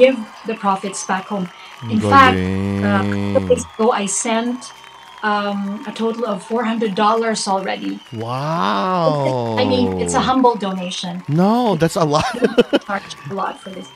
give 0.00 0.16
the 0.48 0.56
profits 0.56 1.04
back 1.04 1.28
home. 1.28 1.44
In 1.92 2.00
fact, 2.00 2.40
uh, 2.80 3.04
a 3.04 3.32
couple 3.36 3.52
days 3.52 3.68
ago, 3.76 3.92
I 3.92 4.08
sent 4.08 4.72
um, 5.20 5.84
a 5.84 5.92
total 5.92 6.24
of 6.24 6.40
four 6.40 6.64
hundred 6.64 6.96
dollars 6.96 7.44
already. 7.44 8.00
Wow. 8.16 9.60
I 9.60 9.68
mean, 9.68 10.00
it's 10.00 10.16
a 10.16 10.24
humble 10.24 10.56
donation. 10.56 11.20
No, 11.28 11.76
that's 11.76 12.00
a 12.00 12.04
lot. 12.08 12.24
Charge 12.88 13.12
a 13.28 13.34
lot 13.36 13.60
for 13.60 13.76
this. 13.76 13.92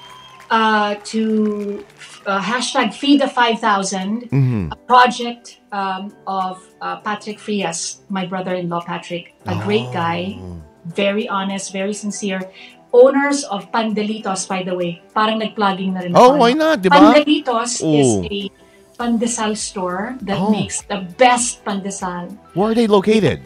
Uh, 0.52 1.00
to 1.08 1.80
uh, 2.26 2.40
hashtag 2.40 2.92
feed 2.94 3.20
the 3.20 3.28
5000 3.28 4.28
a 4.72 4.76
project 4.86 5.60
um, 5.72 6.14
of 6.26 6.62
uh, 6.80 6.96
patrick 7.00 7.38
frias 7.38 8.02
my 8.08 8.24
brother-in-law 8.26 8.80
patrick 8.84 9.34
a 9.46 9.54
great 9.64 9.86
guy 9.92 10.38
very 10.86 11.28
honest 11.28 11.72
very 11.72 11.92
sincere 11.92 12.40
owners 12.92 13.44
of 13.50 13.70
pandelitos 13.72 14.46
by 14.48 14.62
the 14.62 14.74
way 14.74 15.02
parang 15.14 15.38
nag-plugging 15.38 15.94
na 15.94 16.00
rin 16.00 16.12
oh, 16.14 16.36
why 16.38 16.52
not? 16.54 16.80
Di 16.80 16.88
ba? 16.88 16.96
pandelitos 17.00 17.82
is 17.82 18.08
Oh. 18.08 18.22
a 18.30 18.50
pandesal 18.94 19.58
store 19.58 20.14
that 20.22 20.38
Oh. 20.38 20.54
makes 20.54 20.82
the 20.86 21.02
best 21.18 21.64
pandesal 21.66 22.30
Where 22.54 22.70
are 22.70 22.76
they 22.78 22.86
located? 22.86 23.42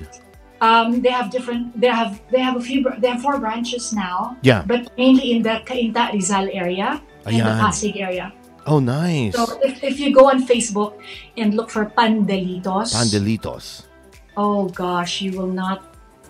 um, 0.61 1.01
they 1.01 1.11
have 1.15 1.31
different. 1.31 1.71
They 1.81 1.87
have 1.87 2.19
they 2.35 2.43
have 2.43 2.59
a 2.59 2.61
few. 2.61 2.83
They 2.99 3.09
have 3.15 3.23
four 3.23 3.39
branches 3.39 3.95
now. 3.95 4.35
Yeah. 4.43 4.67
But 4.67 4.91
mainly 4.99 5.31
in 5.31 5.43
the 5.47 5.63
Cainta 5.63 6.11
Rizal 6.13 6.51
area. 6.53 6.99
in 7.29 7.45
the 7.45 7.55
Pasig 7.61 7.95
area. 8.01 8.33
Oh, 8.69 8.81
nice. 8.85 9.33
So 9.33 9.49
if, 9.65 9.81
if 9.83 9.97
you 9.99 10.13
go 10.13 10.29
on 10.29 10.45
Facebook 10.45 11.01
and 11.37 11.57
look 11.57 11.71
for 11.73 11.89
Pandelitos, 11.89 12.93
Pandelitos. 12.93 13.89
oh 14.37 14.69
gosh, 14.69 15.25
you 15.25 15.33
will 15.33 15.49
not 15.49 15.83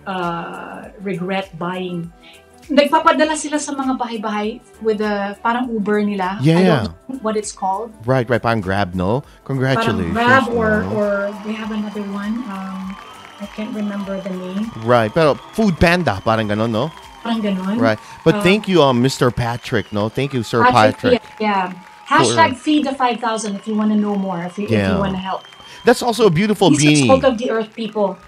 uh, 0.07 0.89
regret 1.03 1.51
buying. 1.59 2.13
Nagpapadala 2.69 3.33
sila 3.35 3.57
sa 3.57 3.73
mga 3.73 3.97
bahay-bahay 3.97 4.61
with 4.85 5.01
the 5.01 5.33
parang 5.41 5.73
Uber 5.73 6.05
nila. 6.05 6.37
Yeah, 6.45 6.59
I 6.59 6.63
don't 6.63 6.85
know 6.85 7.19
what 7.25 7.35
it's 7.35 7.51
called. 7.51 7.91
Right, 8.05 8.29
right. 8.29 8.41
Parang 8.41 8.61
grab, 8.61 8.93
no? 8.95 9.25
Congratulations. 9.49 10.13
Parang 10.13 10.45
Grab 10.45 10.53
or, 10.53 10.85
no? 10.85 10.93
or 10.93 11.09
they 11.49 11.57
have 11.57 11.73
another 11.73 12.05
one. 12.13 12.45
Um, 12.45 12.93
I 13.41 13.49
can't 13.57 13.73
remember 13.73 14.21
the 14.21 14.31
name. 14.37 14.69
Right. 14.85 15.09
Pero 15.09 15.35
Food 15.57 15.81
Panda, 15.81 16.21
parang 16.21 16.53
ganon, 16.53 16.69
no? 16.69 16.93
Parang 17.25 17.41
ganun. 17.41 17.81
Right. 17.81 17.97
But 18.21 18.37
Uh, 18.37 18.43
thank 18.45 18.69
you, 18.69 18.85
um, 18.85 19.01
Mr. 19.01 19.33
Patrick, 19.33 19.89
no? 19.89 20.13
Thank 20.13 20.37
you, 20.37 20.45
Sir 20.45 20.61
Patrick. 20.69 21.25
Yeah. 21.41 21.73
yeah. 21.73 21.88
Hashtag 22.09 22.57
feed 22.57 22.85
the 22.87 22.95
5,000 22.95 23.57
if 23.57 23.67
you 23.69 23.75
want 23.75 23.91
to 23.93 23.97
know 23.99 24.17
more, 24.17 24.43
if 24.45 24.59
you, 24.59 24.65
if 24.65 24.71
Yeah. 24.71 24.93
you 24.95 24.99
want 24.99 25.13
to 25.13 25.19
help. 25.21 25.43
That's 25.85 26.03
also 26.03 26.27
a 26.27 26.31
beautiful 26.31 26.71
He's 26.71 26.83
a 26.83 26.87
beanie. 26.87 27.07
salt 27.07 27.25
of 27.25 27.39
the 27.39 27.51
earth 27.51 27.75
people. 27.75 28.19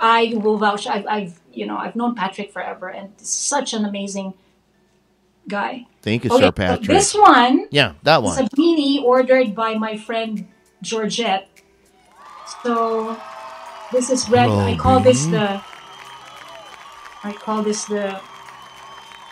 I 0.00 0.32
will 0.36 0.56
vouch. 0.58 0.86
I've, 0.86 1.06
I've, 1.06 1.40
you 1.52 1.66
know, 1.66 1.76
I've 1.76 1.94
known 1.96 2.14
Patrick 2.14 2.52
forever, 2.52 2.88
and 2.88 3.10
such 3.18 3.74
an 3.74 3.84
amazing 3.84 4.34
guy. 5.48 5.86
Thank 6.02 6.24
you, 6.24 6.30
Okay, 6.30 6.44
Sir 6.44 6.52
Patrick. 6.52 6.86
this 6.88 7.14
one 7.14 7.66
yeah, 7.70 7.92
that 8.02 8.22
is 8.24 8.38
a 8.38 8.42
one. 8.42 8.48
beanie 8.56 9.02
ordered 9.02 9.54
by 9.54 9.74
my 9.74 9.96
friend 9.96 10.46
Georgette. 10.82 11.48
So 12.62 13.16
this 13.92 14.08
is 14.10 14.28
red. 14.30 14.48
I 14.48 14.76
call 14.76 15.00
this 15.00 15.26
the. 15.26 15.60
I 17.24 17.32
call 17.32 17.62
this 17.62 17.84
the 17.86 18.20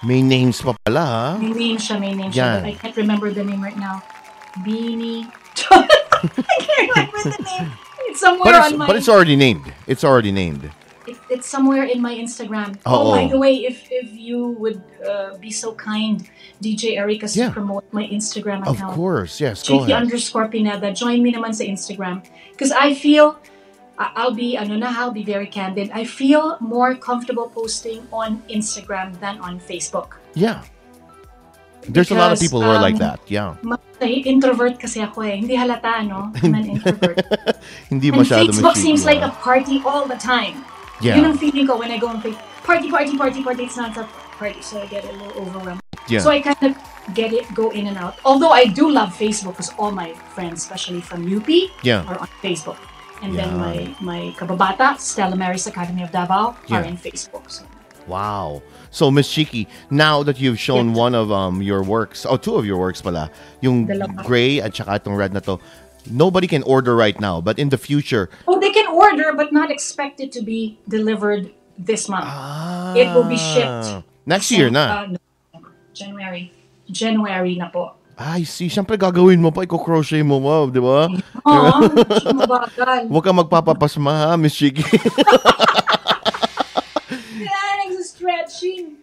May 0.04 0.20
names 0.22 0.60
pa 0.60 0.76
pala, 0.84 1.04
ha? 1.04 1.28
May 1.40 1.52
name 1.56 1.78
siya, 1.78 1.96
may 2.00 2.12
name 2.14 2.30
siya, 2.30 2.60
but 2.60 2.68
I 2.68 2.74
can't 2.76 2.96
remember 2.96 3.30
the 3.32 3.44
name 3.44 3.62
right 3.64 3.76
now. 3.78 4.02
Beanie. 4.64 5.24
I 5.72 6.56
can't 6.60 6.88
remember 6.92 7.22
the 7.36 7.42
name. 7.42 7.72
It's 8.08 8.20
somewhere 8.20 8.44
But 8.52 8.54
it's, 8.54 8.72
on 8.72 8.78
my. 8.78 8.86
but 8.86 8.96
it's 8.96 9.08
already 9.08 9.36
named. 9.36 9.72
It's 9.86 10.04
already 10.04 10.32
named. 10.32 10.64
it- 11.06 11.16
it's 11.30 11.46
somewhere 11.48 11.84
in 11.84 12.02
my 12.02 12.14
Instagram. 12.14 12.78
Oh, 12.86 13.10
Oh, 13.10 13.14
by 13.14 13.26
the 13.30 13.38
way, 13.38 13.62
if 13.66 13.86
if 13.90 14.10
you 14.14 14.54
would 14.62 14.82
uh, 15.06 15.38
be 15.38 15.50
so 15.50 15.74
kind, 15.74 16.22
DJ 16.62 16.98
Ericas, 16.98 17.34
Yeah. 17.34 17.48
to 17.50 17.54
promote 17.54 17.86
my 17.94 18.02
Instagram 18.06 18.62
account. 18.66 18.90
Of 18.90 18.98
course, 18.98 19.38
yes. 19.40 19.62
Go 19.66 19.82
ahead. 19.86 19.90
underscore 20.06 20.46
Pineda. 20.50 20.90
Join 20.94 21.22
me 21.22 21.30
naman 21.34 21.54
sa 21.54 21.62
Instagram. 21.62 22.22
Because 22.54 22.70
I 22.74 22.94
feel, 22.94 23.38
I'll 23.98 24.34
be, 24.34 24.58
I 24.58 24.64
don't 24.64 24.80
na, 24.80 24.92
I'll 24.92 25.10
be 25.10 25.24
very 25.24 25.46
candid. 25.46 25.90
I 25.92 26.04
feel 26.04 26.58
more 26.60 26.94
comfortable 26.94 27.48
posting 27.48 28.06
on 28.12 28.42
Instagram 28.50 29.18
than 29.20 29.38
on 29.40 29.60
Facebook. 29.60 30.20
Yeah. 30.34 30.64
There's 31.88 32.10
a 32.10 32.14
lot 32.14 32.32
of 32.32 32.40
people 32.40 32.60
who 32.60 32.68
are 32.68 32.80
like 32.80 32.94
um, 32.94 33.16
that. 33.16 33.20
Yeah. 33.26 33.56
Introvert 34.00 34.78
kasi 34.78 35.00
ako 35.00 35.22
eh. 35.22 35.36
Hindi 35.36 35.56
halata, 35.56 36.02
no? 36.04 36.32
I'm 36.42 36.54
an 36.54 36.76
introvert. 36.76 37.22
Hindi 37.90 38.08
And 38.10 38.16
masyado 38.20 38.50
Facebook 38.50 38.76
seems 38.76 39.06
like 39.06 39.22
a 39.22 39.30
party 39.40 39.80
all 39.86 40.04
the 40.04 40.18
time. 40.18 40.64
Yeah. 41.00 41.16
Yun 41.16 41.32
ang 41.32 41.38
feeling 41.38 41.66
ko 41.66 41.78
when 41.78 41.90
I 41.90 41.98
go 41.98 42.08
on 42.08 42.20
Facebook. 42.20 42.44
Party, 42.66 42.90
party, 42.90 43.16
party, 43.16 43.40
party. 43.42 43.62
It's 43.64 43.78
not 43.78 43.96
a 43.96 44.04
party, 44.36 44.60
so 44.60 44.82
I 44.82 44.86
get 44.90 45.06
a 45.06 45.12
little 45.14 45.46
overwhelmed. 45.46 45.80
Yeah. 46.08 46.20
So 46.20 46.30
I 46.30 46.42
kind 46.42 46.74
of 46.74 46.74
get 47.14 47.32
it, 47.32 47.46
go 47.54 47.70
in 47.70 47.86
and 47.86 47.96
out. 47.96 48.18
Although 48.24 48.50
I 48.50 48.66
do 48.66 48.90
love 48.90 49.14
Facebook 49.14 49.54
because 49.54 49.70
all 49.78 49.94
my 49.94 50.12
friends, 50.34 50.66
especially 50.66 51.00
from 51.00 51.22
UP, 51.24 51.48
Yeah. 51.82 52.02
are 52.10 52.18
on 52.18 52.28
Facebook. 52.42 52.76
And 53.26 53.34
then 53.34 53.50
Yeah. 53.50 53.58
my 53.58 53.76
my 53.98 54.20
kababata, 54.38 54.94
Stella 55.02 55.34
Maris 55.34 55.66
Academy 55.66 56.06
of 56.06 56.14
Davao, 56.14 56.54
are 56.54 56.86
Yeah. 56.86 56.86
in 56.86 56.94
Facebook. 56.94 57.50
So 57.50 57.66
Wow. 58.06 58.62
So 58.94 59.10
Miss 59.10 59.26
Chiki, 59.26 59.66
now 59.90 60.22
that 60.22 60.38
you've 60.38 60.62
shown 60.62 60.94
Yes. 60.94 61.02
one 61.02 61.14
of 61.18 61.34
um 61.34 61.58
your 61.58 61.82
works, 61.82 62.22
oh 62.22 62.38
two 62.38 62.54
of 62.54 62.62
your 62.62 62.78
works 62.78 63.02
pala, 63.02 63.34
yung 63.58 63.90
Dalawa. 63.90 64.22
gray 64.22 64.62
at 64.62 64.78
saka 64.78 65.02
itong 65.02 65.18
red 65.18 65.34
na 65.34 65.42
to, 65.42 65.58
nobody 66.06 66.46
can 66.46 66.62
order 66.62 66.94
right 66.94 67.18
now, 67.18 67.42
but 67.42 67.58
in 67.58 67.74
the 67.74 67.80
future, 67.82 68.30
oh, 68.46 68.62
they 68.62 68.70
can 68.70 68.86
order, 68.94 69.34
but 69.34 69.50
not 69.50 69.74
expect 69.74 70.22
it 70.22 70.30
to 70.30 70.38
be 70.38 70.78
delivered 70.86 71.50
this 71.74 72.06
month. 72.06 72.30
ah, 72.30 72.94
It 72.94 73.10
will 73.10 73.26
be 73.26 73.34
shipped. 73.34 74.06
Next 74.22 74.54
year 74.54 74.70
na. 74.70 75.02
Uh, 75.02 75.18
no, 75.18 75.20
January. 75.90 76.54
January 76.86 77.58
na 77.58 77.74
po. 77.74 77.95
I 78.16 78.48
see. 78.48 78.72
Siyempre 78.72 78.96
gagawin 78.96 79.44
mo 79.44 79.52
pa, 79.52 79.68
i-crochet 79.68 80.24
mo 80.24 80.40
pa, 80.40 80.64
di 80.72 80.80
ba? 80.80 81.04
Oo. 81.44 81.72
Huwag 83.12 83.24
kang 83.24 83.36
magpapapasma 83.36 84.12
ha, 84.24 84.30
Miss 84.40 84.56
Chiki. 84.56 84.80
Kaya. 84.80 85.04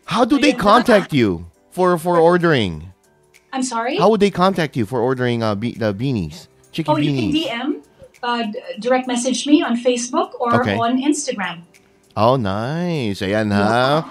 How 0.06 0.26
do 0.26 0.40
they 0.40 0.54
contact 0.54 1.14
you 1.14 1.46
for 1.72 1.98
for 1.98 2.18
ordering? 2.18 2.92
I'm 3.54 3.64
sorry? 3.64 3.98
How 3.98 4.10
would 4.10 4.20
they 4.20 4.32
contact 4.34 4.76
you 4.76 4.86
for 4.86 5.00
ordering 5.00 5.44
uh, 5.44 5.56
be- 5.56 5.78
the 5.78 5.94
beanies? 5.94 6.48
Chiki 6.74 6.90
oh, 6.90 6.98
you 6.98 7.14
can 7.14 7.30
beanies. 7.30 7.48
DM, 7.48 7.70
uh, 8.26 8.44
direct 8.80 9.08
message 9.08 9.46
me 9.46 9.62
on 9.62 9.78
Facebook 9.78 10.34
or 10.42 10.62
Okay. 10.62 10.78
on 10.78 10.98
Instagram. 10.98 11.62
Oh, 12.18 12.36
nice. 12.36 13.22
Ayan 13.22 13.54
ha. 13.54 14.02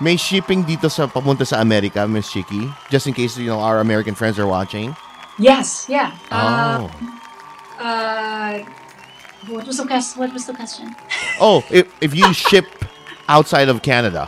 May 0.00 0.14
shipping 0.14 0.62
dito 0.62 0.86
sa 0.86 1.10
papunta 1.10 1.42
sa 1.42 1.58
Amerika, 1.58 2.06
Miss 2.06 2.30
Chiqui. 2.30 2.70
Just 2.88 3.06
in 3.10 3.14
case, 3.14 3.34
you 3.36 3.50
know, 3.50 3.58
our 3.58 3.80
American 3.82 4.14
friends 4.14 4.38
are 4.38 4.46
watching. 4.46 4.94
Yes, 5.38 5.86
yeah. 5.90 6.14
Uh, 6.30 6.86
Oh. 6.86 7.82
uh, 7.82 8.62
what 9.50 9.66
was 9.66 9.78
the 9.78 9.86
question? 9.86 10.18
What 10.22 10.32
was 10.32 10.46
the 10.46 10.54
question? 10.54 10.94
Oh, 11.40 11.62
if, 11.70 11.86
if 12.00 12.14
you 12.14 12.30
ship 12.34 12.66
outside 13.28 13.68
of 13.68 13.82
Canada. 13.82 14.26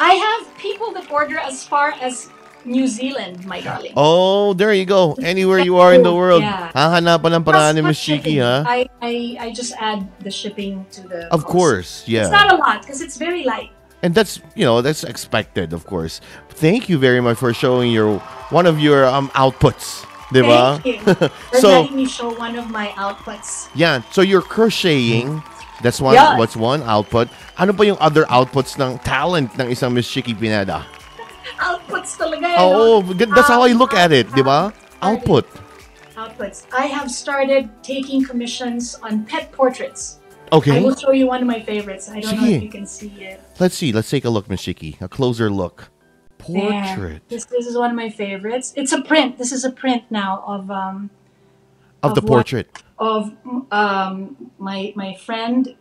I 0.00 0.16
have 0.16 0.48
people 0.56 0.92
that 0.96 1.10
order 1.12 1.36
as 1.36 1.64
far 1.64 1.92
as 2.00 2.28
New 2.64 2.86
Zealand, 2.88 3.44
my 3.44 3.60
darling. 3.60 3.92
Oh, 3.96 4.52
there 4.52 4.72
you 4.72 4.84
go. 4.84 5.12
Anywhere 5.20 5.60
you 5.60 5.76
are 5.76 5.92
in 5.92 6.02
the 6.02 6.12
world. 6.12 6.40
Yeah. 6.42 6.72
Hahanapan 6.72 7.40
ng 7.40 7.44
paraan 7.44 7.76
ni 7.76 7.80
Miss 7.84 8.00
Chiqui, 8.00 8.40
ha? 8.40 8.64
I, 8.64 8.88
I, 9.00 9.36
I 9.40 9.52
just 9.52 9.72
add 9.80 10.04
the 10.20 10.30
shipping 10.32 10.84
to 10.92 11.00
the. 11.08 11.28
Of 11.32 11.44
cost. 11.44 11.52
course, 11.52 11.90
yeah. 12.08 12.28
It's 12.28 12.32
not 12.32 12.52
a 12.52 12.56
lot 12.56 12.80
because 12.84 13.00
it's 13.00 13.16
very 13.16 13.44
light. 13.44 13.72
And 14.02 14.14
that's, 14.14 14.40
you 14.56 14.64
know, 14.64 14.80
that's 14.80 15.04
expected, 15.04 15.72
of 15.72 15.84
course. 15.86 16.20
Thank 16.56 16.88
you 16.88 16.96
very 16.96 17.20
much 17.20 17.36
for 17.36 17.52
showing 17.52 17.92
your 17.92 18.18
one 18.48 18.64
of 18.66 18.80
your 18.80 19.04
um 19.04 19.28
outputs. 19.36 20.04
Diba? 20.32 20.80
Thank 20.80 21.04
you 21.04 21.14
for 21.52 21.58
So- 21.58 21.82
letting 21.82 21.96
me 21.96 22.06
show 22.06 22.30
one 22.32 22.56
of 22.56 22.70
my 22.70 22.88
outputs. 22.96 23.68
Yeah, 23.74 24.00
so 24.10 24.22
you're 24.22 24.42
crocheting. 24.46 25.42
That's 25.82 26.00
one 26.00 26.14
Yeah. 26.14 26.36
what's 26.36 26.56
one 26.56 26.80
output. 26.84 27.28
Ano 27.56 27.72
pa 27.72 27.82
yung 27.88 27.96
other 28.00 28.24
outputs 28.28 28.76
ng 28.76 29.00
talent 29.00 29.56
ng 29.56 29.68
isang 29.72 29.92
Miss 29.96 30.08
Chiqui 30.08 30.36
Pineda? 30.38 30.84
Outputs 31.60 32.16
talaga. 32.20 32.46
eh, 32.46 32.60
Oo, 32.62 33.00
no? 33.00 33.12
g- 33.16 33.24
that's 33.32 33.48
how 33.48 33.64
I 33.64 33.72
look 33.72 33.92
at 33.92 34.12
it, 34.12 34.28
di 34.32 34.40
ba? 34.44 34.72
Output. 35.00 35.48
Outputs. 36.16 36.68
I 36.72 36.84
have 36.88 37.08
started 37.10 37.68
taking 37.82 38.20
commissions 38.24 38.96
on 39.00 39.24
pet 39.24 39.52
portraits. 39.52 40.19
I 40.52 40.80
will 40.80 40.96
show 40.96 41.12
you 41.12 41.26
one 41.26 41.40
of 41.40 41.46
my 41.46 41.60
favorites. 41.60 42.08
I 42.08 42.20
don't 42.20 42.40
know 42.40 42.48
if 42.48 42.62
you 42.62 42.68
can 42.68 42.86
see 42.86 43.08
it. 43.20 43.40
let's 43.58 43.74
see. 43.74 43.92
Let's 43.92 44.10
take 44.10 44.24
a 44.24 44.30
look, 44.30 44.48
Miss 44.48 44.62
Chiqui. 44.62 45.00
A 45.00 45.08
closer 45.08 45.50
look. 45.50 45.90
Portrait 46.38 47.20
This, 47.28 47.44
this 47.44 47.66
is 47.66 47.76
one 47.76 47.90
of 47.90 47.96
my 47.96 48.08
favorites. 48.08 48.72
It's 48.74 48.92
a 48.92 49.02
print. 49.02 49.36
This 49.36 49.52
is 49.52 49.64
a 49.64 49.70
print 49.70 50.04
now 50.10 50.42
of 50.46 50.70
um 50.70 51.10
of 52.02 52.14
the 52.14 52.22
of 52.22 52.28
what? 52.28 52.36
portrait. 52.36 52.82
of 52.98 53.32
um 53.70 54.50
my 54.58 54.92
my 54.96 55.14
friend 55.14 55.76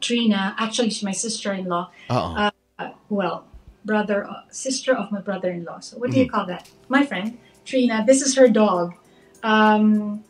Trina. 0.00 0.54
Actually, 0.58 0.90
she's 0.90 1.02
my 1.02 1.12
sister-in-law. 1.12 1.90
Uh-oh. 2.10 2.50
Uh, 2.78 2.90
well, 3.08 3.46
brother, 3.84 4.28
uh, 4.28 4.42
sister 4.50 4.94
of 4.94 5.10
my 5.10 5.20
brother-in-law. 5.20 5.80
So 5.80 5.96
what 5.96 6.10
do 6.10 6.18
you 6.18 6.28
call 6.28 6.44
that? 6.46 6.68
My 6.88 7.06
friend 7.06 7.38
Trina. 7.64 8.04
This 8.06 8.20
is 8.20 8.36
her 8.36 8.48
dog, 8.48 8.94
um, 9.42 10.22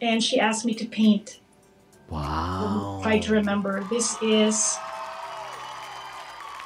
and 0.00 0.22
she 0.22 0.38
asked 0.38 0.64
me 0.64 0.74
to 0.74 0.86
paint. 0.86 1.39
Wow. 2.10 3.00
Try 3.02 3.18
to 3.22 3.32
remember. 3.32 3.86
This 3.88 4.18
is 4.22 4.76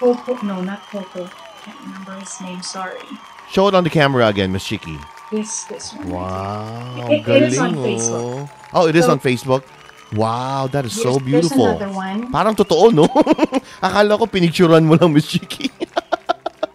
Coco. 0.00 0.34
No, 0.42 0.60
not 0.64 0.80
Coco. 0.88 1.24
I 1.24 1.56
can't 1.62 1.80
remember 1.84 2.12
his 2.18 2.40
name. 2.40 2.62
Sorry. 2.62 3.04
Show 3.50 3.68
it 3.68 3.74
on 3.74 3.84
the 3.84 3.90
camera 3.90 4.26
again, 4.28 4.52
Miss 4.52 4.64
Chiqui. 4.64 4.96
This 5.30 5.64
this 5.64 5.92
one. 5.94 6.10
Wow. 6.10 7.06
It- 7.10 7.28
it 7.28 7.42
is 7.52 7.58
on 7.58 7.74
Facebook. 7.76 8.48
oh. 8.48 8.50
Oh, 8.72 8.86
it 8.88 8.96
is 8.96 9.04
So- 9.04 9.12
on 9.12 9.20
Facebook. 9.20 9.62
Wow, 10.14 10.68
that 10.70 10.84
is 10.84 10.94
so 10.94 11.18
beautiful. 11.18 11.64
There's 11.64 11.80
another 11.82 11.92
one. 11.92 12.30
Parang 12.30 12.54
totoo, 12.54 12.92
no? 12.94 13.08
Akala 13.82 14.14
ko 14.14 14.26
pinicturan 14.30 14.84
mo 14.86 14.94
lang, 14.94 15.12
Miss 15.12 15.26
Chiqui. 15.28 15.70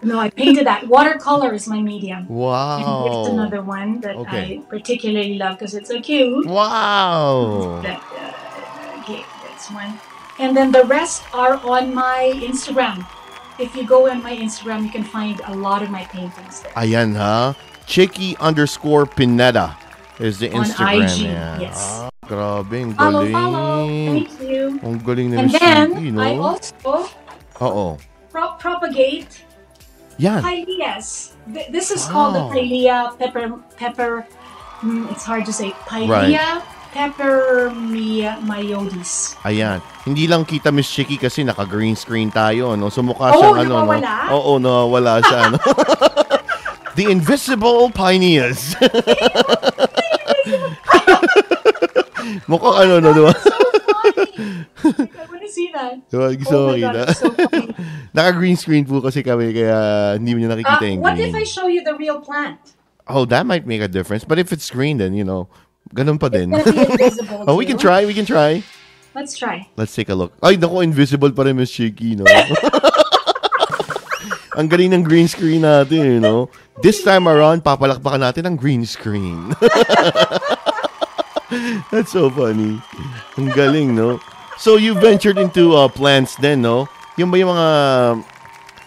No, 0.01 0.17
I 0.17 0.29
painted 0.31 0.63
that. 0.65 0.87
Watercolor 0.87 1.51
is 1.53 1.67
my 1.67 1.81
medium. 1.83 2.19
And 2.19 2.29
wow. 2.31 3.03
here's 3.03 3.27
another 3.35 3.61
one 3.61 3.99
that 3.99 4.15
Okay. 4.15 4.63
I 4.63 4.63
particularly 4.71 5.35
love 5.35 5.59
because 5.59 5.75
it's 5.75 5.91
so 5.91 5.99
cute. 5.99 6.47
Wow. 6.47 7.81
That, 7.83 7.99
uh, 8.15 8.31
one. 9.73 9.99
And 10.39 10.55
then 10.55 10.71
the 10.71 10.83
rest 10.85 11.23
are 11.33 11.57
on 11.67 11.93
my 11.93 12.31
Instagram. 12.39 13.05
If 13.59 13.75
you 13.75 13.83
go 13.83 14.07
on 14.09 14.23
my 14.23 14.31
Instagram, 14.35 14.83
you 14.87 14.91
can 14.91 15.03
find 15.03 15.41
a 15.45 15.53
lot 15.53 15.83
of 15.83 15.89
my 15.91 16.03
paintings 16.07 16.61
there. 16.63 16.71
Ayan 16.79 17.15
ha. 17.15 17.55
Chiqui 17.85 18.37
underscore 18.39 19.05
Pineda 19.05 19.75
is 20.19 20.39
the 20.39 20.47
Instagram. 20.49 21.03
On. 21.03 21.11
IG, 21.11 21.17
yan. 21.27 21.57
yes. 21.59 21.79
Ah, 22.05 22.09
grabe, 22.23 22.77
ang 22.87 22.93
Follow, 22.95 23.25
galing. 23.27 23.33
follow. 23.35 23.83
Thank 24.07 24.31
you. 24.39 24.63
Ang 24.85 24.95
galing 25.03 25.27
And 25.35 25.49
then 25.51 25.91
Chiqui, 25.91 26.07
no? 26.13 26.21
I 26.23 26.31
also 26.39 27.09
Oo. 27.59 27.87
pro- 28.31 28.55
propagate 28.61 29.43
Yan. 30.19 30.39
Pileas. 30.43 31.35
Th- 31.51 31.67
This 31.71 31.91
is 31.91 32.03
called 32.07 32.35
the 32.35 32.43
Wow. 32.47 32.53
Pilea 32.55 32.97
pepper 33.19 33.59
pepper. 33.75 34.23
mm, 34.79 35.11
it's 35.11 35.23
hard 35.27 35.43
to 35.43 35.51
say. 35.51 35.71
Pilea 35.83 36.63
pepper 36.90 37.70
myodis. 38.40 39.36
Ayan. 39.44 39.78
Hindi 40.03 40.26
lang 40.26 40.44
kita 40.44 40.70
Miss 40.70 40.88
Chicky 40.88 41.16
kasi 41.16 41.44
naka-green 41.44 41.94
screen 41.94 42.30
tayo, 42.30 42.74
no? 42.74 42.90
So 42.90 43.02
mukha 43.02 43.30
Oh, 43.30 43.40
siyang 43.53 43.57
ano, 43.64 43.74
no? 43.86 43.94
Oo, 44.34 44.52
nawawala 44.57 45.22
siya, 45.22 45.53
no? 45.53 45.60
The 46.98 47.07
Invisible 47.07 47.88
Pioneers. 47.91 48.76
Mukhang 52.49 52.76
ano, 52.84 52.94
no? 52.99 53.10
Diba? 53.14 53.34
I 53.34 55.26
want 55.30 55.41
to 55.41 55.49
see 55.49 55.70
that. 55.72 56.02
Diba? 56.10 56.34
Gusto 56.36 56.56
Oh 56.56 56.66
mo 56.68 56.74
my 56.74 56.80
God, 56.82 56.95
makita? 56.95 57.06
it's 57.07 57.20
so. 57.22 57.30
Naka-green 58.16 58.57
screen 58.57 58.84
po 58.84 58.99
kasi 58.99 59.22
kami, 59.22 59.53
kaya 59.53 59.78
hindi 60.18 60.34
mo 60.34 60.40
niya 60.41 60.49
nakikita 60.52 60.84
Uh, 60.84 60.90
yung 60.91 61.02
what 61.02 61.16
green. 61.16 61.30
if 61.30 61.36
I 61.36 61.45
show 61.45 61.68
you 61.70 61.86
the 61.86 61.94
real 61.95 62.20
plant? 62.20 62.57
Oh, 63.07 63.26
that 63.26 63.45
might 63.45 63.66
make 63.66 63.82
a 63.82 63.88
difference. 63.90 64.26
But 64.26 64.38
if 64.38 64.52
it's 64.52 64.70
green, 64.70 64.98
then, 64.98 65.14
you 65.14 65.24
know, 65.24 65.48
ganun 65.94 66.20
pa 66.20 66.30
din. 66.30 66.53
Oh, 67.49 67.57
we 67.57 67.66
can 67.66 67.78
try, 67.78 68.06
we 68.06 68.14
can 68.14 68.26
try. 68.26 68.61
Let's 69.16 69.38
try. 69.38 69.68
Let's 69.76 69.95
take 69.95 70.10
a 70.10 70.16
look. 70.16 70.34
Ay, 70.38 70.56
naku, 70.56 70.86
invisible 70.86 71.34
pa 71.34 71.44
rin, 71.44 71.57
Miss 71.57 71.74
Chicky, 71.74 72.14
no? 72.14 72.30
ang 74.60 74.70
galing 74.70 74.94
ng 74.94 75.02
green 75.02 75.26
screen 75.26 75.66
natin, 75.66 76.06
you 76.06 76.22
know? 76.22 76.45
This 76.84 77.02
time 77.02 77.26
around, 77.26 77.66
papalakpakan 77.66 78.22
natin 78.22 78.45
ang 78.45 78.56
green 78.56 78.86
screen. 78.86 79.49
That's 81.91 82.14
so 82.14 82.30
funny. 82.30 82.78
Ang 83.40 83.49
galing, 83.56 83.98
no? 83.98 84.22
So, 84.61 84.78
you 84.78 84.94
ventured 84.94 85.41
into 85.41 85.74
uh, 85.74 85.90
plants 85.90 86.38
then, 86.38 86.61
no? 86.61 86.86
Yung 87.18 87.34
ba 87.34 87.41
yung 87.41 87.56
mga... 87.56 87.68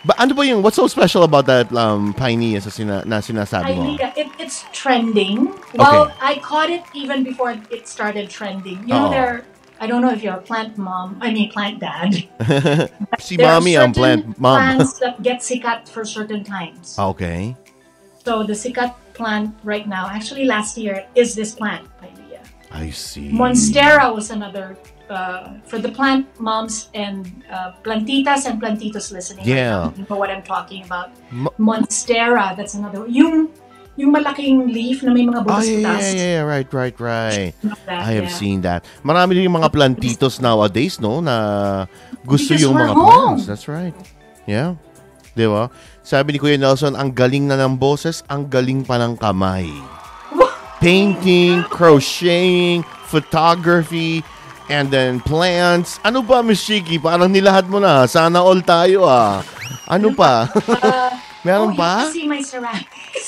Ba, 0.04 0.14
ano 0.18 0.34
ba 0.34 0.42
yung... 0.42 0.62
What's 0.62 0.76
so 0.76 0.86
special 0.88 1.22
about 1.22 1.46
that 1.46 1.70
um, 1.74 2.12
piney 2.14 2.58
sa 2.58 2.70
sina, 2.70 3.06
na 3.06 3.22
sinasabi 3.22 3.76
mo? 3.76 3.94
Idea. 3.94 4.12
It, 4.16 4.28
it's 4.38 4.66
trending. 4.72 5.54
Well, 5.74 6.10
I 6.20 6.42
caught 6.42 6.70
it 6.70 6.82
even 6.94 7.22
before 7.22 7.54
it 7.70 7.86
started 7.86 8.28
trending. 8.28 8.82
You 8.82 8.98
know, 8.98 9.10
there. 9.10 9.46
I 9.78 9.86
don't 9.86 10.02
know 10.02 10.10
if 10.10 10.22
you're 10.22 10.34
a 10.34 10.42
plant 10.42 10.78
mom. 10.78 11.18
I 11.20 11.32
mean, 11.32 11.50
plant 11.50 11.78
dad. 11.78 12.26
Si 13.22 13.36
Mommy 13.36 13.76
ang 13.76 13.94
plant 13.94 14.38
mom. 14.38 14.58
Plants 14.58 14.98
that 14.98 15.22
get 15.22 15.38
sikat 15.38 15.88
for 15.88 16.04
certain 16.04 16.42
times. 16.42 16.98
Okay. 16.98 17.54
So 18.24 18.42
the 18.42 18.54
sikat 18.54 18.94
plant 19.14 19.54
right 19.62 19.86
now, 19.86 20.06
actually 20.10 20.46
last 20.46 20.78
year, 20.78 21.06
is 21.14 21.34
this 21.34 21.54
plant. 21.54 21.86
Idea. 22.02 22.42
I 22.70 22.90
see. 22.90 23.30
Monstera 23.30 24.14
was 24.14 24.30
another. 24.30 24.78
Uh, 25.12 25.60
for 25.68 25.76
the 25.76 25.92
plant 25.92 26.24
moms 26.40 26.88
and 26.96 27.28
uh, 27.52 27.76
plantitas 27.84 28.48
and 28.48 28.56
plantitos 28.56 29.12
listening, 29.12 29.44
right 29.44 29.60
Yeah. 29.60 29.92
you 29.92 30.08
know 30.08 30.16
what 30.16 30.32
I'm 30.32 30.40
talking 30.40 30.88
about. 30.88 31.12
Mo- 31.28 31.52
Monstera, 31.60 32.56
that's 32.56 32.72
another. 32.72 33.04
Yung 33.04 33.52
yung 33.92 34.08
malaking 34.08 34.72
leaf 34.72 35.04
na 35.04 35.12
may 35.12 35.28
Oh, 35.28 35.36
mga 35.36 35.40
butas-butas. 35.44 35.68
yeah, 35.68 36.00
yeah, 36.00 36.16
yeah, 36.16 36.30
yeah. 36.40 36.44
Right, 36.48 36.64
right, 36.72 36.96
right. 36.96 37.52
That, 37.84 38.08
I 38.08 38.16
have 38.16 38.32
yeah. 38.32 38.40
seen 38.40 38.64
that. 38.64 38.88
Marami 39.04 39.36
din 39.36 39.52
yung 39.52 39.60
mga 39.60 39.68
plantitos 39.68 40.40
nowadays, 40.40 40.96
no? 40.96 41.20
Na 41.20 41.36
gusto 42.24 42.56
Because 42.56 42.64
yung 42.64 42.72
mga 42.72 42.96
home. 42.96 43.04
plants. 43.36 43.44
That's 43.44 43.68
right. 43.68 43.92
Yeah. 44.48 44.80
Di 45.36 45.44
ba? 45.44 45.68
Sabi 46.00 46.32
ni 46.32 46.38
Kuya 46.40 46.56
Nelson, 46.56 46.96
ang 46.96 47.12
galing 47.12 47.44
na 47.44 47.60
ng 47.60 47.76
boses, 47.76 48.24
ang 48.32 48.48
galing 48.48 48.80
pa 48.80 48.96
ng 48.96 49.12
kamay. 49.20 49.68
Painting, 50.80 51.62
crocheting, 51.68 52.82
photography, 53.06 54.24
and 54.72 54.88
then 54.88 55.20
plants. 55.20 56.00
Ano 56.00 56.24
ba, 56.24 56.40
Miss 56.40 56.64
Shiki? 56.64 56.96
Parang 56.96 57.28
nilahat 57.28 57.68
mo 57.68 57.76
na. 57.76 58.08
Sana 58.08 58.40
all 58.40 58.64
tayo, 58.64 59.04
ah. 59.04 59.44
Ano 59.84 60.16
pa? 60.16 60.48
Meron 61.44 61.74
oh, 61.74 61.76
pa? 61.76 62.08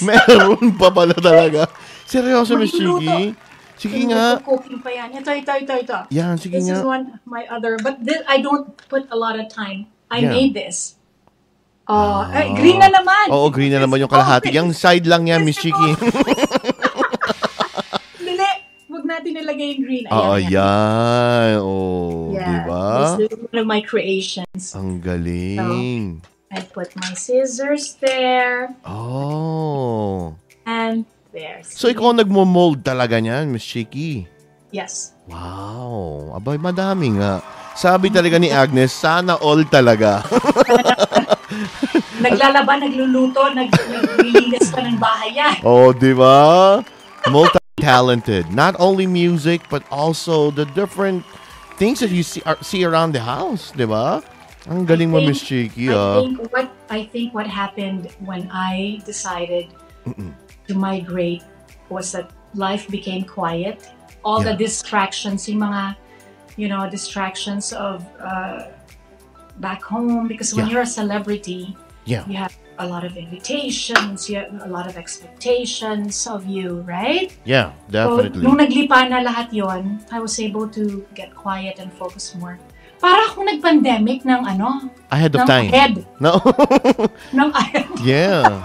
Meron 0.00 0.72
pa 0.80 0.88
pala 0.88 1.12
talaga. 1.12 1.68
Seryoso, 2.10 2.56
Miss. 2.56 2.72
Chiki? 2.72 3.36
Sige 3.76 4.00
nga. 4.08 4.40
Cooking 4.40 4.80
pa 4.80 4.88
yan. 4.88 5.12
Ito, 5.12 5.30
ito, 5.36 5.52
ito, 5.60 5.74
ito. 5.76 5.98
Yan, 6.08 6.40
sige 6.40 6.56
This 6.56 6.72
is 6.72 6.80
nga. 6.80 6.88
one, 6.88 7.20
my 7.28 7.44
other, 7.52 7.76
but 7.84 8.00
this, 8.00 8.24
I 8.24 8.40
don't 8.40 8.72
put 8.88 9.04
a 9.12 9.18
lot 9.18 9.36
of 9.36 9.52
time. 9.52 9.90
I 10.08 10.24
Yeah. 10.24 10.32
made 10.32 10.52
this. 10.56 10.96
Oh, 11.84 12.24
ay, 12.24 12.56
green 12.56 12.80
na 12.80 12.88
naman. 12.88 13.28
Oo, 13.28 13.52
green 13.52 13.68
na 13.68 13.84
naman 13.84 14.00
yung 14.00 14.08
kalahati. 14.08 14.48
Oh, 14.56 14.64
Yung 14.64 14.72
side 14.72 15.04
lang 15.04 15.28
yan, 15.28 15.44
Miss 15.44 15.60
Chiki. 15.60 15.76
Huwag 19.04 19.20
natin 19.20 19.36
nilagay 19.36 19.68
yung 19.76 19.82
green. 19.84 20.04
Ayan, 20.08 20.16
Oo, 20.16 20.36
yan. 20.40 20.48
yan. 20.48 21.52
Oh, 21.60 22.32
Yeah, 22.32 22.48
di 22.48 22.56
ba? 22.64 22.84
This 22.96 23.28
is 23.28 23.36
one 23.36 23.58
of 23.60 23.66
my 23.68 23.84
creations. 23.84 24.72
Ang 24.72 25.04
galing. 25.04 26.24
I 26.48 26.64
put 26.64 26.88
my 26.96 27.12
scissors 27.12 28.00
there, 28.00 28.72
Oh. 28.80 30.32
and 30.64 31.04
there. 31.36 31.60
So, 31.68 31.92
ikaw 31.92 32.16
nagmo-mold 32.16 32.80
talaga 32.80 33.20
niyan, 33.20 33.52
Miss 33.52 33.68
Chiki. 33.68 34.24
Yes. 34.72 35.12
Wow. 35.28 36.32
Abay, 36.32 36.56
madami 36.56 37.20
nga. 37.20 37.44
Sabi 37.76 38.08
talaga 38.08 38.40
ni 38.40 38.48
Agnes, 38.48 38.88
sana 38.88 39.36
all 39.36 39.68
talaga. 39.68 40.24
Naglalaba, 42.24 42.80
nagluluto, 42.80 43.52
nag, 43.52 43.68
naglilinis 43.68 44.72
pa 44.72 44.80
ng 44.80 44.96
bahay 44.96 45.36
yan. 45.36 45.60
oh, 45.60 45.92
di 45.92 46.16
ba? 46.16 46.80
Multi-talented. 47.78 48.52
Not 48.52 48.76
only 48.78 49.06
music, 49.06 49.62
but 49.68 49.82
also 49.90 50.50
the 50.50 50.64
different 50.66 51.24
things 51.76 52.00
that 52.00 52.10
you 52.10 52.22
see, 52.22 52.42
are, 52.42 52.56
see 52.62 52.84
around 52.84 53.12
the 53.12 53.20
house, 53.20 53.72
di 53.72 53.84
ba? 53.84 54.22
Ang 54.68 54.86
galing 54.86 55.10
mo, 55.10 55.20
Miss 55.20 55.42
Chiqui, 55.42 55.90
I 55.90 55.94
ah. 55.94 56.22
think 56.22 56.40
what 56.52 56.70
I 56.88 57.04
think 57.04 57.34
what 57.34 57.46
happened 57.46 58.08
when 58.24 58.48
I 58.50 59.02
decided 59.04 59.68
to 60.68 60.72
migrate 60.74 61.42
was 61.90 62.12
that 62.12 62.30
life 62.54 62.88
became 62.88 63.24
quiet. 63.24 63.90
All 64.24 64.40
the 64.40 64.56
distractions, 64.56 65.44
yung 65.48 65.68
mga, 65.68 65.96
you 66.56 66.68
know, 66.68 66.88
distractions 66.88 67.74
of 67.76 68.00
uh, 68.16 68.72
back 69.60 69.82
home. 69.84 70.28
Because 70.28 70.56
when 70.56 70.64
Yeah. 70.64 70.80
you're 70.80 70.88
a 70.88 70.94
celebrity, 70.96 71.76
Yeah. 72.08 72.24
you 72.24 72.40
have 72.40 72.56
a 72.78 72.86
lot 72.86 73.04
of 73.04 73.16
invitations, 73.16 74.28
you 74.28 74.36
have 74.42 74.50
a 74.62 74.68
lot 74.68 74.86
of 74.86 74.96
expectations 74.96 76.26
of 76.26 76.46
you, 76.46 76.82
right? 76.86 77.30
Yeah, 77.44 77.70
So, 77.86 78.18
definitely. 78.18 78.42
nung 78.42 78.58
naglipa 78.58 79.06
na 79.08 79.22
lahat 79.22 79.52
yon, 79.52 80.00
I 80.10 80.18
was 80.18 80.38
able 80.40 80.66
to 80.74 81.06
get 81.14 81.34
quiet 81.34 81.78
and 81.78 81.92
focus 81.92 82.34
more. 82.34 82.58
Para 82.98 83.20
akong 83.28 83.46
nag-pandemic 83.46 84.24
ng 84.24 84.42
ano, 84.48 84.88
Ahead 85.12 85.34
of 85.36 85.44
time. 85.46 85.68
ahead. 85.68 86.06
No? 86.18 86.40
Ng 87.36 87.50
ahead. 87.52 87.86
yeah. 88.00 88.64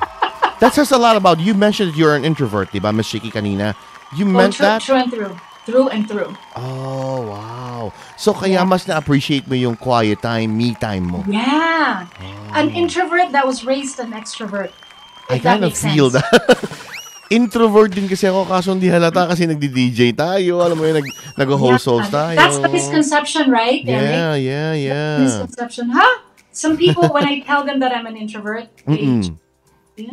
That 0.60 0.74
says 0.74 0.92
a 0.92 0.98
lot 0.98 1.16
about 1.16 1.40
you. 1.40 1.54
mentioned 1.54 1.96
you're 1.96 2.16
an 2.16 2.24
introvert, 2.24 2.72
di 2.72 2.80
ba, 2.80 2.92
Miss 2.92 3.08
Chiki, 3.12 3.32
kanina? 3.32 3.76
You 4.16 4.26
Oh, 4.26 4.32
meant 4.32 4.56
through, 4.56 4.66
that? 4.66 4.82
through 4.82 4.96
and 5.06 5.12
through. 5.12 5.36
Through 5.66 5.90
and 5.90 6.08
through. 6.08 6.34
Oh, 6.56 7.28
wow. 7.30 7.94
So, 8.18 8.34
kaya 8.34 8.66
mas 8.66 8.88
na-appreciate 8.88 9.46
mo 9.46 9.54
yung 9.54 9.76
quiet 9.76 10.22
time, 10.22 10.56
me 10.58 10.74
time 10.74 11.06
mo. 11.06 11.22
Yeah. 11.28 12.10
An 12.56 12.74
oh. 12.74 12.80
introvert 12.80 13.32
that 13.32 13.46
was 13.46 13.64
raised 13.64 14.00
an 14.00 14.12
extrovert. 14.12 14.72
I 15.30 15.38
kind 15.38 15.64
of 15.64 15.78
feel 15.78 16.10
sense. 16.10 16.26
that. 16.26 16.58
Introvert 17.30 17.94
din 17.94 18.10
kasi 18.10 18.26
ako, 18.26 18.50
kaso 18.50 18.74
hindi 18.74 18.90
halata 18.90 19.30
kasi 19.30 19.46
nagdi-DJ 19.46 20.18
tayo. 20.18 20.66
Alam 20.66 20.82
mo 20.82 20.84
yun, 20.90 20.98
nag, 20.98 21.08
nag-host-host 21.38 22.10
tayo. 22.10 22.34
That's 22.34 22.58
the 22.58 22.74
misconception, 22.74 23.54
right? 23.54 23.86
Yeah, 23.86 24.34
Eric? 24.34 24.50
yeah, 24.50 24.72
yeah. 24.74 25.18
Misconception. 25.22 25.94
Huh? 25.94 26.26
Some 26.50 26.74
people, 26.74 27.06
when 27.14 27.30
I 27.30 27.46
tell 27.46 27.62
them 27.62 27.78
that 27.86 27.94
I'm 27.94 28.10
an 28.10 28.18
introvert, 28.18 28.74
they, 28.90 29.30
yeah, 30.02 30.10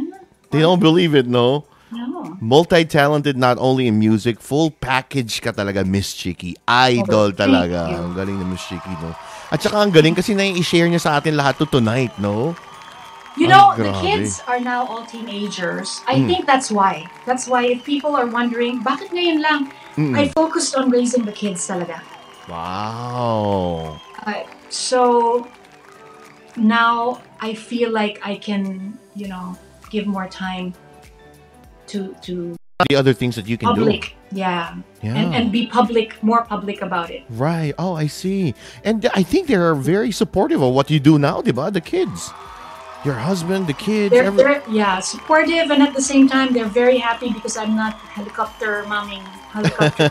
They 0.51 0.61
don't 0.61 0.81
believe 0.81 1.15
it, 1.15 1.27
no? 1.27 1.65
No. 1.93 2.37
Multi-talented 2.41 3.37
not 3.39 3.59
only 3.63 3.87
in 3.87 3.99
music, 3.99 4.43
full 4.43 4.75
package 4.75 5.39
ka 5.39 5.55
talaga, 5.55 5.87
Miss 5.87 6.15
Chiqui. 6.19 6.59
Idol 6.67 7.31
Oh, 7.31 7.37
talaga. 7.37 7.95
Ang 7.95 8.19
galing 8.19 8.43
ng 8.43 8.51
Miss 8.51 8.67
Chiqui, 8.67 8.91
no? 8.99 9.15
At 9.55 9.63
saka 9.63 9.79
ang 9.79 9.95
galing 9.95 10.19
kasi 10.19 10.35
nai-share 10.35 10.91
niya 10.91 10.99
sa 10.99 11.23
atin 11.23 11.39
lahat 11.39 11.63
to 11.63 11.67
tonight, 11.71 12.11
no? 12.19 12.59
You 13.39 13.47
Ay, 13.47 13.53
know, 13.55 13.67
the 13.79 13.93
kids 14.03 14.43
are 14.49 14.59
now 14.59 14.83
all 14.89 15.07
teenagers. 15.07 16.03
Mm. 16.03 16.11
I 16.11 16.17
think 16.27 16.43
that's 16.47 16.73
why. 16.73 17.07
That's 17.29 17.47
why 17.47 17.69
if 17.71 17.85
people 17.85 18.17
are 18.17 18.27
wondering, 18.27 18.83
bakit 18.83 19.15
ngayon 19.15 19.39
lang? 19.45 19.61
Mm. 19.95 20.17
I 20.19 20.33
focused 20.35 20.75
on 20.75 20.91
raising 20.91 21.23
the 21.23 21.37
kids 21.37 21.63
talaga. 21.69 22.03
Wow. 22.49 24.01
Uh, 24.27 24.43
so 24.73 25.47
now 26.57 27.23
I 27.39 27.55
feel 27.55 27.93
like 27.93 28.19
I 28.25 28.41
can, 28.41 28.99
you 29.15 29.29
know, 29.29 29.55
give 29.93 30.09
more 30.09 30.27
time 30.27 30.75
to 31.89 32.15
to 32.23 32.57
The 32.89 32.95
other 32.95 33.17
things 33.17 33.35
that 33.41 33.49
you 33.49 33.57
can 33.57 33.73
public. 33.73 34.13
Yeah. 34.31 34.77
do. 34.77 35.09
Yeah. 35.09 35.17
And 35.17 35.29
and 35.35 35.45
be 35.51 35.67
public, 35.67 36.21
more 36.23 36.45
public 36.45 36.83
about 36.85 37.09
it. 37.11 37.25
Right. 37.33 37.73
Oh, 37.81 37.97
I 37.97 38.07
see. 38.07 38.53
And 38.85 39.09
I 39.17 39.25
think 39.25 39.49
they're 39.49 39.73
very 39.75 40.13
supportive 40.13 40.61
of 40.61 40.75
what 40.77 40.93
you 40.93 41.01
do 41.01 41.17
now, 41.19 41.41
diba? 41.41 41.73
The 41.73 41.81
kids. 41.81 42.29
Your 43.05 43.15
husband, 43.15 43.65
the 43.71 43.73
kids, 43.79 44.11
They're, 44.11 44.29
every- 44.29 44.43
they're 44.43 44.63
yeah, 44.69 44.99
supportive 45.01 45.71
and 45.71 45.81
at 45.81 45.95
the 45.95 46.03
same 46.03 46.27
time 46.29 46.51
they're 46.53 46.69
very 46.69 46.99
happy 46.99 47.31
because 47.31 47.57
I'm 47.57 47.73
not 47.79 47.95
helicopter 48.13 48.83
momming 48.85 49.23
helicopter. 49.55 50.11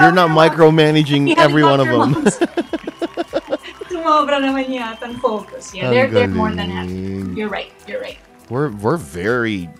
You're 0.00 0.12
not 0.12 0.30
micromanaging 0.34 1.36
every 1.46 1.62
one 1.62 1.80
of 1.80 1.86
them. 1.88 2.14
Sumobra 3.88 4.40
naman 4.44 4.66
yata 4.72 5.08
ang 5.08 5.16
focus. 5.20 5.72
Yeah, 5.74 5.90
they're, 5.90 6.10
they're 6.10 6.28
more 6.28 6.50
than 6.52 6.70
happy. 6.70 7.36
You're 7.38 7.48
right, 7.52 7.70
you're 7.86 8.00
right. 8.00 8.18
We're 8.50 8.74
we're 8.74 8.98
very 8.98 9.70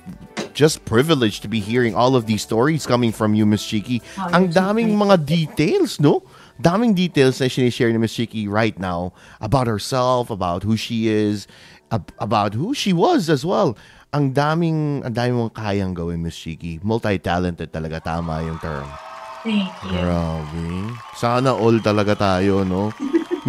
just 0.55 0.85
privileged 0.85 1.43
to 1.43 1.49
be 1.49 1.59
hearing 1.59 1.95
all 1.95 2.15
of 2.15 2.27
these 2.27 2.43
stories 2.43 2.87
coming 2.87 3.11
from 3.13 3.35
you, 3.35 3.45
Miss 3.47 3.67
Chiki. 3.67 4.03
Oh, 4.19 4.31
Ang 4.31 4.53
so 4.55 4.61
daming 4.63 4.95
mga 4.95 5.27
details, 5.27 5.99
no? 5.99 6.23
Daming 6.61 6.95
details 6.95 7.41
na 7.41 7.51
sinishare 7.51 7.91
ni 7.91 7.99
Miss 7.99 8.15
Chiki 8.15 8.47
right 8.47 8.79
now 8.79 9.13
about 9.41 9.67
herself, 9.67 10.31
about 10.31 10.63
who 10.63 10.77
she 10.77 11.09
is, 11.09 11.49
ab- 11.91 12.13
about 12.21 12.55
who 12.55 12.75
she 12.75 12.93
was 12.93 13.27
as 13.31 13.43
well. 13.45 13.75
Ang 14.13 14.35
daming, 14.35 15.03
ang 15.07 15.15
daming 15.15 15.39
mong 15.39 15.55
kayang 15.55 15.95
gawin, 15.95 16.23
Miss 16.23 16.37
Chiki. 16.37 16.83
Multi-talented 16.83 17.73
talaga, 17.73 18.03
tama 18.03 18.43
yung 18.43 18.59
term. 18.59 18.87
Thank 19.41 19.73
you. 19.89 19.97
Grabe. 19.97 20.93
Sana 21.17 21.57
all 21.57 21.81
talaga 21.81 22.13
tayo, 22.19 22.67
no? 22.67 22.93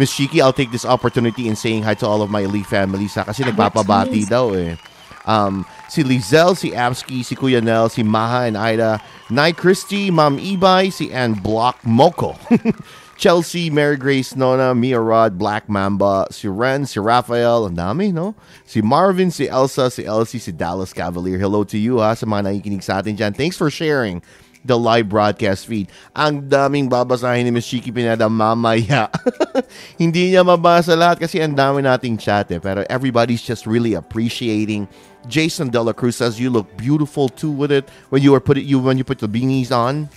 Miss 0.00 0.14
Chiki, 0.16 0.40
I'll 0.40 0.56
take 0.56 0.72
this 0.72 0.88
opportunity 0.88 1.46
in 1.50 1.54
saying 1.58 1.82
hi 1.84 1.92
to 2.00 2.06
all 2.08 2.22
of 2.24 2.30
my 2.32 2.48
elite 2.48 2.64
families 2.64 3.12
ha, 3.14 3.28
kasi 3.28 3.44
nagpapabati 3.44 4.24
daw 4.24 4.56
eh. 4.56 4.78
Um, 5.26 5.64
si 5.88 6.02
Lizelle, 6.02 6.56
si 6.56 6.70
Amski, 6.72 7.24
si 7.24 7.36
Kuya 7.36 7.62
Nel, 7.62 7.88
si 7.90 8.02
Maha 8.02 8.46
and 8.46 8.56
Ida, 8.56 9.00
Nay 9.30 9.52
Christy, 9.52 10.10
Ma'am 10.10 10.38
Ibay, 10.38 10.92
si 10.92 11.12
Ann 11.12 11.34
Block 11.34 11.80
Moko, 11.82 12.36
Chelsea, 13.16 13.70
Mary 13.70 13.96
Grace, 13.96 14.34
Nona, 14.34 14.74
Mia 14.74 14.98
Rod, 14.98 15.38
Black 15.38 15.68
Mamba, 15.68 16.26
si 16.30 16.48
Ren, 16.48 16.86
si 16.86 16.98
Raphael, 16.98 17.66
ang 17.66 17.76
dami, 17.76 18.12
no? 18.12 18.34
Si 18.66 18.82
Marvin, 18.82 19.30
si 19.30 19.46
Elsa, 19.46 19.90
si 19.90 20.04
Elsie, 20.04 20.40
si 20.40 20.50
Dallas 20.50 20.92
Cavalier. 20.92 21.38
Hello 21.38 21.62
to 21.62 21.78
you, 21.78 22.00
ha, 22.02 22.14
sa 22.14 22.26
mga 22.26 22.58
sa 22.82 22.98
atin 22.98 23.14
dyan. 23.16 23.30
Thanks 23.36 23.56
for 23.56 23.70
sharing 23.70 24.22
the 24.64 24.78
live 24.78 25.08
broadcast 25.10 25.66
feed. 25.66 25.90
Ang 26.14 26.46
daming 26.46 26.86
babasahin 26.86 27.44
ni 27.44 27.50
Miss 27.50 27.66
Chiqui 27.66 27.90
Pineda 27.90 28.30
mamaya. 28.30 29.10
Hindi 30.02 30.32
niya 30.32 30.46
mabasa 30.46 30.94
lahat 30.94 31.22
kasi 31.22 31.42
ang 31.42 31.54
dami 31.58 31.82
nating 31.82 32.18
chat 32.18 32.50
eh. 32.54 32.62
Pero 32.62 32.86
everybody's 32.86 33.42
just 33.42 33.66
really 33.66 33.94
appreciating. 33.94 34.86
Jason 35.26 35.70
Dela 35.70 35.94
Cruz 35.94 36.18
says 36.18 36.38
you 36.38 36.50
look 36.50 36.66
beautiful 36.76 37.30
too 37.30 37.50
with 37.50 37.70
it 37.70 37.86
when 38.10 38.22
you 38.22 38.34
were 38.34 38.42
put 38.42 38.58
it 38.58 38.66
you 38.66 38.82
when 38.82 38.98
you 38.98 39.06
put 39.06 39.22
the 39.22 39.30
beanies 39.30 39.70
on 39.70 40.10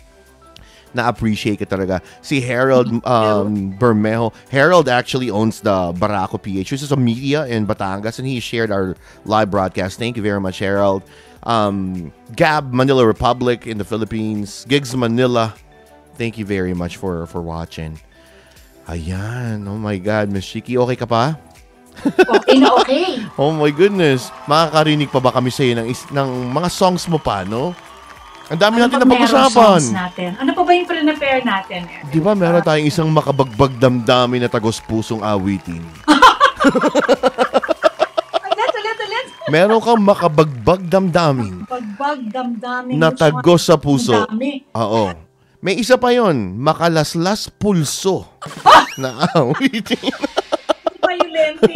na-appreciate 0.96 1.60
ka 1.60 1.68
talaga. 1.68 2.00
Si 2.24 2.40
Harold 2.40 2.88
um, 3.04 3.76
Bermejo. 3.76 4.32
Harold 4.50 4.88
actually 4.88 5.30
owns 5.30 5.60
the 5.60 5.92
Barako 6.00 6.42
PH, 6.42 6.72
which 6.72 6.82
is 6.82 6.92
a 6.92 6.96
media 6.96 7.46
in 7.46 7.68
Batangas, 7.68 8.18
and 8.18 8.26
he 8.26 8.40
shared 8.40 8.72
our 8.72 8.96
live 9.28 9.52
broadcast. 9.52 10.00
Thank 10.00 10.16
you 10.16 10.24
very 10.24 10.40
much, 10.40 10.58
Harold. 10.64 11.04
Um, 11.46 12.10
Gab, 12.34 12.74
Manila 12.74 13.06
Republic 13.06 13.66
in 13.66 13.78
the 13.78 13.86
Philippines. 13.86 14.66
Gigs 14.66 14.92
Manila. 14.92 15.54
Thank 16.16 16.38
you 16.38 16.46
very 16.46 16.74
much 16.74 16.98
for 16.98 17.26
for 17.26 17.40
watching. 17.40 18.02
Ayan. 18.86 19.66
Oh 19.66 19.78
my 19.78 19.98
God, 19.98 20.30
Miss 20.30 20.44
Shiki. 20.44 20.74
Okay 20.76 20.96
ka 20.96 21.06
pa? 21.06 21.38
Okay 22.06 22.58
na 22.58 22.76
okay. 22.76 23.22
Oh 23.42 23.50
my 23.50 23.70
goodness. 23.70 24.30
Makakarinig 24.46 25.08
pa 25.08 25.18
ba 25.18 25.32
kami 25.32 25.48
sa'yo 25.48 25.74
ng, 25.76 25.88
is- 25.88 26.10
ng 26.10 26.28
mga 26.50 26.68
songs 26.68 27.06
mo 27.06 27.18
pa, 27.18 27.42
no? 27.42 27.72
Ang 28.46 28.62
dami 28.62 28.78
natin 28.78 29.00
Ano 29.00 29.04
pa 29.04 29.10
merong 29.10 29.26
napag-usapan. 29.26 29.80
songs 29.82 29.90
natin? 29.90 30.30
Ano 30.38 30.52
pa 30.54 30.62
ba 30.62 30.72
yung 30.72 30.86
pre-prepare 30.86 31.42
natin? 31.42 31.80
Eric? 31.84 32.14
Di 32.14 32.20
ba 32.20 32.32
meron 32.34 32.62
tayong 32.62 32.86
isang 32.86 33.10
makabagbag 33.10 33.74
damdamin 33.76 34.46
na 34.46 34.50
tagos 34.50 34.78
pusong 34.80 35.26
awitin? 35.26 35.82
Meron 39.48 39.78
kang 39.78 40.02
makabagbag 40.02 40.90
damdamin 40.90 41.70
Pagbag, 41.70 42.34
damdamin. 42.34 42.98
na 42.98 43.14
which 43.14 43.22
one? 43.22 43.22
tagos 43.22 43.62
sa 43.62 43.78
puso. 43.78 44.26
Dami. 44.26 44.66
Oo. 44.74 45.14
May 45.62 45.78
isa 45.78 45.98
pa 45.98 46.14
yon, 46.14 46.58
makalaslas 46.58 47.50
pulso 47.50 48.26
na 48.98 49.26
awitin. 49.38 49.98
Violente. 51.02 51.70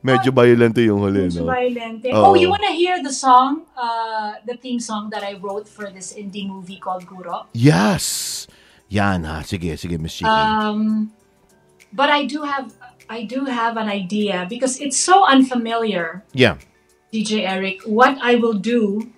Medyo 0.00 0.30
violent 0.32 0.76
yung 0.76 1.00
huli, 1.04 1.28
Medyo 1.28 1.44
no? 1.44 1.52
violente. 1.52 2.06
Oo. 2.12 2.32
Oh, 2.32 2.34
you 2.36 2.48
wanna 2.48 2.72
hear 2.72 3.00
the 3.00 3.12
song, 3.12 3.64
uh, 3.76 4.36
the 4.44 4.56
theme 4.56 4.80
song 4.80 5.08
that 5.08 5.24
I 5.24 5.36
wrote 5.36 5.64
for 5.68 5.88
this 5.88 6.12
indie 6.12 6.44
movie 6.44 6.76
called 6.76 7.04
Guro? 7.04 7.48
Yes! 7.52 8.44
Yan 8.88 9.24
ha. 9.24 9.40
Sige, 9.42 9.76
sige, 9.76 9.96
Miss 9.96 10.16
Chiki. 10.16 10.28
Um, 10.28 11.12
but 11.92 12.08
I 12.08 12.24
do 12.28 12.44
have, 12.44 12.72
I 13.08 13.24
do 13.24 13.44
have 13.48 13.76
an 13.76 13.88
idea 13.88 14.44
because 14.48 14.78
it's 14.80 14.96
so 15.00 15.24
unfamiliar, 15.26 16.24
yeah. 16.32 16.56
DJ 17.12 17.46
Eric. 17.46 17.82
What 17.84 18.18
I 18.20 18.36
will 18.36 18.54
do 18.54 19.12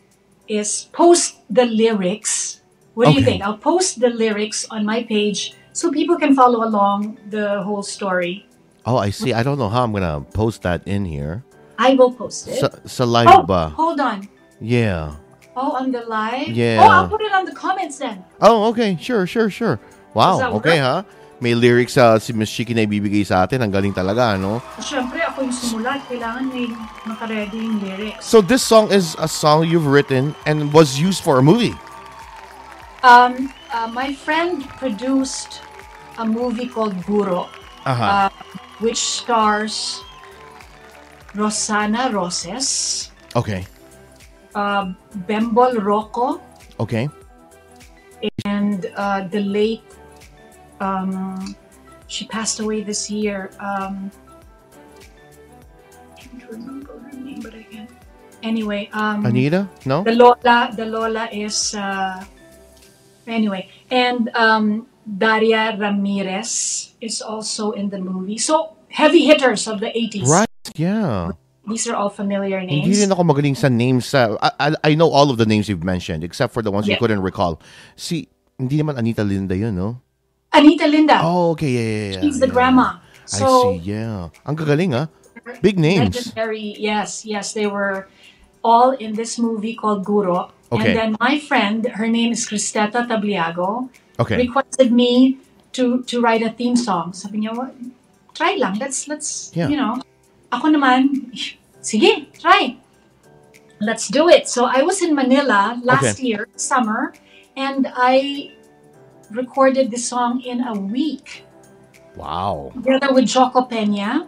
is 0.46 0.88
post 0.92 1.40
the 1.50 1.64
lyrics. 1.64 2.60
What 2.94 3.06
do 3.06 3.12
you 3.14 3.24
think? 3.24 3.42
I'll 3.42 3.58
post 3.58 4.00
the 4.00 4.10
lyrics 4.10 4.66
on 4.70 4.84
my 4.84 5.04
page 5.04 5.54
so 5.72 5.90
people 5.92 6.18
can 6.18 6.34
follow 6.34 6.66
along 6.66 7.18
the 7.30 7.62
whole 7.62 7.82
story. 7.82 8.46
Oh, 8.84 8.96
I 8.96 9.10
see. 9.10 9.32
I 9.32 9.42
don't 9.42 9.58
know 9.58 9.68
how 9.68 9.84
I'm 9.84 9.92
gonna 9.92 10.20
post 10.34 10.62
that 10.62 10.86
in 10.86 11.04
here. 11.04 11.44
I 11.78 11.94
will 11.94 12.10
post 12.10 12.48
it. 12.48 12.58
Sa, 12.58 12.68
sa 12.84 13.04
live 13.04 13.28
oh, 13.28 13.68
hold 13.70 14.00
on. 14.00 14.26
Yeah. 14.60 15.14
Oh, 15.54 15.72
on 15.78 15.92
the 15.92 16.02
live? 16.02 16.48
Yeah. 16.48 16.82
Oh, 16.82 16.90
I'll 16.90 17.08
put 17.08 17.22
it 17.22 17.32
on 17.32 17.44
the 17.44 17.54
comments 17.54 17.98
then. 17.98 18.24
Oh, 18.40 18.68
okay. 18.70 18.98
Sure, 19.00 19.26
sure, 19.26 19.50
sure. 19.50 19.78
Wow, 20.14 20.54
okay 20.58 20.82
work? 20.82 21.04
ha. 21.06 21.17
May 21.38 21.54
lyrics 21.54 21.94
sa 21.94 22.18
si 22.18 22.34
Miss 22.34 22.50
Chiqui 22.50 22.74
na 22.74 22.82
ibibigay 22.82 23.22
sa 23.22 23.46
atin. 23.46 23.62
Ang 23.62 23.70
galing 23.70 23.94
talaga, 23.94 24.34
no? 24.34 24.58
Siyempre, 24.82 25.22
ako 25.22 25.46
yung 25.46 25.54
sumulat. 25.54 26.02
Kailangan 26.10 26.50
may 26.50 26.66
makaredy 27.06 27.62
yung 27.62 27.78
lyrics. 27.78 28.26
So 28.26 28.42
this 28.42 28.62
song 28.66 28.90
is 28.90 29.14
a 29.22 29.30
song 29.30 29.62
you've 29.70 29.86
written 29.86 30.34
and 30.50 30.74
was 30.74 30.98
used 30.98 31.22
for 31.22 31.38
a 31.38 31.44
movie. 31.44 31.78
Um, 33.06 33.54
uh, 33.70 33.86
my 33.86 34.10
friend 34.10 34.66
produced 34.82 35.62
a 36.18 36.26
movie 36.26 36.66
called 36.66 36.98
Guro, 37.06 37.46
Aha. 37.86 38.26
uh, 38.26 38.30
which 38.82 38.98
stars 38.98 40.02
Rosanna 41.38 42.10
Roces, 42.10 43.10
okay. 43.38 43.62
uh, 44.58 44.90
Bembol 45.30 45.78
Roco, 45.78 46.42
Okay. 46.82 47.06
and 48.44 48.90
uh, 48.98 49.22
the 49.30 49.46
late, 49.46 49.86
um, 50.80 51.56
she 52.06 52.26
passed 52.26 52.60
away 52.60 52.82
this 52.82 53.10
year. 53.10 53.50
Um, 53.60 54.10
I 56.16 56.20
can't 56.20 56.50
remember 56.50 56.98
her 56.98 57.12
name, 57.12 57.40
but 57.40 57.54
I 57.54 57.62
can. 57.62 57.88
Anyway, 58.42 58.88
um, 58.92 59.26
Anita? 59.26 59.68
No? 59.84 60.04
the 60.04 60.12
Lola, 60.12 60.70
the 60.74 60.86
Lola 60.86 61.28
is 61.32 61.74
uh, 61.74 62.24
anyway, 63.26 63.68
and 63.90 64.30
um, 64.34 64.86
Daria 65.04 65.76
Ramirez 65.78 66.94
is 67.00 67.20
also 67.20 67.72
in 67.72 67.90
the 67.90 67.98
movie. 67.98 68.38
So 68.38 68.76
heavy 68.88 69.24
hitters 69.26 69.66
of 69.66 69.80
the 69.80 69.88
80s. 69.88 70.28
Right. 70.28 70.48
Yeah. 70.76 71.32
These 71.68 71.88
are 71.88 71.96
all 71.96 72.08
familiar 72.08 72.60
names. 72.64 72.88
Hindi 72.88 73.04
rin 73.04 73.12
ako 73.12 73.22
magaling 73.28 73.56
sa 73.56 73.68
names 73.68 74.08
sa... 74.08 74.36
I, 74.40 74.72
I, 74.84 74.94
know 74.96 75.12
all 75.12 75.28
of 75.28 75.36
the 75.36 75.44
names 75.44 75.68
you've 75.68 75.84
mentioned 75.84 76.24
except 76.24 76.54
for 76.54 76.62
the 76.62 76.72
ones 76.72 76.88
you 76.88 76.96
couldn't 76.96 77.20
recall. 77.20 77.60
Si... 77.94 78.28
Hindi 78.56 78.80
naman 78.80 78.98
Anita 78.98 79.22
Linda 79.22 79.54
yun, 79.54 79.76
no? 79.76 80.00
Anita 80.58 80.86
Linda. 80.86 81.20
Oh, 81.22 81.54
okay. 81.54 81.70
Yeah, 81.70 81.80
yeah, 81.80 82.10
yeah. 82.14 82.20
She's 82.20 82.38
the 82.40 82.46
yeah. 82.50 82.52
grandma. 82.52 82.86
I 82.98 83.38
see. 83.38 83.80
Yeah. 83.84 84.28
Ang 84.46 84.56
gagaling, 84.56 84.92
ah. 84.96 85.06
Big 85.62 85.78
names. 85.78 86.12
legendary. 86.16 86.76
Yes, 86.76 87.24
yes, 87.24 87.52
they 87.54 87.66
were 87.66 88.08
all 88.64 88.92
in 88.92 89.14
this 89.14 89.38
movie 89.38 89.74
called 89.74 90.04
Guro. 90.04 90.50
Okay. 90.72 90.92
And 90.92 90.96
then 90.96 91.10
my 91.20 91.38
friend, 91.40 91.86
her 91.96 92.08
name 92.08 92.32
is 92.32 92.44
Cristeta 92.44 93.08
Tabliago, 93.08 93.88
Okay. 94.20 94.36
requested 94.36 94.92
me 94.92 95.38
to 95.72 96.02
to 96.04 96.20
write 96.20 96.42
a 96.44 96.50
theme 96.52 96.76
song. 96.76 97.14
Sabi 97.16 97.40
niya, 97.46 97.56
"Wa- 97.56 97.72
try 98.36 98.60
lang. 98.60 98.76
Let's 98.76 99.08
let's 99.08 99.48
Yeah. 99.56 99.72
you 99.72 99.78
know. 99.80 100.02
Ako 100.52 100.68
naman, 100.68 101.32
sige, 101.80 102.28
try. 102.36 102.76
Let's 103.80 104.08
do 104.10 104.28
it. 104.28 104.48
So 104.50 104.66
I 104.66 104.82
was 104.82 105.00
in 105.00 105.14
Manila 105.14 105.78
last 105.86 106.18
Okay. 106.18 106.34
year, 106.34 106.50
summer, 106.58 107.14
and 107.56 107.86
I 107.94 108.50
recorded 109.30 109.90
the 109.90 109.98
song 109.98 110.40
in 110.40 110.60
a 110.62 110.74
week 110.74 111.44
Wow. 112.16 112.72
together 112.74 113.14
with 113.14 113.28
Choco 113.28 113.62
Pena. 113.62 114.26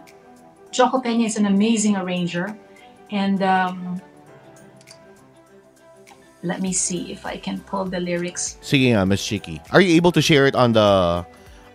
Choco 0.71 1.01
Pena 1.01 1.25
is 1.25 1.35
an 1.35 1.45
amazing 1.45 1.97
arranger. 1.97 2.55
And 3.11 3.43
um, 3.43 3.99
let 6.43 6.61
me 6.61 6.71
see 6.71 7.11
if 7.11 7.25
I 7.25 7.35
can 7.35 7.59
pull 7.67 7.85
the 7.85 7.99
lyrics. 7.99 8.55
Sige 8.63 8.95
nga, 8.95 9.03
Miss 9.05 9.19
Chiki. 9.21 9.59
Are 9.75 9.81
you 9.83 9.93
able 9.99 10.11
to 10.15 10.21
share 10.23 10.47
it 10.47 10.55
on 10.55 10.71
the 10.71 11.21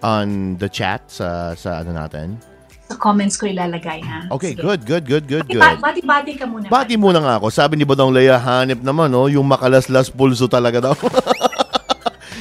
on 0.00 0.56
the 0.56 0.68
chat 0.68 1.04
sa 1.12 1.52
sa 1.52 1.84
ano 1.84 1.92
natin? 1.92 2.40
Sa 2.88 2.94
comments 2.96 3.36
ko 3.36 3.44
ilalagay, 3.50 4.00
ha? 4.00 4.30
Okay, 4.32 4.54
Sige. 4.54 4.62
good, 4.62 4.80
good, 4.86 5.04
good, 5.04 5.24
good, 5.28 5.44
Bati- 5.50 5.58
good. 5.58 5.82
Bati-bati 5.82 6.32
ka 6.38 6.46
muna. 6.46 6.70
Bati 6.70 6.94
muna 6.96 7.18
nga 7.20 7.34
ako. 7.36 7.50
Sabi 7.50 7.76
ni 7.76 7.84
Badong 7.84 8.14
Leia, 8.14 8.38
hanip 8.38 8.78
naman, 8.80 9.10
no? 9.10 9.26
Yung 9.26 9.44
makalaslas 9.44 10.06
pulso 10.08 10.46
talaga 10.46 10.78
daw. 10.80 10.94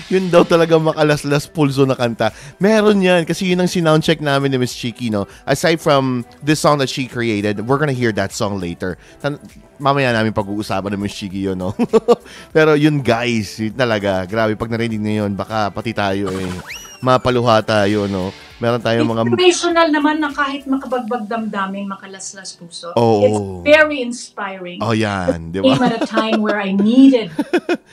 yun 0.10 0.30
daw 0.30 0.46
talaga 0.46 0.78
makalaslas 0.78 1.50
pulso 1.50 1.86
na 1.88 1.98
kanta. 1.98 2.30
Meron 2.62 3.02
yan. 3.02 3.26
Kasi 3.26 3.50
yun 3.50 3.62
ang 3.62 3.72
sinoundcheck 3.72 4.22
namin 4.22 4.54
ni 4.54 4.58
Miss 4.62 4.78
Chiki, 4.78 5.10
no? 5.10 5.26
Aside 5.50 5.82
from 5.82 6.26
this 6.46 6.62
song 6.62 6.78
that 6.78 6.90
she 6.90 7.10
created, 7.10 7.66
we're 7.66 7.82
gonna 7.82 7.96
hear 7.96 8.14
that 8.14 8.30
song 8.30 8.62
later. 8.62 8.98
Tan- 9.22 9.42
mamaya 9.82 10.14
namin 10.14 10.32
pag-uusapan 10.32 10.94
ni 10.94 11.00
Miss 11.02 11.18
Chiki 11.18 11.50
yun, 11.50 11.58
no? 11.58 11.74
Pero 12.56 12.78
yun, 12.78 13.02
guys, 13.02 13.58
talaga. 13.74 14.24
Grabe, 14.30 14.54
pag 14.54 14.70
narinig 14.70 15.02
na 15.02 15.26
yun, 15.26 15.34
baka 15.34 15.74
pati 15.74 15.92
tayo, 15.92 16.30
eh, 16.32 16.54
mapaluha 17.02 17.60
tayo, 17.66 18.06
no? 18.06 18.30
Meron 18.56 18.80
tayong 18.80 19.04
mga 19.04 19.24
Inspirational 19.28 19.88
naman 19.92 20.24
na 20.24 20.32
kahit 20.32 20.64
makabagbag 20.64 21.28
damdamin, 21.28 21.92
makalaslas 21.92 22.56
puso. 22.56 22.96
Oo. 22.96 23.24
It's 23.28 23.42
very 23.68 24.00
inspiring. 24.00 24.80
Oh, 24.80 24.96
yan, 24.96 25.52
di 25.52 25.60
Came 25.60 25.76
ba? 25.76 25.92
at 25.92 26.00
a 26.00 26.08
time 26.08 26.40
where 26.40 26.64
I 26.64 26.72
needed, 26.72 27.36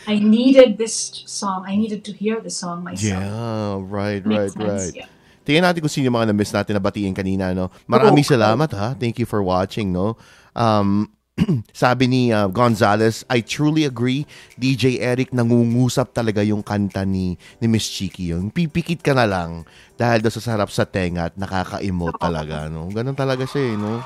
I 0.06 0.22
needed 0.22 0.78
this 0.78 0.94
song. 1.26 1.66
I 1.66 1.74
needed 1.74 2.06
to 2.06 2.12
hear 2.14 2.38
the 2.38 2.50
song 2.52 2.86
myself. 2.86 3.10
Yeah, 3.10 3.82
right, 3.82 4.22
right, 4.22 4.50
Makes 4.50 4.54
sense, 4.54 4.86
right. 4.94 4.94
yeah. 5.02 5.10
Tingnan 5.42 5.66
natin 5.66 5.82
kung 5.82 5.90
sino 5.90 6.06
yung 6.06 6.14
mga 6.22 6.30
na-miss 6.30 6.54
natin 6.54 6.78
na 6.78 6.82
batiin 6.82 7.10
kanina, 7.18 7.50
no? 7.50 7.66
Maraming 7.90 8.22
Oo. 8.22 8.30
salamat, 8.30 8.70
ha? 8.78 8.94
Thank 8.94 9.18
you 9.18 9.26
for 9.26 9.42
watching, 9.42 9.90
no? 9.90 10.14
Um, 10.54 11.10
sabi 11.72 12.04
ni 12.08 12.22
uh, 12.28 12.48
Gonzales, 12.52 13.24
I 13.32 13.40
truly 13.40 13.88
agree, 13.88 14.28
DJ 14.60 15.00
Eric, 15.00 15.32
nangungusap 15.32 16.12
talaga 16.12 16.44
yung 16.44 16.60
kanta 16.60 17.08
ni, 17.08 17.40
ni 17.58 17.66
Miss 17.66 17.88
Chiki 17.88 18.36
yun. 18.36 18.52
Pipikit 18.52 19.00
ka 19.00 19.16
na 19.16 19.24
lang 19.24 19.64
dahil 19.96 20.20
doon 20.20 20.34
sa 20.34 20.44
sarap 20.44 20.68
sa 20.68 20.84
tenga 20.84 21.32
at 21.32 21.34
nakaka-emote 21.40 22.20
talaga, 22.26 22.68
no? 22.68 22.92
Ganun 22.92 23.16
talaga 23.16 23.48
siya, 23.48 23.72
eh, 23.72 23.76
no? 23.80 24.04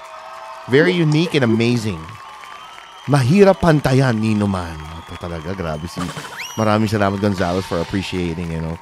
Very 0.70 0.94
unique 0.94 1.34
and 1.34 1.46
amazing. 1.46 1.98
Mahirap 3.06 3.62
pantayan, 3.62 4.18
Nino 4.18 4.50
Man. 4.50 4.78
Ito 5.06 5.18
talaga, 5.18 5.54
grabe 5.54 5.86
si... 5.86 6.02
Maraming 6.58 6.90
salamat, 6.90 7.18
Gonzales, 7.18 7.66
for 7.66 7.82
appreciating, 7.82 8.50
you 8.50 8.62
know. 8.62 8.78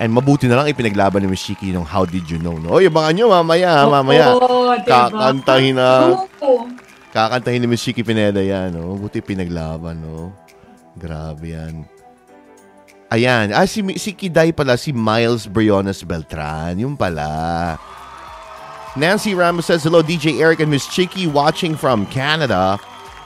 And 0.00 0.12
mabuti 0.16 0.48
na 0.48 0.60
lang 0.60 0.70
ipinaglaban 0.72 1.20
ni 1.22 1.28
Miss 1.28 1.44
Chiki 1.44 1.70
yung 1.76 1.84
How 1.84 2.08
Did 2.08 2.26
You 2.26 2.40
Know, 2.40 2.56
no? 2.56 2.80
Oy, 2.80 2.88
abangan 2.88 3.12
nyo 3.14 3.26
mamaya, 3.32 3.84
mamaya. 3.84 4.32
Oo, 4.32 4.72
diba? 4.80 5.12
Kakantahin 5.12 5.76
na. 5.76 6.16
Oo. 6.40 6.89
Kakantahin 7.10 7.62
ni 7.62 7.66
Miss 7.66 7.82
Chiki 7.82 8.06
Pineda 8.06 8.38
yan, 8.38 8.70
no? 8.70 8.94
Buti 8.94 9.18
pinaglaban, 9.18 9.98
no? 9.98 10.30
Grabe 10.94 11.58
yan. 11.58 11.82
Ayan. 13.10 13.50
Ah, 13.50 13.66
si, 13.66 13.82
si 13.98 14.14
Kiday 14.14 14.54
pala, 14.54 14.78
si 14.78 14.94
Miles 14.94 15.50
Briones 15.50 16.06
Beltran. 16.06 16.78
Yung 16.78 16.94
pala. 16.94 17.74
Nancy 18.94 19.34
Ramos 19.34 19.66
says, 19.66 19.82
Hello, 19.82 20.02
DJ 20.02 20.38
Eric 20.38 20.62
and 20.62 20.70
Miss 20.70 20.86
Chiki 20.86 21.26
watching 21.26 21.74
from 21.74 22.06
Canada. 22.14 22.78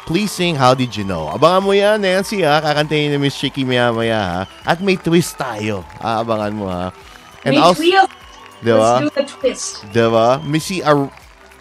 Please 0.09 0.32
sing 0.32 0.56
How 0.56 0.73
Did 0.77 0.97
You 0.97 1.05
Know? 1.05 1.32
Abangan 1.32 1.61
mo 1.65 1.73
yan, 1.73 2.01
Nancy, 2.05 2.44
ha? 2.44 2.61
Kakantahin 2.65 3.12
ni 3.12 3.19
Miss 3.20 3.36
Chiki 3.36 3.65
maya-maya, 3.65 4.20
ha? 4.20 4.40
At 4.65 4.81
may 4.81 4.97
twist 4.97 5.36
tayo. 5.36 5.85
Ah, 6.01 6.24
abangan 6.24 6.52
mo, 6.56 6.69
ha? 6.73 6.89
May 7.44 7.61
twist. 7.77 8.09
Diba? 8.65 8.81
Let's 8.97 9.01
do 9.05 9.09
the 9.12 9.24
twist. 9.28 9.85
Diba? 9.93 10.40
Missy 10.40 10.81
Ar- 10.81 11.12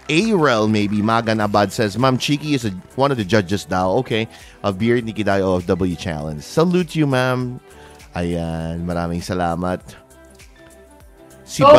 Arel 0.09 0.69
maybe, 0.69 1.01
Magan 1.01 1.39
Abad 1.39 1.71
says, 1.71 1.97
Ma'am 1.97 2.17
Chiqui 2.17 2.53
is 2.53 2.65
a, 2.65 2.71
one 2.95 3.11
of 3.11 3.17
the 3.17 3.23
judges 3.25 3.65
daw. 3.65 3.93
Okay. 4.03 4.27
Of 4.63 4.77
Beer 4.79 5.01
Nikidayo 5.01 5.57
of 5.57 5.65
W 5.67 5.95
Challenge. 5.95 6.41
Salute 6.41 6.95
you, 6.95 7.07
ma'am. 7.07 7.59
Ayan. 8.15 8.85
Maraming 8.85 9.21
salamat. 9.23 9.81
Si 11.43 11.61
Okay, 11.63 11.73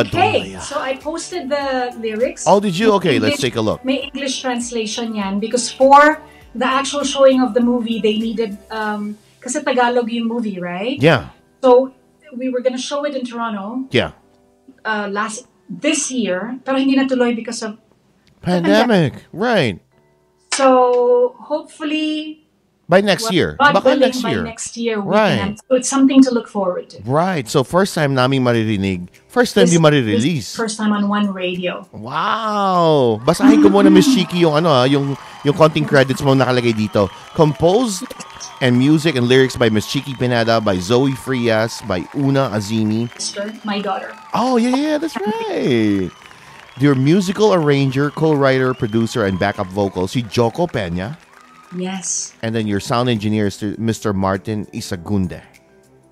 Badumaya. 0.55 0.61
so 0.61 0.79
I 0.79 0.97
posted 0.97 1.49
the 1.49 1.91
lyrics. 1.99 2.45
Oh, 2.47 2.61
did 2.61 2.77
you? 2.79 2.93
Okay, 3.01 3.19
let's 3.19 3.41
take 3.41 3.57
a 3.57 3.61
look. 3.61 3.85
May 3.85 4.07
English 4.13 4.41
translation 4.43 5.15
yan 5.17 5.41
because 5.41 5.73
for 5.73 6.21
the 6.55 6.67
actual 6.69 7.03
showing 7.03 7.41
of 7.43 7.55
the 7.55 7.61
movie, 7.65 7.99
they 7.99 8.15
needed, 8.21 8.55
um, 8.71 9.17
kasi 9.41 9.59
Tagalog 9.65 10.07
yung 10.13 10.29
movie, 10.29 10.61
right? 10.61 11.01
Yeah. 11.01 11.33
So 11.65 11.91
we 12.37 12.51
were 12.53 12.61
gonna 12.61 12.79
show 12.79 13.03
it 13.09 13.17
in 13.17 13.25
Toronto 13.27 13.89
Yeah. 13.91 14.13
uh, 14.85 15.09
last 15.11 15.49
this 15.67 16.13
year, 16.13 16.61
pero 16.63 16.79
hindi 16.79 16.95
natuloy 16.95 17.35
because 17.35 17.65
of 17.65 17.81
Pandemic. 18.45 19.13
Right. 19.33 19.81
so 20.55 21.35
hopefully 21.41 22.41
By 22.87 23.01
next 23.01 23.33
well, 23.33 23.33
year. 23.33 23.51
God 23.59 23.73
Baka 23.81 23.97
willing, 23.97 24.01
next 24.13 24.21
by 24.21 24.31
year. 24.37 24.45
next 24.45 24.77
year 24.77 25.01
Right. 25.01 25.41
can 25.41 25.57
so 25.57 25.73
it's 25.81 25.89
something 25.89 26.21
to 26.21 26.31
look 26.31 26.45
forward 26.53 26.93
to. 26.93 27.01
Right. 27.09 27.49
So, 27.49 27.65
first 27.65 27.97
time 27.97 28.13
naming 28.13 28.45
maririnig. 28.45 29.09
First 29.33 29.57
time 29.57 29.65
This- 29.65 29.73
di 29.73 29.81
marirelease. 29.81 30.53
First 30.53 30.77
time 30.77 30.93
on 30.93 31.09
one 31.09 31.33
radio. 31.33 31.89
Wow! 31.97 33.25
Basahin 33.25 33.65
ko 33.65 33.73
muna, 33.73 33.89
Miss 33.89 34.05
Chiqui, 34.13 34.45
yung 34.45 34.61
ano 34.61 34.69
ha, 34.69 34.85
yung, 34.85 35.17
yung 35.49 35.57
konting 35.57 35.89
credits 35.89 36.21
mo 36.21 36.37
nakalagay 36.37 36.77
dito. 36.77 37.09
Composed 37.33 38.05
and 38.61 38.77
music 38.77 39.17
and 39.17 39.33
lyrics 39.33 39.57
by 39.57 39.73
Miss 39.73 39.89
Chiqui 39.89 40.13
Pineda, 40.21 40.61
by 40.61 40.77
Zoe 40.77 41.17
Frias, 41.17 41.81
by 41.89 42.05
Una 42.13 42.53
Azimi. 42.53 43.09
My 43.65 43.81
daughter. 43.81 44.13
Oh, 44.37 44.61
yeah, 44.61 44.77
yeah, 44.77 44.97
that's 45.01 45.17
right. 45.17 46.13
Your 46.81 46.95
musical 46.95 47.55
arranger, 47.55 48.11
co-writer, 48.11 48.75
producer, 48.75 49.25
and 49.27 49.39
backup 49.39 49.69
vocals, 49.69 50.11
si 50.13 50.23
Joko 50.23 50.67
Peña. 50.67 51.17
Yes, 51.77 52.33
And 52.43 52.55
then 52.55 52.67
your 52.67 52.79
sound 52.79 53.09
engineer 53.09 53.47
is 53.51 53.59
Mr. 53.59 54.15
Martin 54.15 54.67
Isagunde. 54.71 55.43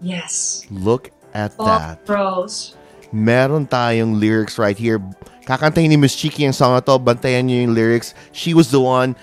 yes. 0.03 0.67
Look 0.71 1.11
at 1.35 1.55
All 1.59 1.67
that. 1.67 2.05
pros. 2.05 2.75
meron 3.13 3.67
tayong 3.67 4.19
lyrics 4.19 4.59
right 4.59 4.77
here. 4.77 4.99
Kakantahin 5.47 5.91
ni 5.91 5.97
Miss 5.97 6.17
Chiqui 6.17 6.47
ang 6.47 6.53
song 6.55 6.75
na 6.75 6.81
to. 6.81 6.99
Bantayan 6.99 7.47
niyo 7.47 7.63
yung 7.67 7.75
lyrics. 7.75 8.15
She 8.33 8.55
was 8.55 8.71
the 8.71 8.81
one 8.81 9.15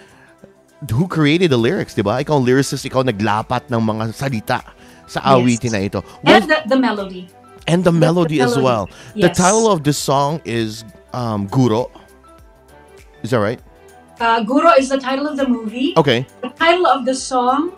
who 0.91 1.07
created 1.07 1.52
the 1.52 1.57
lyrics, 1.60 1.95
di 1.95 2.03
ba? 2.03 2.20
Ikaw 2.24 2.40
ang 2.40 2.45
lyricist, 2.48 2.84
ikaw 2.88 3.03
naglapat 3.03 3.68
ng 3.68 3.82
mga 3.84 4.03
salita 4.16 4.64
sa 5.11 5.20
Yes. 5.41 5.72
na 5.72 5.80
ito. 5.84 5.99
And 6.24 6.44
What- 6.45 6.48
the, 6.48 6.57
the 6.76 6.80
melody. 6.80 7.28
and 7.68 7.84
the 7.84 7.91
melody 7.91 8.40
as 8.40 8.56
melody. 8.56 8.64
well. 8.64 8.84
The 9.16 9.30
title 9.36 9.68
of 9.68 9.84
this 9.84 9.98
song 9.99 10.40
is 10.48 10.84
um, 11.14 11.48
Guro. 11.49 11.90
Is 13.23 13.31
that 13.31 13.40
right? 13.40 13.60
Uh, 14.19 14.44
Guro 14.44 14.77
is 14.77 14.90
the 14.90 14.98
title 14.99 15.27
of 15.27 15.38
the 15.38 15.48
movie. 15.48 15.94
Okay. 15.98 16.26
The 16.41 16.49
title 16.49 16.88
of 16.88 17.06
the 17.06 17.15
song, 17.15 17.72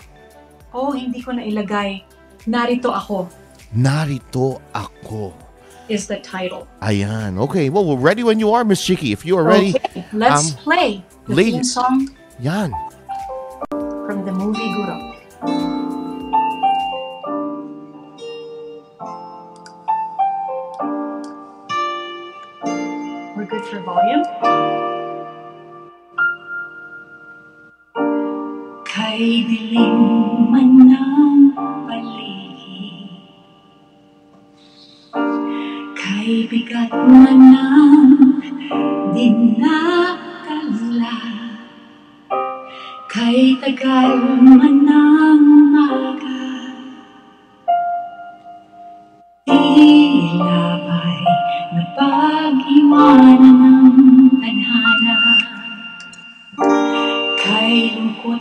oh, 0.74 0.92
hindi 0.92 1.22
ko 1.22 1.32
na 1.32 1.42
ilagay. 1.46 2.04
Narito 2.50 2.90
ako 2.90 3.30
Narito 3.78 4.60
ako. 4.74 5.34
is 5.92 6.08
the 6.08 6.18
title. 6.24 6.68
Ayan. 6.82 7.38
Okay. 7.50 7.70
Well, 7.70 7.84
we're 7.86 8.00
ready 8.00 8.24
when 8.24 8.40
you 8.40 8.52
are, 8.56 8.64
Miss 8.64 8.80
Chiqui. 8.82 9.12
If 9.12 9.26
you 9.26 9.38
are 9.38 9.44
ready. 9.44 9.76
Okay, 9.76 10.06
let's 10.14 10.56
Um, 10.56 10.58
play 10.64 11.04
the 11.28 11.36
lady- 11.36 11.52
theme 11.60 11.64
song 11.68 11.96
Yan. 12.40 12.72
from 14.08 14.24
the 14.26 14.32
movie 14.32 14.72
Guro. 14.72 15.81
For 23.72 23.80
volume. 23.88 24.28
Kay 28.84 29.48
dilim 29.48 29.96
man 30.52 30.92
ng 30.92 31.56
paligid 31.88 33.16
Kay 35.96 36.52
bigat 36.52 36.92
man 36.92 37.40
ng 37.56 38.12
dinakala 39.16 39.80
Kay 43.08 43.56
tagal 43.64 44.20
man 44.52 44.84
ng 44.84 45.40
umaga 45.48 46.44
Tila 49.48 50.76
ba'y 50.76 51.24
napag-iwanan 51.72 53.61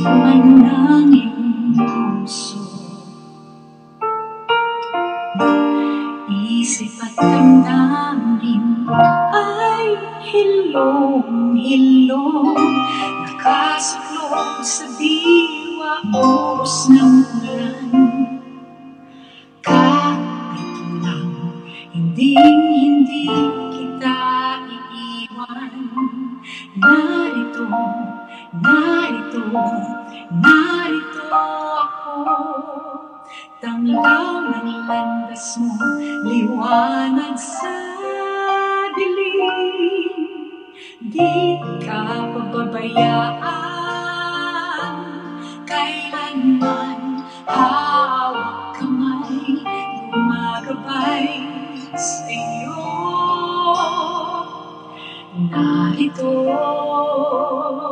man 0.01 0.65
ng 0.65 1.13
iyong 1.13 1.77
puso. 2.25 2.57
Isip 6.31 6.95
at 7.05 7.13
damdamin 7.21 8.89
ay 9.37 10.01
hilong-hilong 10.25 12.57
Nakasuklong 13.29 14.65
sa 14.65 14.89
diwa 14.97 16.01
oras 16.17 16.89
ng 16.89 17.21
ulan. 17.45 17.93
Kahit 19.61 20.81
lang 21.05 21.29
narito, 28.53 29.47
narito 30.35 31.23
ako. 31.31 32.19
Tanglaw 33.63 34.51
ng 34.51 34.91
landas 34.91 35.55
mo, 35.63 35.79
liwanag 36.27 37.39
sa 37.39 37.77
dilim. 38.99 40.19
Di 40.99 41.63
ka 41.87 42.27
pababayaan. 42.35 43.47
Kailanman 45.63 47.23
hawak 47.47 48.75
kamay 48.75 49.63
Gumagabay 50.11 51.39
sa 51.95 52.27
iyo. 52.27 52.83
Narito. 55.39 56.51
ako 56.51 57.90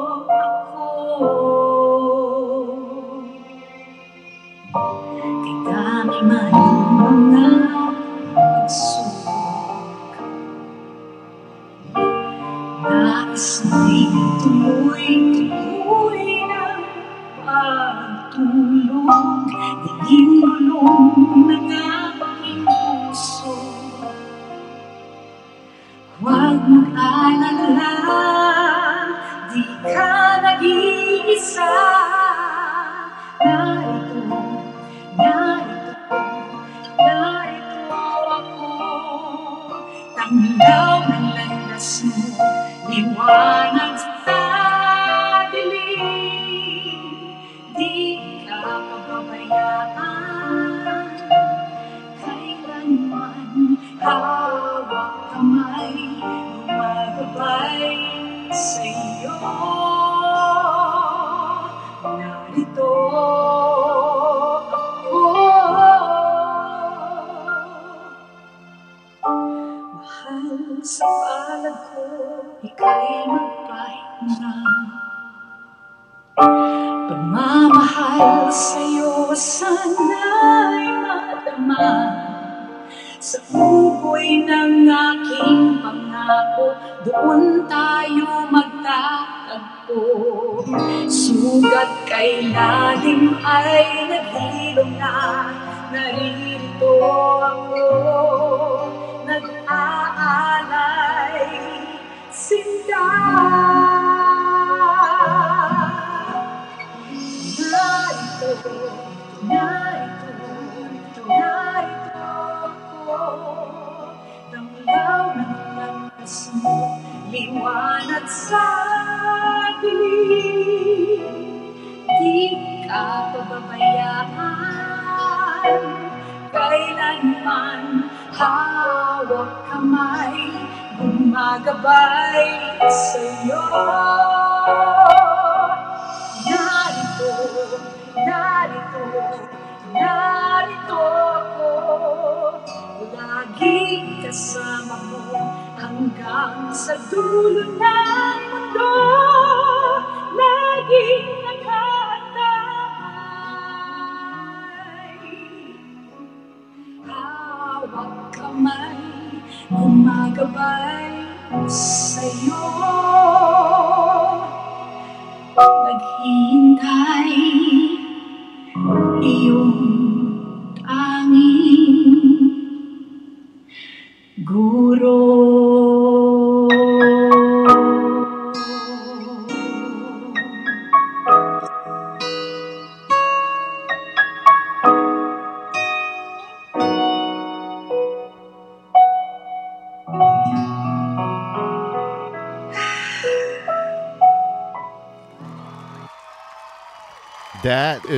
Sana'y 13.38 14.57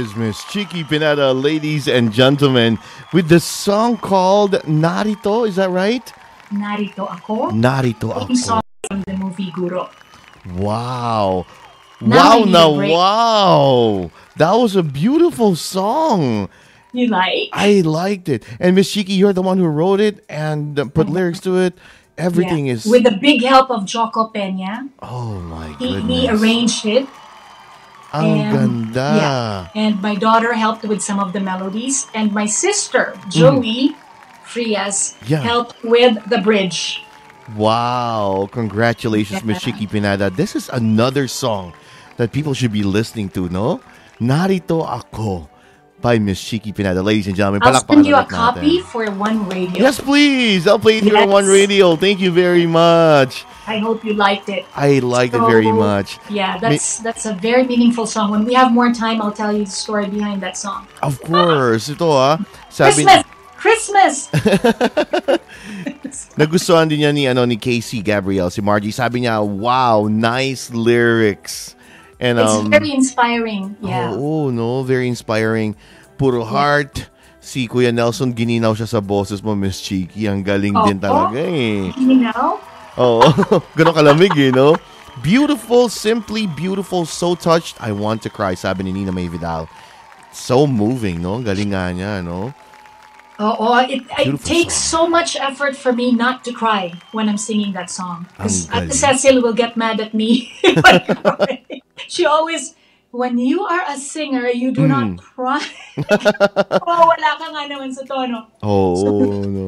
is 0.01 0.16
Miss 0.16 0.40
Chiqui 0.44 0.89
Pineda, 0.89 1.35
ladies 1.35 1.86
and 1.86 2.10
gentlemen, 2.10 2.78
with 3.12 3.28
the 3.28 3.39
song 3.39 3.98
called 3.98 4.52
Narito. 4.64 5.47
Is 5.47 5.56
that 5.56 5.68
right? 5.68 6.02
Narito 6.48 7.05
ako. 7.05 7.52
Narito 7.52 8.09
Theme 8.27 8.36
song 8.36 8.62
from 8.89 9.02
the 9.05 9.12
movie 9.12 9.52
Guro. 9.52 9.93
Wow. 10.56 11.44
Now 12.01 12.40
wow, 12.40 12.44
now, 12.48 12.70
wow. 12.81 14.10
That 14.36 14.52
was 14.56 14.74
a 14.74 14.82
beautiful 14.82 15.55
song. 15.55 16.48
You 16.97 17.09
like? 17.09 17.51
I 17.52 17.82
liked 17.85 18.31
it. 18.31 18.43
And 18.59 18.74
Miss 18.77 18.97
Chiqui, 18.97 19.12
you're 19.18 19.35
the 19.36 19.43
one 19.43 19.59
who 19.59 19.66
wrote 19.68 20.01
it 20.01 20.24
and 20.31 20.77
put 20.77 21.12
mm-hmm. 21.12 21.12
lyrics 21.12 21.40
to 21.40 21.59
it. 21.59 21.77
Everything 22.16 22.66
Yeah. 22.66 22.81
is. 22.81 22.86
With 22.86 23.05
the 23.05 23.16
big 23.20 23.44
help 23.44 23.70
of 23.70 23.85
Jocko 23.85 24.32
Peña. 24.32 24.89
oh 25.05 25.40
my 25.44 25.77
He, 25.77 25.93
goodness. 25.93 26.09
he 26.09 26.28
arranged 26.31 26.86
it. 26.86 27.05
Ang 28.12 28.41
and- 28.41 28.53
ganda. 28.93 29.09
Yeah. 29.16 29.82
And 29.82 30.03
my 30.03 30.15
daughter 30.15 30.53
helped 30.55 30.82
with 30.85 31.01
some 31.03 31.19
of 31.20 31.32
the 31.32 31.41
melodies. 31.41 32.07
And 32.15 32.32
my 32.35 32.47
sister, 32.47 33.15
Joey 33.31 33.95
Frias, 34.45 35.15
Mm. 35.23 35.31
Yeah. 35.31 35.41
helped 35.47 35.78
with 35.85 36.19
the 36.28 36.39
bridge. 36.39 37.03
Wow. 37.57 38.49
Congratulations, 38.53 39.45
Miss 39.45 39.62
Yeah. 39.66 39.73
Chiqui 39.74 39.87
Pineda. 39.91 40.31
This 40.31 40.55
is 40.55 40.69
another 40.73 41.27
song 41.28 41.73
that 42.16 42.32
people 42.32 42.55
should 42.55 42.73
be 42.73 42.82
listening 42.82 43.28
to, 43.31 43.49
no? 43.49 43.81
Narito 44.20 44.82
Ako 44.87 45.49
by 46.01 46.19
Miss 46.19 46.39
Chiqui 46.43 46.74
Pineda. 46.74 47.03
Ladies 47.03 47.27
and 47.27 47.37
gentlemen, 47.37 47.62
I'll 47.62 47.78
send 47.87 48.07
you 48.07 48.15
a 48.15 48.23
ulit 48.24 48.28
natin. 48.28 48.35
copy 48.35 48.81
for 48.81 49.07
one 49.11 49.49
radio. 49.49 49.82
Yes, 49.82 50.01
please. 50.01 50.66
I'll 50.66 50.78
play 50.78 50.99
it 50.99 51.05
here 51.05 51.16
on 51.16 51.28
One 51.31 51.47
Radio. 51.47 51.97
Thank 51.97 52.20
you 52.20 52.31
very 52.31 52.66
much. 52.66 53.45
I 53.70 53.78
hope 53.78 54.02
you 54.02 54.18
liked 54.18 54.51
it. 54.51 54.66
I 54.74 54.98
liked 54.98 55.38
it 55.38 55.47
very 55.47 55.70
much. 55.70 56.18
Yeah, 56.26 56.59
that's 56.59 56.98
that's 56.98 57.30
a 57.30 57.38
very 57.38 57.62
meaningful 57.62 58.02
song. 58.02 58.34
When 58.34 58.42
we 58.42 58.59
have 58.59 58.74
more 58.74 58.90
time, 58.90 59.22
I'll 59.22 59.30
tell 59.30 59.55
you 59.55 59.62
the 59.62 59.70
story 59.70 60.10
behind 60.10 60.42
that 60.42 60.59
song. 60.59 60.90
Of 61.06 61.22
course. 61.22 61.86
Ito 61.86 62.10
ah. 62.10 62.34
Sabi, 62.66 63.06
Christmas! 63.06 63.22
Christmas! 63.60 64.32
nagustuhan 66.40 66.88
din 66.90 67.05
niya 67.05 67.12
ni, 67.14 67.30
ano, 67.30 67.47
ni 67.47 67.55
Casey 67.60 68.02
Gabriel, 68.02 68.51
si 68.51 68.59
Margie. 68.64 68.90
Sabi 68.90 69.22
niya, 69.22 69.38
wow, 69.44 70.09
nice 70.10 70.72
lyrics. 70.72 71.76
And, 72.20 72.36
it's 72.36 72.52
um, 72.52 72.68
very 72.68 72.92
inspiring. 72.92 73.80
Yeah. 73.80 74.12
Oo, 74.12 74.52
no? 74.52 74.82
Very 74.82 75.09
inspiring. 75.09 75.72
Puro 76.20 76.44
heart. 76.44 77.09
Si 77.40 77.64
Kuya 77.64 77.88
Nelson, 77.88 78.36
gininaw 78.36 78.76
siya 78.76 78.84
sa 78.84 79.01
boses 79.01 79.40
mo, 79.40 79.56
Miss 79.56 79.80
Chiqui. 79.80 80.28
Ang 80.28 80.44
galing 80.44 80.76
din 80.84 81.01
Oo. 81.01 81.05
talaga 81.05 81.40
eh. 81.40 81.88
You 81.97 82.20
know? 82.20 82.60
Oo. 83.05 83.24
Ganon 83.77 83.94
kalamig 83.97 84.36
eh, 84.36 84.52
no? 84.52 84.77
Beautiful, 85.24 85.89
simply 85.89 86.47
beautiful, 86.47 87.05
so 87.05 87.35
touched. 87.35 87.77
I 87.81 87.93
want 87.93 88.22
to 88.24 88.31
cry, 88.31 88.55
sabi 88.55 88.85
ni 88.85 88.93
Nina 88.93 89.12
May 89.12 89.28
Vidal. 89.28 89.68
So 90.32 90.66
moving, 90.66 91.20
no? 91.20 91.40
Galing 91.43 91.72
nga 91.74 91.90
niya, 91.93 92.12
no? 92.24 92.55
Oh, 93.40 93.56
oh 93.59 93.78
it, 93.81 94.05
it 94.05 94.36
Beautiful 94.36 94.44
takes 94.44 94.77
song. 94.77 95.09
so 95.09 95.10
much 95.10 95.32
effort 95.40 95.74
for 95.74 95.93
me 95.97 96.12
not 96.12 96.44
to 96.44 96.52
cry 96.52 96.93
when 97.16 97.28
I'm 97.28 97.40
singing 97.40 97.72
that 97.72 97.89
song. 97.89 98.28
Because 98.36 98.68
Ang 98.68 98.93
Ate 98.93 98.93
galing. 98.93 99.01
Cecile 99.01 99.40
will 99.40 99.56
get 99.56 99.81
mad 99.81 99.97
at 100.01 100.12
me. 100.12 100.52
if 100.62 100.85
I 100.85 101.01
cry. 101.01 101.64
she 102.06 102.28
always 102.28 102.77
when 103.10 103.39
you 103.39 103.62
are 103.66 103.82
a 103.89 103.97
singer, 103.98 104.47
you 104.48 104.70
do 104.70 104.86
not 104.86 105.05
Mm. 105.05 105.18
cry. 105.18 105.66
oh, 106.86 107.02
wala 107.10 107.31
ka 107.43 107.47
nga 107.51 107.62
naman 107.66 107.90
sa 107.90 108.06
tono. 108.06 108.47
Oh 108.62 108.94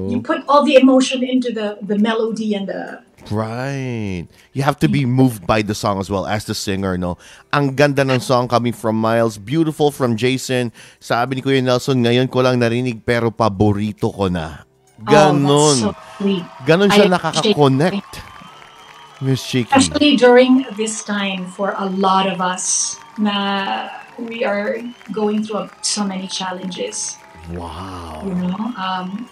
You 0.07 0.19
no. 0.19 0.23
put 0.23 0.47
all 0.47 0.63
the 0.63 0.77
emotion 0.79 1.25
into 1.27 1.51
the, 1.51 1.79
the 1.83 1.99
melody 1.99 2.55
and 2.55 2.69
the... 2.69 3.03
Right. 3.31 4.27
You 4.53 4.63
have 4.63 4.79
to 4.83 4.89
be 4.89 5.07
moved 5.07 5.47
by 5.47 5.63
the 5.63 5.75
song 5.75 6.01
as 6.01 6.11
well 6.11 6.27
as 6.27 6.45
the 6.45 6.55
singer, 6.55 6.99
no? 6.99 7.17
Ang 7.53 7.77
ganda 7.77 8.03
ng 8.03 8.19
song 8.19 8.49
coming 8.49 8.73
from 8.73 8.99
Miles. 8.99 9.39
Beautiful 9.39 9.95
from 9.95 10.17
Jason. 10.19 10.73
Sabi 10.99 11.39
ni 11.39 11.43
Kuya 11.43 11.63
Nelson, 11.63 12.03
ngayon 12.03 12.27
ko 12.27 12.43
lang 12.43 12.59
narinig 12.59 13.07
pero 13.07 13.31
paborito 13.31 14.11
ko 14.11 14.27
na. 14.27 14.67
Ganon. 15.07 15.91
Oh, 15.91 15.95
so 15.95 15.97
sweet. 16.19 16.45
Ganon 16.67 16.91
siya 16.91 17.07
I 17.07 17.13
nakaka-connect. 17.15 18.13
Miss 19.23 19.47
Chiqui. 19.47 19.71
Especially 19.71 20.19
during 20.19 20.67
this 20.75 21.07
time 21.07 21.47
for 21.47 21.79
a 21.79 21.87
lot 21.87 22.27
of 22.27 22.43
us 22.43 22.99
na 23.19 23.87
we 24.19 24.43
are 24.43 24.83
going 25.15 25.47
through 25.47 25.71
so 25.81 26.03
many 26.03 26.27
challenges. 26.27 27.17
Wow. 27.55 28.23
You 28.27 28.35
know, 28.35 28.75
um, 28.75 29.31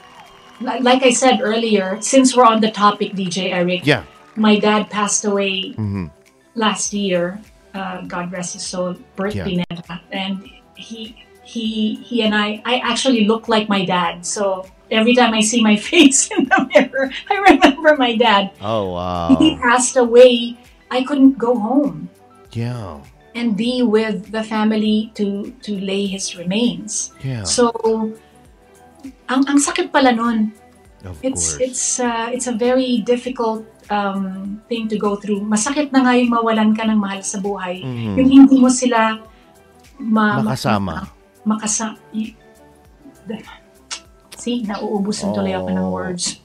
like 0.61 1.03
I 1.03 1.11
said 1.11 1.41
earlier, 1.43 1.99
since 2.01 2.37
we're 2.37 2.45
on 2.45 2.61
the 2.61 2.70
topic, 2.70 3.12
DJ 3.12 3.53
Eric, 3.53 3.87
Yeah. 3.87 4.03
my 4.37 4.59
dad 4.59 4.91
passed 4.91 5.24
away 5.24 5.73
Mhm. 5.77 6.11
last 6.55 6.93
year. 6.93 7.41
Uh, 7.74 8.03
God 8.03 8.32
rest 8.32 8.55
his 8.55 8.66
soul, 8.66 8.97
Bert 9.16 9.35
Yeah. 9.35 9.45
Pineda, 9.45 10.01
and 10.12 10.43
he 10.74 11.15
he 11.45 11.95
he 12.03 12.23
and 12.23 12.35
I 12.35 12.61
I 12.65 12.78
actually 12.82 13.24
look 13.27 13.49
like 13.49 13.69
my 13.69 13.85
dad. 13.85 14.27
So 14.27 14.66
every 14.91 15.15
time 15.15 15.32
I 15.35 15.41
see 15.41 15.62
my 15.62 15.77
face 15.91 16.28
in 16.35 16.45
the 16.51 16.66
mirror, 16.74 17.11
I 17.31 17.35
remember 17.51 17.97
my 17.97 18.16
dad. 18.16 18.51
Oh, 18.61 18.91
wow! 18.95 19.37
He 19.39 19.55
passed 19.57 19.97
away. 19.97 20.57
I 20.91 21.03
couldn't 21.07 21.39
go 21.39 21.55
home 21.59 22.09
Yeah. 22.53 22.99
and 23.39 23.57
be 23.57 23.82
with 23.82 24.32
the 24.35 24.43
family 24.43 25.11
to 25.15 25.55
to 25.62 25.73
lay 25.78 26.07
his 26.11 26.35
remains. 26.37 27.15
Yeah. 27.23 27.45
So 27.47 27.70
ang 29.27 29.43
ang 29.47 29.59
sakit 29.59 29.89
pala 29.89 30.12
nun. 30.12 30.52
Of 31.01 31.16
It's 31.24 31.56
course. 31.56 31.64
it's 31.64 31.85
uh, 31.98 32.28
it's 32.28 32.44
a 32.44 32.52
very 32.52 33.01
difficult 33.01 33.64
um, 33.89 34.60
thing 34.68 34.85
to 34.89 35.01
go 35.01 35.16
through. 35.16 35.40
Masakit 35.40 35.89
na 35.90 36.05
nga 36.05 36.12
yung 36.12 36.28
mawalan 36.31 36.77
ka 36.77 36.85
ng 36.85 37.01
mahal 37.01 37.24
sa 37.24 37.40
buhay. 37.40 37.81
Mhm. 37.81 38.14
Yung 38.20 38.28
hindi 38.31 38.56
mo 38.60 38.68
sila 38.68 39.16
ma- 39.97 40.44
Makasama. 40.44 41.09
Ma, 41.44 41.56
makasa 41.56 41.97
See, 44.40 44.64
nauubusan 44.64 45.36
tuloy 45.36 45.52
ako 45.52 45.68
ng 45.68 45.85
Oh. 45.85 45.93
words. 45.93 46.40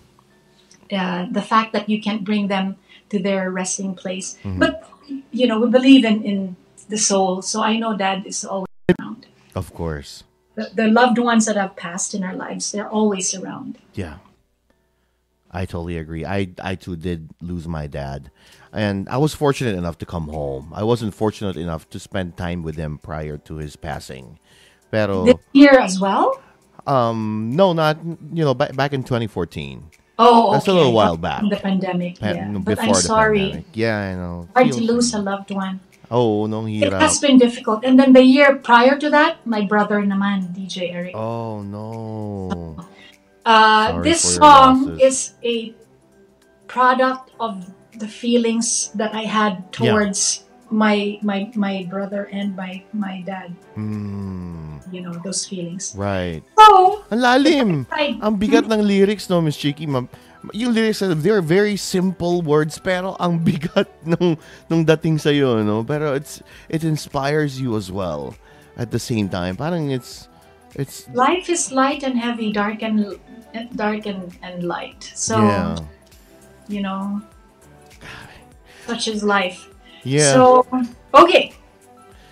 Uh, 0.91 1.26
the 1.32 1.41
fact 1.41 1.72
that 1.72 1.88
you 1.88 1.98
can't 1.98 2.23
bring 2.23 2.48
them 2.48 2.76
to 3.10 3.18
their 3.18 3.49
resting 3.49 3.95
place. 3.95 4.36
Mm-hmm. 4.44 4.60
But, 4.60 4.84
you 5.32 5.48
know, 5.48 5.57
we 5.60 5.72
believe 5.72 6.03
in, 6.03 6.22
in 6.22 6.38
the 6.91 6.99
soul. 6.99 7.41
So 7.41 7.64
I 7.64 7.80
know 7.80 7.95
dad 7.95 8.27
is 8.27 8.44
always 8.44 8.69
around. 8.91 9.26
Of 9.56 9.73
course. 9.73 10.23
The, 10.56 10.72
the 10.73 10.88
loved 10.88 11.18
ones 11.19 11.45
that 11.45 11.56
have 11.56 11.76
passed 11.76 12.14
in 12.14 12.23
our 12.23 12.36
lives, 12.36 12.72
they're 12.72 12.90
always 12.90 13.36
around. 13.36 13.77
Yeah. 13.94 14.18
I 15.52 15.65
totally 15.65 15.98
agree. 15.98 16.26
I 16.26 16.49
I 16.61 16.76
too 16.76 16.95
did 16.95 17.30
lose 17.41 17.68
my 17.68 17.88
dad. 17.88 18.30
And 18.73 19.07
I 19.07 19.18
was 19.18 19.34
fortunate 19.34 19.76
enough 19.76 19.98
to 19.99 20.06
come 20.06 20.27
home. 20.27 20.73
I 20.76 20.84
wasn't 20.84 21.14
fortunate 21.15 21.56
enough 21.56 21.88
to 21.91 21.99
spend 21.99 22.36
time 22.36 22.61
with 22.61 22.76
him 22.76 22.98
prior 22.99 23.38
to 23.48 23.56
his 23.56 23.76
passing. 23.80 24.40
Pero 24.91 25.23
This 25.26 25.40
year 25.53 25.80
as 25.80 25.99
well? 25.99 26.41
um 26.88 27.49
no 27.56 27.73
not 27.73 27.98
you 28.32 28.44
know 28.45 28.53
back, 28.53 28.76
back 28.76 28.91
in 28.94 29.02
2014. 29.03 29.84
Oh, 30.19 30.53
That's 30.53 30.68
a 30.68 30.73
little 30.73 30.94
while 30.94 31.18
back. 31.18 31.44
The 31.49 31.56
pandemic, 31.60 32.19
Pa- 32.19 32.32
yeah. 32.32 32.48
no, 32.48 32.60
But 32.60 32.80
I'm 32.80 32.88
before 32.88 33.02
sorry. 33.02 33.40
pandemic. 33.40 33.65
Yeah, 33.76 33.98
I 33.99 34.15
know. 34.15 34.48
Hard 34.56 34.72
to 34.72 34.80
lose 34.84 35.14
a 35.14 35.19
loved 35.19 35.52
one. 35.52 35.80
Oh, 36.11 36.45
nung 36.45 36.68
It 36.69 36.91
hirap. 36.91 37.02
has 37.02 37.19
been 37.19 37.38
difficult. 37.38 37.84
And 37.84 37.99
then 37.99 38.14
the 38.14 38.23
year 38.23 38.56
prior 38.57 38.98
to 38.98 39.10
that, 39.10 39.41
my 39.45 39.61
brother 39.65 40.02
naman, 40.02 40.53
DJ 40.53 40.94
Eric. 40.94 41.14
Oh 41.15 41.61
no. 41.61 42.77
uh, 43.45 43.88
sorry 43.91 44.03
this 44.03 44.22
song 44.22 44.98
losses. 44.98 45.02
is 45.02 45.18
a 45.44 45.73
product 46.68 47.32
of 47.40 47.69
the 47.98 48.07
feelings 48.07 48.91
that 48.95 49.14
I 49.15 49.23
had 49.23 49.72
towards 49.72 50.44
my 50.73 51.22
my 51.22 51.52
my 51.56 51.86
brother 51.90 52.27
and 52.34 52.56
my 52.57 52.84
my 52.91 53.22
dad. 53.22 53.53
Hmm. 53.77 54.82
You 54.91 55.02
know 55.02 55.14
those 55.23 55.45
feelings. 55.45 55.94
Right. 55.98 56.41
So 56.57 57.06
Ang 57.14 57.22
lalim. 57.22 57.69
Ang 58.22 58.34
bigat 58.41 58.65
ng 58.65 58.82
lyrics 58.82 59.30
no, 59.30 59.41
Miss 59.41 59.57
Chicky. 59.57 59.86
Yung 60.54 60.74
lyrics, 60.74 61.02
uh, 61.02 61.14
they're 61.16 61.42
very 61.42 61.76
simple 61.76 62.42
words, 62.42 62.78
pero 62.78 63.16
ang 63.20 63.40
bigat 63.48 63.88
nung, 64.06 64.38
nung 64.70 64.84
dating 64.84 65.18
sa'yo, 65.18 65.64
no? 65.64 65.84
Pero 65.84 66.14
it's, 66.14 66.42
it 66.70 66.84
inspires 66.84 67.60
you 67.60 67.76
as 67.78 67.92
well 67.92 68.36
at 68.78 68.92
the 68.92 69.00
same 69.00 69.30
time. 69.30 69.56
Parang 69.56 69.92
it's, 69.92 70.28
it's, 70.76 71.08
life 71.14 71.50
is 71.50 71.72
light 71.72 72.04
and 72.04 72.20
heavy, 72.20 72.52
dark 72.52 72.84
and 72.84 73.18
dark 73.76 74.06
and, 74.06 74.36
and 74.42 74.64
light. 74.64 75.12
So 75.16 75.38
yeah. 75.38 75.78
you 76.68 76.82
know, 76.82 77.22
such 78.86 79.08
is 79.08 79.24
life. 79.24 79.70
Yeah. 80.04 80.34
So 80.34 80.68
okay, 81.14 81.54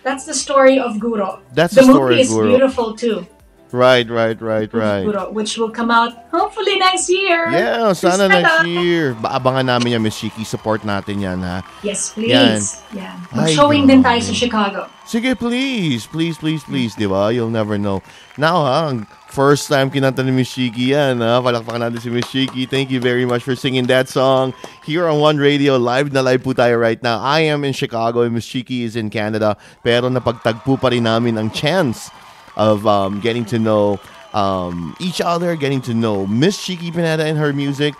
that's 0.03 0.25
the 0.25 0.33
story 0.33 0.79
of 0.79 0.95
Guro. 0.97 1.39
That's 1.53 1.75
the 1.75 1.81
the 1.81 1.93
story 1.93 2.15
movie 2.15 2.21
of 2.21 2.27
is 2.27 2.31
Guro. 2.31 2.47
beautiful 2.49 2.95
too. 2.95 3.27
Right, 3.73 4.07
right, 4.09 4.39
right, 4.39 4.69
right. 4.71 5.33
Which 5.33 5.57
will 5.57 5.73
come 5.73 5.89
out 5.91 6.13
hopefully 6.31 6.77
next 6.77 7.09
year. 7.09 7.49
Yeah, 7.51 7.91
sana 7.93 8.29
Please 8.29 8.39
next 8.39 8.67
year. 8.69 9.03
Ba- 9.17 9.35
Abangan 9.41 9.65
namin 9.65 9.97
yan, 9.97 10.01
Miss 10.05 10.15
Chicky. 10.15 10.45
Support 10.45 10.85
natin 10.85 11.19
yan, 11.19 11.41
ha? 11.41 11.65
Yes, 11.81 12.13
please. 12.13 12.29
Yan. 12.31 12.61
Yeah. 12.93 13.13
Mag-showing 13.33 13.89
din 13.89 14.05
tayo 14.05 14.21
sa 14.21 14.31
Chicago. 14.31 14.87
Sige, 15.03 15.35
please. 15.35 16.05
Please, 16.07 16.37
please, 16.37 16.63
please. 16.63 16.93
Di 16.95 17.09
ba? 17.09 17.33
You'll 17.33 17.51
never 17.51 17.75
know. 17.81 17.99
Now, 18.37 18.63
ha? 18.63 18.93
ang 18.93 19.09
First 19.33 19.65
time 19.65 19.89
kinanta 19.89 20.21
ni 20.21 20.29
Miss 20.29 20.53
Chiki 20.53 20.93
yan, 20.93 21.17
ha? 21.17 21.41
Palakpakan 21.41 21.89
natin 21.89 21.97
si 21.97 22.13
Miss 22.13 22.29
Chiki. 22.29 22.69
Thank 22.69 22.93
you 22.93 23.01
very 23.01 23.25
much 23.25 23.41
for 23.41 23.57
singing 23.57 23.89
that 23.89 24.05
song 24.05 24.53
here 24.85 25.09
on 25.09 25.17
One 25.17 25.41
Radio. 25.41 25.73
Live 25.81 26.13
na 26.13 26.21
live 26.21 26.45
po 26.45 26.53
tayo 26.53 26.77
right 26.77 27.01
now. 27.01 27.17
I 27.17 27.49
am 27.49 27.65
in 27.65 27.73
Chicago 27.73 28.21
and 28.21 28.37
Miss 28.37 28.45
Chiki 28.45 28.85
is 28.85 28.93
in 28.93 29.09
Canada. 29.09 29.57
Pero 29.81 30.05
napagtagpo 30.13 30.77
pa 30.77 30.93
rin 30.93 31.09
namin 31.09 31.41
ang 31.41 31.49
chance 31.49 32.13
of 32.55 32.85
um, 32.85 33.19
getting 33.19 33.45
to 33.45 33.59
know 33.59 33.99
um, 34.33 34.95
each 34.99 35.21
other, 35.21 35.55
getting 35.55 35.81
to 35.81 35.93
know 35.93 36.25
Miss 36.27 36.57
Chiqui 36.57 36.93
Pineda 36.93 37.25
and 37.25 37.37
her 37.37 37.53
music, 37.53 37.93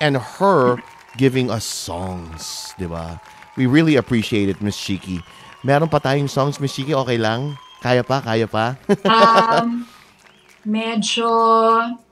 and 0.00 0.16
her 0.16 0.78
giving 1.16 1.50
us 1.50 1.64
songs, 1.64 2.74
di 2.78 2.86
ba? 2.86 3.20
We 3.56 3.66
really 3.66 3.96
appreciate 3.96 4.48
it, 4.48 4.62
Miss 4.62 4.78
Chiqui. 4.78 5.22
Meron 5.62 5.88
pa 5.90 5.98
tayong 5.98 6.30
songs, 6.30 6.58
Miss 6.60 6.72
Chiqui, 6.72 6.94
okay 6.94 7.18
lang? 7.18 7.58
Kaya 7.82 8.04
pa, 8.04 8.20
kaya 8.22 8.46
pa? 8.46 8.76
Um, 9.04 9.86
medyo 10.70 11.26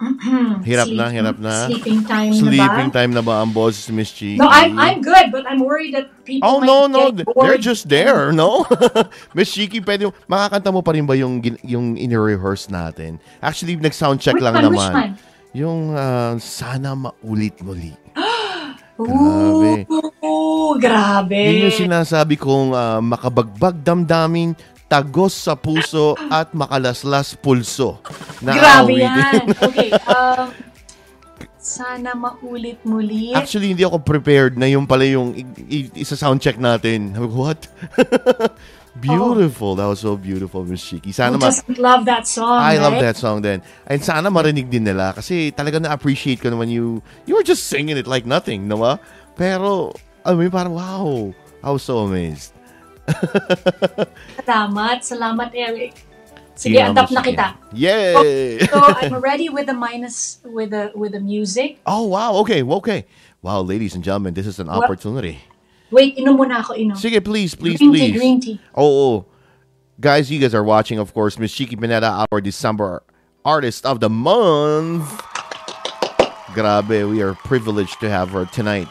hirap 0.67 0.91
na, 0.91 1.07
sleeping- 1.07 1.15
hirap 1.15 1.37
na. 1.39 1.55
Sleeping 1.71 2.01
time 2.03 2.31
Sleeping 2.35 2.59
na 2.59 2.91
ba? 2.91 2.97
time 2.99 3.13
na 3.15 3.23
ba 3.23 3.35
ang 3.47 3.55
boses 3.55 3.87
ni 3.87 4.03
Miss 4.03 4.11
Chiki? 4.11 4.43
No, 4.43 4.51
I'm 4.51 4.75
I'm 4.75 4.99
good, 4.99 5.31
but 5.31 5.47
I'm 5.47 5.63
worried 5.63 5.95
that 5.95 6.11
people 6.27 6.43
Oh, 6.43 6.59
no, 6.59 6.91
no. 6.91 7.15
They're 7.15 7.63
just 7.63 7.87
there, 7.87 8.35
no? 8.35 8.67
Miss 9.39 9.55
Chiki, 9.55 9.79
pwede, 9.79 10.11
makakanta 10.27 10.75
mo 10.75 10.83
pa 10.83 10.91
rin 10.99 11.07
ba 11.07 11.15
yung, 11.15 11.39
yung 11.63 11.95
in-rehearse 11.95 12.67
natin? 12.67 13.23
Actually, 13.39 13.79
nag-sound 13.79 14.19
check 14.19 14.35
lang 14.43 14.59
which 14.59 14.67
naman. 14.67 14.93
one? 14.93 15.13
Yung 15.55 15.81
ah, 15.95 16.35
sana 16.43 16.99
maulit 16.99 17.55
muli. 17.63 17.95
Grabe. 18.99 19.87
Ooh, 20.27 20.75
grabe. 20.75 21.39
Yun 21.39 21.71
yung 21.71 21.79
sinasabi 21.87 22.35
kong 22.35 22.75
ah, 22.75 22.99
makabagbag 22.99 23.79
damdamin, 23.79 24.59
tagos 24.89 25.36
sa 25.36 25.52
puso 25.52 26.16
at 26.28 26.51
makalaslas 26.51 27.36
pulso. 27.36 28.01
Na 28.40 28.52
Grabe 28.52 28.97
awitin. 28.97 29.05
yan. 29.05 29.43
Okay, 29.69 29.89
um, 30.09 30.48
sana 31.59 32.16
maulit 32.16 32.81
muli. 32.82 33.36
Actually, 33.36 33.77
hindi 33.77 33.85
ako 33.85 34.01
prepared 34.01 34.56
na 34.56 34.65
yung 34.65 34.89
pala 34.89 35.05
yung 35.05 35.36
i- 35.36 35.44
i- 35.69 35.93
isa 35.94 36.16
sound 36.16 36.40
check 36.40 36.56
natin. 36.56 37.12
What? 37.28 37.69
beautiful. 38.98 39.77
That 39.77 39.86
was 39.86 40.01
so 40.01 40.16
beautiful, 40.16 40.65
Miss 40.65 40.82
Shiki. 40.82 41.12
Sana 41.12 41.36
Who 41.36 41.39
ma- 41.39 41.47
doesn't 41.52 41.78
love 41.78 42.02
that 42.06 42.27
song, 42.27 42.59
I 42.59 42.78
love 42.78 42.97
right? 42.97 43.12
that 43.12 43.16
song 43.16 43.43
then. 43.43 43.62
And 43.86 44.02
sana 44.02 44.31
marinig 44.31 44.70
din 44.70 44.85
nila 44.85 45.12
kasi 45.15 45.52
talaga 45.52 45.78
na-appreciate 45.78 46.40
ko 46.43 46.51
naman 46.51 46.66
you 46.66 46.98
you 47.27 47.36
were 47.36 47.47
just 47.47 47.69
singing 47.69 47.94
it 47.94 48.09
like 48.09 48.27
nothing, 48.27 48.66
no 48.66 48.81
ba? 48.81 48.98
Pero, 49.36 49.94
I 50.27 50.35
mean, 50.35 50.51
parang 50.51 50.74
wow. 50.74 51.31
I 51.62 51.70
was 51.70 51.82
so 51.82 52.02
amazed. 52.02 52.55
Salamat, 54.49 55.01
salamat 55.05 55.51
Eric. 55.55 55.95
Sige, 56.59 56.75
Sige, 56.75 56.91
adapt 56.91 57.13
na 57.15 57.23
kita. 57.23 57.47
Yay! 57.73 58.59
So 58.67 58.83
I'm 58.83 59.15
ready 59.23 59.47
with 59.49 59.67
the 59.71 59.77
minus 59.79 60.43
with 60.43 60.71
the 60.75 60.91
with 60.99 61.13
the 61.15 61.23
music. 61.23 61.79
Oh, 61.87 62.11
wow. 62.11 62.35
Okay, 62.43 62.63
okay. 62.67 63.07
Wow, 63.43 63.63
ladies 63.63 63.95
and 63.95 64.03
gentlemen, 64.03 64.35
this 64.35 64.47
is 64.47 64.59
an 64.59 64.67
Well- 64.67 64.83
opportunity. 64.83 65.39
Wait, 65.91 66.19
inom 66.21 66.37
muna 66.37 66.61
ako, 66.61 66.75
inom. 66.77 66.99
Sige, 67.01 67.17
please, 67.25 67.55
please, 67.55 67.79
green 67.81 67.91
please. 67.95 68.13
tea, 68.13 68.19
green 68.19 68.37
tea. 68.43 68.61
Oh, 68.75 68.85
oh, 68.85 69.09
oh. 69.09 69.19
Guys, 69.99 70.29
you 70.31 70.37
guys 70.39 70.53
are 70.53 70.63
watching, 70.67 70.99
of 71.01 71.15
course, 71.17 71.39
Miss 71.41 71.55
Chiqui 71.55 71.81
Pineda, 71.81 72.27
our 72.29 72.41
December 72.45 73.03
Artist 73.43 73.87
of 73.87 73.99
the 73.99 74.11
Month. 74.11 75.09
Grabe, 76.53 77.09
we 77.09 77.23
are 77.23 77.33
privileged 77.35 77.99
to 78.05 78.11
have 78.11 78.31
her 78.37 78.45
tonight. 78.45 78.91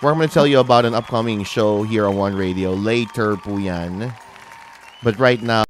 We're 0.00 0.16
going 0.16 0.26
to 0.26 0.32
tell 0.32 0.48
you 0.48 0.64
about 0.64 0.88
an 0.88 0.96
upcoming 0.96 1.44
show 1.44 1.84
here 1.84 2.08
on 2.08 2.16
One 2.16 2.32
Radio. 2.32 2.72
Later 2.72 3.36
po 3.36 3.60
yan. 3.60 4.08
But 5.04 5.20
right 5.20 5.44
now, 5.44 5.68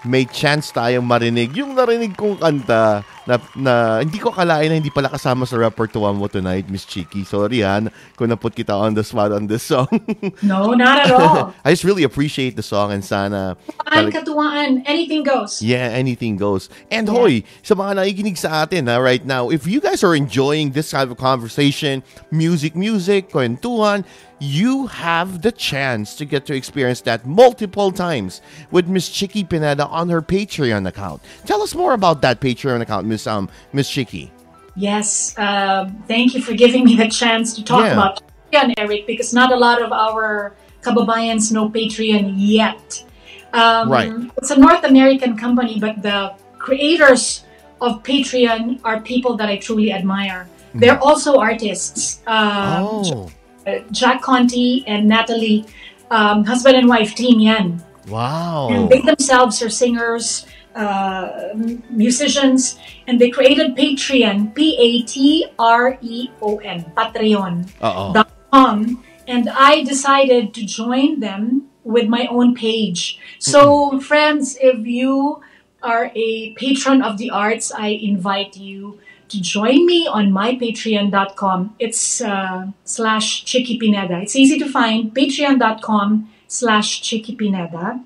may 0.00 0.24
chance 0.24 0.72
tayong 0.72 1.04
marinig 1.04 1.52
yung 1.52 1.76
narinig 1.76 2.16
kong 2.16 2.40
kanta 2.40 3.04
na, 3.26 3.38
na 3.56 3.74
hindi 4.00 4.18
ko 4.18 4.30
kalain 4.32 4.68
na 4.72 4.76
hindi 4.80 4.90
pala 4.90 5.08
kasama 5.08 5.44
sa 5.46 5.56
repertoire 5.60 6.14
mo 6.14 6.28
tonight, 6.28 6.68
Miss 6.70 6.84
Chiki. 6.84 7.26
Sorry 7.26 7.60
han, 7.60 7.90
kung 8.16 8.28
naput 8.28 8.54
kita 8.54 8.72
on 8.72 8.94
the 8.94 9.04
spot 9.04 9.32
on 9.32 9.46
this 9.46 9.62
song. 9.64 9.88
No, 10.42 10.72
not 10.72 11.06
at 11.06 11.10
all. 11.12 11.54
I 11.64 11.70
just 11.70 11.84
really 11.84 12.02
appreciate 12.02 12.56
the 12.56 12.62
song 12.62 12.92
and 12.92 13.04
sana 13.04 13.56
talag- 13.86 14.12
katuwaan, 14.12 14.82
anything 14.86 15.22
goes. 15.22 15.60
Yeah, 15.62 15.92
anything 15.92 16.36
goes. 16.36 16.68
And 16.90 17.08
hoy, 17.08 17.44
sa 17.62 17.74
mga 17.74 18.00
nakikinig 18.00 18.38
sa 18.38 18.64
atin 18.64 18.86
ha, 18.88 18.96
right 18.96 19.24
now, 19.24 19.50
if 19.50 19.66
you 19.66 19.80
guys 19.80 20.02
are 20.02 20.14
enjoying 20.14 20.72
this 20.72 20.92
kind 20.92 21.10
of 21.10 21.16
conversation, 21.18 22.02
music, 22.30 22.74
music, 22.74 23.30
kwentuhan, 23.30 24.04
you 24.40 24.86
have 24.88 25.42
the 25.42 25.52
chance 25.52 26.16
to 26.16 26.24
get 26.24 26.46
to 26.46 26.54
experience 26.56 27.02
that 27.02 27.26
multiple 27.26 27.92
times 27.92 28.40
with 28.72 28.88
Miss 28.88 29.10
Chicky 29.10 29.44
Pineda 29.44 29.86
on 29.86 30.08
her 30.08 30.22
Patreon 30.22 30.88
account. 30.88 31.20
Tell 31.44 31.60
us 31.60 31.74
more 31.74 31.92
about 31.92 32.22
that 32.22 32.40
Patreon 32.40 32.80
account, 32.80 33.06
Miss 33.10 33.26
um 33.26 33.48
Miss 33.72 33.90
Chiqui. 33.90 34.30
Yes, 34.76 35.34
um, 35.36 36.02
thank 36.06 36.32
you 36.34 36.40
for 36.40 36.54
giving 36.54 36.84
me 36.88 36.94
the 37.02 37.08
chance 37.10 37.52
to 37.56 37.60
talk 37.62 37.84
Yeah. 37.84 37.98
about 37.98 38.22
Patreon, 38.52 38.72
Eric, 38.78 39.02
because 39.06 39.34
not 39.34 39.52
a 39.52 39.58
lot 39.66 39.82
of 39.82 39.90
our 39.92 40.54
kababayans 40.86 41.52
know 41.52 41.68
Patreon 41.68 42.34
yet. 42.38 43.04
Um, 43.52 43.90
Right. 43.90 44.12
It's 44.38 44.50
a 44.54 44.58
North 44.66 44.84
American 44.84 45.36
company, 45.36 45.76
but 45.86 46.00
the 46.08 46.32
creators 46.58 47.42
of 47.82 48.02
Patreon 48.06 48.78
are 48.84 49.00
people 49.12 49.32
that 49.42 49.48
I 49.50 49.56
truly 49.58 49.90
admire. 49.92 50.48
They're 50.80 51.02
also 51.02 51.30
artists. 51.50 52.22
Um, 52.30 52.78
oh, 52.86 53.30
uh, 53.66 53.82
Jack 53.90 54.22
Conte 54.22 54.84
and 54.86 55.08
Natalie, 55.08 55.66
um, 56.14 56.44
husband 56.46 56.76
and 56.78 56.86
wife 56.88 57.12
team 57.20 57.36
yan. 57.42 57.82
wow. 58.08 58.68
And 58.70 58.88
they 58.88 59.00
themselves 59.02 59.60
are 59.62 59.68
singers, 59.82 60.46
uh, 60.74 61.54
musicians, 61.90 62.78
and 63.06 63.20
they 63.20 63.30
created 63.30 63.76
Patreon, 63.76 64.54
P 64.54 64.76
A 64.78 65.02
T 65.06 65.46
R 65.58 65.98
E 66.00 66.30
O 66.42 66.58
N, 66.58 66.84
Patreon 66.96 67.68
Uh-oh. 67.80 68.12
dot 68.12 68.30
com, 68.52 69.02
and 69.26 69.48
I 69.48 69.82
decided 69.82 70.54
to 70.54 70.64
join 70.64 71.20
them 71.20 71.68
with 71.84 72.08
my 72.08 72.26
own 72.26 72.54
page. 72.54 73.18
So, 73.38 74.00
friends, 74.00 74.56
if 74.60 74.86
you 74.86 75.42
are 75.82 76.12
a 76.14 76.54
patron 76.54 77.02
of 77.02 77.18
the 77.18 77.30
arts, 77.30 77.72
I 77.72 77.88
invite 77.88 78.56
you 78.56 79.00
to 79.28 79.40
join 79.40 79.86
me 79.86 80.06
on 80.06 80.32
my 80.32 80.56
patreon.com. 80.56 81.76
It's 81.78 82.20
uh, 82.20 82.66
slash 82.84 83.44
Chiqui 83.44 83.78
Pineda. 83.78 84.20
It's 84.20 84.36
easy 84.36 84.58
to 84.58 84.68
find, 84.68 85.14
patreon.com 85.14 86.28
slash 86.50 87.00
Chiqui 87.06 87.38
Pineda. 87.38 88.02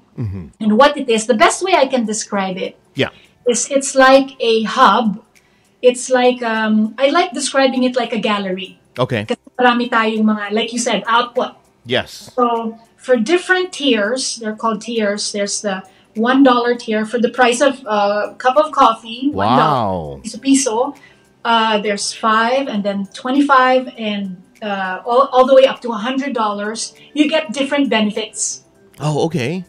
And 0.61 0.77
what 0.79 0.95
it 1.01 1.09
is, 1.09 1.25
the 1.27 1.35
best 1.35 1.65
way 1.65 1.73
I 1.75 1.89
can 1.89 2.05
describe 2.05 2.57
it 2.61 2.77
Yeah. 2.95 3.09
is 3.49 3.66
it's 3.73 3.97
like 3.97 4.37
a 4.39 4.62
hub. 4.69 5.25
It's 5.83 6.09
like, 6.12 6.39
um, 6.45 6.95
I 7.01 7.09
like 7.11 7.33
describing 7.33 7.83
it 7.83 7.97
like 7.97 8.12
a 8.12 8.21
gallery. 8.21 8.79
Okay. 9.01 9.25
Kasi 9.27 9.41
marami 9.59 9.91
tayong 9.91 10.23
mga, 10.23 10.53
like 10.53 10.71
you 10.73 10.79
said, 10.79 11.03
output. 11.09 11.57
Yes. 11.85 12.31
So 12.37 12.79
for 12.97 13.16
different 13.16 13.73
tiers, 13.73 14.37
they're 14.39 14.55
called 14.57 14.81
tiers. 14.87 15.33
There's 15.33 15.61
the 15.65 15.83
one 16.15 16.45
dollar 16.47 16.77
tier 16.79 17.03
for 17.05 17.19
the 17.19 17.29
price 17.33 17.61
of 17.61 17.83
a 17.89 18.37
cup 18.39 18.57
of 18.57 18.71
coffee. 18.71 19.33
$1 19.33 19.35
Wow. 19.35 20.21
piso 20.23 20.39
piso. 20.39 20.77
Uh, 21.45 21.83
there's 21.83 22.15
five 22.15 22.69
and 22.71 22.81
then 22.87 23.05
twenty-five 23.12 23.93
and 23.99 24.41
uh, 24.63 25.01
all, 25.05 25.29
all 25.33 25.47
the 25.47 25.55
way 25.55 25.67
up 25.67 25.81
to 25.83 25.91
a 25.93 25.97
hundred 25.97 26.33
dollars. 26.35 26.95
You 27.15 27.29
get 27.29 27.53
different 27.53 27.89
benefits. 27.91 28.65
Oh, 29.01 29.25
okay. 29.27 29.65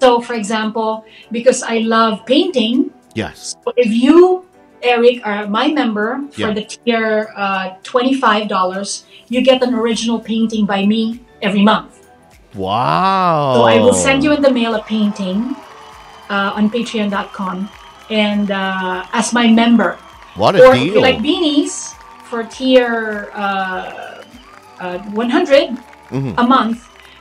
So, 0.00 0.20
for 0.20 0.34
example, 0.34 1.04
because 1.30 1.62
I 1.62 1.78
love 1.78 2.26
painting, 2.26 2.90
Yes. 3.14 3.54
if 3.76 3.92
you, 3.92 4.44
Eric, 4.82 5.20
are 5.24 5.46
my 5.46 5.68
member 5.68 6.20
for 6.32 6.40
Yeah. 6.40 6.52
the 6.54 6.64
tier 6.64 7.30
uh, 7.36 7.76
$25, 7.84 9.04
you 9.28 9.42
get 9.42 9.62
an 9.62 9.74
original 9.74 10.18
painting 10.18 10.66
by 10.66 10.86
me 10.86 11.20
every 11.40 11.62
month. 11.62 12.08
Wow. 12.54 13.54
So 13.56 13.62
I 13.62 13.76
will 13.80 13.94
send 13.94 14.24
you 14.24 14.32
in 14.32 14.42
the 14.42 14.50
mail 14.50 14.74
a 14.74 14.82
painting 14.82 15.54
uh, 16.28 16.52
on 16.56 16.68
patreon.com 16.70 17.68
and 18.10 18.50
uh, 18.50 19.06
as 19.12 19.32
my 19.32 19.46
member. 19.48 19.96
What 20.34 20.56
a 20.56 20.64
or 20.66 20.74
if 20.74 20.80
deal. 20.82 20.94
you 20.94 21.00
like 21.00 21.18
beanies 21.18 21.94
for 22.24 22.44
tier 22.44 23.30
uh, 23.34 24.11
uh, 24.82 24.98
100 25.14 25.70
Mhm. 26.10 26.34
a 26.36 26.44
month, 26.54 26.78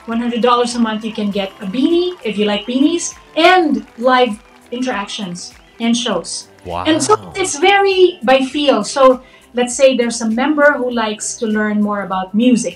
$100 0.07 0.75
a 0.75 0.79
month, 0.87 1.01
you 1.05 1.13
can 1.19 1.29
get 1.39 1.49
a 1.61 1.67
beanie 1.75 2.09
if 2.29 2.33
you 2.37 2.45
like 2.45 2.63
beanies 2.65 3.05
and 3.37 3.85
live 3.97 4.33
interactions 4.71 5.53
and 5.79 5.95
shows. 5.95 6.47
wow. 6.65 6.83
And 6.89 7.01
so 7.01 7.13
it's 7.41 7.55
very 7.69 8.19
by 8.23 8.39
feel. 8.53 8.83
So 8.83 9.21
let's 9.59 9.75
say 9.79 9.87
there's 9.97 10.21
a 10.21 10.29
member 10.41 10.67
who 10.79 10.89
likes 10.91 11.35
to 11.39 11.45
learn 11.57 11.81
more 11.81 12.01
about 12.07 12.27
music, 12.33 12.75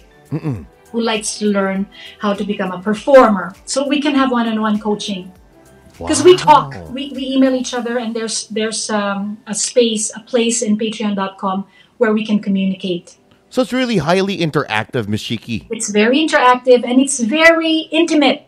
who 0.92 1.00
likes 1.12 1.38
to 1.40 1.46
learn 1.58 1.86
how 2.24 2.34
to 2.34 2.44
become 2.44 2.72
a 2.72 2.82
performer. 2.82 3.54
So 3.66 3.78
we 3.94 3.98
can 4.06 4.14
have 4.16 4.30
one-on-one 4.32 4.80
coaching 4.80 5.32
because 6.00 6.24
we 6.24 6.34
talk, 6.36 6.76
we, 6.96 7.12
we 7.16 7.24
email 7.36 7.54
each 7.62 7.74
other, 7.80 7.98
and 8.04 8.10
there's 8.18 8.38
there's 8.58 8.90
um, 8.90 9.38
a 9.48 9.56
space, 9.56 10.06
a 10.16 10.22
place 10.32 10.58
in 10.68 10.78
Patreon.com 10.78 11.58
where 12.00 12.12
we 12.18 12.24
can 12.26 12.40
communicate. 12.48 13.18
So 13.50 13.62
it's 13.62 13.72
really 13.74 13.98
highly 13.98 14.38
interactive, 14.40 15.08
Miss 15.08 15.24
Chiqui. 15.24 15.68
It's 15.72 15.90
very 15.90 16.18
interactive 16.20 16.84
and 16.84 17.00
it's 17.00 17.20
very 17.20 17.88
intimate. 17.92 18.44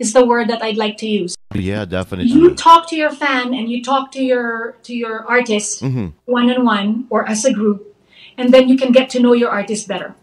Is 0.00 0.12
the 0.12 0.24
word 0.26 0.48
that 0.48 0.60
I'd 0.60 0.76
like 0.76 0.96
to 0.98 1.06
use. 1.06 1.36
Yeah, 1.54 1.84
definitely. 1.84 2.32
you 2.32 2.52
talk 2.54 2.88
to 2.90 2.96
your 2.96 3.10
fan 3.12 3.54
and 3.54 3.70
you 3.70 3.80
talk 3.82 4.10
to 4.12 4.22
your 4.22 4.72
to 4.82 4.92
your 4.92 5.24
artist 5.30 5.82
one 6.26 6.50
on 6.50 6.64
one 6.64 7.06
or 7.10 7.26
as 7.28 7.44
a 7.44 7.52
group 7.52 7.94
and 8.36 8.52
then 8.52 8.68
you 8.68 8.76
can 8.76 8.90
get 8.90 9.08
to 9.10 9.20
know 9.20 9.32
your 9.34 9.50
artist 9.50 9.86
better 9.86 10.14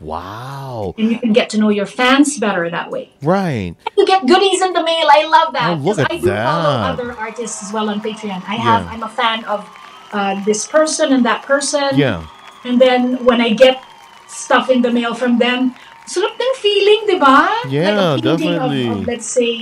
Wow. 0.00 0.94
and 0.96 1.12
you 1.12 1.18
can 1.18 1.34
get 1.34 1.50
to 1.50 1.58
know 1.58 1.68
your 1.68 1.84
fans 1.84 2.38
better 2.38 2.70
that 2.70 2.90
way 2.90 3.12
Right. 3.20 3.76
you 3.98 4.06
get 4.06 4.24
goodies 4.26 4.62
in 4.62 4.72
the 4.72 4.82
mail 4.82 5.06
i 5.12 5.26
love 5.28 5.52
that 5.52 5.70
Oh, 5.70 5.74
look 5.74 5.98
at 5.98 6.10
i 6.10 6.16
do 6.16 6.26
follow 6.28 6.70
other 6.88 7.12
artists 7.12 7.62
as 7.62 7.70
well 7.72 7.90
on 7.90 8.00
patreon 8.00 8.40
i 8.48 8.56
have 8.56 8.84
Yeah. 8.84 8.90
i'm 8.92 9.02
a 9.02 9.08
fan 9.10 9.44
of 9.44 9.68
uh, 10.12 10.42
this 10.46 10.66
person 10.66 11.12
and 11.12 11.22
that 11.26 11.42
person 11.42 11.90
Yeah. 11.98 12.24
And 12.68 12.76
then 12.76 13.16
when 13.24 13.40
i 13.40 13.48
get 13.50 13.80
stuff 14.28 14.68
in 14.68 14.84
the 14.84 14.92
mail 14.92 15.14
from 15.16 15.38
them 15.40 15.72
sarap 16.04 16.36
ng 16.36 16.52
feeling 16.60 17.00
di 17.08 17.16
ba 17.16 17.48
Yeah, 17.68 17.96
like 17.96 18.22
painting 18.24 18.56
of- 18.60 18.72
definitely. 18.72 18.86
of, 18.92 18.98
let's 19.08 19.28
say 19.28 19.52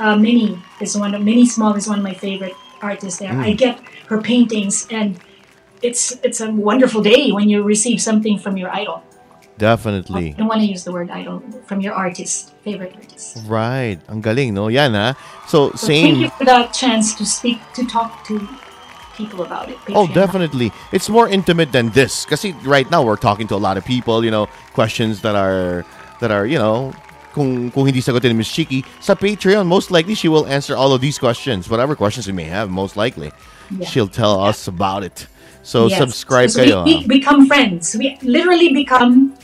uh, 0.00 0.16
Minnie 0.16 0.56
is 0.80 0.96
one 0.96 1.12
of 1.16 1.20
Minnie 1.24 1.48
Small 1.48 1.74
is 1.76 1.88
one 1.90 1.98
of 2.00 2.06
my 2.06 2.14
favorite 2.14 2.54
artists 2.80 3.18
there. 3.18 3.34
Mm. 3.34 3.42
I 3.42 3.50
get 3.58 3.82
her 4.12 4.20
paintings 4.22 4.86
and 4.94 5.18
it's 5.82 6.14
it's 6.22 6.38
a 6.38 6.50
wonderful 6.54 7.02
day 7.02 7.34
when 7.34 7.50
you 7.50 7.66
receive 7.66 7.98
something 7.98 8.38
from 8.38 8.54
your 8.60 8.70
idol. 8.70 9.02
Definitely. 9.58 10.34
I 10.34 10.38
don't 10.38 10.46
want 10.46 10.62
to 10.62 10.70
use 10.70 10.84
the 10.86 10.94
word 10.94 11.10
idol 11.10 11.42
from 11.66 11.82
your 11.82 11.94
artist, 11.98 12.54
favorite 12.62 12.94
artist. 12.94 13.42
Right. 13.50 13.98
Ang 14.06 14.22
galing, 14.22 14.54
no? 14.54 14.70
Yan, 14.70 14.94
ha? 14.94 15.18
So, 15.50 15.74
So 15.74 15.90
thank 15.90 16.14
same. 16.14 16.16
you 16.22 16.30
for 16.30 16.46
the 16.46 16.70
chance 16.70 17.10
to 17.18 17.26
speak 17.26 17.58
to 17.74 17.82
talk 17.82 18.22
to 18.30 18.38
people 19.18 19.42
about 19.42 19.68
it. 19.68 19.76
Oh, 19.90 20.06
definitely. 20.06 20.70
It's 20.92 21.10
more 21.10 21.28
intimate 21.28 21.72
than 21.72 21.90
this. 21.90 22.24
Kasi 22.24 22.54
right 22.62 22.88
now, 22.90 23.02
we're 23.02 23.18
talking 23.18 23.50
to 23.50 23.56
a 23.58 23.60
lot 23.60 23.76
of 23.76 23.84
people, 23.84 24.24
you 24.24 24.30
know, 24.30 24.46
questions 24.72 25.20
that 25.26 25.34
are, 25.34 25.84
that 26.22 26.30
are, 26.30 26.46
you 26.46 26.56
know, 26.56 26.94
kung, 27.34 27.70
kung 27.74 27.84
hindi 27.84 28.00
sagutin 28.00 28.30
ni 28.30 28.38
Miss 28.38 28.48
Chiqui, 28.48 28.86
sa 29.02 29.14
Patreon, 29.14 29.66
most 29.66 29.90
likely 29.90 30.14
she 30.14 30.28
will 30.30 30.46
answer 30.46 30.76
all 30.78 30.94
of 30.94 31.02
these 31.02 31.18
questions. 31.18 31.68
Whatever 31.68 31.98
questions 31.98 32.26
we 32.26 32.32
may 32.32 32.46
have, 32.46 32.70
most 32.70 32.96
likely. 32.96 33.32
Yeah. 33.74 33.84
She'll 33.86 34.08
tell 34.08 34.40
us 34.40 34.68
about 34.70 35.02
it. 35.02 35.26
So, 35.62 35.88
Yes. 35.90 35.98
subscribe 35.98 36.48
So 36.50 36.64
kayo. 36.64 36.84
We, 36.86 37.04
we 37.04 37.18
become 37.20 37.44
friends. 37.46 37.92
We 37.98 38.16
literally 38.22 38.72
become 38.72 39.34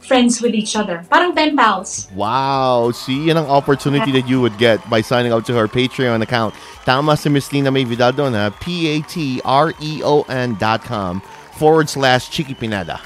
friends 0.00 0.40
with 0.42 0.54
each 0.54 0.74
other. 0.76 1.04
Parang 1.10 1.34
pen 1.34 1.56
pals. 1.56 2.08
Wow! 2.14 2.90
See, 2.90 3.28
yan 3.28 3.36
ang 3.36 3.46
opportunity 3.46 4.10
that 4.12 4.26
you 4.28 4.40
would 4.40 4.56
get 4.58 4.80
by 4.90 5.00
signing 5.00 5.32
up 5.32 5.44
to 5.46 5.54
her 5.54 5.68
Patreon 5.68 6.22
account. 6.22 6.54
Tama 6.84 7.16
si 7.16 7.28
Miss 7.28 7.52
Lina 7.52 7.70
May 7.70 7.84
Vidal 7.84 8.12
doon 8.12 8.32
ha. 8.34 8.50
P-A-T-R-E-O-N 9.44 10.48
dot 10.58 10.82
com 10.84 11.20
forward 11.56 11.88
slash 11.88 12.30
Chiqui 12.30 12.58
Pineda. 12.58 13.00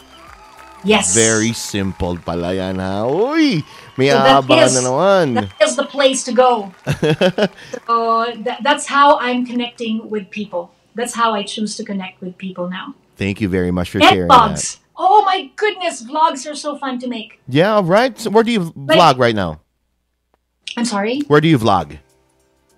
Yes. 0.85 1.15
Very 1.17 1.53
simple 1.57 2.19
pala 2.21 2.53
yan 2.55 2.77
ha. 2.79 3.09
Uy! 3.09 3.65
May 3.97 4.11
So 4.11 4.19
aabangan 4.21 4.67
is- 4.69 4.75
na 4.77 4.83
naman. 4.85 5.27
That 5.35 5.69
is 5.69 5.77
the 5.77 5.87
place 5.89 6.25
to 6.29 6.33
go. 6.33 6.73
so 7.89 8.27
that, 8.45 8.61
that's 8.63 8.87
how 8.87 9.17
I'm 9.19 9.47
connecting 9.47 10.11
with 10.11 10.29
people. 10.31 10.71
That's 10.95 11.15
how 11.15 11.33
I 11.35 11.43
choose 11.43 11.75
to 11.77 11.85
connect 11.85 12.21
with 12.21 12.37
people 12.39 12.69
now. 12.69 12.95
Thank 13.17 13.41
you 13.41 13.49
very 13.49 13.71
much 13.71 13.91
for 13.91 13.99
And 13.99 14.09
sharing 14.11 14.29
that. 14.29 14.79
Oh 14.97 15.25
my 15.25 15.51
goodness, 15.57 16.03
vlogs 16.03 16.49
are 16.51 16.55
so 16.55 16.77
fun 16.79 16.99
to 17.01 17.09
make. 17.09 17.41
Yeah, 17.49 17.81
right? 17.83 18.19
So 18.19 18.31
where 18.31 18.45
do 18.45 18.53
you 18.53 18.73
vlog 18.73 19.19
right 19.19 19.35
now? 19.35 19.61
I'm 20.77 20.85
sorry. 20.85 21.21
Where 21.27 21.41
do 21.41 21.49
you 21.49 21.59
vlog? 21.59 21.99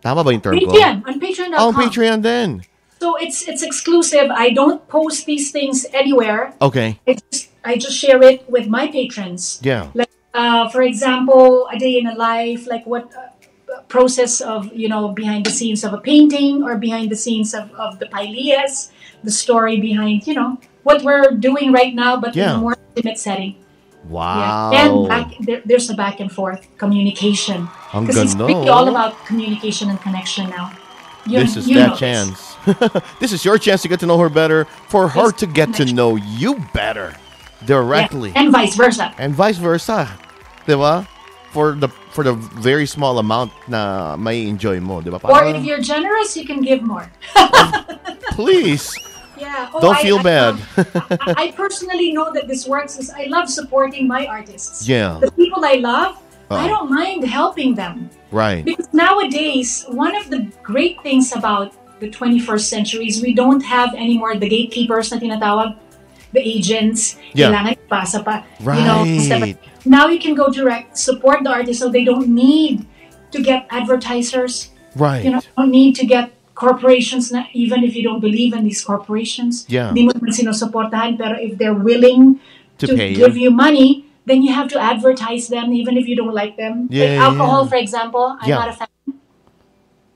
Tama 0.03 0.25
ba 0.25 0.33
yung 0.33 0.41
term 0.41 0.59
ko? 0.61 0.67
Patreon 0.73 1.03
on 1.07 1.21
Patreon.com. 1.21 1.61
Oh, 1.61 1.73
Patreon 1.73 2.23
then. 2.23 2.63
So 3.01 3.17
it's 3.17 3.45
it's 3.49 3.63
exclusive. 3.63 4.31
I 4.33 4.51
don't 4.51 4.81
post 4.89 5.27
these 5.27 5.53
things 5.53 5.85
anywhere. 5.93 6.55
Okay. 6.63 7.01
I 7.07 7.19
just 7.21 7.51
I 7.65 7.77
just 7.77 7.97
share 7.97 8.23
it 8.23 8.49
with 8.49 8.69
my 8.69 8.89
patrons. 8.89 9.61
Yeah. 9.63 9.93
Like 9.93 10.13
uh, 10.33 10.69
for 10.69 10.83
example, 10.83 11.69
a 11.69 11.79
day 11.79 11.99
in 11.99 12.07
a 12.07 12.15
life, 12.15 12.67
like 12.67 12.87
what 12.87 13.13
uh, 13.13 13.83
process 13.89 14.41
of 14.41 14.73
you 14.73 14.89
know 14.89 15.13
behind 15.13 15.45
the 15.45 15.53
scenes 15.53 15.85
of 15.85 15.93
a 15.93 16.01
painting 16.01 16.63
or 16.63 16.77
behind 16.77 17.11
the 17.11 17.17
scenes 17.17 17.53
of, 17.53 17.73
of 17.77 17.99
the 17.99 18.07
pailias, 18.07 18.93
the 19.25 19.31
story 19.31 19.81
behind 19.81 20.27
you 20.27 20.35
know 20.35 20.57
what 20.87 21.03
we're 21.03 21.35
doing 21.35 21.73
right 21.75 21.93
now, 21.95 22.15
but 22.15 22.37
in 22.37 22.47
a 22.49 22.59
more 22.59 22.79
intimate 22.95 23.19
setting. 23.19 23.59
Wow. 24.09 24.71
Yeah, 24.71 24.87
and 24.87 25.09
back, 25.09 25.29
there, 25.41 25.61
there's 25.67 25.91
a 25.91 25.95
back 25.99 26.21
and 26.23 26.31
forth 26.31 26.63
communication 26.79 27.67
because 27.91 28.17
it's 28.17 28.35
really 28.39 28.71
all 28.71 28.87
about 28.89 29.19
communication 29.27 29.91
and 29.91 30.01
connection 30.01 30.49
now. 30.49 30.71
You- 31.27 31.43
this 31.43 31.57
is 31.59 31.67
that 31.67 31.75
know 31.75 31.91
this. 31.91 31.99
chance. 31.99 32.39
this 33.21 33.33
is 33.35 33.45
your 33.45 33.59
chance 33.59 33.83
to 33.83 33.89
get 33.91 33.99
to 34.01 34.07
know 34.07 34.19
her 34.23 34.31
better, 34.31 34.71
for 34.87 35.11
her 35.11 35.35
to 35.43 35.47
get 35.51 35.75
to 35.83 35.85
know 35.91 36.15
you 36.15 36.63
better 36.71 37.19
directly. 37.67 38.31
Yeah, 38.31 38.47
and 38.47 38.53
vice 38.55 38.79
versa. 38.79 39.11
and 39.19 39.35
vice 39.35 39.59
versa. 39.59 40.07
'Di 40.71 40.79
ba? 40.79 41.03
For 41.51 41.75
the 41.75 41.91
for 42.15 42.23
the 42.23 42.39
very 42.63 42.87
small 42.87 43.19
amount 43.19 43.51
na 43.67 44.15
may 44.15 44.47
enjoy 44.47 44.79
mo, 44.79 45.03
'di 45.03 45.11
ba? 45.11 45.19
Or 45.27 45.43
if 45.51 45.67
you're 45.67 45.83
generous, 45.83 46.39
you 46.39 46.47
can 46.47 46.63
give 46.63 46.87
more. 46.87 47.11
please 48.39 48.95
Yeah. 49.39 49.71
Oh, 49.75 49.81
don't 49.81 49.97
I- 49.97 50.03
feel 50.03 50.19
I- 50.19 50.23
bad. 50.23 50.55
I, 51.21 51.35
I 51.37 51.53
personally 51.53 52.13
know 52.13 52.33
that 52.33 52.49
this 52.49 52.67
works. 52.67 52.99
Is 52.99 53.11
I 53.11 53.25
love 53.29 53.49
supporting 53.51 54.09
my 54.09 54.27
artists. 54.27 54.89
yeah, 54.89 55.19
The 55.21 55.31
people 55.33 55.65
I 55.65 55.77
love, 55.81 56.17
I 56.51 56.65
Oh. 56.65 56.69
don't 56.69 56.91
mind 56.91 57.25
helping 57.27 57.75
them 57.75 58.09
right. 58.31 58.65
because 58.65 58.87
nowadays 58.95 59.85
one 59.91 60.15
of 60.15 60.31
the 60.31 60.47
great 60.63 61.03
things 61.03 61.35
about 61.35 61.75
the 61.99 62.07
21st 62.09 62.69
century 62.69 63.09
is 63.09 63.21
we 63.21 63.35
don't 63.35 63.65
have 63.65 63.95
anymore 63.99 64.37
the 64.37 64.47
gatekeepers 64.49 65.11
na 65.11 65.19
tinatawag, 65.19 65.75
the 66.37 66.41
agents. 66.45 67.17
Yeah. 67.35 67.49
Kailangan 67.51 67.73
ipasa 67.89 68.19
pa. 68.23 68.45
You 68.61 68.85
know, 68.85 69.01
step- 69.19 69.43
Right. 69.43 69.59
now 69.89 70.07
you 70.13 70.21
can 70.21 70.37
go 70.37 70.53
direct, 70.53 70.95
support 71.01 71.43
the 71.43 71.51
artist, 71.51 71.81
so 71.81 71.89
they 71.91 72.05
don't 72.05 72.29
need 72.31 72.85
to 73.35 73.43
get 73.43 73.67
advertisers. 73.73 74.71
Right. 74.95 75.25
You 75.25 75.31
know, 75.37 75.43
don't 75.57 75.73
need 75.73 75.97
to 75.99 76.07
get 76.07 76.31
corporations 76.57 77.31
na 77.31 77.45
even 77.53 77.85
if 77.85 77.93
you 77.95 78.03
don't 78.03 78.19
believe 78.25 78.57
in 78.57 78.65
these 78.65 78.81
corporations. 78.83 79.69
Yeah. 79.69 79.93
Di 79.93 80.09
mo 80.09 80.11
naman 80.17 80.33
sinusuportahan, 80.33 81.21
pero 81.21 81.37
if 81.37 81.61
they're 81.61 81.77
willing 81.77 82.41
To 82.81 82.89
to, 82.89 82.97
give 82.97 83.37
you. 83.37 83.49
you 83.49 83.51
money, 83.53 84.09
then 84.25 84.41
you 84.43 84.51
have 84.57 84.67
to 84.73 84.79
advertise 84.81 85.53
them 85.53 85.71
even 85.77 85.95
if 86.01 86.09
you 86.09 86.17
don't 86.17 86.33
like 86.35 86.57
them. 86.57 86.89
Yeah, 86.91 87.21
like 87.21 87.21
alcohol, 87.31 87.63
yeah. 87.65 87.71
for 87.71 87.79
example, 87.79 88.27
I'm 88.41 88.49
Yeah. 88.49 88.59
not 88.59 88.69
a 88.73 88.77
fan. 88.81 88.89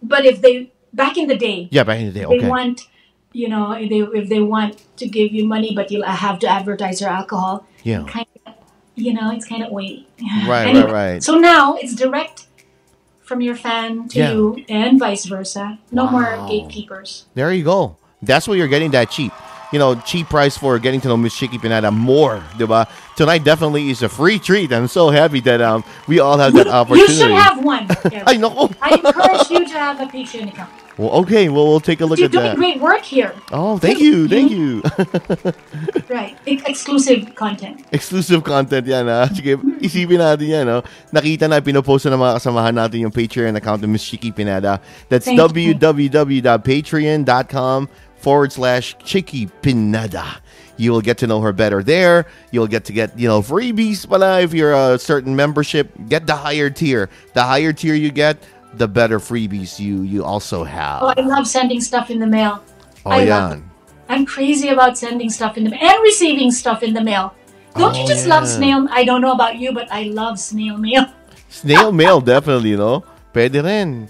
But 0.02 0.24
if 0.24 0.40
they 0.40 0.72
back 0.96 1.14
in 1.20 1.28
the 1.28 1.36
day, 1.36 1.68
yeah, 1.70 1.84
back 1.84 2.00
in 2.00 2.08
the 2.10 2.16
day. 2.16 2.24
okay. 2.24 2.40
they 2.40 2.48
want 2.48 2.88
you 3.32 3.46
know, 3.46 3.70
if 3.78 3.86
they 3.92 4.00
if 4.18 4.26
they 4.28 4.40
want 4.42 4.82
to 4.98 5.06
give 5.06 5.30
you 5.30 5.46
money 5.46 5.70
but 5.70 5.86
you'll 5.92 6.02
uh, 6.02 6.10
have 6.10 6.40
to 6.42 6.48
advertise 6.50 6.98
your 7.00 7.10
alcohol, 7.12 7.62
Yeah. 7.84 8.02
kind 8.08 8.26
of 8.48 8.58
you 8.96 9.14
know, 9.14 9.30
it's 9.30 9.46
kind 9.46 9.62
of 9.62 9.70
weighty. 9.70 10.08
Right, 10.50 10.66
Anyway, 10.66 10.90
right, 10.90 11.12
right. 11.14 11.20
So 11.22 11.38
now 11.38 11.76
it's 11.78 11.94
direct 11.94 12.49
from 13.30 13.40
your 13.40 13.54
fan 13.54 14.08
to 14.08 14.18
Yeah. 14.18 14.32
you 14.34 14.64
and 14.68 14.98
vice 14.98 15.24
versa. 15.30 15.78
No 15.94 16.10
more 16.10 16.34
gatekeepers. 16.50 17.26
There 17.38 17.52
you 17.54 17.62
go. 17.62 17.94
That's 18.20 18.48
why 18.48 18.56
you're 18.58 18.66
getting 18.66 18.90
that 18.90 19.08
cheap. 19.14 19.30
You 19.72 19.78
know, 19.78 19.94
cheap 20.02 20.26
price 20.28 20.58
for 20.58 20.80
getting 20.80 21.00
to 21.02 21.06
know 21.06 21.16
Miss 21.16 21.38
Chiqui 21.38 21.62
Pineda 21.62 21.92
more, 21.94 22.42
diba? 22.58 22.90
Tonight 23.14 23.44
definitely 23.44 23.88
is 23.90 24.02
a 24.02 24.08
free 24.08 24.40
treat. 24.40 24.72
I'm 24.72 24.88
so 24.88 25.10
happy 25.14 25.38
that 25.46 25.62
um 25.62 25.84
we 26.10 26.18
all 26.18 26.38
have 26.42 26.52
that 26.58 26.66
opportunity. 26.66 27.12
You 27.14 27.18
should 27.20 27.30
have 27.30 27.62
one. 27.62 27.86
Ay, 28.26 28.34
nako. 28.34 28.74
I 28.82 28.98
encourage 28.98 29.46
you 29.48 29.62
to 29.70 29.78
have 29.78 30.00
a 30.02 30.06
Patreon 30.10 30.48
account. 30.50 30.70
Well, 31.00 31.24
okay. 31.24 31.48
Well, 31.48 31.64
we'll 31.64 31.80
take 31.80 32.02
a 32.02 32.06
look 32.06 32.18
You're 32.18 32.26
at 32.26 32.32
doing 32.32 32.44
that. 32.44 32.56
great 32.60 32.78
work 32.78 33.00
here. 33.00 33.32
Oh, 33.56 33.78
thank 33.80 34.00
you, 34.04 34.28
thank 34.28 34.52
you. 34.52 34.82
Right. 36.10 36.34
Ex- 36.46 36.62
exclusive 36.66 37.34
content. 37.36 37.86
Exclusive 37.92 38.42
content 38.44 38.84
yan, 38.84 39.06
ha? 39.06 39.28
Sige, 39.32 39.56
isipin 39.80 40.18
natin 40.18 40.48
yan, 40.50 40.66
no? 40.66 40.82
Nakita 41.14 41.48
na, 41.48 41.60
pinopost 41.62 42.04
na 42.04 42.10
ng 42.12 42.20
mga 42.20 42.34
kasamahan 42.36 42.74
natin 42.74 43.00
yung 43.06 43.14
Patreon 43.14 43.56
account 43.56 43.80
ng 43.80 43.88
Miss 43.88 44.04
Chiqui 44.04 44.34
Pineda. 44.34 44.80
That's 45.08 45.24
Thank 45.24 45.40
www.patreon.com 45.40 47.88
forward 48.18 48.52
slash 48.52 48.96
Chiqui 48.98 49.48
Pineda. 49.62 50.42
You 50.76 50.92
will 50.92 51.00
get 51.00 51.16
to 51.18 51.26
know 51.26 51.40
her 51.40 51.52
better 51.52 51.82
there. 51.82 52.26
You'll 52.50 52.68
get 52.68 52.84
to 52.86 52.92
get, 52.92 53.16
you 53.16 53.28
know, 53.28 53.40
freebies 53.40 54.06
pala 54.08 54.40
if 54.42 54.52
you're 54.52 54.74
a 54.74 54.98
certain 54.98 55.34
membership. 55.36 55.88
Get 56.08 56.26
the 56.26 56.36
higher 56.36 56.68
tier. 56.68 57.08
The 57.32 57.44
higher 57.44 57.72
tier 57.72 57.94
you 57.94 58.10
get, 58.10 58.36
the 58.74 58.86
better 58.86 59.18
freebies 59.18 59.78
you 59.78 60.02
you 60.02 60.24
also 60.24 60.64
have. 60.64 61.02
Oh, 61.02 61.12
I 61.16 61.20
love 61.22 61.46
sending 61.46 61.80
stuff 61.80 62.10
in 62.10 62.18
the 62.18 62.26
mail. 62.26 62.62
Oh, 63.04 63.10
I 63.10 63.22
it. 63.26 63.62
I'm 64.08 64.26
crazy 64.26 64.68
about 64.68 64.98
sending 64.98 65.30
stuff 65.30 65.56
in 65.56 65.64
the 65.64 65.74
and 65.74 65.98
receiving 66.02 66.50
stuff 66.50 66.82
in 66.82 66.94
the 66.94 67.02
mail. 67.02 67.34
Don't 67.78 67.94
you 67.94 68.02
Oh, 68.02 68.06
just 68.10 68.26
love 68.26 68.46
snail? 68.48 68.88
I 68.90 69.04
don't 69.04 69.20
know 69.22 69.32
about 69.32 69.56
you, 69.56 69.72
but 69.72 69.86
I 69.90 70.10
love 70.10 70.38
snail 70.38 70.76
mail. 70.76 71.06
Snail 71.50 71.90
mail, 71.90 72.20
definitely, 72.20 72.76
no? 72.76 73.02
Pwede 73.34 73.58
rin. 73.62 74.06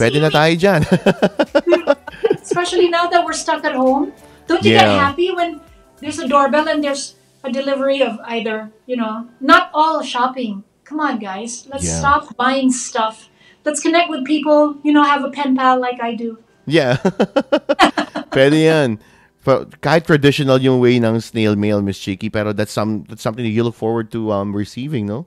Pwede 0.00 0.16
na 0.20 0.32
tayo 0.32 0.56
dyan. 0.56 0.80
Especially 2.40 2.88
now 2.88 3.06
that 3.08 3.24
we're 3.24 3.36
stuck 3.36 3.64
at 3.64 3.74
home. 3.76 4.12
Don't 4.46 4.64
you 4.64 4.72
get 4.72 4.88
happy 4.88 5.32
when 5.32 5.60
there's 6.00 6.18
a 6.18 6.26
doorbell 6.28 6.68
and 6.68 6.82
there's 6.82 7.14
a 7.44 7.52
delivery 7.52 8.00
of 8.02 8.18
either, 8.24 8.70
you 8.86 8.96
know, 8.96 9.28
not 9.40 9.70
all 9.72 10.02
shopping. 10.02 10.64
Come 10.84 11.00
on, 11.00 11.18
guys. 11.20 11.68
Let's 11.70 11.84
Yeah. 11.84 12.00
stop 12.00 12.36
buying 12.36 12.72
stuff. 12.72 13.28
Let's 13.64 13.80
connect 13.80 14.08
with 14.08 14.24
people, 14.24 14.76
you 14.82 14.92
know, 14.92 15.02
have 15.04 15.24
a 15.24 15.30
pen 15.30 15.56
pal 15.56 15.80
like 15.80 16.00
I 16.00 16.14
do. 16.14 16.38
Yeah. 16.66 16.96
Pwede 18.32 18.56
yan. 18.64 18.98
Pero 19.44 19.64
kahit 19.80 20.04
traditional 20.04 20.60
yung 20.60 20.80
way 20.80 21.00
ng 21.00 21.20
snail 21.20 21.56
mail, 21.56 21.80
Miss 21.80 21.98
Chiqui, 21.98 22.28
pero 22.30 22.52
that's 22.52 22.72
some 22.72 23.04
that's 23.08 23.22
something 23.24 23.42
that 23.44 23.52
you 23.52 23.64
look 23.64 23.74
forward 23.74 24.12
to 24.12 24.30
um 24.32 24.52
receiving, 24.54 25.06
no? 25.08 25.26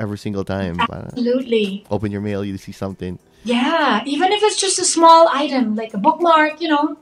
Every 0.00 0.16
single 0.16 0.44
time. 0.44 0.80
Absolutely. 0.80 1.84
open 1.92 2.08
your 2.10 2.24
mail, 2.24 2.40
you 2.44 2.56
see 2.56 2.72
something. 2.72 3.18
Yeah. 3.44 4.00
Even 4.08 4.32
if 4.32 4.40
it's 4.42 4.56
just 4.60 4.78
a 4.80 4.84
small 4.88 5.28
item, 5.32 5.76
like 5.76 5.92
a 5.92 6.00
bookmark, 6.00 6.60
you 6.60 6.68
know, 6.68 6.96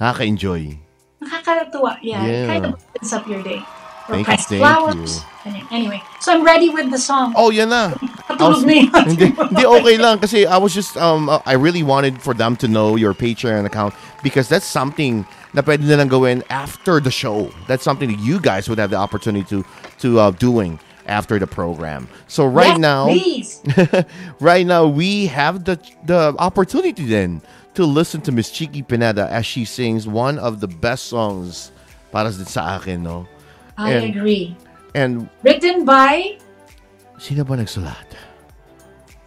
Nakaka-enjoy. 0.00 0.78
nakakatuwa. 1.22 1.98
Yeah. 2.02 2.24
It 2.24 2.30
Yeah. 2.30 2.46
kind 2.46 2.64
of 2.66 2.74
opens 2.94 3.12
up 3.12 3.26
your 3.28 3.42
day. 3.42 3.60
Thank 4.10 4.28
you, 4.28 4.36
thank 4.36 4.60
flowers. 4.60 5.22
Any- 5.44 5.64
Anyway, 5.70 6.02
so 6.20 6.34
I'm 6.34 6.44
ready 6.44 6.68
with 6.68 6.90
the 6.90 6.98
song. 6.98 7.32
Oh, 7.36 7.50
yan 7.50 7.70
na. 7.70 7.90
Katulog 8.28 8.66
na 8.66 8.72
hindi, 9.08 9.30
hindi 9.32 9.64
okay 9.66 9.96
lang 9.96 10.18
kasi 10.18 10.44
I 10.44 10.58
was 10.58 10.74
just 10.74 10.96
um 10.98 11.30
I 11.46 11.54
really 11.54 11.82
wanted 11.82 12.20
for 12.20 12.34
them 12.34 12.56
to 12.60 12.68
know 12.68 12.96
your 12.96 13.14
Patreon 13.14 13.64
account 13.64 13.94
because 14.22 14.48
that's 14.48 14.66
something 14.66 15.24
na 15.54 15.62
pwede 15.62 15.80
nilang 15.86 16.10
gawin 16.10 16.44
after 16.50 17.00
the 17.00 17.10
show. 17.10 17.48
That's 17.66 17.82
something 17.82 18.10
that 18.10 18.20
you 18.20 18.38
guys 18.38 18.68
would 18.68 18.78
have 18.78 18.90
the 18.90 19.00
opportunity 19.00 19.46
to 19.48 19.64
to 20.04 20.20
uh, 20.20 20.30
doing 20.36 20.78
after 21.06 21.38
the 21.38 21.46
program. 21.46 22.08
So 22.28 22.44
right 22.44 22.76
Yes, 22.76 22.78
now 22.78 23.06
Please. 23.08 23.62
right 24.40 24.66
now 24.66 24.86
we 24.86 25.26
have 25.32 25.64
the 25.64 25.80
the 26.04 26.34
opportunity 26.38 27.06
then 27.06 27.40
to 27.74 27.86
listen 27.86 28.20
to 28.22 28.32
Miss 28.32 28.50
Chiqui 28.50 28.86
Pineda 28.86 29.30
as 29.30 29.46
she 29.46 29.64
sings 29.64 30.06
one 30.06 30.38
of 30.38 30.60
the 30.60 30.68
best 30.68 31.06
songs 31.06 31.72
para 32.12 32.30
sa 32.32 32.76
akin, 32.76 33.02
no? 33.02 33.26
I 33.80 33.96
And- 33.96 34.04
agree. 34.12 34.52
And 34.92 35.30
Written 35.40 35.86
by, 35.86 36.36
sino 37.16 37.46
ba 37.46 37.56
nagsulat? 37.56 38.04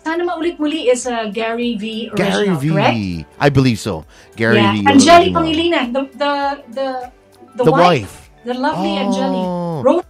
sana 0.04 0.28
maulit 0.28 0.60
muli 0.60 0.92
is 0.92 1.08
uh, 1.08 1.32
Gary 1.32 1.80
V. 1.80 2.12
Gary 2.12 2.52
Original, 2.52 2.60
V. 2.60 2.66
correct? 2.76 3.00
I 3.40 3.48
believe 3.48 3.80
so. 3.80 4.04
Gary 4.36 4.60
yeah. 4.60 4.76
V. 4.76 4.84
Angeli 4.84 5.32
original. 5.32 5.36
Pangilinan, 5.40 5.86
the, 5.96 6.02
the, 6.20 6.32
the, 6.76 6.88
the, 7.56 7.64
The 7.64 7.72
wife. 7.72 7.80
wife. 7.80 8.14
The 8.44 8.54
lovely 8.60 8.92
Oh. 8.94 9.02
Angeli. 9.08 9.44
Wrote 9.88 10.06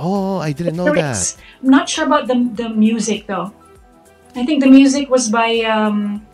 Oh, 0.00 0.36
I 0.40 0.52
didn't 0.52 0.76
know 0.76 0.88
the 0.88 0.96
that. 0.96 1.36
I'm 1.60 1.68
not 1.68 1.88
sure 1.88 2.04
about 2.08 2.24
the, 2.28 2.36
the 2.56 2.68
music 2.72 3.28
though. 3.28 3.52
I 4.34 4.44
think 4.44 4.64
the 4.64 4.68
music 4.68 5.08
was 5.08 5.28
by, 5.28 5.60
um, 5.68 6.25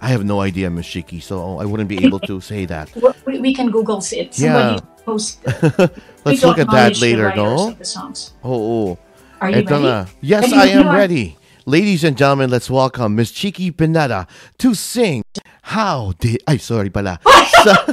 I 0.00 0.08
have 0.08 0.24
no 0.24 0.40
idea, 0.40 0.70
Miss 0.70 0.86
Chiqui, 0.86 1.22
so 1.22 1.58
I 1.58 1.64
wouldn't 1.64 1.88
be 1.88 2.04
able 2.04 2.20
to 2.20 2.40
say 2.40 2.64
that. 2.66 2.90
we, 3.26 3.40
we 3.40 3.54
can 3.54 3.70
Google 3.70 4.02
it. 4.12 4.38
Yeah. 4.38 4.78
Post. 5.04 5.40
Let's 6.24 6.42
look 6.44 6.58
at 6.58 6.70
that 6.70 7.00
later, 7.00 7.32
no? 7.34 7.70
of 7.70 7.78
the 7.78 7.84
songs. 7.84 8.34
Oh, 8.44 8.90
oh. 8.92 8.98
Are 9.40 9.50
you 9.50 9.62
Eto 9.62 9.82
ready? 9.82 10.10
Yes, 10.20 10.52
I 10.52 10.66
am 10.66 10.88
ready. 10.94 11.36
Ladies 11.64 12.02
and 12.02 12.16
gentlemen, 12.16 12.48
let's 12.50 12.70
welcome 12.70 13.14
Miss 13.14 13.30
Chiqui 13.30 13.76
Pineda 13.76 14.26
to 14.56 14.74
sing 14.74 15.22
How 15.62 16.14
Did... 16.18 16.42
Ay, 16.46 16.56
sorry 16.56 16.88
pala. 16.88 17.20
Sa- 17.62 17.84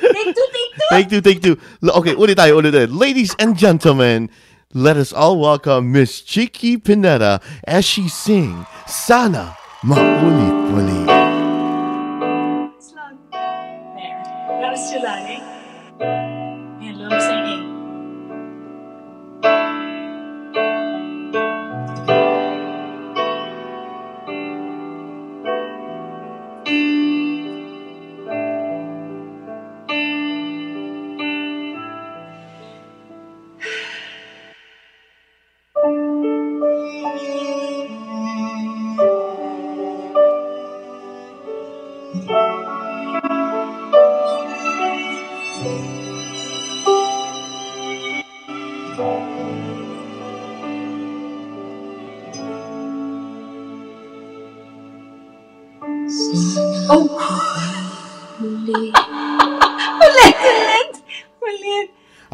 Take 0.00 0.34
two, 0.34 0.46
take 0.52 0.74
two. 0.74 0.88
take 0.90 1.08
two, 1.08 1.20
take 1.20 1.42
two. 1.42 1.56
Okay, 1.86 2.14
ulit 2.18 2.34
tayo, 2.34 2.58
ulit 2.58 2.74
ulit. 2.74 2.90
Ladies 2.90 3.34
and 3.38 3.54
gentlemen, 3.56 4.28
let 4.74 4.96
us 4.96 5.12
all 5.12 5.38
welcome 5.38 5.92
Miss 5.92 6.20
Chiqui 6.20 6.82
Pineda 6.82 7.40
as 7.62 7.84
she 7.86 8.08
sing 8.08 8.66
Sana 8.90 9.54
Maulit 9.86 10.54
Muli. 10.74 11.11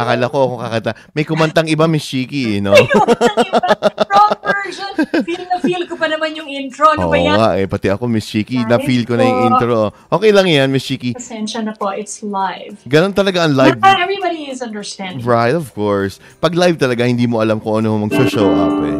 Akala 0.09 0.33
ko 0.33 0.39
ako 0.41 0.55
kakanta. 0.65 0.93
May 1.13 1.25
kumantang 1.29 1.69
iba, 1.69 1.85
Miss 1.85 2.09
Chiki, 2.09 2.57
eh, 2.57 2.65
no? 2.65 2.73
Wrong 2.73 4.35
version. 4.41 4.89
Feel 5.21 5.45
na 5.45 5.57
feel 5.61 5.85
ko 5.85 6.01
pa 6.01 6.09
naman 6.09 6.33
yung 6.33 6.49
intro. 6.49 6.97
Ano 6.97 7.09
Oo 7.09 7.13
ba 7.13 7.21
yan? 7.21 7.37
nga, 7.37 7.51
eh. 7.61 7.69
Pati 7.69 7.93
ako, 7.93 8.09
Miss 8.09 8.25
Chiki, 8.25 8.65
na-feel 8.65 9.05
ko 9.05 9.21
na 9.21 9.29
yung 9.29 9.37
po. 9.37 9.49
intro. 9.53 9.77
Okay 10.09 10.33
lang 10.33 10.49
yan, 10.49 10.73
Miss 10.73 10.89
Chiki. 10.89 11.13
Pasensya 11.13 11.61
na 11.61 11.77
po. 11.77 11.93
It's 11.93 12.25
live. 12.25 12.81
Ganon 12.89 13.13
talaga 13.13 13.45
ang 13.45 13.53
live. 13.53 13.77
Not 13.77 14.01
everybody 14.01 14.49
is 14.49 14.65
understanding. 14.65 15.21
Right, 15.21 15.53
of 15.53 15.77
course. 15.77 16.17
Pag 16.41 16.57
live 16.57 16.81
talaga, 16.81 17.05
hindi 17.05 17.29
mo 17.29 17.45
alam 17.45 17.61
kung 17.61 17.85
ano 17.85 18.01
mag-show 18.01 18.49
up, 18.49 18.81
eh. 18.89 18.99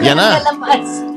Yan 0.00 0.16
na. 0.16 0.40
Lalabas. 0.40 1.09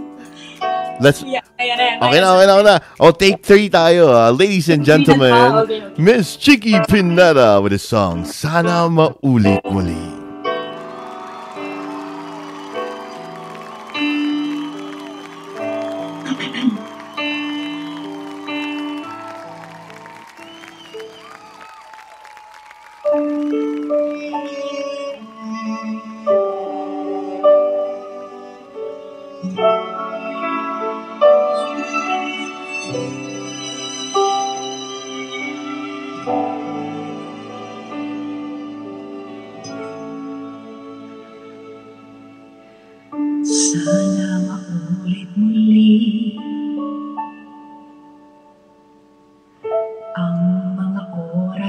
Let's 1.02 1.26
Yeah, 1.26 1.42
ayan. 1.58 1.98
Okay 2.04 2.20
na, 2.22 2.28
okay 2.38 2.46
na, 2.46 2.54
okay 2.60 2.68
na. 2.70 2.76
O, 3.02 3.10
take 3.10 3.42
three 3.42 3.70
tayo. 3.70 4.14
ah. 4.14 4.30
ladies 4.30 4.70
and 4.70 4.86
gentlemen, 4.86 5.34
okay. 5.66 5.82
Miss 5.98 6.38
Chicky 6.38 6.78
Pineda 6.86 7.58
with 7.62 7.74
a 7.74 7.82
song, 7.82 8.26
Sana 8.26 8.86
Maulit 8.90 9.64
Muli. 9.66 10.13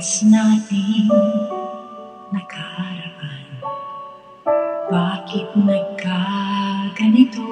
Oras 0.05 0.21
natin 0.29 1.09
nakaraan 2.29 3.49
Bakit 4.93 5.57
nagkaganito? 5.57 7.49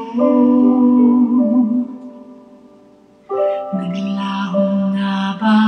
Naglaho 3.73 4.65
nga 4.93 5.17
ba 5.41 5.61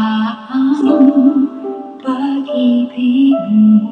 ang 0.52 0.77
pag-ibig 2.05 3.32
mo? 3.48 3.89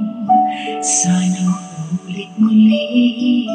Sana 0.84 1.48
maulit 1.48 2.28
muli 2.36 3.48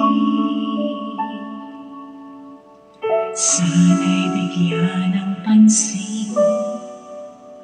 Sana'y 3.37 4.33
bigyan 4.33 5.13
ng 5.13 5.31
pansin 5.45 6.33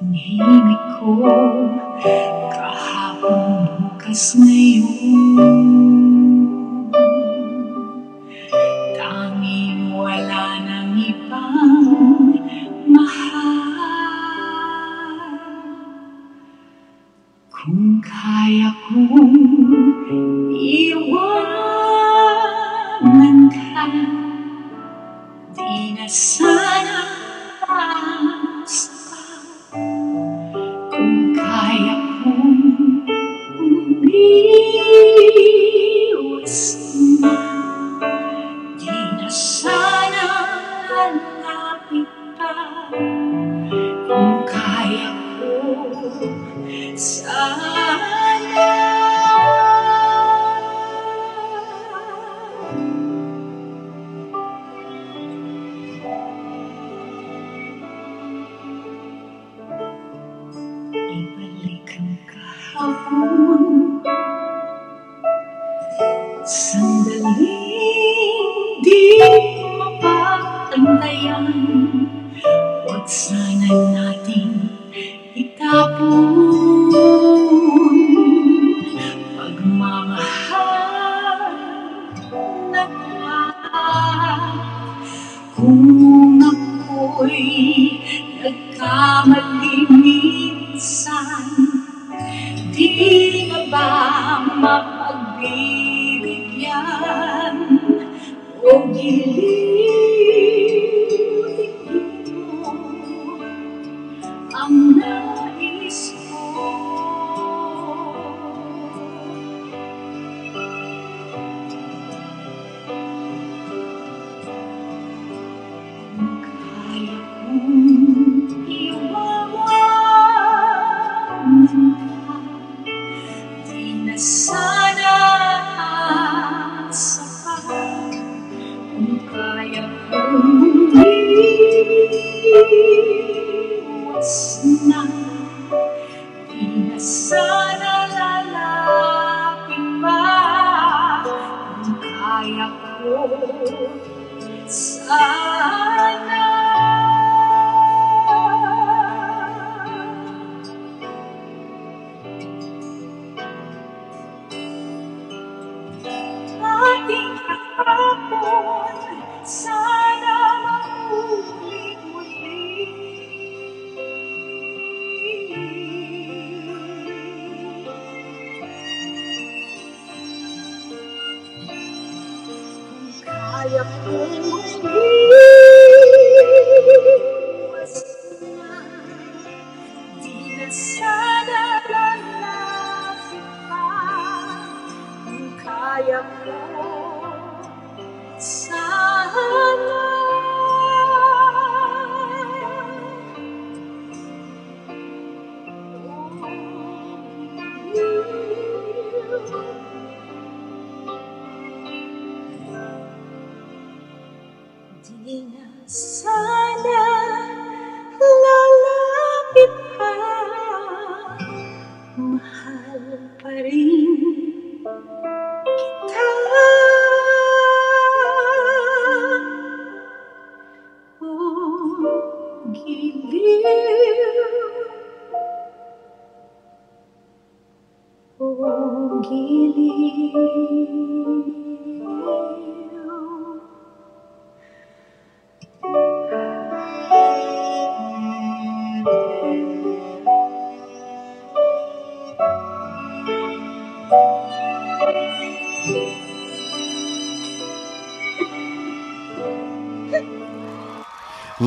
Ang 0.05 0.13
himig 0.13 0.83
ko 1.01 1.62
Kahapon 4.13 4.92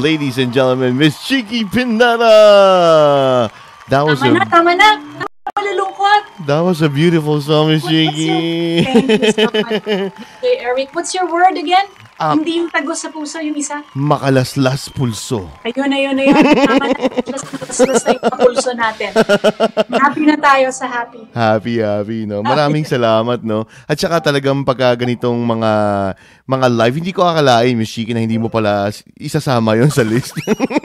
Ladies 0.06 0.38
and 0.38 0.54
gentlemen, 0.54 0.96
Miss 0.96 1.18
Chiqui 1.18 1.66
Pineda. 1.66 3.50
That 3.90 4.02
was 4.06 4.20
Tama 4.22 4.38
na, 4.38 4.42
a 4.42 4.46
tama 4.46 4.72
na. 4.78 4.88
Malulungkot. 5.58 6.46
that 6.46 6.60
was 6.60 6.78
a 6.80 6.88
beautiful 6.88 7.42
song, 7.42 7.74
Miss 7.74 7.82
Chiki. 7.82 8.86
Thank 8.86 9.10
you 9.10 9.32
so 9.34 9.50
much. 9.50 9.82
Hey, 10.46 10.62
Eric, 10.62 10.94
what's 10.94 11.10
your 11.12 11.26
word 11.26 11.58
again? 11.58 11.90
Um, 12.16 12.40
Hindi 12.40 12.64
yung 12.64 12.72
tagos 12.72 13.04
sa 13.04 13.12
puso, 13.12 13.36
yung 13.44 13.60
isa. 13.60 13.84
Makalaslas 13.92 14.88
pulso. 14.88 15.52
Ayun, 15.68 15.92
ayun, 15.92 16.16
ayun. 16.16 16.32
Tama 16.64 16.88
plus 17.76 18.02
na 18.08 18.16
yung 18.16 18.36
pulso 18.40 18.70
natin. 18.72 19.10
Happy 19.92 20.22
na 20.24 20.36
tayo 20.40 20.72
sa 20.72 20.88
happy. 20.88 21.28
Happy, 21.36 21.84
happy, 21.84 22.24
no? 22.24 22.40
Maraming 22.40 22.88
salamat, 22.88 23.44
no? 23.44 23.68
At 23.84 24.00
saka 24.00 24.32
talagang 24.32 24.64
pagka 24.64 24.96
ganitong 24.96 25.36
mga 25.44 25.72
mga 26.48 26.66
live, 26.72 26.96
hindi 26.96 27.12
ko 27.12 27.26
akalain, 27.26 27.76
Miss 27.76 27.92
Chiki, 27.92 28.16
na 28.16 28.24
hindi 28.24 28.40
mo 28.40 28.48
pala 28.48 28.88
isasama 29.20 29.76
yon 29.76 29.92
sa 29.92 30.00
list. 30.06 30.40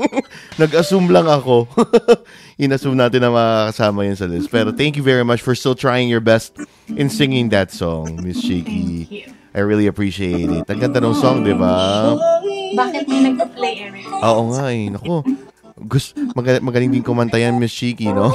Nag-assume 0.61 1.07
lang 1.15 1.31
ako. 1.31 1.69
In-assume 2.61 2.99
natin 2.99 3.23
na 3.23 3.31
makakasama 3.31 4.03
yun 4.03 4.17
sa 4.19 4.27
list. 4.27 4.51
Pero 4.51 4.75
thank 4.75 4.99
you 4.99 5.05
very 5.05 5.23
much 5.23 5.39
for 5.39 5.55
still 5.55 5.77
trying 5.79 6.11
your 6.11 6.21
best 6.21 6.59
in 6.91 7.07
singing 7.07 7.47
that 7.55 7.71
song, 7.71 8.19
Miss 8.19 8.43
Chiki. 8.43 9.07
Thank 9.07 9.15
you. 9.15 9.40
I 9.51 9.59
really 9.59 9.87
appreciate 9.87 10.47
it. 10.47 10.63
Ang 10.65 10.79
ganda 10.79 11.03
ng 11.03 11.11
song, 11.13 11.43
di 11.43 11.51
ba? 11.51 12.15
Bakit 12.71 13.03
may 13.03 13.19
nag-play, 13.27 13.73
Eric? 13.83 14.07
Oo 14.23 14.55
nga 14.55 14.71
eh. 14.71 14.87
Naku. 14.87 15.27
Gus, 15.81 16.15
maga- 16.31 16.63
magaling 16.63 16.87
din 16.89 17.03
kumanta 17.03 17.35
yan, 17.35 17.59
Miss 17.59 17.75
Chiki, 17.75 18.13
no? 18.15 18.31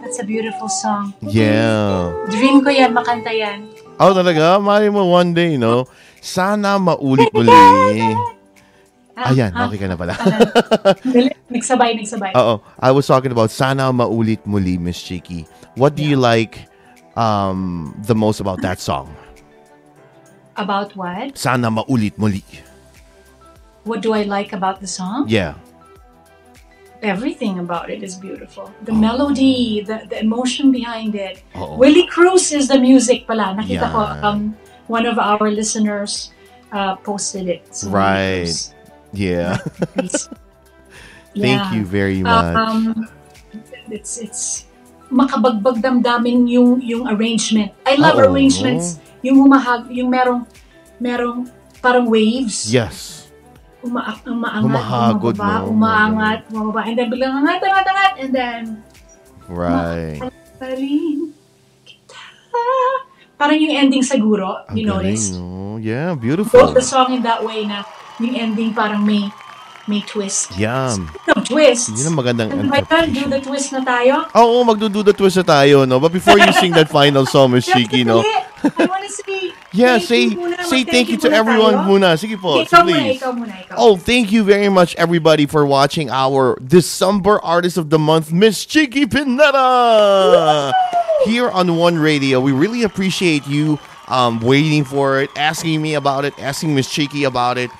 That's 0.00 0.16
a 0.16 0.24
beautiful 0.24 0.66
song. 0.66 1.12
yeah. 1.20 2.08
Dream 2.32 2.64
ko 2.64 2.72
yan, 2.72 2.96
makanta 2.96 3.28
yan. 3.30 3.68
Oh, 4.00 4.16
talaga? 4.16 4.56
Mali 4.56 4.88
mo 4.88 5.04
one 5.06 5.36
day, 5.36 5.60
no? 5.60 5.84
Sana 6.24 6.80
maulit 6.80 7.28
muli. 7.30 7.52
Ah, 9.12 9.36
Ayan, 9.36 9.52
ah, 9.52 9.68
okay 9.68 9.76
ka 9.76 9.84
na 9.84 10.00
pala. 10.00 10.16
Nagsabay, 11.52 11.92
nagsabay. 12.00 12.32
Oo. 12.32 12.64
I 12.80 12.88
was 12.88 13.04
talking 13.04 13.28
about 13.28 13.52
sana 13.52 13.92
maulit 13.92 14.40
muli, 14.48 14.80
Miss 14.80 14.96
Chiki. 14.96 15.44
What 15.76 15.92
do 15.92 16.02
you 16.02 16.16
like 16.16 16.64
um, 17.12 17.92
the 18.08 18.16
most 18.16 18.40
about 18.40 18.64
that 18.64 18.80
song? 18.80 19.12
About 20.60 20.92
what? 20.92 21.40
Sana 21.40 21.72
maulit 21.72 22.20
muli. 22.20 22.44
What 23.88 24.04
do 24.04 24.12
I 24.12 24.28
like 24.28 24.52
about 24.52 24.84
the 24.84 24.86
song? 24.86 25.24
Yeah. 25.24 25.56
Everything 27.00 27.56
about 27.58 27.88
it 27.88 28.04
is 28.04 28.12
beautiful. 28.20 28.68
The 28.84 28.92
melody, 28.92 29.80
the, 29.80 30.04
the 30.04 30.20
emotion 30.20 30.68
behind 30.68 31.16
it. 31.16 31.40
Oo. 31.56 31.80
Willie 31.80 32.04
Cruz 32.12 32.52
is 32.52 32.68
the 32.68 32.76
music 32.76 33.24
pala. 33.24 33.56
Nakita 33.56 33.88
ko, 33.88 34.00
um, 34.20 34.52
one 34.92 35.08
of 35.08 35.16
our 35.16 35.48
listeners 35.48 36.28
uh, 36.76 37.00
posted 37.00 37.48
it. 37.48 37.64
So 37.72 37.88
Right. 37.88 38.52
Yeah. 39.16 39.58
Thank 41.34 41.64
Yeah. 41.64 41.72
you 41.74 41.82
very 41.82 42.22
much. 42.22 42.54
Um, 42.54 43.08
it's 43.90 44.22
it's 44.22 44.70
makabagbag 45.10 45.82
damdamin 45.82 46.46
yung 46.46 46.78
yung 46.78 47.10
arrangement. 47.10 47.74
I 47.82 47.98
love 47.98 48.22
Oo. 48.22 48.30
arrangements. 48.30 49.02
Yung 49.20 49.36
humahag, 49.38 49.88
yung 49.90 50.08
merong 50.08 50.42
merong 50.96 51.48
parang 51.78 52.06
waves. 52.06 52.68
yes. 52.68 53.16
Uma, 53.80 54.12
umaangat, 54.20 54.60
Humahagod, 54.62 55.34
umababa, 55.34 55.56
no? 55.56 55.72
umaangat, 55.72 56.38
umababa, 56.48 56.80
and 56.84 56.94
then 56.94 57.08
biglang 57.08 57.32
angat, 57.34 57.60
angat, 57.60 57.86
angat, 57.86 58.12
and 58.18 58.30
then 58.30 58.60
Right. 59.48 60.20
pa 60.54 60.68
rin 60.70 61.32
kita. 61.82 62.20
Parang 63.34 63.56
yung 63.56 63.72
ending 63.72 64.04
siguro, 64.04 64.68
Ang 64.68 64.76
you 64.76 64.84
galing, 64.84 65.16
notice. 65.16 65.32
no? 65.32 65.80
Yeah, 65.80 66.12
beautiful. 66.12 66.60
Wrote 66.60 66.76
the 66.76 66.84
song 66.84 67.16
in 67.16 67.24
that 67.24 67.40
way 67.40 67.64
na 67.64 67.88
yung 68.20 68.36
ending 68.36 68.76
parang 68.76 69.00
may 69.00 69.32
may 69.88 70.04
twist. 70.04 70.52
Yeah. 70.54 70.92
No 71.26 71.39
twist. 71.50 71.90
Yun 71.98 72.14
ang 72.14 72.16
magandang 72.16 72.48
And 72.54 72.70
by 72.70 72.80
then, 72.86 73.10
do 73.10 73.26
the 73.26 73.40
twist 73.42 73.74
na 73.74 73.82
tayo. 73.82 74.24
Oo, 74.38 74.62
magdudo 74.62 75.02
the 75.02 75.12
twist 75.12 75.36
na 75.36 75.44
tayo, 75.44 75.82
no? 75.82 75.98
But 75.98 76.14
before 76.14 76.38
you 76.38 76.52
sing 76.54 76.70
that 76.78 76.86
final 76.88 77.26
song, 77.26 77.50
Miss 77.52 77.66
Chiqui, 77.66 78.06
no? 78.06 78.22
I 78.22 78.86
wanna 78.86 79.08
say, 79.08 79.52
Yeah, 79.72 79.98
say 80.02 80.30
say 80.66 80.82
thank 80.82 81.08
you 81.08 81.16
to 81.24 81.30
everyone 81.30 81.74
tayo. 81.74 81.86
muna. 81.86 82.08
Sige 82.14 82.34
po, 82.36 82.58
Ikaw 82.60 82.82
muna, 82.82 83.06
ikaw 83.14 83.30
muna, 83.32 83.54
ikaw. 83.66 83.74
Oh, 83.78 83.94
thank 83.96 84.30
you 84.30 84.42
very 84.42 84.68
much, 84.68 84.94
everybody, 84.98 85.46
for 85.46 85.64
watching 85.66 86.10
our 86.10 86.58
December 86.60 87.38
Artist 87.42 87.78
of 87.78 87.88
the 87.90 87.98
Month, 87.98 88.30
Miss 88.34 88.66
Chiqui 88.66 89.06
Pineda, 89.06 90.72
here 91.24 91.48
on 91.50 91.76
One 91.76 91.98
Radio. 91.98 92.40
We 92.40 92.52
really 92.52 92.82
appreciate 92.82 93.46
you 93.46 93.78
um, 94.08 94.40
waiting 94.40 94.84
for 94.84 95.20
it, 95.22 95.30
asking 95.38 95.80
me 95.80 95.94
about 95.94 96.24
it, 96.26 96.34
asking 96.38 96.74
Miss 96.74 96.88
Chiqui 96.90 97.26
about 97.26 97.58
it, 97.58 97.70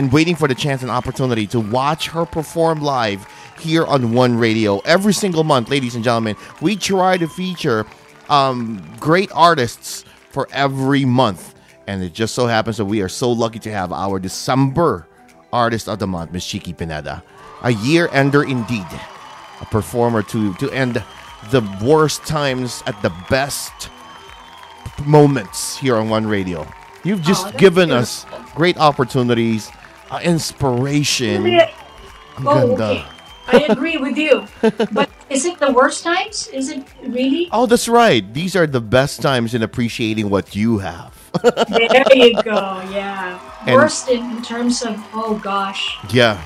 and 0.00 0.10
waiting 0.10 0.34
for 0.34 0.48
the 0.48 0.54
chance 0.54 0.80
and 0.80 0.90
opportunity 0.90 1.46
to 1.46 1.60
watch 1.60 2.08
her 2.08 2.24
perform 2.24 2.80
live 2.80 3.26
here 3.60 3.84
on 3.84 4.14
One 4.14 4.38
Radio 4.38 4.78
every 4.78 5.12
single 5.12 5.44
month, 5.44 5.68
ladies 5.68 5.94
and 5.94 6.02
gentlemen. 6.02 6.36
We 6.62 6.74
try 6.74 7.18
to 7.18 7.28
feature 7.28 7.84
um, 8.30 8.82
great 8.98 9.30
artists 9.34 10.06
for 10.30 10.48
every 10.52 11.04
month. 11.04 11.54
And 11.86 12.02
it 12.02 12.14
just 12.14 12.34
so 12.34 12.46
happens 12.46 12.78
that 12.78 12.86
we 12.86 13.02
are 13.02 13.10
so 13.10 13.30
lucky 13.30 13.58
to 13.58 13.70
have 13.70 13.92
our 13.92 14.18
December 14.18 15.06
Artist 15.52 15.86
of 15.86 15.98
the 15.98 16.06
Month, 16.06 16.32
Miss 16.32 16.46
Chiqui 16.46 16.74
Pineda. 16.74 17.22
A 17.62 17.72
year 17.72 18.08
ender 18.10 18.44
indeed. 18.44 18.86
A 19.60 19.66
performer 19.66 20.22
to, 20.22 20.54
to 20.54 20.70
end 20.70 21.04
the 21.50 21.60
worst 21.84 22.24
times 22.24 22.82
at 22.86 23.00
the 23.02 23.12
best 23.28 23.90
moments 25.04 25.76
here 25.76 25.96
on 25.96 26.08
One 26.08 26.26
Radio. 26.26 26.66
You've 27.04 27.20
just 27.20 27.44
that's 27.44 27.56
given 27.58 27.90
us 27.90 28.24
great 28.54 28.78
opportunities, 28.78 29.70
uh, 30.10 30.20
inspiration. 30.22 31.46
Ang 31.46 31.68
Oh, 32.46 32.72
okay. 32.72 33.04
I 33.50 33.66
agree 33.68 33.96
with 33.98 34.16
you. 34.16 34.46
But 34.94 35.10
is 35.28 35.44
it 35.44 35.58
the 35.58 35.72
worst 35.72 36.04
times? 36.04 36.46
Is 36.54 36.70
it 36.70 36.86
really? 37.02 37.48
Oh, 37.52 37.66
that's 37.66 37.88
right. 37.88 38.22
These 38.22 38.54
are 38.54 38.66
the 38.66 38.80
best 38.80 39.20
times 39.20 39.54
in 39.54 39.62
appreciating 39.62 40.30
what 40.30 40.54
you 40.54 40.78
have. 40.78 41.12
There 41.70 42.16
you 42.16 42.34
go. 42.42 42.80
Yeah. 42.94 43.38
And- 43.66 43.74
Worst 43.76 44.08
in 44.08 44.42
terms 44.42 44.82
of, 44.82 44.96
oh 45.12 45.38
gosh. 45.42 45.82
yeah. 46.10 46.38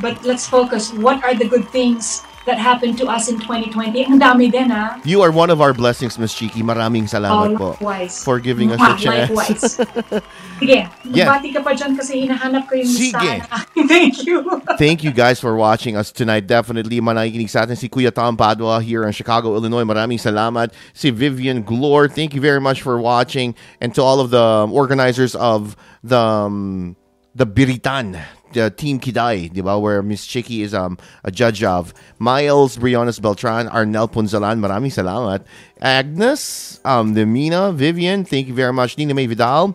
But 0.00 0.20
let's 0.24 0.44
focus. 0.46 0.92
What 0.92 1.24
are 1.24 1.32
the 1.34 1.48
good 1.48 1.68
things 1.72 2.20
that 2.46 2.58
happened 2.58 2.96
to 2.98 3.06
us 3.06 3.28
in 3.28 3.38
2020? 3.42 4.06
Ang 4.06 4.18
dami 4.18 4.50
din, 4.50 4.70
ha? 4.70 4.96
You 5.04 5.20
are 5.22 5.30
one 5.30 5.50
of 5.50 5.60
our 5.60 5.74
blessings, 5.74 6.18
Miss 6.18 6.32
Chiqui. 6.34 6.62
Maraming 6.62 7.04
Oh, 7.06 7.14
salamat 7.18 7.58
po 7.58 7.76
for 8.24 8.38
giving 8.40 8.72
us 8.72 8.80
a 8.80 8.94
chance. 8.96 9.30
Likewise. 9.30 9.76
Sige, 10.62 10.88
Yeah. 11.04 11.28
magbati 11.28 11.52
ka 11.52 11.60
pa 11.60 11.76
dyan 11.76 11.92
kasi 11.98 12.24
hinahanap 12.24 12.64
ko 12.70 12.80
yung 12.80 12.88
Sige. 12.88 13.44
Thank 13.90 14.24
you. 14.24 14.40
Thank 14.80 15.04
you 15.04 15.12
guys 15.12 15.36
for 15.42 15.52
watching 15.58 15.98
us 15.98 16.08
tonight. 16.10 16.46
Definitely 16.48 16.98
manakikinig 17.02 17.50
sa 17.50 17.68
atin 17.68 17.76
si 17.76 17.90
Kuya 17.90 18.08
Tom 18.14 18.38
Padua 18.38 18.80
here 18.80 19.04
in 19.04 19.12
Chicago, 19.12 19.52
Illinois. 19.58 19.84
Maraming 19.84 20.16
salamat. 20.16 20.72
Si 20.96 21.10
Vivian 21.10 21.60
Glore, 21.62 22.08
thank 22.08 22.32
you 22.32 22.40
very 22.40 22.60
much 22.62 22.80
for 22.80 22.96
watching. 22.96 23.52
And 23.82 23.92
to 23.94 24.00
all 24.02 24.18
of 24.22 24.30
the 24.30 24.64
organizers 24.70 25.34
of 25.36 25.76
the 26.02 26.16
um, 26.18 26.96
the 27.36 27.44
Biritan 27.44 28.16
uh, 28.54 28.70
Team 28.70 29.00
Kidai, 29.00 29.50
di 29.52 29.60
ba? 29.60 29.78
Where 29.78 30.02
Miss 30.02 30.26
Chiqui 30.26 30.62
is 30.62 30.74
um, 30.74 30.98
a 31.24 31.30
judge 31.30 31.64
of. 31.64 31.92
Miles 32.18 32.76
Briones 32.76 33.18
Beltran, 33.18 33.68
Arnel 33.68 34.06
Punzalan, 34.06 34.62
maraming 34.62 34.92
salamat. 34.92 35.42
Agnes, 35.80 36.78
um, 36.84 37.14
Demina, 37.14 37.74
Vivian, 37.74 38.24
thank 38.24 38.46
you 38.46 38.54
very 38.54 38.72
much. 38.72 38.96
Nina 38.96 39.14
May 39.14 39.26
Vidal. 39.26 39.74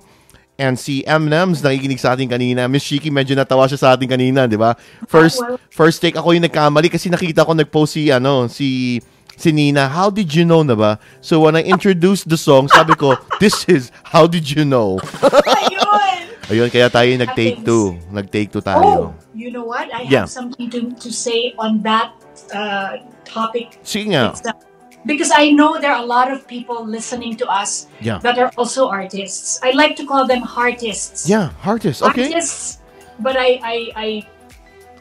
And 0.62 0.78
si 0.78 1.02
M&M's 1.10 1.66
nakikinig 1.66 1.98
sa 1.98 2.14
atin 2.14 2.30
kanina. 2.30 2.70
Miss 2.70 2.86
Chiqui, 2.86 3.10
medyo 3.10 3.34
natawa 3.34 3.66
siya 3.66 3.82
sa 3.82 3.88
atin 3.98 4.06
kanina, 4.06 4.46
di 4.46 4.56
ba? 4.56 4.78
First, 5.10 5.42
well- 5.42 5.58
first 5.74 6.00
take 6.06 6.14
ako 6.14 6.38
yung 6.38 6.46
nagkamali 6.46 6.86
kasi 6.88 7.10
nakita 7.10 7.42
ko 7.42 7.58
nag-post 7.58 7.98
si, 7.98 8.14
ano, 8.14 8.46
si, 8.46 9.02
si 9.34 9.50
Nina. 9.50 9.90
How 9.90 10.14
did 10.14 10.30
you 10.38 10.46
know 10.46 10.62
na 10.62 10.78
ba? 10.78 11.02
So 11.20 11.42
when 11.42 11.58
I 11.58 11.66
introduced 11.66 12.30
the 12.30 12.38
song, 12.38 12.70
sabi 12.70 12.94
ko, 12.94 13.18
this 13.42 13.66
is 13.66 13.90
How 14.06 14.30
Did 14.30 14.46
You 14.54 14.62
Know? 14.62 15.02
Ayun! 15.58 16.31
Ayun, 16.52 16.68
kaya 16.68 16.92
tayo 16.92 17.10
nag-take 17.16 17.64
two. 17.64 17.96
Nag-take 18.12 18.52
two 18.52 18.60
tayo. 18.60 18.84
Oh, 18.84 19.04
you 19.34 19.52
know 19.56 19.64
what? 19.64 19.88
I 19.96 20.04
Yeah. 20.04 20.28
have 20.28 20.30
something 20.30 20.68
to, 20.70 20.92
to 21.00 21.10
say 21.12 21.56
on 21.56 21.80
that 21.88 22.12
uh, 22.52 23.00
topic. 23.24 23.80
Sige 23.88 24.12
nga. 24.12 24.36
itself. 24.36 24.60
Because 25.08 25.32
I 25.34 25.50
know 25.50 25.80
there 25.82 25.90
are 25.96 26.04
a 26.04 26.06
lot 26.06 26.30
of 26.30 26.46
people 26.46 26.86
listening 26.86 27.34
to 27.42 27.48
us 27.50 27.88
Yeah. 28.04 28.20
that 28.22 28.38
are 28.38 28.52
also 28.60 28.86
artists. 28.92 29.58
I 29.64 29.72
like 29.74 29.96
to 29.98 30.06
call 30.06 30.28
them 30.28 30.44
heartists. 30.46 31.26
Yeah, 31.26 31.56
artist. 31.66 32.04
Okay. 32.04 32.30
Artists, 32.30 32.84
but 33.18 33.34
I, 33.40 33.58
I, 33.64 33.76
I 33.98 34.08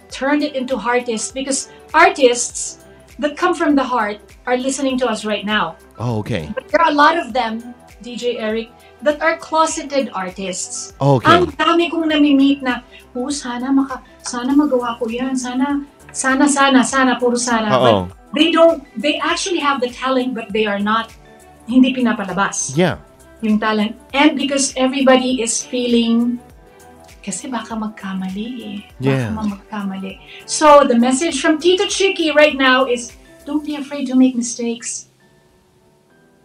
turned 0.08 0.40
it 0.46 0.54
into 0.56 0.78
heartists 0.78 1.34
because 1.34 1.68
artists 1.92 2.80
that 3.18 3.36
come 3.36 3.52
from 3.52 3.74
the 3.76 3.84
heart 3.84 4.16
are 4.46 4.56
listening 4.56 4.96
to 5.02 5.06
us 5.10 5.26
right 5.26 5.44
now. 5.44 5.76
Oh, 5.98 6.18
okay. 6.24 6.48
But 6.54 6.68
there 6.72 6.80
are 6.80 6.88
a 6.90 6.96
lot 6.96 7.18
of 7.20 7.34
them, 7.36 7.74
DJ 8.00 8.40
Eric, 8.40 8.72
that 9.02 9.20
are 9.20 9.36
closeted 9.36 10.10
artists. 10.12 10.92
Okay. 11.00 11.28
Ang 11.28 11.52
dami 11.56 11.90
kong 11.90 12.08
nami-meet 12.08 12.62
na, 12.62 12.84
oh, 13.16 13.32
sana 13.32 13.72
maka, 13.72 14.04
sana 14.22 14.52
magawa 14.52 14.98
ko 15.00 15.08
yan, 15.08 15.36
sana, 15.36 15.84
sana, 16.12 16.48
sana, 16.48 16.84
sana, 16.84 17.16
puro 17.16 17.36
sana. 17.36 17.68
Oo. 17.72 18.08
But 18.08 18.36
they 18.36 18.52
don't, 18.52 18.84
they 18.96 19.18
actually 19.18 19.58
have 19.58 19.80
the 19.80 19.90
talent, 19.90 20.34
but 20.34 20.52
they 20.52 20.66
are 20.66 20.78
not, 20.78 21.12
hindi 21.66 21.94
pinapalabas 21.94 22.76
Yeah. 22.76 22.98
yung 23.40 23.58
talent. 23.58 23.96
And 24.12 24.36
because 24.36 24.74
everybody 24.76 25.40
is 25.40 25.62
feeling, 25.64 26.38
kasi 27.20 27.48
baka 27.48 27.76
magkamali 27.76 28.48
eh. 28.64 28.78
Yeah. 29.00 29.32
Baka 29.32 29.60
magkamali. 29.60 30.20
So, 30.48 30.84
the 30.88 30.96
message 30.96 31.40
from 31.40 31.60
Tito 31.60 31.86
Chicky 31.86 32.32
right 32.32 32.56
now 32.56 32.84
is, 32.88 33.12
don't 33.44 33.64
be 33.64 33.76
afraid 33.76 34.08
to 34.08 34.16
make 34.16 34.36
mistakes. 34.36 35.08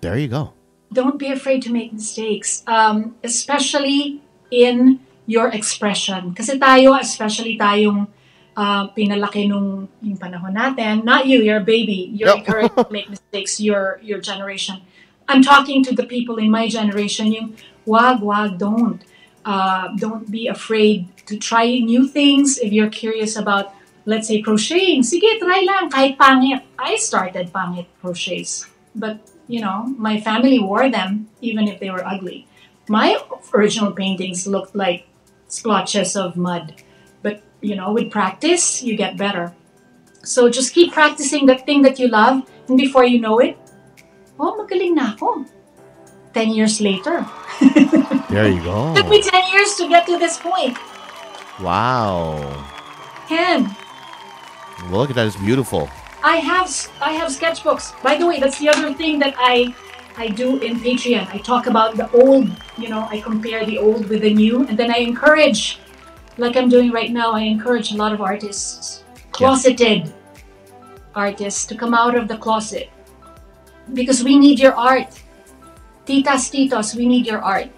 There 0.02 0.20
you 0.20 0.28
go. 0.28 0.54
Don't 0.92 1.18
be 1.20 1.32
afraid 1.32 1.62
to 1.64 1.72
make 1.72 1.94
mistakes, 1.94 2.64
um, 2.68 3.16
especially 3.24 4.22
in 4.52 5.00
your 5.26 5.50
expression. 5.50 6.34
Kasi 6.34 6.58
tayo, 6.60 6.96
especially 7.00 7.58
tayong 7.58 8.08
uh, 8.56 8.88
pinalaki 8.94 9.50
nung 9.50 9.90
yung 10.02 10.18
panahon 10.18 10.54
natin, 10.54 11.04
not 11.04 11.26
you, 11.26 11.42
you're 11.42 11.60
a 11.62 11.66
baby. 11.66 12.12
You're 12.14 12.30
Yep. 12.30 12.38
encouraged 12.46 12.76
to 12.88 12.92
make 12.94 13.10
mistakes, 13.10 13.60
your, 13.60 14.00
your 14.02 14.20
generation. 14.22 14.82
I'm 15.28 15.42
talking 15.42 15.84
to 15.90 15.96
the 15.96 16.06
people 16.06 16.38
in 16.38 16.52
my 16.52 16.68
generation, 16.70 17.32
yung 17.34 17.56
wag, 17.86 18.22
wag, 18.22 18.58
don't. 18.58 19.02
Uh, 19.46 19.94
don't 19.98 20.30
be 20.32 20.48
afraid 20.48 21.06
to 21.26 21.38
try 21.38 21.66
new 21.78 22.08
things 22.08 22.58
if 22.58 22.74
you're 22.74 22.90
curious 22.90 23.36
about, 23.36 23.74
let's 24.06 24.28
say, 24.28 24.42
crocheting. 24.42 25.02
Sige, 25.02 25.38
try 25.38 25.62
lang, 25.66 25.90
kahit 25.90 26.18
pangit. 26.18 26.62
I 26.78 26.96
started 26.98 27.54
pangit 27.54 27.86
crochets. 28.02 28.66
But, 28.96 29.22
you 29.48 29.62
know, 29.62 29.86
my 29.98 30.20
family 30.20 30.60
wore 30.60 30.90
them, 30.90 31.30
even 31.42 31.68
if 31.68 31.80
they 31.80 31.90
were 31.90 32.06
ugly. 32.06 32.48
My 32.88 33.18
original 33.54 33.92
paintings 33.92 34.48
looked 34.48 34.76
like 34.76 35.08
splotches 35.48 36.16
of 36.16 36.36
mud. 36.38 36.82
But, 37.22 37.42
you 37.62 37.76
know, 37.76 37.94
with 37.94 38.12
practice, 38.12 38.84
you 38.84 38.96
get 38.96 39.18
better. 39.18 39.54
So 40.24 40.50
just 40.50 40.74
keep 40.74 40.94
practicing 40.94 41.46
that 41.48 41.66
thing 41.66 41.84
that 41.84 42.00
you 42.00 42.08
love, 42.08 42.50
and 42.68 42.78
before 42.78 43.06
you 43.06 43.20
know 43.22 43.40
it, 43.40 43.58
oh, 44.40 44.58
magaling 44.58 44.96
na 44.96 45.14
ako. 45.14 45.46
10 46.34 46.52
years 46.52 46.82
later. 46.82 47.26
There 48.30 48.50
you 48.50 48.60
go. 48.66 48.92
It 48.92 48.98
Took 48.98 49.10
me 49.10 49.22
10 49.22 49.54
years 49.54 49.76
to 49.76 49.88
get 49.88 50.06
to 50.08 50.18
this 50.18 50.36
point. 50.38 50.76
Wow. 51.62 52.42
10. 53.30 53.70
Look 54.92 55.10
at 55.10 55.16
that. 55.16 55.28
It's 55.28 55.38
beautiful. 55.38 55.88
I 56.26 56.38
have 56.38 56.74
I 57.00 57.14
have 57.14 57.30
sketchbooks. 57.30 57.94
By 58.02 58.18
the 58.18 58.26
way, 58.26 58.40
that's 58.40 58.58
the 58.58 58.70
other 58.70 58.92
thing 58.98 59.20
that 59.20 59.36
I 59.38 59.76
I 60.18 60.28
do 60.28 60.58
in 60.58 60.82
Patreon. 60.82 61.30
I 61.30 61.38
talk 61.38 61.68
about 61.68 61.98
the 61.98 62.10
old, 62.18 62.50
you 62.82 62.90
know, 62.90 63.06
I 63.12 63.22
compare 63.22 63.64
the 63.64 63.78
old 63.78 64.10
with 64.10 64.22
the 64.26 64.34
new, 64.34 64.66
and 64.66 64.74
then 64.74 64.90
I 64.90 65.06
encourage, 65.06 65.78
like 66.42 66.58
I'm 66.58 66.68
doing 66.68 66.90
right 66.90 67.12
now, 67.12 67.34
I 67.34 67.42
encourage 67.42 67.94
a 67.94 67.98
lot 67.98 68.12
of 68.12 68.22
artists, 68.22 69.04
closeted 69.38 70.12
artists, 71.14 71.68
to 71.68 71.78
come 71.78 71.94
out 71.94 72.18
of 72.18 72.28
the 72.28 72.38
closet 72.42 72.90
because 73.94 74.24
we 74.24 74.40
need 74.40 74.58
your 74.58 74.74
art. 74.74 75.14
Titas, 76.10 76.50
titos, 76.50 76.96
we 76.96 77.06
need 77.06 77.28
your 77.28 77.42
art. 77.46 77.70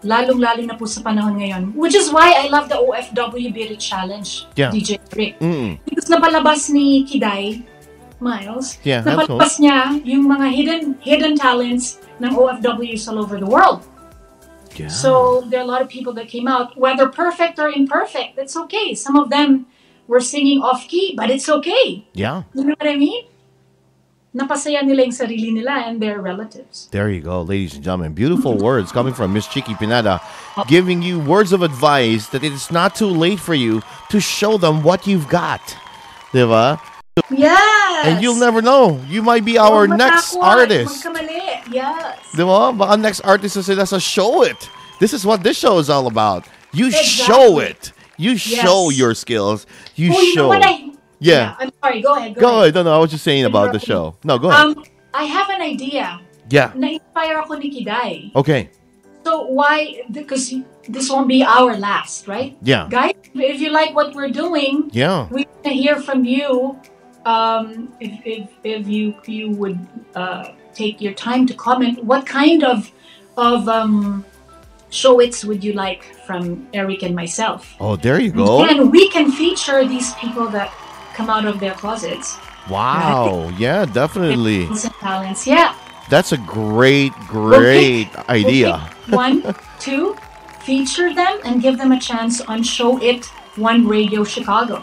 Lalong-lalo 0.00 0.64
na 0.64 0.74
po 0.74 0.88
sa 0.88 1.04
panahon 1.04 1.36
ngayon. 1.36 1.76
Which 1.76 1.92
is 1.92 2.08
why 2.08 2.32
I 2.32 2.48
love 2.48 2.72
the 2.72 2.80
OFW 2.80 3.52
Birit 3.52 3.80
Challenge, 3.80 4.48
Yeah. 4.56 4.72
DJ 4.72 4.96
Rick. 5.12 5.36
Mm. 5.40 5.76
Because 5.84 6.08
napalabas 6.08 6.72
ni 6.72 7.04
Kiday, 7.04 7.60
Miles, 8.20 8.76
Yeah, 8.84 9.00
napalabas 9.00 9.56
niya 9.60 9.96
yung 10.04 10.28
mga 10.28 10.46
hidden 10.52 10.82
hidden 11.00 11.34
talents 11.36 12.00
ng 12.20 12.36
OFWs 12.36 13.08
all 13.08 13.16
over 13.16 13.40
the 13.40 13.48
world. 13.48 13.80
Yeah. 14.76 14.92
So 14.92 15.40
there 15.48 15.60
are 15.60 15.64
a 15.64 15.68
lot 15.68 15.80
of 15.80 15.88
people 15.88 16.12
that 16.20 16.28
came 16.28 16.44
out, 16.48 16.76
whether 16.76 17.08
perfect 17.08 17.56
or 17.56 17.68
imperfect, 17.72 18.36
that's 18.36 18.56
okay. 18.68 18.92
Some 18.92 19.16
of 19.16 19.28
them 19.32 19.64
were 20.04 20.20
singing 20.20 20.60
off 20.60 20.84
key, 20.88 21.14
but 21.16 21.28
it's 21.30 21.48
okay. 21.48 22.04
yeah. 22.12 22.44
You 22.52 22.64
know 22.68 22.76
what 22.76 22.88
I 22.88 22.96
mean? 22.96 23.29
Napasaya 24.30 24.86
nila 24.86 25.02
yung 25.02 25.10
sarili 25.10 25.50
nila 25.50 25.90
and 25.90 25.98
their 25.98 26.22
relatives. 26.22 26.86
There 26.94 27.10
you 27.10 27.18
go, 27.20 27.42
ladies 27.42 27.74
and 27.74 27.82
gentlemen. 27.82 28.14
Beautiful 28.14 28.54
words 28.54 28.92
coming 28.92 29.12
from 29.12 29.32
Miss 29.34 29.48
Chiqui 29.50 29.74
Pineda, 29.74 30.22
giving 30.68 31.02
you 31.02 31.18
words 31.18 31.50
of 31.50 31.62
advice 31.62 32.28
that 32.30 32.44
it 32.44 32.52
is 32.52 32.70
not 32.70 32.94
too 32.94 33.10
late 33.10 33.40
for 33.40 33.54
you 33.54 33.82
to 34.10 34.20
show 34.20 34.56
them 34.56 34.84
what 34.86 35.04
you've 35.06 35.26
got. 35.26 35.60
Diba? 36.30 36.78
Yes! 37.28 38.06
And 38.06 38.22
you'll 38.22 38.38
never 38.38 38.62
know. 38.62 39.02
You 39.10 39.20
might 39.20 39.44
be 39.44 39.58
our 39.58 39.88
Huwag 39.90 39.98
next 39.98 40.38
matakot, 40.38 40.42
artist. 40.46 41.04
Magkamali. 41.04 41.74
Yes. 41.74 42.18
Diba? 42.30 42.70
Baka 42.78 42.96
next 43.02 43.20
artist 43.26 43.56
na 43.58 43.62
sila 43.62 43.82
sa 43.82 43.98
show 43.98 44.46
it. 44.46 44.70
This 45.02 45.10
is 45.12 45.26
what 45.26 45.42
this 45.42 45.58
show 45.58 45.82
is 45.82 45.90
all 45.90 46.06
about. 46.06 46.46
You 46.70 46.86
Exactly. 46.86 47.26
show 47.26 47.58
it. 47.58 47.90
You 48.14 48.36
show 48.38 48.90
your 48.94 49.18
skills. 49.18 49.66
You 49.96 50.14
oh, 50.14 50.20
you 50.20 50.34
show. 50.38 50.52
know 50.54 50.89
I... 51.20 51.24
Yeah. 51.24 51.56
I'm 51.58 51.70
sorry. 51.82 52.00
Go 52.02 52.14
ahead. 52.16 52.34
Go, 52.34 52.40
Go 52.40 52.48
ahead. 52.48 52.62
ahead. 52.62 52.74
No, 52.74 52.82
no, 52.84 52.96
I 52.96 52.98
was 52.98 53.10
just 53.10 53.24
saying 53.24 53.44
about 53.44 53.72
the 53.72 53.78
show. 53.78 54.16
No, 54.24 54.38
go 54.38 54.50
ahead. 54.50 54.76
Um, 54.76 54.84
I 55.14 55.24
have 55.24 55.48
an 55.50 55.60
idea. 55.60 56.20
yeah. 56.50 56.72
Na-inspire 56.74 57.38
ako 57.38 57.54
ni 57.62 57.70
Kiday. 57.70 58.32
Okay. 58.34 58.70
So 59.22 59.46
why? 59.46 60.02
Because 60.10 60.50
this 60.88 61.06
won't 61.10 61.28
be 61.28 61.44
our 61.44 61.76
last, 61.76 62.26
right? 62.26 62.56
Yeah. 62.62 62.88
Guys, 62.90 63.14
if 63.34 63.60
you 63.60 63.70
like 63.70 63.94
what 63.94 64.14
we're 64.16 64.32
doing, 64.32 64.88
Yeah. 64.90 65.28
we 65.30 65.44
want 65.46 65.64
to 65.64 65.70
hear 65.70 66.00
from 66.00 66.24
you. 66.24 66.74
Um, 67.28 67.92
if, 68.00 68.16
if, 68.24 68.44
if 68.64 68.88
you 68.88 69.12
you 69.28 69.52
would 69.60 69.76
uh, 70.16 70.56
take 70.72 71.04
your 71.04 71.12
time 71.12 71.44
to 71.46 71.54
comment, 71.54 72.00
what 72.02 72.24
kind 72.24 72.64
of 72.64 72.90
of 73.36 73.68
um, 73.68 74.24
show-its 74.88 75.44
would 75.44 75.62
you 75.62 75.76
like 75.76 76.02
from 76.24 76.66
Eric 76.72 77.04
and 77.04 77.14
myself? 77.14 77.76
Oh, 77.78 77.94
there 77.94 78.18
you 78.18 78.32
go. 78.32 78.64
And 78.64 78.90
we 78.90 79.06
can 79.12 79.30
feature 79.30 79.84
these 79.86 80.14
people 80.16 80.48
that 80.56 80.72
come 81.20 81.30
out 81.30 81.44
of 81.44 81.60
their 81.60 81.74
closets. 81.74 82.38
Wow. 82.68 83.52
Yeah, 83.58 83.84
definitely. 83.84 84.68
Talents. 85.00 85.46
Yeah. 85.46 85.76
That's 86.08 86.32
a 86.32 86.38
great, 86.38 87.12
great 87.28 88.08
We'll 88.14 88.24
idea. 88.28 88.90
pick 89.04 89.14
One, 89.14 89.54
two, 89.78 90.16
feature 90.64 91.14
them 91.14 91.38
and 91.44 91.62
give 91.62 91.78
them 91.78 91.92
a 91.92 92.00
chance 92.00 92.40
on 92.40 92.62
Show 92.62 93.00
It 93.02 93.26
One 93.56 93.86
Radio 93.86 94.24
Chicago. 94.24 94.82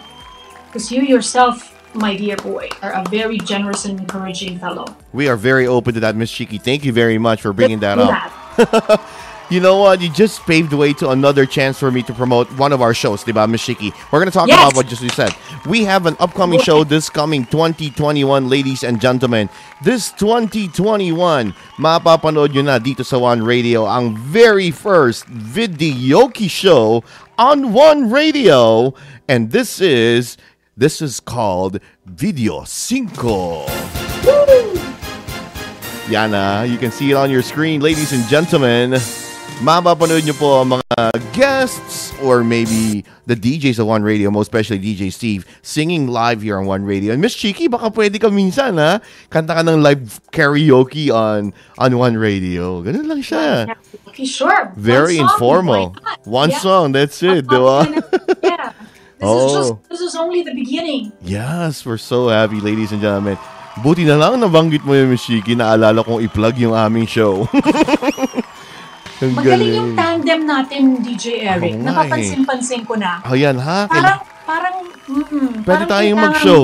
Because 0.67 0.91
you 0.91 1.01
yourself, 1.01 1.73
my 1.95 2.15
dear 2.15 2.37
boy, 2.37 2.69
are 2.81 2.93
a 2.93 3.03
very 3.09 3.37
generous 3.39 3.85
and 3.85 3.99
encouraging 3.99 4.59
fellow. 4.59 4.85
We 5.11 5.27
are 5.27 5.35
very 5.35 5.65
open 5.65 5.93
to 5.95 5.99
that, 6.01 6.15
Miss 6.15 6.31
Chiqui. 6.31 6.61
Thank 6.61 6.85
you 6.85 6.93
very 6.93 7.17
much 7.17 7.41
for 7.41 7.51
bringing 7.51 7.79
that 7.79 7.97
up. 7.97 9.01
You 9.49 9.61
know 9.61 9.77
what? 9.77 10.01
You 10.01 10.09
just 10.09 10.41
paved 10.43 10.71
the 10.71 10.77
way 10.77 10.91
to 10.99 11.09
another 11.11 11.45
chance 11.45 11.79
for 11.79 11.89
me 11.89 12.03
to 12.03 12.13
promote 12.13 12.51
one 12.59 12.73
of 12.73 12.81
our 12.81 12.93
shows, 12.93 13.23
diba, 13.23 13.49
Miss 13.49 13.63
Chiqui? 13.65 13.93
We're 14.11 14.19
going 14.19 14.27
to 14.27 14.35
talk 14.35 14.49
Yes. 14.49 14.59
about 14.59 14.75
what 14.75 14.87
just 14.87 15.01
you 15.01 15.07
said. 15.09 15.31
We 15.65 15.85
have 15.85 16.05
an 16.05 16.17
upcoming 16.19 16.59
show 16.59 16.83
this 16.83 17.09
coming 17.09 17.45
2021, 17.45 18.49
ladies 18.49 18.83
and 18.83 18.99
gentlemen. 18.99 19.47
This 19.81 20.11
2021, 20.19 21.55
mapapanood 21.79 22.51
nyo 22.51 22.61
na 22.67 22.75
dito 22.77 23.05
sa 23.07 23.17
One 23.19 23.39
Radio 23.41 23.87
ang 23.87 24.17
very 24.19 24.67
first 24.69 25.23
videoke 25.31 26.49
show 26.51 27.03
on 27.39 27.71
One 27.71 28.11
Radio. 28.11 28.93
And 29.31 29.51
this 29.55 29.79
is, 29.79 30.35
this 30.75 30.99
is 31.01 31.21
called 31.23 31.79
Video 32.05 32.65
Cinco. 32.67 33.63
Yana, 36.11 36.67
you 36.69 36.77
can 36.77 36.91
see 36.91 37.11
it 37.11 37.15
on 37.15 37.31
your 37.31 37.41
screen, 37.41 37.79
ladies 37.79 38.11
and 38.11 38.27
gentlemen. 38.27 38.99
Mapapanood 39.61 40.21
nyo 40.23 40.35
po 40.37 40.61
ang 40.61 40.77
mga 40.77 40.97
guests 41.33 42.13
or 42.21 42.43
maybe 42.43 43.01
the 43.25 43.35
DJs 43.35 43.79
of 43.79 43.87
One 43.87 44.03
Radio, 44.03 44.29
most 44.29 44.47
especially 44.49 44.77
DJ 44.79 45.11
Steve, 45.11 45.45
singing 45.61 46.07
live 46.07 46.41
here 46.41 46.57
on 46.57 46.65
One 46.65 46.85
Radio. 46.85 47.13
And 47.13 47.21
Miss 47.21 47.33
Chiki, 47.35 47.69
baka 47.69 47.89
pwede 47.89 48.21
ka 48.21 48.29
minsan, 48.29 48.77
ha? 48.77 49.01
Kanta 49.29 49.57
ka 49.57 49.61
ng 49.65 49.81
live 49.81 50.21
karaoke 50.29 51.09
on 51.09 51.53
on 51.77 51.91
One 51.97 52.17
Radio. 52.17 52.81
Ganun 52.85 53.09
lang 53.09 53.21
siya. 53.21 53.69
Okay, 54.09 54.25
sure. 54.25 54.73
Very 54.77 55.17
One 55.17 55.25
song, 55.25 55.33
informal. 55.33 55.85
One 56.25 56.51
Yeah. 56.53 56.61
song, 56.61 56.85
that's 56.93 57.17
it, 57.21 57.45
di 57.45 57.57
ba? 57.57 57.85
yeah. 58.45 58.71
This 59.17 59.25
Oh. 59.25 59.49
is 59.49 59.53
just 59.57 59.71
this 59.89 60.01
is 60.01 60.13
only 60.13 60.45
the 60.45 60.53
beginning. 60.53 61.09
Yes, 61.25 61.81
we're 61.81 61.97
so 61.97 62.29
happy, 62.29 62.61
ladies 62.61 62.93
and 62.93 63.01
gentlemen. 63.01 63.33
Buti 63.81 64.05
na 64.05 64.13
lang 64.13 64.37
nabanggit 64.37 64.85
mo 64.85 64.93
yung 64.93 65.09
Miss 65.09 65.25
Chiki, 65.25 65.57
naalala 65.57 66.05
kong 66.05 66.21
i-plug 66.21 66.53
yung 66.61 66.77
aming 66.77 67.09
show. 67.09 67.49
Ang 69.17 69.33
Magaling 69.33 69.73
yung 69.73 69.91
tandem 69.97 70.45
natin, 70.45 71.01
DJ 71.01 71.41
Eric. 71.49 71.73
Nga 71.81 71.89
Napapansin-pansin 71.89 72.85
ko 72.85 72.93
na. 73.01 73.17
Oh, 73.25 73.33
yan 73.33 73.57
ha? 73.57 73.89
Parang, 73.89 74.21
parang, 74.45 74.75
mm 75.09 75.65
Pwede 75.65 75.65
parang 75.65 75.89
tayong 75.89 76.19
mag-show. 76.21 76.63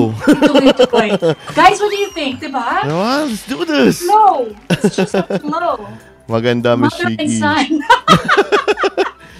Guys, 1.57 1.81
what 1.81 1.89
do 1.89 1.97
you 1.97 2.13
think? 2.13 2.37
Diba? 2.37 2.85
Diba? 2.85 3.25
Let's 3.25 3.49
do 3.49 3.57
this! 3.65 4.05
Flow. 4.05 4.53
It's 4.69 4.93
just 4.93 5.17
a 5.17 5.25
flow. 5.41 5.81
Maganda, 6.29 6.77
Miss 6.77 6.93
Mother 6.93 7.17
and 7.17 7.31
son. 7.33 7.67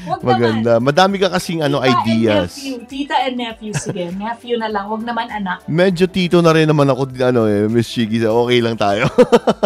Wag 0.03 0.19
Maganda. 0.21 0.83
Madami 0.83 1.15
ka 1.17 1.31
kasing 1.31 1.63
ano, 1.63 1.79
Tita 1.79 1.87
and 1.87 1.99
ideas. 2.03 2.49
nephew. 2.53 2.75
Tita 2.85 3.15
and 3.23 3.35
nephew. 3.39 3.71
Sige, 3.71 4.03
nephew 4.11 4.55
na 4.59 4.67
lang. 4.67 4.85
Wag 4.91 5.03
naman 5.03 5.27
anak. 5.31 5.63
Medyo 5.65 6.05
tito 6.11 6.43
na 6.43 6.51
rin 6.51 6.67
naman 6.67 6.87
ako, 6.91 7.07
ano 7.23 7.47
eh, 7.47 7.67
Miss. 7.71 7.87
So 7.87 8.03
okay 8.47 8.59
lang 8.59 8.75
tayo. 8.75 9.07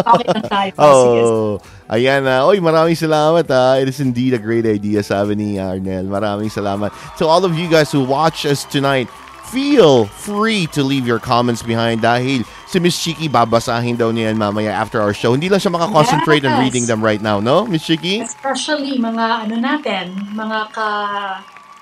Okay 0.08 0.28
lang 0.30 0.46
tayo. 0.48 0.70
Sige. 0.72 1.20
oh, 1.28 1.50
ayan 1.90 2.24
na. 2.24 2.46
Oy, 2.48 2.62
maraming 2.64 2.96
salamat 2.96 3.44
ha. 3.50 3.76
It 3.76 3.92
is 3.92 4.00
indeed 4.00 4.32
a 4.34 4.40
great 4.40 4.64
idea, 4.64 5.04
sabi 5.04 5.36
ni 5.36 5.60
Arnel. 5.60 6.08
Maraming 6.08 6.48
salamat. 6.48 6.88
To 7.20 7.28
all 7.28 7.44
of 7.44 7.52
you 7.58 7.68
guys 7.68 7.92
who 7.92 8.04
watch 8.08 8.48
us 8.48 8.64
tonight, 8.64 9.10
feel 9.48 10.04
free 10.06 10.68
to 10.68 10.84
leave 10.84 11.06
your 11.06 11.18
comments 11.18 11.60
behind 11.60 12.00
dahil 12.00 12.44
si 12.64 12.76
Miss 12.78 12.96
Chiki 12.96 13.26
babasahin 13.26 13.96
daw 13.96 14.12
niya 14.12 14.30
yan 14.30 14.36
mamaya 14.36 14.70
after 14.70 15.00
our 15.00 15.12
show. 15.12 15.32
Hindi 15.32 15.48
lang 15.48 15.58
siya 15.58 15.72
makakoncentrate 15.72 16.44
on 16.44 16.52
Yes. 16.54 16.62
reading 16.62 16.84
them 16.84 17.00
right 17.00 17.20
now, 17.20 17.40
no, 17.40 17.64
Miss 17.64 17.82
Chiki? 17.82 18.20
Especially 18.20 18.96
mga 18.96 19.48
ano 19.48 19.56
natin, 19.56 20.04
mga 20.32 20.58
ka 20.70 20.88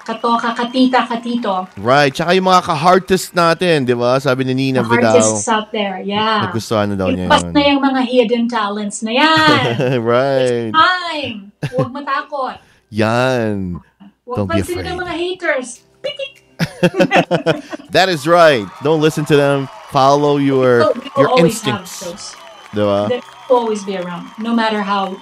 katoka, 0.06 0.54
katita, 0.54 1.02
katito. 1.02 1.66
Right. 1.74 2.14
Tsaka 2.14 2.30
yung 2.30 2.46
mga 2.46 2.62
ka-heartist 2.62 3.34
natin, 3.34 3.82
di 3.82 3.90
ba? 3.90 4.22
Sabi 4.22 4.46
ni 4.46 4.54
Nina 4.54 4.86
The 4.86 4.86
Vidal. 4.86 5.18
artists 5.18 5.50
out 5.50 5.74
there. 5.74 5.98
Yeah. 5.98 6.46
Nagustuhan 6.46 6.94
na 6.94 6.96
daw 6.96 7.10
niya 7.10 7.26
Ipas 7.26 7.42
yun. 7.42 7.50
na 7.50 7.62
yung 7.66 7.82
mga 7.82 8.00
hidden 8.06 8.44
talents 8.46 9.02
na 9.02 9.10
yan. 9.10 9.66
right. 10.06 10.70
Time! 10.70 11.50
Huwag 11.74 11.90
matakot. 11.90 12.54
Yan. 12.94 13.82
Huwag 14.22 14.36
Don't 14.38 14.50
be 14.54 14.62
afraid. 14.62 14.86
ng 14.86 14.94
mga 14.94 15.14
haters. 15.18 15.82
Pitik! 15.98 16.35
That 17.96 18.08
is 18.08 18.26
right. 18.26 18.66
Don't 18.82 19.00
listen 19.00 19.24
to 19.26 19.36
them. 19.36 19.68
Follow 19.90 20.36
your 20.36 20.92
we 20.92 21.00
will 21.00 21.12
your 21.16 21.28
always 21.30 21.54
instincts. 21.64 22.00
those. 22.04 22.36
They 22.74 22.82
will 22.82 23.22
always 23.48 23.84
be 23.84 23.96
around. 23.96 24.28
No 24.38 24.52
matter 24.54 24.82
how, 24.82 25.16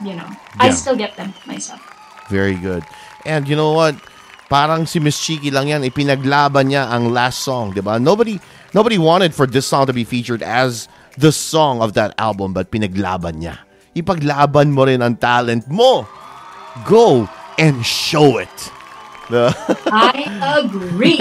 you 0.00 0.14
know. 0.14 0.28
I 0.58 0.70
still 0.70 0.96
get 0.96 1.16
them 1.16 1.34
myself. 1.44 1.80
Very 2.30 2.54
good. 2.56 2.84
And 3.26 3.46
you 3.48 3.56
know 3.56 3.72
what? 3.72 3.96
Parang 4.48 4.84
si 4.84 5.00
Miss 5.00 5.16
Chiqui 5.20 5.52
lang 5.52 5.68
yan, 5.68 5.80
ipinaglaban 5.84 6.68
niya 6.72 6.88
ang 6.92 7.08
last 7.08 7.40
song, 7.40 7.72
di 7.72 7.80
ba? 7.80 7.96
Nobody, 7.96 8.36
nobody 8.76 9.00
wanted 9.00 9.32
for 9.32 9.48
this 9.48 9.64
song 9.64 9.88
to 9.88 9.96
be 9.96 10.04
featured 10.04 10.44
as 10.44 10.88
the 11.16 11.32
song 11.32 11.80
of 11.80 11.96
that 11.96 12.12
album, 12.20 12.52
but 12.52 12.68
pinaglaban 12.68 13.40
niya. 13.40 13.56
Ipaglaban 13.96 14.72
mo 14.72 14.84
rin 14.84 15.00
ang 15.00 15.16
talent 15.16 15.64
mo. 15.68 16.04
Go 16.84 17.28
and 17.56 17.84
show 17.84 18.36
it. 18.36 18.52
I 19.30 20.62
agree. 20.64 21.18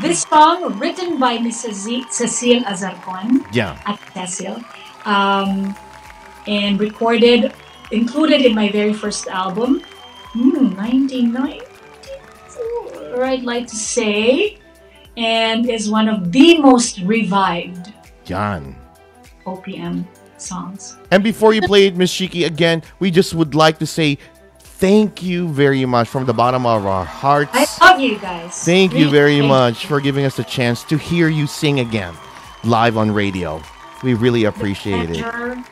this 0.00 0.22
song, 0.22 0.78
written 0.78 1.18
by 1.18 1.38
Mrs. 1.38 1.74
Z- 1.74 2.06
Cecile 2.10 2.62
Azarcon 2.64 3.44
yeah. 3.52 3.78
at 3.86 3.98
Cecile, 4.14 4.62
um, 5.04 5.74
and 6.46 6.78
recorded, 6.80 7.52
included 7.90 8.42
in 8.42 8.54
my 8.54 8.70
very 8.70 8.94
first 8.94 9.26
album, 9.28 9.82
hmm, 10.32 10.74
1994, 10.76 13.24
I'd 13.24 13.42
like 13.42 13.66
to 13.68 13.76
say, 13.76 14.58
and 15.16 15.68
is 15.68 15.90
one 15.90 16.08
of 16.08 16.30
the 16.32 16.58
most 16.58 17.00
revived 17.00 17.92
Yan. 18.26 18.76
OPM 19.46 20.04
songs. 20.36 20.96
And 21.10 21.22
before 21.22 21.54
you 21.54 21.62
play 21.62 21.86
it, 21.86 21.96
Miss 21.96 22.12
Chiqui, 22.12 22.46
again, 22.46 22.82
we 22.98 23.10
just 23.10 23.34
would 23.34 23.54
like 23.54 23.78
to 23.78 23.86
say 23.86 24.18
thank 24.78 25.22
you 25.22 25.48
very 25.48 25.84
much 25.86 26.08
from 26.08 26.26
the 26.26 26.34
bottom 26.34 26.66
of 26.66 26.84
our 26.86 27.04
hearts. 27.04 27.50
I 27.54 27.66
love 27.80 28.00
you 28.00 28.18
guys. 28.18 28.64
Thank 28.64 28.94
you 28.94 29.08
very 29.08 29.38
thank 29.38 29.48
much 29.48 29.86
for 29.86 30.00
giving 30.00 30.24
us 30.24 30.38
a 30.38 30.44
chance 30.44 30.84
to 30.84 30.98
hear 30.98 31.28
you 31.28 31.46
sing 31.46 31.80
again 31.80 32.14
live 32.64 32.96
on 32.96 33.10
radio. 33.10 33.62
We 34.02 34.14
really 34.14 34.44
appreciate 34.44 35.10
it. 35.10 35.22
Pleasure 35.22 35.64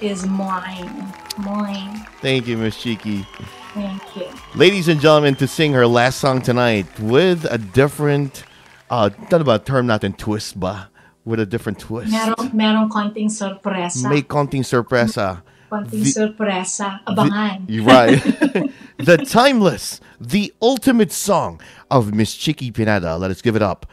is 0.00 0.26
mine. 0.26 1.12
Mine. 1.38 2.06
Thank 2.20 2.46
you, 2.46 2.56
Miss 2.56 2.76
Chiqui. 2.76 3.26
Thank 3.74 4.16
you. 4.16 4.26
Ladies 4.54 4.88
and 4.88 5.00
gentlemen, 5.00 5.34
to 5.36 5.46
sing 5.46 5.72
her 5.72 5.86
last 5.86 6.18
song 6.18 6.42
tonight 6.42 6.86
with 7.00 7.46
a 7.50 7.58
different, 7.58 8.44
uh, 8.90 9.10
ano 9.30 9.44
ba, 9.44 9.58
term 9.58 9.86
natin, 9.86 10.16
twist 10.16 10.58
ba? 10.58 10.90
With 11.24 11.40
a 11.40 11.46
different 11.46 11.78
twist. 11.78 12.10
Meron, 12.10 12.56
meron 12.56 12.88
konting 12.90 13.30
sorpresa. 13.30 14.08
May 14.08 14.22
konting 14.22 14.64
sorpresa. 14.64 15.42
Konting 15.70 15.90
the- 15.90 16.10
sorpresa. 16.10 17.00
Abangan. 17.06 17.64
You're 17.68 17.84
right. 17.84 18.20
the 18.98 19.16
timeless, 19.18 20.00
the 20.20 20.52
ultimate 20.60 21.12
song 21.12 21.60
of 21.90 22.14
Miss 22.14 22.34
Chiqui 22.36 22.72
Pineda. 22.72 23.16
Let 23.16 23.30
us 23.30 23.42
give 23.42 23.56
it 23.56 23.62
up 23.62 23.86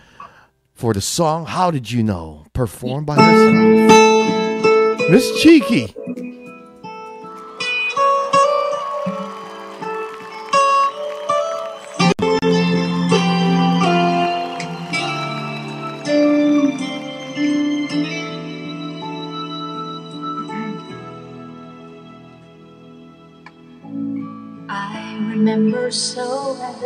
for 0.74 0.94
the 0.94 1.02
song 1.02 1.46
How 1.46 1.72
Did 1.72 1.92
You 1.92 2.04
Know? 2.04 2.46
Performed 2.54 3.06
by 3.08 3.16
herself. 3.16 5.10
Miss 5.10 5.32
Chiqui. 5.44 6.34
Remember 25.56 25.90
so 25.90 26.54
well 26.60 26.80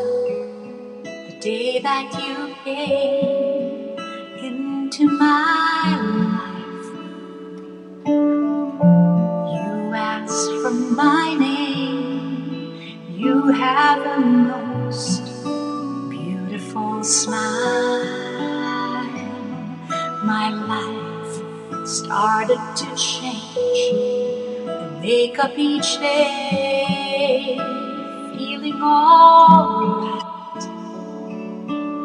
the 1.03 1.39
day 1.41 1.79
that 1.79 2.13
you 2.21 2.53
came 2.63 3.97
into 4.45 5.07
my 5.07 5.97
life. 5.97 6.89
You 9.55 9.93
asked 9.95 10.51
for 10.61 10.69
my 10.69 11.33
name. 11.33 12.99
You 13.17 13.47
have 13.47 14.05
a 14.05 14.19
most 14.19 15.23
beautiful 16.11 17.03
smile. 17.03 18.05
My 20.23 20.49
life 20.51 21.87
started 21.87 22.61
to 22.75 22.95
change 22.95 23.81
and 24.69 25.01
make 25.01 25.39
up 25.39 25.57
each 25.57 25.97
day, 25.99 27.57
feeling 28.39 28.81
alright 28.81 30.23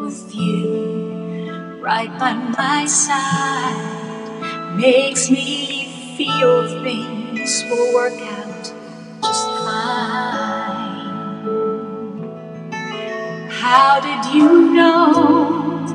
with 0.03 0.35
you 0.35 1.79
right 1.81 2.11
by 2.19 2.33
my 2.35 2.85
side. 2.87 4.75
Makes 4.75 5.31
me 5.31 6.17
feel 6.17 6.83
things 6.83 7.65
will 7.71 7.95
work 7.95 8.21
out 8.21 8.65
just 9.23 9.47
fine. 9.63 11.07
How 13.49 14.01
did 14.01 14.35
you 14.35 14.75
know 14.75 15.87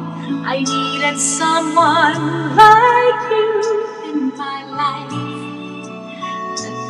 I 0.46 0.64
needed 0.64 1.20
someone 1.20 2.56
like 2.56 3.22
you 3.30 3.89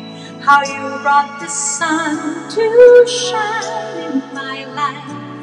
how 0.43 0.63
you 0.63 0.99
brought 1.03 1.39
the 1.41 1.47
sun 1.47 2.49
to 2.51 3.05
shine 3.07 4.13
in 4.13 4.19
my 4.33 4.65
life 4.65 5.37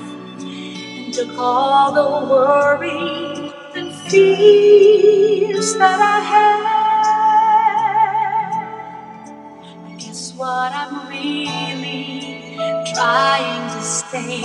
and 0.86 1.14
took 1.14 1.38
all 1.38 1.92
the 1.92 2.26
worry 2.28 3.52
and 3.74 3.94
fears 4.10 5.74
that 5.76 6.00
I 6.00 6.20
had. 6.20 6.81
but 10.62 10.72
I'm 10.72 11.08
really 11.08 12.46
trying 12.94 13.64
to 13.74 13.82
say—it's 13.82 14.36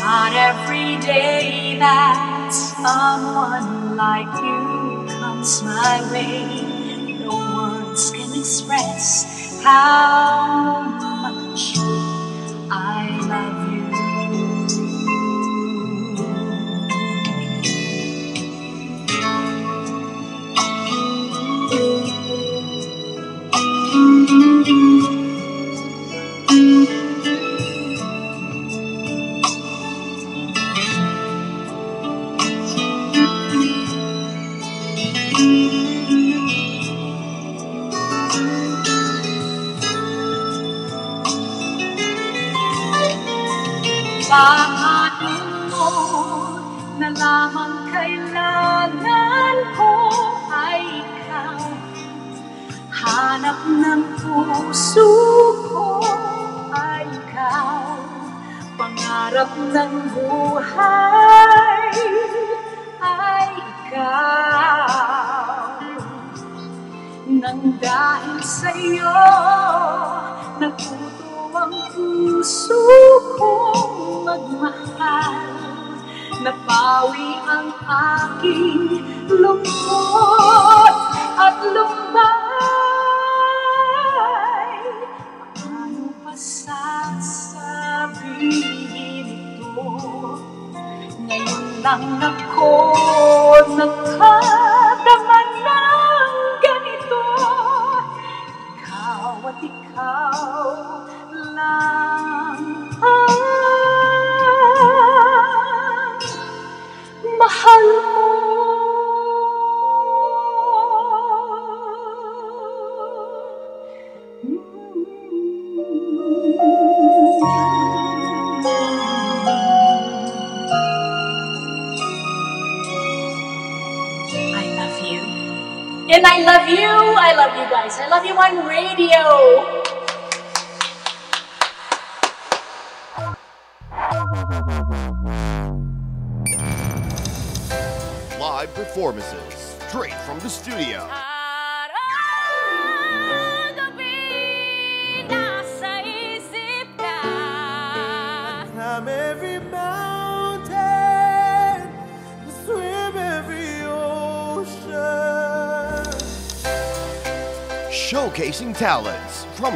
not 0.00 0.32
every 0.32 0.96
day 1.04 1.76
that 1.78 2.48
someone 2.50 3.94
like 3.94 4.34
you 4.40 5.04
comes 5.20 5.62
my 5.62 6.00
way. 6.10 6.62
No 7.20 7.36
words 7.56 8.10
can 8.10 8.30
express 8.40 9.62
how 9.62 10.80
much. 11.04 12.03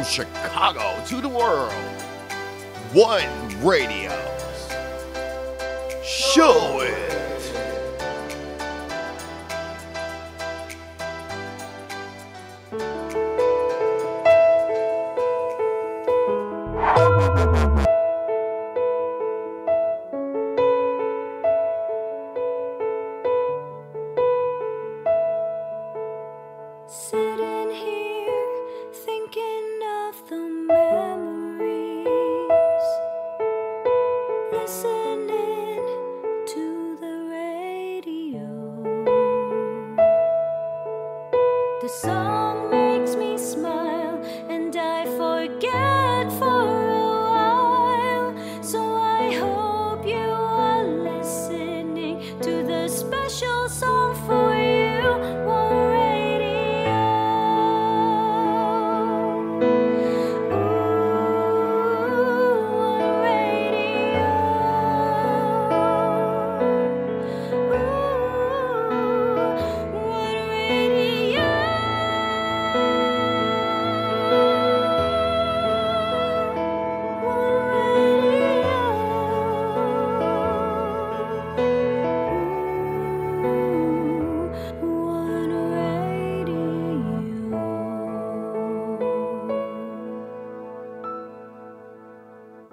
Chicago 0.09 0.99
to 1.05 1.21
the 1.21 1.29
world. 1.29 1.71
One 2.93 3.29
radio. 3.63 4.09
Show 6.03 6.78